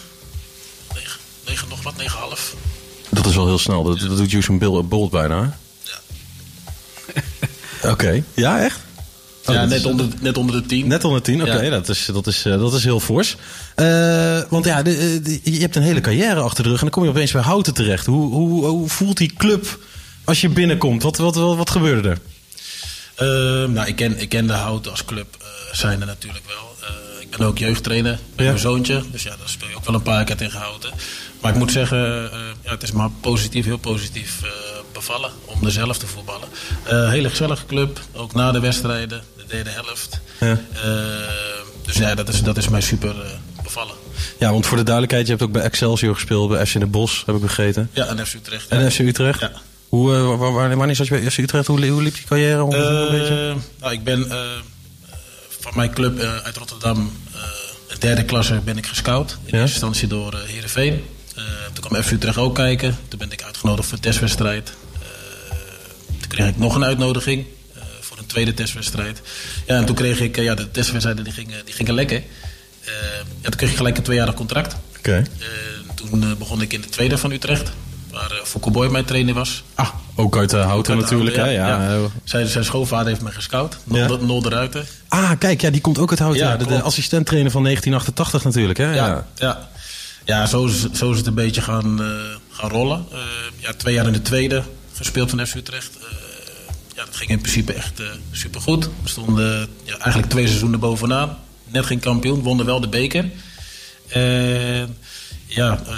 9, 0.94 1.18
9 1.46 1.68
nog 1.68 1.82
wat, 1.82 1.94
9,5. 1.96 2.54
Dat 3.08 3.26
is 3.26 3.34
wel 3.34 3.46
heel 3.46 3.58
snel. 3.58 3.82
Dat, 3.82 3.98
dat 3.98 4.16
doet 4.16 4.32
Usain 4.32 4.58
Bill- 4.58 4.84
Bolt 4.84 5.10
bijna. 5.10 5.42
hè? 5.42 5.48
Oké. 7.90 8.22
Ja, 8.34 8.62
echt? 8.62 8.78
Oh, 9.50 9.56
ja, 9.56 9.64
net, 9.64 9.78
is- 9.78 9.84
onder, 9.86 10.06
net 10.20 10.36
onder 10.38 10.62
de 10.62 10.66
10. 10.68 10.86
Net 10.88 11.04
onder 11.04 11.22
10, 11.22 11.42
oké, 11.42 11.60
Ja. 11.60 11.70
dat, 11.70 11.88
is, 11.88 12.08
dat, 12.12 12.26
is, 12.26 12.44
eh, 12.44 12.58
dat 12.58 12.74
is 12.74 12.84
heel 12.84 13.00
fors. 13.00 13.36
Eh, 13.74 14.40
want 14.48 14.64
ja, 14.64 14.82
de, 14.82 14.90
eh, 14.96 15.24
de- 15.24 15.40
je 15.52 15.60
hebt 15.60 15.76
een 15.76 15.82
hele 15.82 16.00
carrière 16.00 16.40
achter 16.40 16.62
de 16.62 16.68
rug 16.68 16.78
en 16.78 16.84
dan 16.84 16.94
kom 16.94 17.02
je 17.04 17.10
opeens 17.10 17.32
bij 17.32 17.42
Houten 17.42 17.74
terecht. 17.74 18.06
Hoe, 18.06 18.32
hoe, 18.34 18.66
hoe 18.66 18.88
voelt 18.88 19.16
die 19.16 19.32
club 19.36 19.78
als 20.24 20.40
je 20.40 20.48
binnenkomt? 20.48 21.02
Wat, 21.02 21.16
wat, 21.16 21.34
wat, 21.34 21.56
wat 21.56 21.70
gebeurde 21.70 22.08
er? 22.08 22.18
Ehm, 23.16 23.72
nou, 23.72 23.88
ik 23.88 23.96
ken, 23.96 24.18
ik 24.20 24.28
ken 24.28 24.46
de 24.46 24.52
Houten 24.52 24.90
als 24.90 25.04
club 25.04 25.36
eh 25.40 25.46
zijn 25.72 26.00
er 26.00 26.06
natuurlijk 26.06 26.44
wel. 26.46 26.68
Ik 27.20 27.36
ben 27.36 27.46
ook 27.46 27.58
jeugdtrainer 27.58 28.18
Ja. 28.36 28.44
mijn 28.44 28.58
zoontje. 28.58 29.02
Dus 29.12 29.22
ja, 29.22 29.28
daar 29.30 29.48
speel 29.48 29.68
je 29.68 29.76
ook 29.76 29.84
wel 29.84 29.94
een 29.94 30.02
paar 30.02 30.24
keer 30.24 30.36
tegen 30.36 30.58
Houten. 30.58 30.90
Maar 31.40 31.52
ik 31.52 31.58
moet 31.58 31.72
zeggen, 31.72 31.98
ja, 32.64 32.70
het 32.70 32.82
is 32.82 32.92
maar 32.92 33.10
positief, 33.20 33.64
heel 33.64 33.76
positief 33.78 34.40
bevallen 34.92 35.30
om 35.44 35.64
er 35.64 35.70
zelf 35.70 35.98
te 35.98 36.06
voetballen. 36.06 36.48
Hele 37.10 37.30
gezellige 37.30 37.66
club, 37.66 38.00
ook 38.12 38.34
na 38.34 38.52
de 38.52 38.60
wedstrijden, 38.60 39.22
de 39.36 39.39
derde 39.50 39.70
helft. 39.70 40.20
Ja. 40.40 40.60
Eh, 40.72 40.90
dus 41.86 41.96
ja, 41.96 42.14
dat 42.14 42.28
is, 42.28 42.42
dat 42.42 42.56
is 42.56 42.68
mij 42.68 42.80
super 42.80 43.10
eh, 43.24 43.30
bevallen. 43.62 43.94
Ja, 44.38 44.52
want 44.52 44.66
voor 44.66 44.76
de 44.76 44.82
duidelijkheid, 44.82 45.26
je 45.26 45.32
hebt 45.32 45.44
ook 45.44 45.52
bij 45.52 45.62
Excelsior 45.62 46.14
gespeeld, 46.14 46.48
bij 46.48 46.66
FC 46.66 46.72
de 46.80 46.86
Bos, 46.86 47.22
heb 47.26 47.34
ik 47.34 47.40
begrepen. 47.40 47.90
Ja, 47.92 48.06
en 48.06 48.26
FC 48.26 48.34
Utrecht. 48.34 48.68
En 48.68 48.92
FC 48.92 48.98
Utrecht? 48.98 49.40
Ja. 49.40 49.52
Hoe, 49.88 50.14
eh, 50.14 50.26
wa- 50.38 50.50
wa- 50.50 50.76
wanneer 50.76 50.96
zat 50.96 51.06
je 51.06 51.20
bij 51.20 51.30
FC 51.30 51.38
Utrecht? 51.38 51.66
Hoe, 51.66 51.86
hoe 51.88 52.02
liep 52.02 52.16
je 52.16 52.24
carrière 52.24 52.58
een 52.62 52.68
beetje? 53.10 53.54
Nou, 53.80 53.92
ik 53.92 54.04
ben 54.04 54.26
van 55.60 55.72
mijn 55.74 55.92
club 55.92 56.20
uit 56.20 56.56
Rotterdam, 56.56 57.12
de 57.88 57.98
derde 57.98 58.24
klasse, 58.24 58.60
ben 58.64 58.78
ik 58.78 58.86
gescout. 58.86 59.30
In 59.44 59.54
eerste 59.54 59.58
instantie 59.70 60.08
door 60.08 60.32
eh 60.34 60.40
Heerenveen. 60.46 61.04
Toen 61.72 61.84
kwam 61.88 62.02
FC 62.02 62.10
Utrecht 62.10 62.36
ook 62.36 62.54
kijken. 62.54 62.98
Toen 63.08 63.18
ben 63.18 63.32
ik 63.32 63.42
uitgenodigd 63.42 63.88
voor 63.88 63.96
een 63.96 64.02
testwedstrijd. 64.02 64.72
Toen 66.20 66.28
kreeg 66.28 66.48
ik 66.48 66.56
nog 66.58 66.74
een 66.74 66.84
uitnodiging 66.84 67.46
een 68.20 68.26
tweede 68.26 68.54
testwedstrijd. 68.54 69.20
Ja, 69.66 69.76
en 69.76 69.84
toen 69.84 69.94
kreeg 69.94 70.20
ik, 70.20 70.36
eh, 70.36 70.44
ja, 70.44 70.54
de 70.54 70.70
testwedstrijden 70.70 71.24
die 71.24 71.32
gingen, 71.32 71.64
die 71.64 71.74
gingen 71.74 71.94
lekker. 71.94 72.22
Eh, 72.84 72.92
ja, 73.40 73.48
toen 73.48 73.56
kreeg 73.56 73.70
ik 73.70 73.76
gelijk 73.76 73.96
een 73.96 74.02
tweejarig 74.02 74.34
contract. 74.34 74.76
Oké. 74.98 75.16
Eh, 75.16 75.46
toen 75.94 76.34
begon 76.38 76.62
ik 76.62 76.72
in 76.72 76.80
de 76.80 76.88
tweede 76.88 77.18
van 77.18 77.30
Utrecht, 77.30 77.70
waar 78.10 78.32
uh, 78.56 78.72
Boy 78.72 78.88
mijn 78.88 79.04
trainer 79.04 79.34
was. 79.34 79.62
Ah, 79.74 79.88
ook 80.14 80.36
uit 80.36 80.52
uh, 80.52 80.66
Houten 80.66 80.96
natuurlijk, 80.96 81.36
hè? 81.36 81.50
Ja. 81.50 81.92
ja. 81.92 81.98
Zijn, 82.24 82.46
zijn 82.46 82.64
schoonvader 82.64 83.06
heeft 83.06 83.20
mij 83.20 83.32
gescout, 83.32 83.78
Ja. 83.92 84.06
Nol, 84.06 84.18
Nol 84.18 84.42
de 84.42 84.48
Ruiter. 84.48 84.86
Ah, 85.08 85.30
kijk, 85.38 85.60
ja, 85.60 85.70
die 85.70 85.80
komt 85.80 85.98
ook 85.98 86.10
uit 86.10 86.18
Houten. 86.18 86.42
Ja, 86.42 86.50
Ja, 86.50 86.56
de, 86.56 86.66
de 86.66 86.82
assistent-trainer 86.82 87.50
van 87.50 87.62
1988 87.62 88.44
natuurlijk, 88.44 88.78
hè? 88.78 88.94
Ja, 88.94 89.26
ja. 89.34 89.68
ja 90.24 90.46
zo, 90.46 90.64
is, 90.66 90.86
zo 90.92 91.10
is 91.10 91.16
het 91.16 91.26
een 91.26 91.34
beetje 91.34 91.60
gaan, 91.60 92.00
gaan 92.50 92.70
rollen. 92.70 93.06
Ja, 93.56 93.72
twee 93.72 93.94
jaar 93.94 94.06
in 94.06 94.12
de 94.12 94.22
tweede 94.22 94.62
gespeeld 94.92 95.30
van 95.30 95.46
FC 95.46 95.54
Utrecht. 95.54 95.98
Ja, 97.00 97.06
dat 97.06 97.16
ging 97.16 97.30
in 97.30 97.40
principe 97.40 97.72
echt 97.72 98.00
uh, 98.00 98.06
supergoed. 98.30 98.88
We 99.02 99.08
stonden 99.08 99.68
ja, 99.84 99.98
eigenlijk 99.98 100.32
twee 100.32 100.46
seizoenen 100.46 100.80
bovenaan. 100.80 101.38
Net 101.66 101.86
geen 101.86 101.98
kampioen, 101.98 102.42
wonnen 102.42 102.66
wel 102.66 102.80
de 102.80 102.88
beker. 102.88 103.30
En 104.08 104.96
ja, 105.46 105.80
uh, 105.88 105.96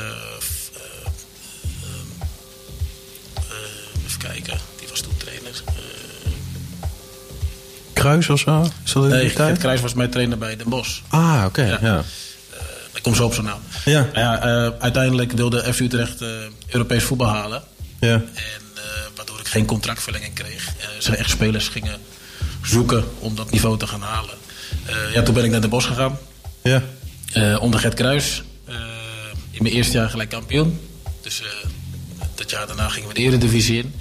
even 4.06 4.18
kijken, 4.18 4.58
die 4.78 4.88
was 4.88 5.00
toen 5.00 5.16
trainer. 5.16 5.62
Kruis 7.92 8.28
of 8.28 8.40
zo? 8.84 9.06
Nee? 9.06 9.28
Gert 9.28 9.58
Kruis 9.58 9.80
was 9.80 9.94
mijn 9.94 10.10
trainer 10.10 10.38
bij 10.38 10.56
Den 10.56 10.68
Bosch. 10.68 11.00
Ah, 11.08 11.34
oké, 11.36 11.46
okay, 11.46 11.66
ja. 11.66 11.78
ja. 11.82 12.04
Ik 12.94 13.02
kom 13.02 13.14
zo 13.14 13.24
op 13.24 13.34
zijn 13.34 13.46
naam. 13.46 13.60
Ja. 13.84 14.08
ja 14.12 14.46
uh, 14.46 14.70
uiteindelijk 14.78 15.32
wilde 15.32 15.72
FC 15.72 15.80
Utrecht 15.80 16.22
uh, 16.22 16.28
Europees 16.68 17.04
voetbal 17.04 17.28
halen. 17.28 17.62
Ja. 18.00 18.14
En 18.14 18.22
uh, 18.34 18.61
geen 19.52 19.66
contractverlenging 19.66 20.34
kreeg. 20.34 20.72
ze 20.98 21.16
echt 21.16 21.30
spelers 21.30 21.68
gingen 21.68 22.00
zoeken 22.62 23.04
om 23.18 23.34
dat 23.34 23.50
niveau 23.50 23.78
te 23.78 23.86
gaan 23.86 24.00
halen. 24.00 24.34
ja, 25.12 25.22
toen 25.22 25.34
ben 25.34 25.44
ik 25.44 25.50
naar 25.50 25.60
de 25.60 25.68
Bos 25.68 25.84
gegaan. 25.84 26.18
Ja. 26.62 26.82
onder 27.58 27.80
Gert 27.80 27.94
Kruis. 27.94 28.42
in 29.50 29.62
mijn 29.62 29.74
eerste 29.74 29.96
jaar 29.96 30.10
gelijk 30.10 30.30
kampioen. 30.30 30.80
Dus 31.22 31.42
dat 32.34 32.50
jaar 32.50 32.66
daarna 32.66 32.88
gingen 32.88 33.08
we 33.08 33.14
de 33.14 33.20
Eredivisie 33.20 33.78
in. 33.78 33.94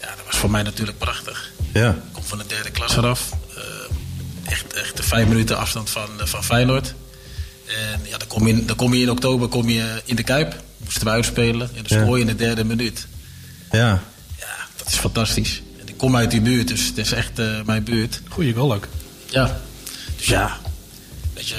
Ja, 0.00 0.06
dat 0.06 0.24
was 0.26 0.36
voor 0.36 0.50
mij 0.50 0.62
natuurlijk 0.62 0.98
prachtig. 0.98 1.50
Ja. 1.72 1.90
Ik 1.90 2.12
kom 2.12 2.24
van 2.24 2.38
de 2.38 2.46
derde 2.46 2.70
klas 2.70 2.96
eraf. 2.96 3.30
echt, 4.44 4.72
echt 4.72 4.96
de 4.96 5.02
vijf 5.02 5.28
minuten 5.28 5.58
afstand 5.58 5.90
van, 5.90 6.08
van 6.16 6.44
Feyenoord. 6.44 6.94
En 7.66 8.00
ja, 8.04 8.18
dan 8.18 8.28
kom, 8.28 8.46
je 8.46 8.52
in, 8.52 8.66
dan 8.66 8.76
kom 8.76 8.94
je 8.94 9.02
in 9.02 9.10
oktober 9.10 9.48
kom 9.48 9.68
je 9.68 10.02
in 10.04 10.16
de 10.16 10.22
Kuip. 10.22 10.62
Moesten 10.76 11.04
we 11.04 11.10
uitspelen. 11.10 11.70
En 11.74 11.84
dan 11.88 12.00
scoor 12.00 12.16
je 12.16 12.20
in 12.20 12.26
de 12.26 12.34
derde 12.36 12.64
minuut. 12.64 13.06
Ja. 13.70 14.02
Dat 14.76 14.86
is 14.86 14.94
fantastisch. 14.94 15.62
En 15.80 15.88
ik 15.88 15.96
kom 15.96 16.16
uit 16.16 16.30
die 16.30 16.40
buurt, 16.40 16.68
dus 16.68 16.86
het 16.86 16.98
is 16.98 17.12
echt 17.12 17.38
uh, 17.38 17.62
mijn 17.64 17.84
buurt. 17.84 18.20
Goeie 18.28 18.54
goal 18.54 18.74
ook. 18.74 18.88
Ja. 19.26 19.60
Dus 20.16 20.26
ja, 20.26 20.58
weet 21.34 21.48
je, 21.48 21.56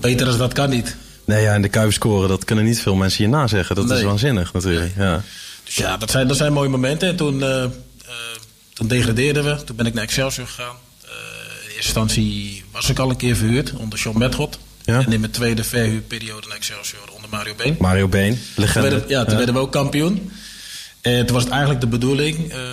beter 0.00 0.26
als 0.26 0.36
dat 0.36 0.52
kan 0.52 0.70
niet. 0.70 0.96
Nee, 1.24 1.42
ja, 1.42 1.54
en 1.54 1.62
de 1.62 1.68
Kuip 1.68 1.92
scoren, 1.92 2.28
dat 2.28 2.44
kunnen 2.44 2.64
niet 2.64 2.80
veel 2.80 2.94
mensen 2.94 3.24
je 3.24 3.30
nazeggen. 3.30 3.76
Dat 3.76 3.86
nee. 3.86 3.98
is 3.98 4.04
waanzinnig 4.04 4.52
natuurlijk. 4.52 4.96
Nee. 4.96 5.06
Ja. 5.06 5.22
Dus 5.64 5.74
ja, 5.74 5.96
dat 5.96 6.10
zijn, 6.10 6.28
dat 6.28 6.36
zijn 6.36 6.52
mooie 6.52 6.68
momenten. 6.68 7.08
En 7.08 7.16
toen, 7.16 7.34
uh, 7.34 7.48
uh, 7.48 7.64
toen 8.72 8.88
degradeerden 8.88 9.44
we. 9.44 9.64
Toen 9.64 9.76
ben 9.76 9.86
ik 9.86 9.94
naar 9.94 10.02
Excelsior 10.02 10.46
gegaan. 10.46 10.76
Uh, 11.04 11.10
in 11.10 11.64
eerste 11.64 11.76
instantie 11.76 12.64
was 12.72 12.88
ik 12.90 12.98
al 12.98 13.10
een 13.10 13.16
keer 13.16 13.36
verhuurd 13.36 13.72
onder 13.72 13.98
John 13.98 14.18
Metgod. 14.18 14.58
Ja. 14.84 15.00
En 15.00 15.12
in 15.12 15.20
mijn 15.20 15.32
tweede 15.32 15.64
verhuurperiode 15.64 16.46
naar 16.46 16.56
Excelsior 16.56 17.08
onder 17.14 17.30
Mario 17.30 17.54
Been. 17.54 17.76
Mario 17.78 18.08
Been, 18.08 18.40
legende. 18.56 18.88
Toen 18.88 18.98
werden, 18.98 19.08
ja, 19.08 19.20
toen 19.22 19.30
ja. 19.30 19.36
werden 19.36 19.54
we 19.54 19.60
ook 19.60 19.72
kampioen. 19.72 20.32
En 21.16 21.26
toen 21.26 21.34
was 21.34 21.44
het 21.44 21.52
eigenlijk 21.52 21.80
de 21.80 21.86
bedoeling... 21.86 22.52
Uh, 22.52 22.56
uh, 22.56 22.64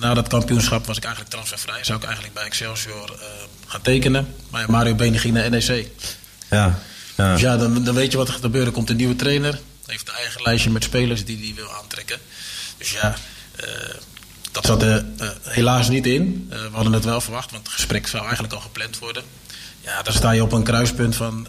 na 0.00 0.14
dat 0.14 0.28
kampioenschap 0.28 0.86
was 0.86 0.96
ik 0.96 1.04
eigenlijk 1.04 1.34
transfervrij. 1.34 1.84
Zou 1.84 1.98
ik 1.98 2.04
eigenlijk 2.04 2.34
bij 2.34 2.44
Excelsior 2.44 3.18
gaan 3.66 3.80
tekenen. 3.80 4.34
Maar 4.50 4.70
Mario 4.70 4.94
Been 4.94 5.18
ging 5.18 5.34
naar 5.34 5.50
NEC. 5.50 5.88
Ja. 6.50 6.78
ja. 7.16 7.32
Dus 7.32 7.40
ja, 7.40 7.56
dan, 7.56 7.84
dan 7.84 7.94
weet 7.94 8.12
je 8.12 8.16
wat 8.16 8.28
er 8.28 8.34
gebeurt. 8.34 8.66
Er 8.66 8.72
komt 8.72 8.90
een 8.90 8.96
nieuwe 8.96 9.16
trainer. 9.16 9.60
Heeft 9.86 10.08
een 10.08 10.14
eigen 10.14 10.42
lijstje 10.42 10.70
met 10.70 10.84
spelers 10.84 11.24
die 11.24 11.38
hij 11.38 11.54
wil 11.54 11.72
aantrekken. 11.72 12.18
Dus 12.78 12.92
ja... 12.92 13.14
dat 14.52 14.66
zat 14.66 14.82
er 14.82 15.04
helaas 15.42 15.88
niet 15.88 16.06
in. 16.06 16.46
we 16.48 16.68
hadden 16.72 16.92
het 16.92 17.04
wel 17.04 17.20
verwacht, 17.20 17.50
want 17.50 17.62
het 17.62 17.72
gesprek 17.72 18.06
zou 18.06 18.22
eigenlijk 18.22 18.54
al 18.54 18.60
gepland 18.60 18.98
worden. 18.98 19.22
Ja, 19.80 20.02
dan 20.02 20.14
sta 20.14 20.30
je 20.30 20.42
op 20.42 20.52
een 20.52 20.64
kruispunt 20.64 21.16
van, 21.16 21.48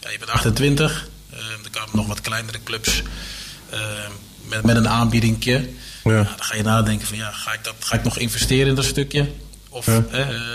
ja, 0.00 0.10
je 0.10 0.18
bent 0.18 0.30
28. 0.30 1.08
Uh, 1.32 1.38
er 1.38 1.70
kwamen 1.70 1.96
nog 1.96 2.06
wat 2.06 2.20
kleinere 2.20 2.58
clubs 2.64 3.02
met, 4.48 4.62
met 4.64 4.76
een 4.76 4.88
aanbiedingje. 4.88 5.68
Ja. 6.04 6.16
Ja, 6.16 6.22
dan 6.22 6.34
ga 6.38 6.56
je 6.56 6.62
nadenken 6.62 7.06
van, 7.06 7.16
ja, 7.16 7.30
ga 7.32 7.52
ik, 7.52 7.64
dat, 7.64 7.74
ga 7.78 7.96
ik 7.96 8.04
nog 8.04 8.18
investeren 8.18 8.66
in 8.66 8.74
dat 8.74 8.84
stukje? 8.84 9.28
Of 9.68 9.86
ja. 9.86 10.04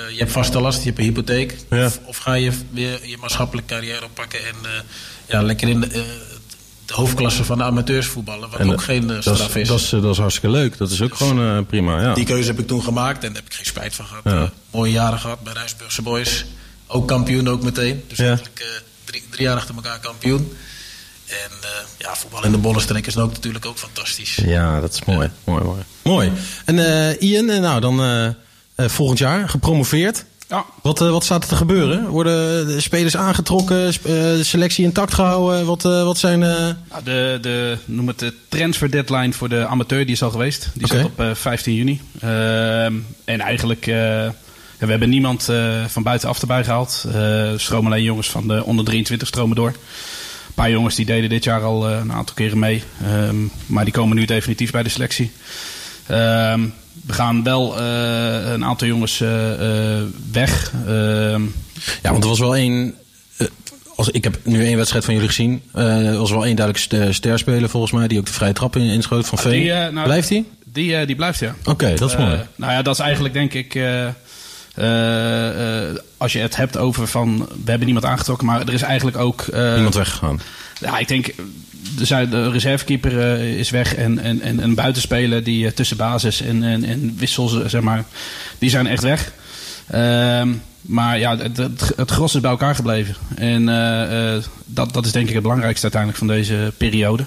je 0.09 0.15
hebt 0.17 0.31
vaste 0.31 0.59
last, 0.59 0.79
je 0.79 0.85
hebt 0.85 0.97
een 0.97 1.03
hypotheek. 1.03 1.55
Ja. 1.69 1.85
Of, 1.85 1.99
of, 2.05 2.17
ga 2.17 2.33
je 2.33 2.51
weer 2.69 3.07
je 3.07 3.17
maatschappelijke 3.17 3.73
carrière 3.73 4.03
oppakken 4.03 4.39
en 4.39 4.55
ja, 5.25 5.41
lekker 5.41 5.67
in 5.67 5.79
de, 5.81 5.87
de, 6.85 6.93
hoofdklasse 6.93 7.43
van 7.43 7.57
de 7.57 7.63
amateurs 7.63 8.07
voetballen. 8.07 8.49
Wat 8.49 8.59
en, 8.59 8.71
ook 8.71 8.81
geen 8.81 9.15
straf 9.19 9.55
is. 9.55 9.67
Dat 9.67 9.79
is, 9.79 9.89
dat 9.89 10.03
is 10.03 10.17
hartstikke 10.17 10.49
leuk. 10.49 10.77
Dat 10.77 10.91
is 10.91 11.01
ook 11.01 11.09
dus, 11.09 11.17
gewoon 11.17 11.65
prima, 11.65 12.01
ja. 12.01 12.13
Die 12.13 12.25
keuze 12.25 12.49
heb 12.49 12.59
ik 12.59 12.67
toen 12.67 12.83
gemaakt 12.83 13.23
en 13.23 13.33
daar 13.33 13.41
heb 13.41 13.51
ik 13.51 13.53
geen 13.53 13.65
spijt 13.65 13.95
van 13.95 14.05
gehad. 14.05 14.51
mooie 14.71 14.91
jaren 14.91 15.19
gehad 15.19 15.43
bij 15.43 15.53
Rijsburgse 15.53 16.01
Boys. 16.01 16.45
Ook 16.87 17.07
kampioen 17.07 17.49
ook 17.49 17.63
meteen. 17.63 18.03
Dus 18.07 18.19
eigenlijk 18.19 18.59
uh, 18.59 18.67
drie, 19.03 19.23
drie, 19.29 19.43
jaar 19.43 19.55
achter 19.55 19.75
elkaar 19.75 19.99
kampioen. 19.99 20.53
En 21.33 21.51
uh, 21.61 21.69
ja, 21.97 22.15
voetbal 22.15 22.45
in 22.45 22.51
de 22.51 22.57
bollenstreek 22.57 23.07
is 23.07 23.17
ook 23.17 23.31
natuurlijk 23.31 23.65
ook 23.65 23.77
fantastisch. 23.77 24.35
Ja, 24.35 24.79
dat 24.79 24.93
is 24.93 25.05
mooi. 25.05 25.27
Ja. 25.27 25.51
Mooi, 25.51 25.63
mooi. 25.63 25.81
Mooi. 26.03 26.31
En 26.65 26.75
uh, 26.75 27.21
Ian, 27.21 27.45
nou 27.45 27.81
dan 27.81 28.35
volgend 28.75 29.19
jaar 29.19 29.49
gepromoveerd. 29.49 30.25
Ja. 30.47 30.65
Wat, 30.81 30.99
wat 30.99 31.23
staat 31.23 31.43
er 31.43 31.49
te 31.49 31.55
gebeuren? 31.55 32.07
Worden 32.07 32.67
de 32.67 32.81
spelers 32.81 33.17
aangetrokken? 33.17 33.91
de 34.03 34.43
selectie 34.43 34.83
intact 34.85 35.13
gehouden? 35.13 35.65
Wat, 35.65 35.81
wat 35.81 36.17
zijn... 36.17 36.39
Nou, 36.39 36.75
de, 37.03 37.37
de, 37.41 37.77
noem 37.85 38.07
het 38.07 38.19
de 38.19 38.33
transfer 38.49 38.91
deadline 38.91 39.33
voor 39.33 39.49
de 39.49 39.65
amateur, 39.65 40.05
die 40.05 40.15
is 40.15 40.23
al 40.23 40.31
geweest. 40.31 40.69
Die 40.73 40.85
okay. 40.85 40.97
zat 40.97 41.09
op 41.29 41.37
15 41.37 41.73
juni. 41.73 42.01
Ehm, 42.19 42.93
en 43.25 43.39
eigenlijk... 43.39 43.87
We 44.85 44.89
hebben 44.89 45.09
niemand 45.09 45.49
uh, 45.49 45.85
van 45.87 46.03
buitenaf 46.03 46.41
erbij 46.41 46.63
gehaald. 46.63 47.05
Uh, 47.07 47.51
stromen 47.55 47.91
alleen 47.91 48.03
jongens 48.03 48.29
van 48.29 48.47
de 48.47 48.63
onder 48.63 48.85
23 48.85 49.27
stromen 49.27 49.55
door. 49.55 49.73
Een 50.53 50.63
paar 50.63 50.71
jongens 50.71 50.95
die 50.95 51.05
deden 51.05 51.29
dit 51.29 51.43
jaar 51.43 51.63
al 51.63 51.89
uh, 51.89 51.97
een 51.97 52.11
aantal 52.11 52.35
keren 52.35 52.59
mee. 52.59 52.83
Um, 53.27 53.51
maar 53.65 53.83
die 53.83 53.93
komen 53.93 54.15
nu 54.15 54.25
definitief 54.25 54.71
bij 54.71 54.83
de 54.83 54.89
selectie. 54.89 55.31
Um, 56.11 56.73
we 57.05 57.13
gaan 57.13 57.43
wel 57.43 57.79
een 57.79 58.65
aantal 58.65 58.87
jongens 58.87 59.17
weg. 60.31 60.71
Ehm, 60.87 61.41
ja, 62.01 62.11
want 62.11 62.23
er 62.23 62.29
was 62.29 62.39
wel 62.39 62.55
één... 62.55 62.95
Als, 63.95 64.09
ik 64.09 64.23
heb 64.23 64.39
nu 64.43 64.65
één 64.65 64.77
wedstrijd 64.77 65.05
van 65.05 65.13
jullie 65.13 65.29
gezien. 65.29 65.61
er 65.73 66.17
was 66.17 66.31
wel 66.31 66.45
één 66.45 66.55
duidelijk 66.55 67.13
sterspeler 67.13 67.69
volgens 67.69 67.91
mij... 67.91 68.07
die 68.07 68.19
ook 68.19 68.25
de 68.25 68.33
vrije 68.33 68.53
trap 68.53 68.75
in, 68.75 68.81
inschoot 68.81 69.27
van 69.27 69.37
Veen. 69.37 69.51
Die, 69.51 69.71
nou, 69.71 70.03
blijft 70.03 70.29
hij? 70.29 70.45
Die, 70.65 71.05
die 71.05 71.15
blijft, 71.15 71.39
ja. 71.39 71.55
Oké, 71.59 71.69
okay, 71.69 71.95
dat 71.95 72.09
is 72.09 72.17
mooi. 72.17 72.39
nou 72.55 72.71
ja, 72.71 72.81
dat 72.81 72.93
is 72.93 72.99
eigenlijk 72.99 73.33
denk 73.33 73.53
ik... 73.53 73.73
Uh, 74.79 74.85
uh, 74.85 75.97
als 76.17 76.33
je 76.33 76.39
het 76.39 76.55
hebt 76.55 76.77
over 76.77 77.07
van 77.07 77.37
we 77.37 77.69
hebben 77.69 77.85
niemand 77.85 78.05
aangetrokken, 78.05 78.47
maar 78.47 78.61
er 78.61 78.73
is 78.73 78.81
eigenlijk 78.81 79.17
ook. 79.17 79.45
Uh, 79.53 79.75
Iemand 79.75 79.95
weggegaan. 79.95 80.41
Ja, 80.79 80.97
ik 80.97 81.07
denk. 81.07 81.33
De, 81.97 82.49
reservekeeper 82.49 83.39
is 83.39 83.69
weg 83.69 83.95
en, 83.95 84.19
en, 84.19 84.41
en 84.41 84.63
een 84.63 84.75
buitenspeler 84.75 85.43
die 85.43 85.73
tussen 85.73 85.97
basis 85.97 86.41
en, 86.41 86.63
en, 86.63 86.83
en 86.83 87.15
wissels, 87.17 87.65
zeg 87.65 87.81
maar, 87.81 88.03
die 88.59 88.69
zijn 88.69 88.87
echt 88.87 89.03
weg. 89.03 89.31
Ehm, 89.87 90.49
maar 90.81 91.19
ja, 91.19 91.37
het, 91.37 91.57
het, 91.57 91.93
het, 91.95 92.11
gros 92.11 92.35
is 92.35 92.41
bij 92.41 92.51
elkaar 92.51 92.75
gebleven. 92.75 93.15
En 93.35 93.65
dat, 94.65 94.93
dat 94.93 95.05
is 95.05 95.11
denk 95.11 95.27
ik 95.27 95.33
het 95.33 95.43
belangrijkste 95.43 95.83
uiteindelijk 95.83 96.19
van 96.19 96.27
deze 96.27 96.73
periode 96.77 97.25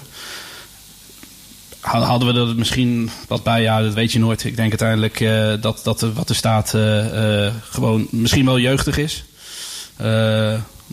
hadden 1.87 2.33
we 2.33 2.39
er 2.39 2.55
misschien 2.55 3.09
wat 3.27 3.43
bij? 3.43 3.61
Ja, 3.61 3.81
dat 3.81 3.93
weet 3.93 4.11
je 4.11 4.19
nooit. 4.19 4.43
Ik 4.43 4.55
denk 4.55 4.69
uiteindelijk 4.69 5.19
uh, 5.19 5.53
dat, 5.61 5.81
dat 5.83 6.01
wat 6.01 6.29
er 6.29 6.35
staat 6.35 6.73
uh, 6.75 7.43
uh, 7.45 7.51
gewoon 7.69 8.07
misschien 8.11 8.45
wel 8.45 8.59
jeugdig 8.59 8.97
is. 8.97 9.23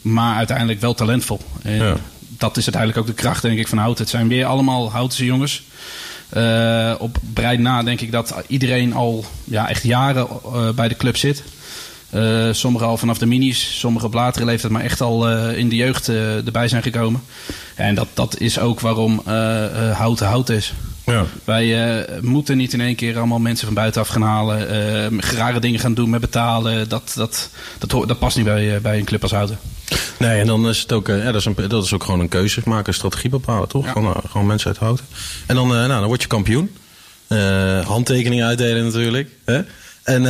maar 0.03 0.37
uiteindelijk 0.37 0.81
wel 0.81 0.95
talentvol. 0.95 1.41
En 1.63 1.77
ja. 1.77 1.97
dat 2.19 2.57
is 2.57 2.65
uiteindelijk 2.65 2.99
ook 2.99 3.17
de 3.17 3.23
kracht, 3.23 3.43
denk 3.43 3.59
ik, 3.59 3.69
van 3.69 3.79
Houten. 3.79 4.03
Het 4.03 4.13
zijn 4.13 4.29
weer 4.29 4.45
allemaal 4.45 4.91
Houtense 4.91 5.25
jongens. 5.25 5.63
Eh, 6.35 6.95
op 6.99 7.19
breid 7.33 7.59
na 7.59 7.83
denk 7.83 8.01
ik 8.01 8.13
dat 8.13 8.35
iedereen 8.47 8.95
al 8.95 9.25
ja, 9.45 9.69
echt 9.69 9.83
jaren 9.83 10.29
eh, 10.45 10.71
bij 10.71 10.89
de 10.89 10.97
club 10.97 11.17
zit. 11.17 11.43
Eh, 12.15 12.49
sommigen 12.53 12.87
al 12.87 12.97
vanaf 12.97 13.19
de 13.19 13.27
minis, 13.27 13.79
sommigen 13.79 14.09
op 14.09 14.15
latere 14.15 14.45
leeftijd, 14.45 14.73
maar 14.73 14.83
echt 14.83 15.01
al 15.01 15.29
eh, 15.29 15.59
in 15.59 15.69
de 15.69 15.77
jeugd 15.77 16.09
eh, 16.09 16.47
erbij 16.47 16.69
zijn 16.69 16.83
gekomen. 16.83 17.23
En 17.75 17.95
dat, 17.95 18.09
dat 18.15 18.41
is 18.41 18.59
ook 18.59 18.81
waarom 18.81 19.23
Houten 19.93 20.27
Houten 20.27 20.57
is. 20.57 20.73
Ja. 21.07 21.25
Wij 21.45 22.07
moeten 22.21 22.57
niet 22.57 22.73
in 22.73 22.81
één 22.81 22.95
keer 22.95 23.17
allemaal 23.17 23.39
mensen 23.39 23.67
van 23.67 23.75
buitenaf 23.75 24.09
gaan 24.09 24.23
halen, 24.23 25.21
rare 25.21 25.61
dingen 25.61 25.81
gaan 25.81 25.95
doen 25.95 26.11
met 26.11 26.21
betalen. 26.21 26.89
Dat, 26.89 27.13
dat, 27.17 27.51
dat, 27.79 28.09
dat 28.09 28.19
past 28.19 28.37
niet 28.37 28.45
bij, 28.45 28.81
bij 28.81 28.99
een 28.99 29.05
club 29.05 29.23
als 29.23 29.33
Houten. 29.33 29.59
Nee, 30.19 30.41
en 30.41 30.47
dan 30.47 30.69
is 30.69 30.81
het 30.81 30.93
ook, 30.93 31.07
ja, 31.07 31.25
dat, 31.25 31.35
is 31.35 31.45
een, 31.45 31.57
dat 31.69 31.85
is 31.85 31.93
ook 31.93 32.05
gewoon 32.05 32.21
een 32.21 32.29
keuze 32.29 32.61
maken, 32.65 32.89
een 32.89 32.95
strategie 32.95 33.31
bepalen, 33.31 33.69
toch? 33.69 33.89
Gewoon, 33.89 34.13
nou, 34.13 34.29
gewoon 34.29 34.47
mensen 34.47 34.69
uithouden. 34.69 35.05
En 35.47 35.55
dan, 35.55 35.69
nou, 35.69 35.89
dan 35.89 36.05
word 36.05 36.23
je 36.23 36.29
kampioen. 36.29 36.77
Handtekeningen 37.85 38.47
uitdelen 38.47 38.85
natuurlijk. 38.85 39.29
Hè? 39.45 39.61
En, 40.03 40.25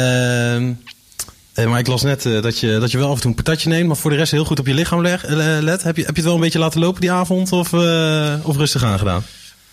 eh, 1.55 1.67
maar 1.67 1.79
ik 1.79 1.87
las 1.87 2.03
net 2.03 2.27
eh, 2.27 2.43
dat, 2.43 2.59
je, 2.61 2.79
dat 2.79 2.91
je 2.91 2.99
wel 2.99 3.09
af 3.09 3.15
en 3.15 3.21
toe 3.21 3.31
een 3.31 3.37
patatje 3.37 3.69
neemt, 3.69 3.87
maar 3.87 3.97
voor 3.97 4.11
de 4.11 4.17
rest 4.17 4.33
heel 4.33 4.45
goed 4.45 4.59
op 4.59 4.67
je 4.67 4.75
lichaam 4.75 5.01
leg, 5.01 5.25
eh, 5.25 5.37
let. 5.61 5.83
Heb 5.83 5.97
je, 5.97 6.03
heb 6.03 6.11
je 6.11 6.21
het 6.21 6.25
wel 6.25 6.35
een 6.35 6.41
beetje 6.41 6.59
laten 6.59 6.81
lopen 6.81 7.01
die 7.01 7.13
avond 7.13 7.53
of, 7.53 7.73
of 8.43 8.57
rustig 8.57 8.85
aangedaan? 8.85 9.25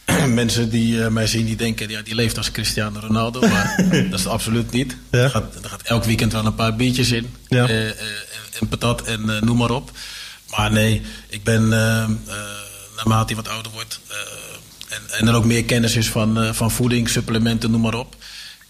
Mensen 0.27 0.69
die 0.69 1.09
mij 1.09 1.27
zien, 1.27 1.45
die 1.45 1.55
denken, 1.55 1.89
ja, 1.89 2.01
die 2.01 2.15
leeft 2.15 2.37
als 2.37 2.51
Cristiano 2.51 2.99
Ronaldo. 2.99 3.39
Maar 3.39 3.75
dat 4.09 4.19
is 4.19 4.23
het 4.23 4.27
absoluut 4.27 4.71
niet. 4.71 4.97
Er, 5.09 5.29
gaat, 5.29 5.55
er 5.63 5.69
gaat 5.69 5.81
elk 5.81 6.03
weekend 6.03 6.31
wel 6.31 6.45
een 6.45 6.55
paar 6.55 6.75
biertjes 6.75 7.11
in. 7.11 7.35
Ja. 7.47 7.67
En, 7.67 8.67
patat 8.69 9.01
en 9.03 9.39
noem 9.41 9.57
maar 9.57 9.71
op. 9.71 9.91
Maar 10.49 10.71
nee, 10.71 11.01
ik 11.29 11.43
ben, 11.43 11.67
naarmate 12.95 13.33
hij 13.33 13.35
wat 13.35 13.47
ouder 13.47 13.71
wordt... 13.71 13.99
en, 14.89 15.19
en 15.19 15.27
er 15.27 15.35
ook 15.35 15.45
meer 15.45 15.65
kennis 15.65 15.95
is 15.95 16.09
van, 16.09 16.55
van 16.55 16.71
voeding, 16.71 17.09
supplementen, 17.09 17.71
noem 17.71 17.81
maar 17.81 17.93
op... 17.93 18.15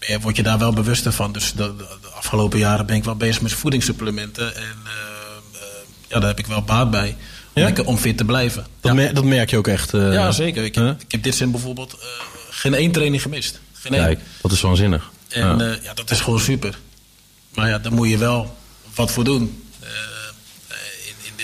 eh, 0.06 0.16
word 0.20 0.36
je 0.36 0.42
daar 0.42 0.58
wel 0.58 0.72
bewuster 0.72 1.12
van. 1.12 1.32
Dus 1.32 1.52
de, 1.52 1.76
de- 1.76 1.84
de 2.02 2.08
afgelopen 2.08 2.58
jaren 2.58 2.86
ben 2.86 2.96
ik 2.96 3.04
wel 3.04 3.16
bezig 3.16 3.42
met 3.42 3.52
voedingssupplementen. 3.52 4.56
En 4.56 4.62
eh, 4.84 4.90
eh, 5.60 5.60
ja, 6.08 6.18
daar 6.18 6.28
heb 6.28 6.38
ik 6.38 6.46
wel 6.46 6.62
baat 6.62 6.90
bij. 6.90 7.08
Om, 7.08 7.62
Ja? 7.62 7.64
lekker- 7.64 7.84
om 7.86 7.98
fit 7.98 8.16
te 8.16 8.24
blijven. 8.24 8.66
Dat, 8.80 8.94
mer- 8.94 9.14
dat 9.14 9.24
merk 9.24 9.50
je 9.50 9.56
ook 9.56 9.66
echt. 9.68 9.90
Ja, 9.92 10.30
zeker. 10.32 10.64
Ik 10.64 10.76
ik 10.76 11.12
heb 11.12 11.22
dit 11.22 11.22
seizoen 11.22 11.50
bijvoorbeeld 11.50 11.98
geen 12.50 12.74
één 12.74 12.92
training 12.92 13.22
gemist. 13.22 13.60
Geen 13.72 13.94
één. 13.94 14.18
Dat 14.42 14.52
is 14.52 14.60
waanzinnig. 14.60 15.10
En 15.28 15.40
Ja. 15.58 15.64
ja. 15.64 15.76
ja, 15.82 15.94
dat 15.94 16.10
is 16.10 16.20
gewoon 16.20 16.40
super. 16.40 16.78
Maar 17.54 17.68
ja, 17.68 17.78
daar 17.78 17.92
moet 17.92 18.08
je 18.08 18.18
wel 18.18 18.56
wat 18.94 19.10
voor 19.10 19.24
doen. 19.24 19.61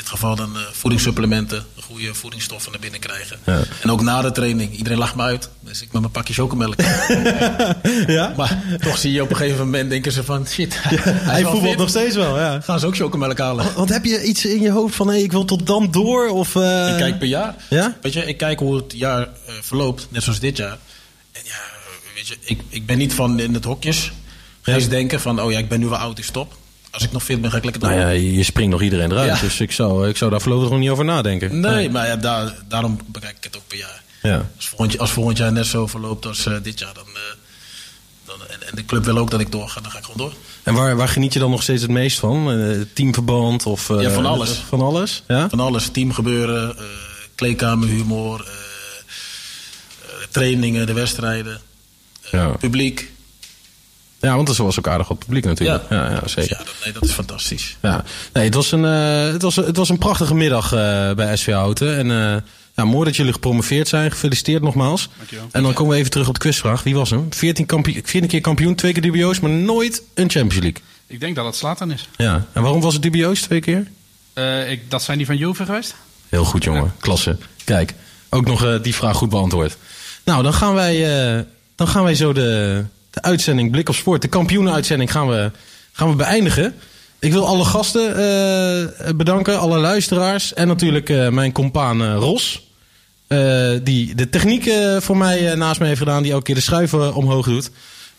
Dit 0.09 0.18
geval 0.18 0.36
dan 0.36 0.56
eh, 0.56 0.62
voedingssupplementen, 0.72 1.64
goede 1.80 2.14
voedingsstoffen 2.14 2.70
naar 2.72 2.80
binnen 2.80 3.01
krijgen. 3.01 3.39
Ja. 3.44 3.60
En 3.82 3.90
ook 3.90 4.01
na 4.02 4.22
de 4.22 4.32
training. 4.32 4.76
Iedereen 4.76 4.98
lacht 4.98 5.14
me 5.14 5.22
uit. 5.22 5.48
Dus 5.60 5.82
ik 5.82 5.93
met 5.93 6.01
mijn 6.01 6.12
pakje 6.12 6.35
chocomelk. 6.35 6.74
ja? 8.18 8.35
Maar 8.36 8.62
toch 8.80 8.98
zie 8.98 9.12
je 9.12 9.22
op 9.22 9.30
een 9.30 9.36
gegeven 9.36 9.64
moment 9.64 9.90
denken 9.90 10.12
ze 10.12 10.24
van 10.24 10.47
shit. 10.47 10.74
hij, 10.82 10.97
Hij 11.12 11.43
voetbalt 11.43 11.76
nog 11.76 11.89
steeds 11.89 12.16
wel, 12.16 12.39
ja. 12.39 12.60
Gaan 12.60 12.80
ze 12.80 12.86
ook 12.86 12.97
chocomelk 12.97 13.39
halen? 13.39 13.74
Want 13.74 13.89
heb 13.89 14.05
je 14.05 14.22
iets 14.22 14.44
in 14.44 14.60
je 14.60 14.70
hoofd 14.70 14.94
van, 14.94 15.09
hé, 15.09 15.16
ik 15.16 15.32
wil 15.32 15.44
tot 15.44 15.66
dan 15.66 15.90
door? 15.90 16.28
Of, 16.28 16.56
eh, 16.56 16.89
Ik 16.90 16.97
kijk 16.97 17.18
per 17.18 17.28
jaar. 17.28 17.55
Ja? 17.70 17.97
Weet 18.02 18.12
je, 18.12 18.24
ik 18.24 18.36
kijk 18.36 18.59
hoe 18.59 18.76
het 18.76 18.93
jaar 18.97 19.20
eh, 19.22 19.55
verloopt, 19.60 20.06
net 20.10 20.22
zoals 20.22 20.40
dit 20.40 20.56
jaar. 20.56 20.78
En 21.32 21.40
ja, 21.44 21.60
weet 22.14 22.28
je, 22.28 22.36
ik, 22.40 22.60
ik 22.68 22.86
ben 22.86 22.98
niet 22.98 23.14
van 23.14 23.40
in 23.40 23.55
het 23.55 23.64
hokjes. 23.64 24.12
Eens 24.64 24.89
denken 24.89 25.20
van, 25.20 25.40
oh 25.40 25.52
ja, 25.52 25.59
ik 25.59 25.68
ben 25.68 25.80
nu 25.80 25.86
wel 25.86 25.98
oud, 25.98 26.18
ik 26.18 26.24
stop. 26.24 26.56
Als 26.98 27.06
ik 27.06 27.12
nog 27.12 27.24
fit 27.24 27.40
ben, 27.40 27.50
ga 27.50 27.56
ik 27.56 27.64
lekker 27.64 27.82
door. 27.82 27.90
Nou 27.90 28.02
ja, 28.02 28.08
je 28.08 28.42
springt 28.42 28.70
nog 28.70 28.82
iedereen 28.82 29.10
eruit. 29.12 29.34
Ja. 29.34 29.40
Dus 29.40 29.60
ik 29.60 29.72
zou, 29.72 30.08
ik 30.08 30.16
zou 30.16 30.30
daar 30.30 30.40
voorlopig 30.40 30.70
nog 30.70 30.78
niet 30.78 30.90
over 30.90 31.04
nadenken. 31.04 31.60
Nee, 31.60 31.90
maar 31.90 32.06
ja, 32.06 32.16
daar, 32.16 32.54
daarom 32.68 33.00
bekijk 33.06 33.36
ik 33.36 33.44
het 33.44 33.56
ook 33.56 33.66
per 33.66 33.78
jaar. 33.78 34.02
Ja. 34.22 34.48
Als 34.56 34.68
volgend, 34.68 34.98
als 34.98 35.10
volgend 35.10 35.38
jaar 35.38 35.52
net 35.52 35.66
zo 35.66 35.86
verloopt 35.86 36.26
als 36.26 36.46
eh, 36.46 36.54
dit 36.62 36.78
jaar, 36.78 36.94
dan, 36.94 37.04
eh, 37.04 37.20
dan, 38.24 38.36
en, 38.48 38.68
en 38.68 38.74
de 38.74 38.84
club 38.84 39.04
wil 39.04 39.18
ook 39.18 39.30
dat 39.30 39.40
ik 39.40 39.52
doorga, 39.52 39.80
dan 39.80 39.90
ga 39.90 39.98
ik 39.98 40.04
gewoon 40.04 40.26
door. 40.28 40.32
En 40.62 40.74
waar, 40.74 40.96
waar 40.96 41.08
geniet 41.08 41.32
je 41.32 41.38
dan 41.38 41.50
nog 41.50 41.62
steeds 41.62 41.82
het 41.82 41.90
meest 41.90 42.18
van? 42.18 42.52
Eh, 42.52 42.80
teamverband 42.92 43.66
of... 43.66 43.88
ja, 43.88 44.10
van 44.10 44.26
alles. 44.26 44.50
Van 44.68 44.80
alles? 44.80 45.22
Ja? 45.28 45.48
Van 45.48 45.60
alles. 45.60 45.88
Teamgebeuren, 45.88 46.76
kleedkamerhumor, 47.34 48.48
trainingen, 50.30 50.86
de 50.86 50.92
wedstrijden, 50.92 51.60
Ja. 52.30 52.48
publiek. 52.48 53.10
Ja, 54.20 54.36
want 54.36 54.49
er 54.49 54.65
was 54.65 54.78
ook 54.78 54.89
aardig 54.89 55.09
wat 55.09 55.19
publiek 55.19 55.45
natuurlijk. 55.45 55.82
Ja, 55.90 56.11
ja, 56.11 56.28
zeker. 56.28 56.57
Ja, 56.59 56.65
dat, 56.65 56.74
nee, 56.85 56.93
dat 56.93 57.05
is 57.05 57.11
fantastisch. 57.11 57.77
Ja. 57.82 58.05
Nee, 58.32 58.45
het 58.45 58.55
was 58.55 58.73
een, 58.73 58.85
eh, 58.85 59.32
het 59.32 59.43
was, 59.43 59.57
het 59.57 59.77
was 59.77 59.89
een 59.89 59.99
prachtige 59.99 60.35
middag 60.35 60.73
eh, 60.73 61.12
bij 61.12 61.36
SV 61.36 61.53
Houten. 61.53 61.97
En 61.97 62.11
eh, 62.11 62.40
ja, 62.74 62.85
mooi 62.85 63.05
dat 63.05 63.16
jullie 63.16 63.32
gepromoveerd 63.32 63.89
zijn. 63.89 64.11
Gefeliciteerd 64.11 64.62
nogmaals. 64.62 65.09
Dankjewel. 65.16 65.49
En 65.53 65.62
dan 65.62 65.73
komen 65.73 65.93
we 65.93 65.99
even 65.99 66.11
terug 66.11 66.28
op 66.28 66.35
de 66.35 66.40
quizvraag. 66.40 66.82
Wie 66.82 66.95
was 66.95 67.11
hem? 67.11 67.27
14, 67.31 67.66
kampioen, 67.66 68.03
14 68.05 68.28
keer 68.28 68.40
kampioen, 68.40 68.74
twee 68.74 68.93
keer 68.93 69.03
dubioos, 69.03 69.40
maar 69.40 69.51
nooit 69.51 70.03
een 70.15 70.31
Champions 70.31 70.65
League. 70.65 70.82
Ik 71.07 71.20
denk 71.20 71.36
dat 71.36 71.45
het 71.45 71.57
Slatan 71.57 71.93
is. 71.93 72.09
Ja. 72.16 72.47
En 72.53 72.62
waarom 72.62 72.81
was 72.81 72.93
het 72.93 73.03
dubioos 73.03 73.40
twee 73.40 73.61
keer? 73.61 73.86
Eh, 74.32 74.70
ik, 74.70 74.90
dat 74.90 75.03
zijn 75.03 75.19
die 75.19 75.27
van 75.27 75.36
Juve 75.36 75.65
geweest? 75.65 75.95
Heel 76.28 76.45
goed, 76.45 76.65
jongen. 76.65 76.95
Klasse. 77.01 77.36
Kijk, 77.65 77.95
ook 78.28 78.47
nog 78.47 78.65
eh, 78.65 78.82
die 78.82 78.95
vraag 78.95 79.16
goed 79.16 79.28
beantwoord. 79.28 79.77
Nou, 80.24 80.43
dan 80.43 80.55
gaan 80.55 80.74
wij, 80.74 80.97
eh, 81.36 81.45
dan 81.74 81.89
gaan 81.89 82.05
wij 82.05 82.15
zo 82.15 82.32
de, 82.32 82.85
uitzending 83.23 83.70
Blik 83.70 83.89
op 83.89 83.95
Sport, 83.95 84.23
de 84.23 84.28
kampioenenuitzending, 84.28 85.12
gaan 85.12 85.28
we, 85.28 85.51
gaan 85.93 86.11
we 86.11 86.16
beëindigen. 86.16 86.74
Ik 87.20 87.32
wil 87.32 87.47
alle 87.47 87.65
gasten 87.65 88.11
eh, 88.11 89.15
bedanken, 89.15 89.59
alle 89.59 89.78
luisteraars 89.78 90.55
en 90.55 90.69
natuurlijk 90.69 91.11
eh, 91.11 91.28
mijn 91.28 91.53
compaan 91.53 92.03
eh, 92.03 92.15
Ros. 92.15 92.66
die 93.82 94.15
de 94.15 94.28
techniek 94.31 94.70
voor 94.99 95.16
mij 95.16 95.55
naast 95.55 95.81
me 95.81 95.86
heeft 95.86 95.99
gedaan, 95.99 96.23
die 96.23 96.32
elke 96.32 96.45
keer 96.45 96.55
de 96.55 96.61
schuiven 96.61 97.15
omhoog 97.15 97.47
doet. 97.47 97.70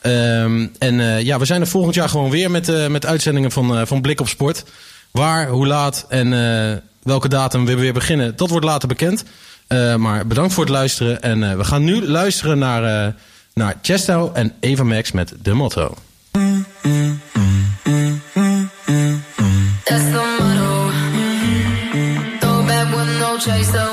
Ehm, 0.01 0.67
en 0.77 1.25
ja, 1.25 1.39
we 1.39 1.45
zijn 1.45 1.61
er 1.61 1.67
volgend 1.67 1.95
jaar 1.95 2.09
gewoon 2.09 2.29
weer 2.29 2.51
met, 2.51 2.89
met 2.89 3.05
uitzendingen 3.05 3.51
van, 3.51 3.87
van 3.87 4.01
Blik 4.01 4.19
op 4.19 4.27
Sport. 4.27 4.63
Waar, 5.11 5.47
hoe 5.47 5.67
laat 5.67 6.05
en 6.09 6.29
welke 7.03 7.27
datum 7.27 7.65
we 7.65 7.75
weer 7.75 7.93
beginnen, 7.93 8.35
dat 8.35 8.49
wordt 8.49 8.65
later 8.65 8.87
bekend. 8.87 9.23
Maar 9.97 10.27
bedankt 10.27 10.53
voor 10.53 10.63
het 10.63 10.73
luisteren. 10.73 11.21
En 11.21 11.57
we 11.57 11.63
gaan 11.63 11.83
nu 11.83 12.07
luisteren 12.07 12.57
naar, 12.57 13.13
naar 13.53 13.77
Chesto 13.81 14.31
en 14.33 14.53
Eva 14.59 14.83
Max 14.83 15.11
met 15.11 15.33
De 15.41 15.53
Motto. 15.53 15.95
The 19.83 20.11
motto. 20.11 20.69
No 23.73 23.88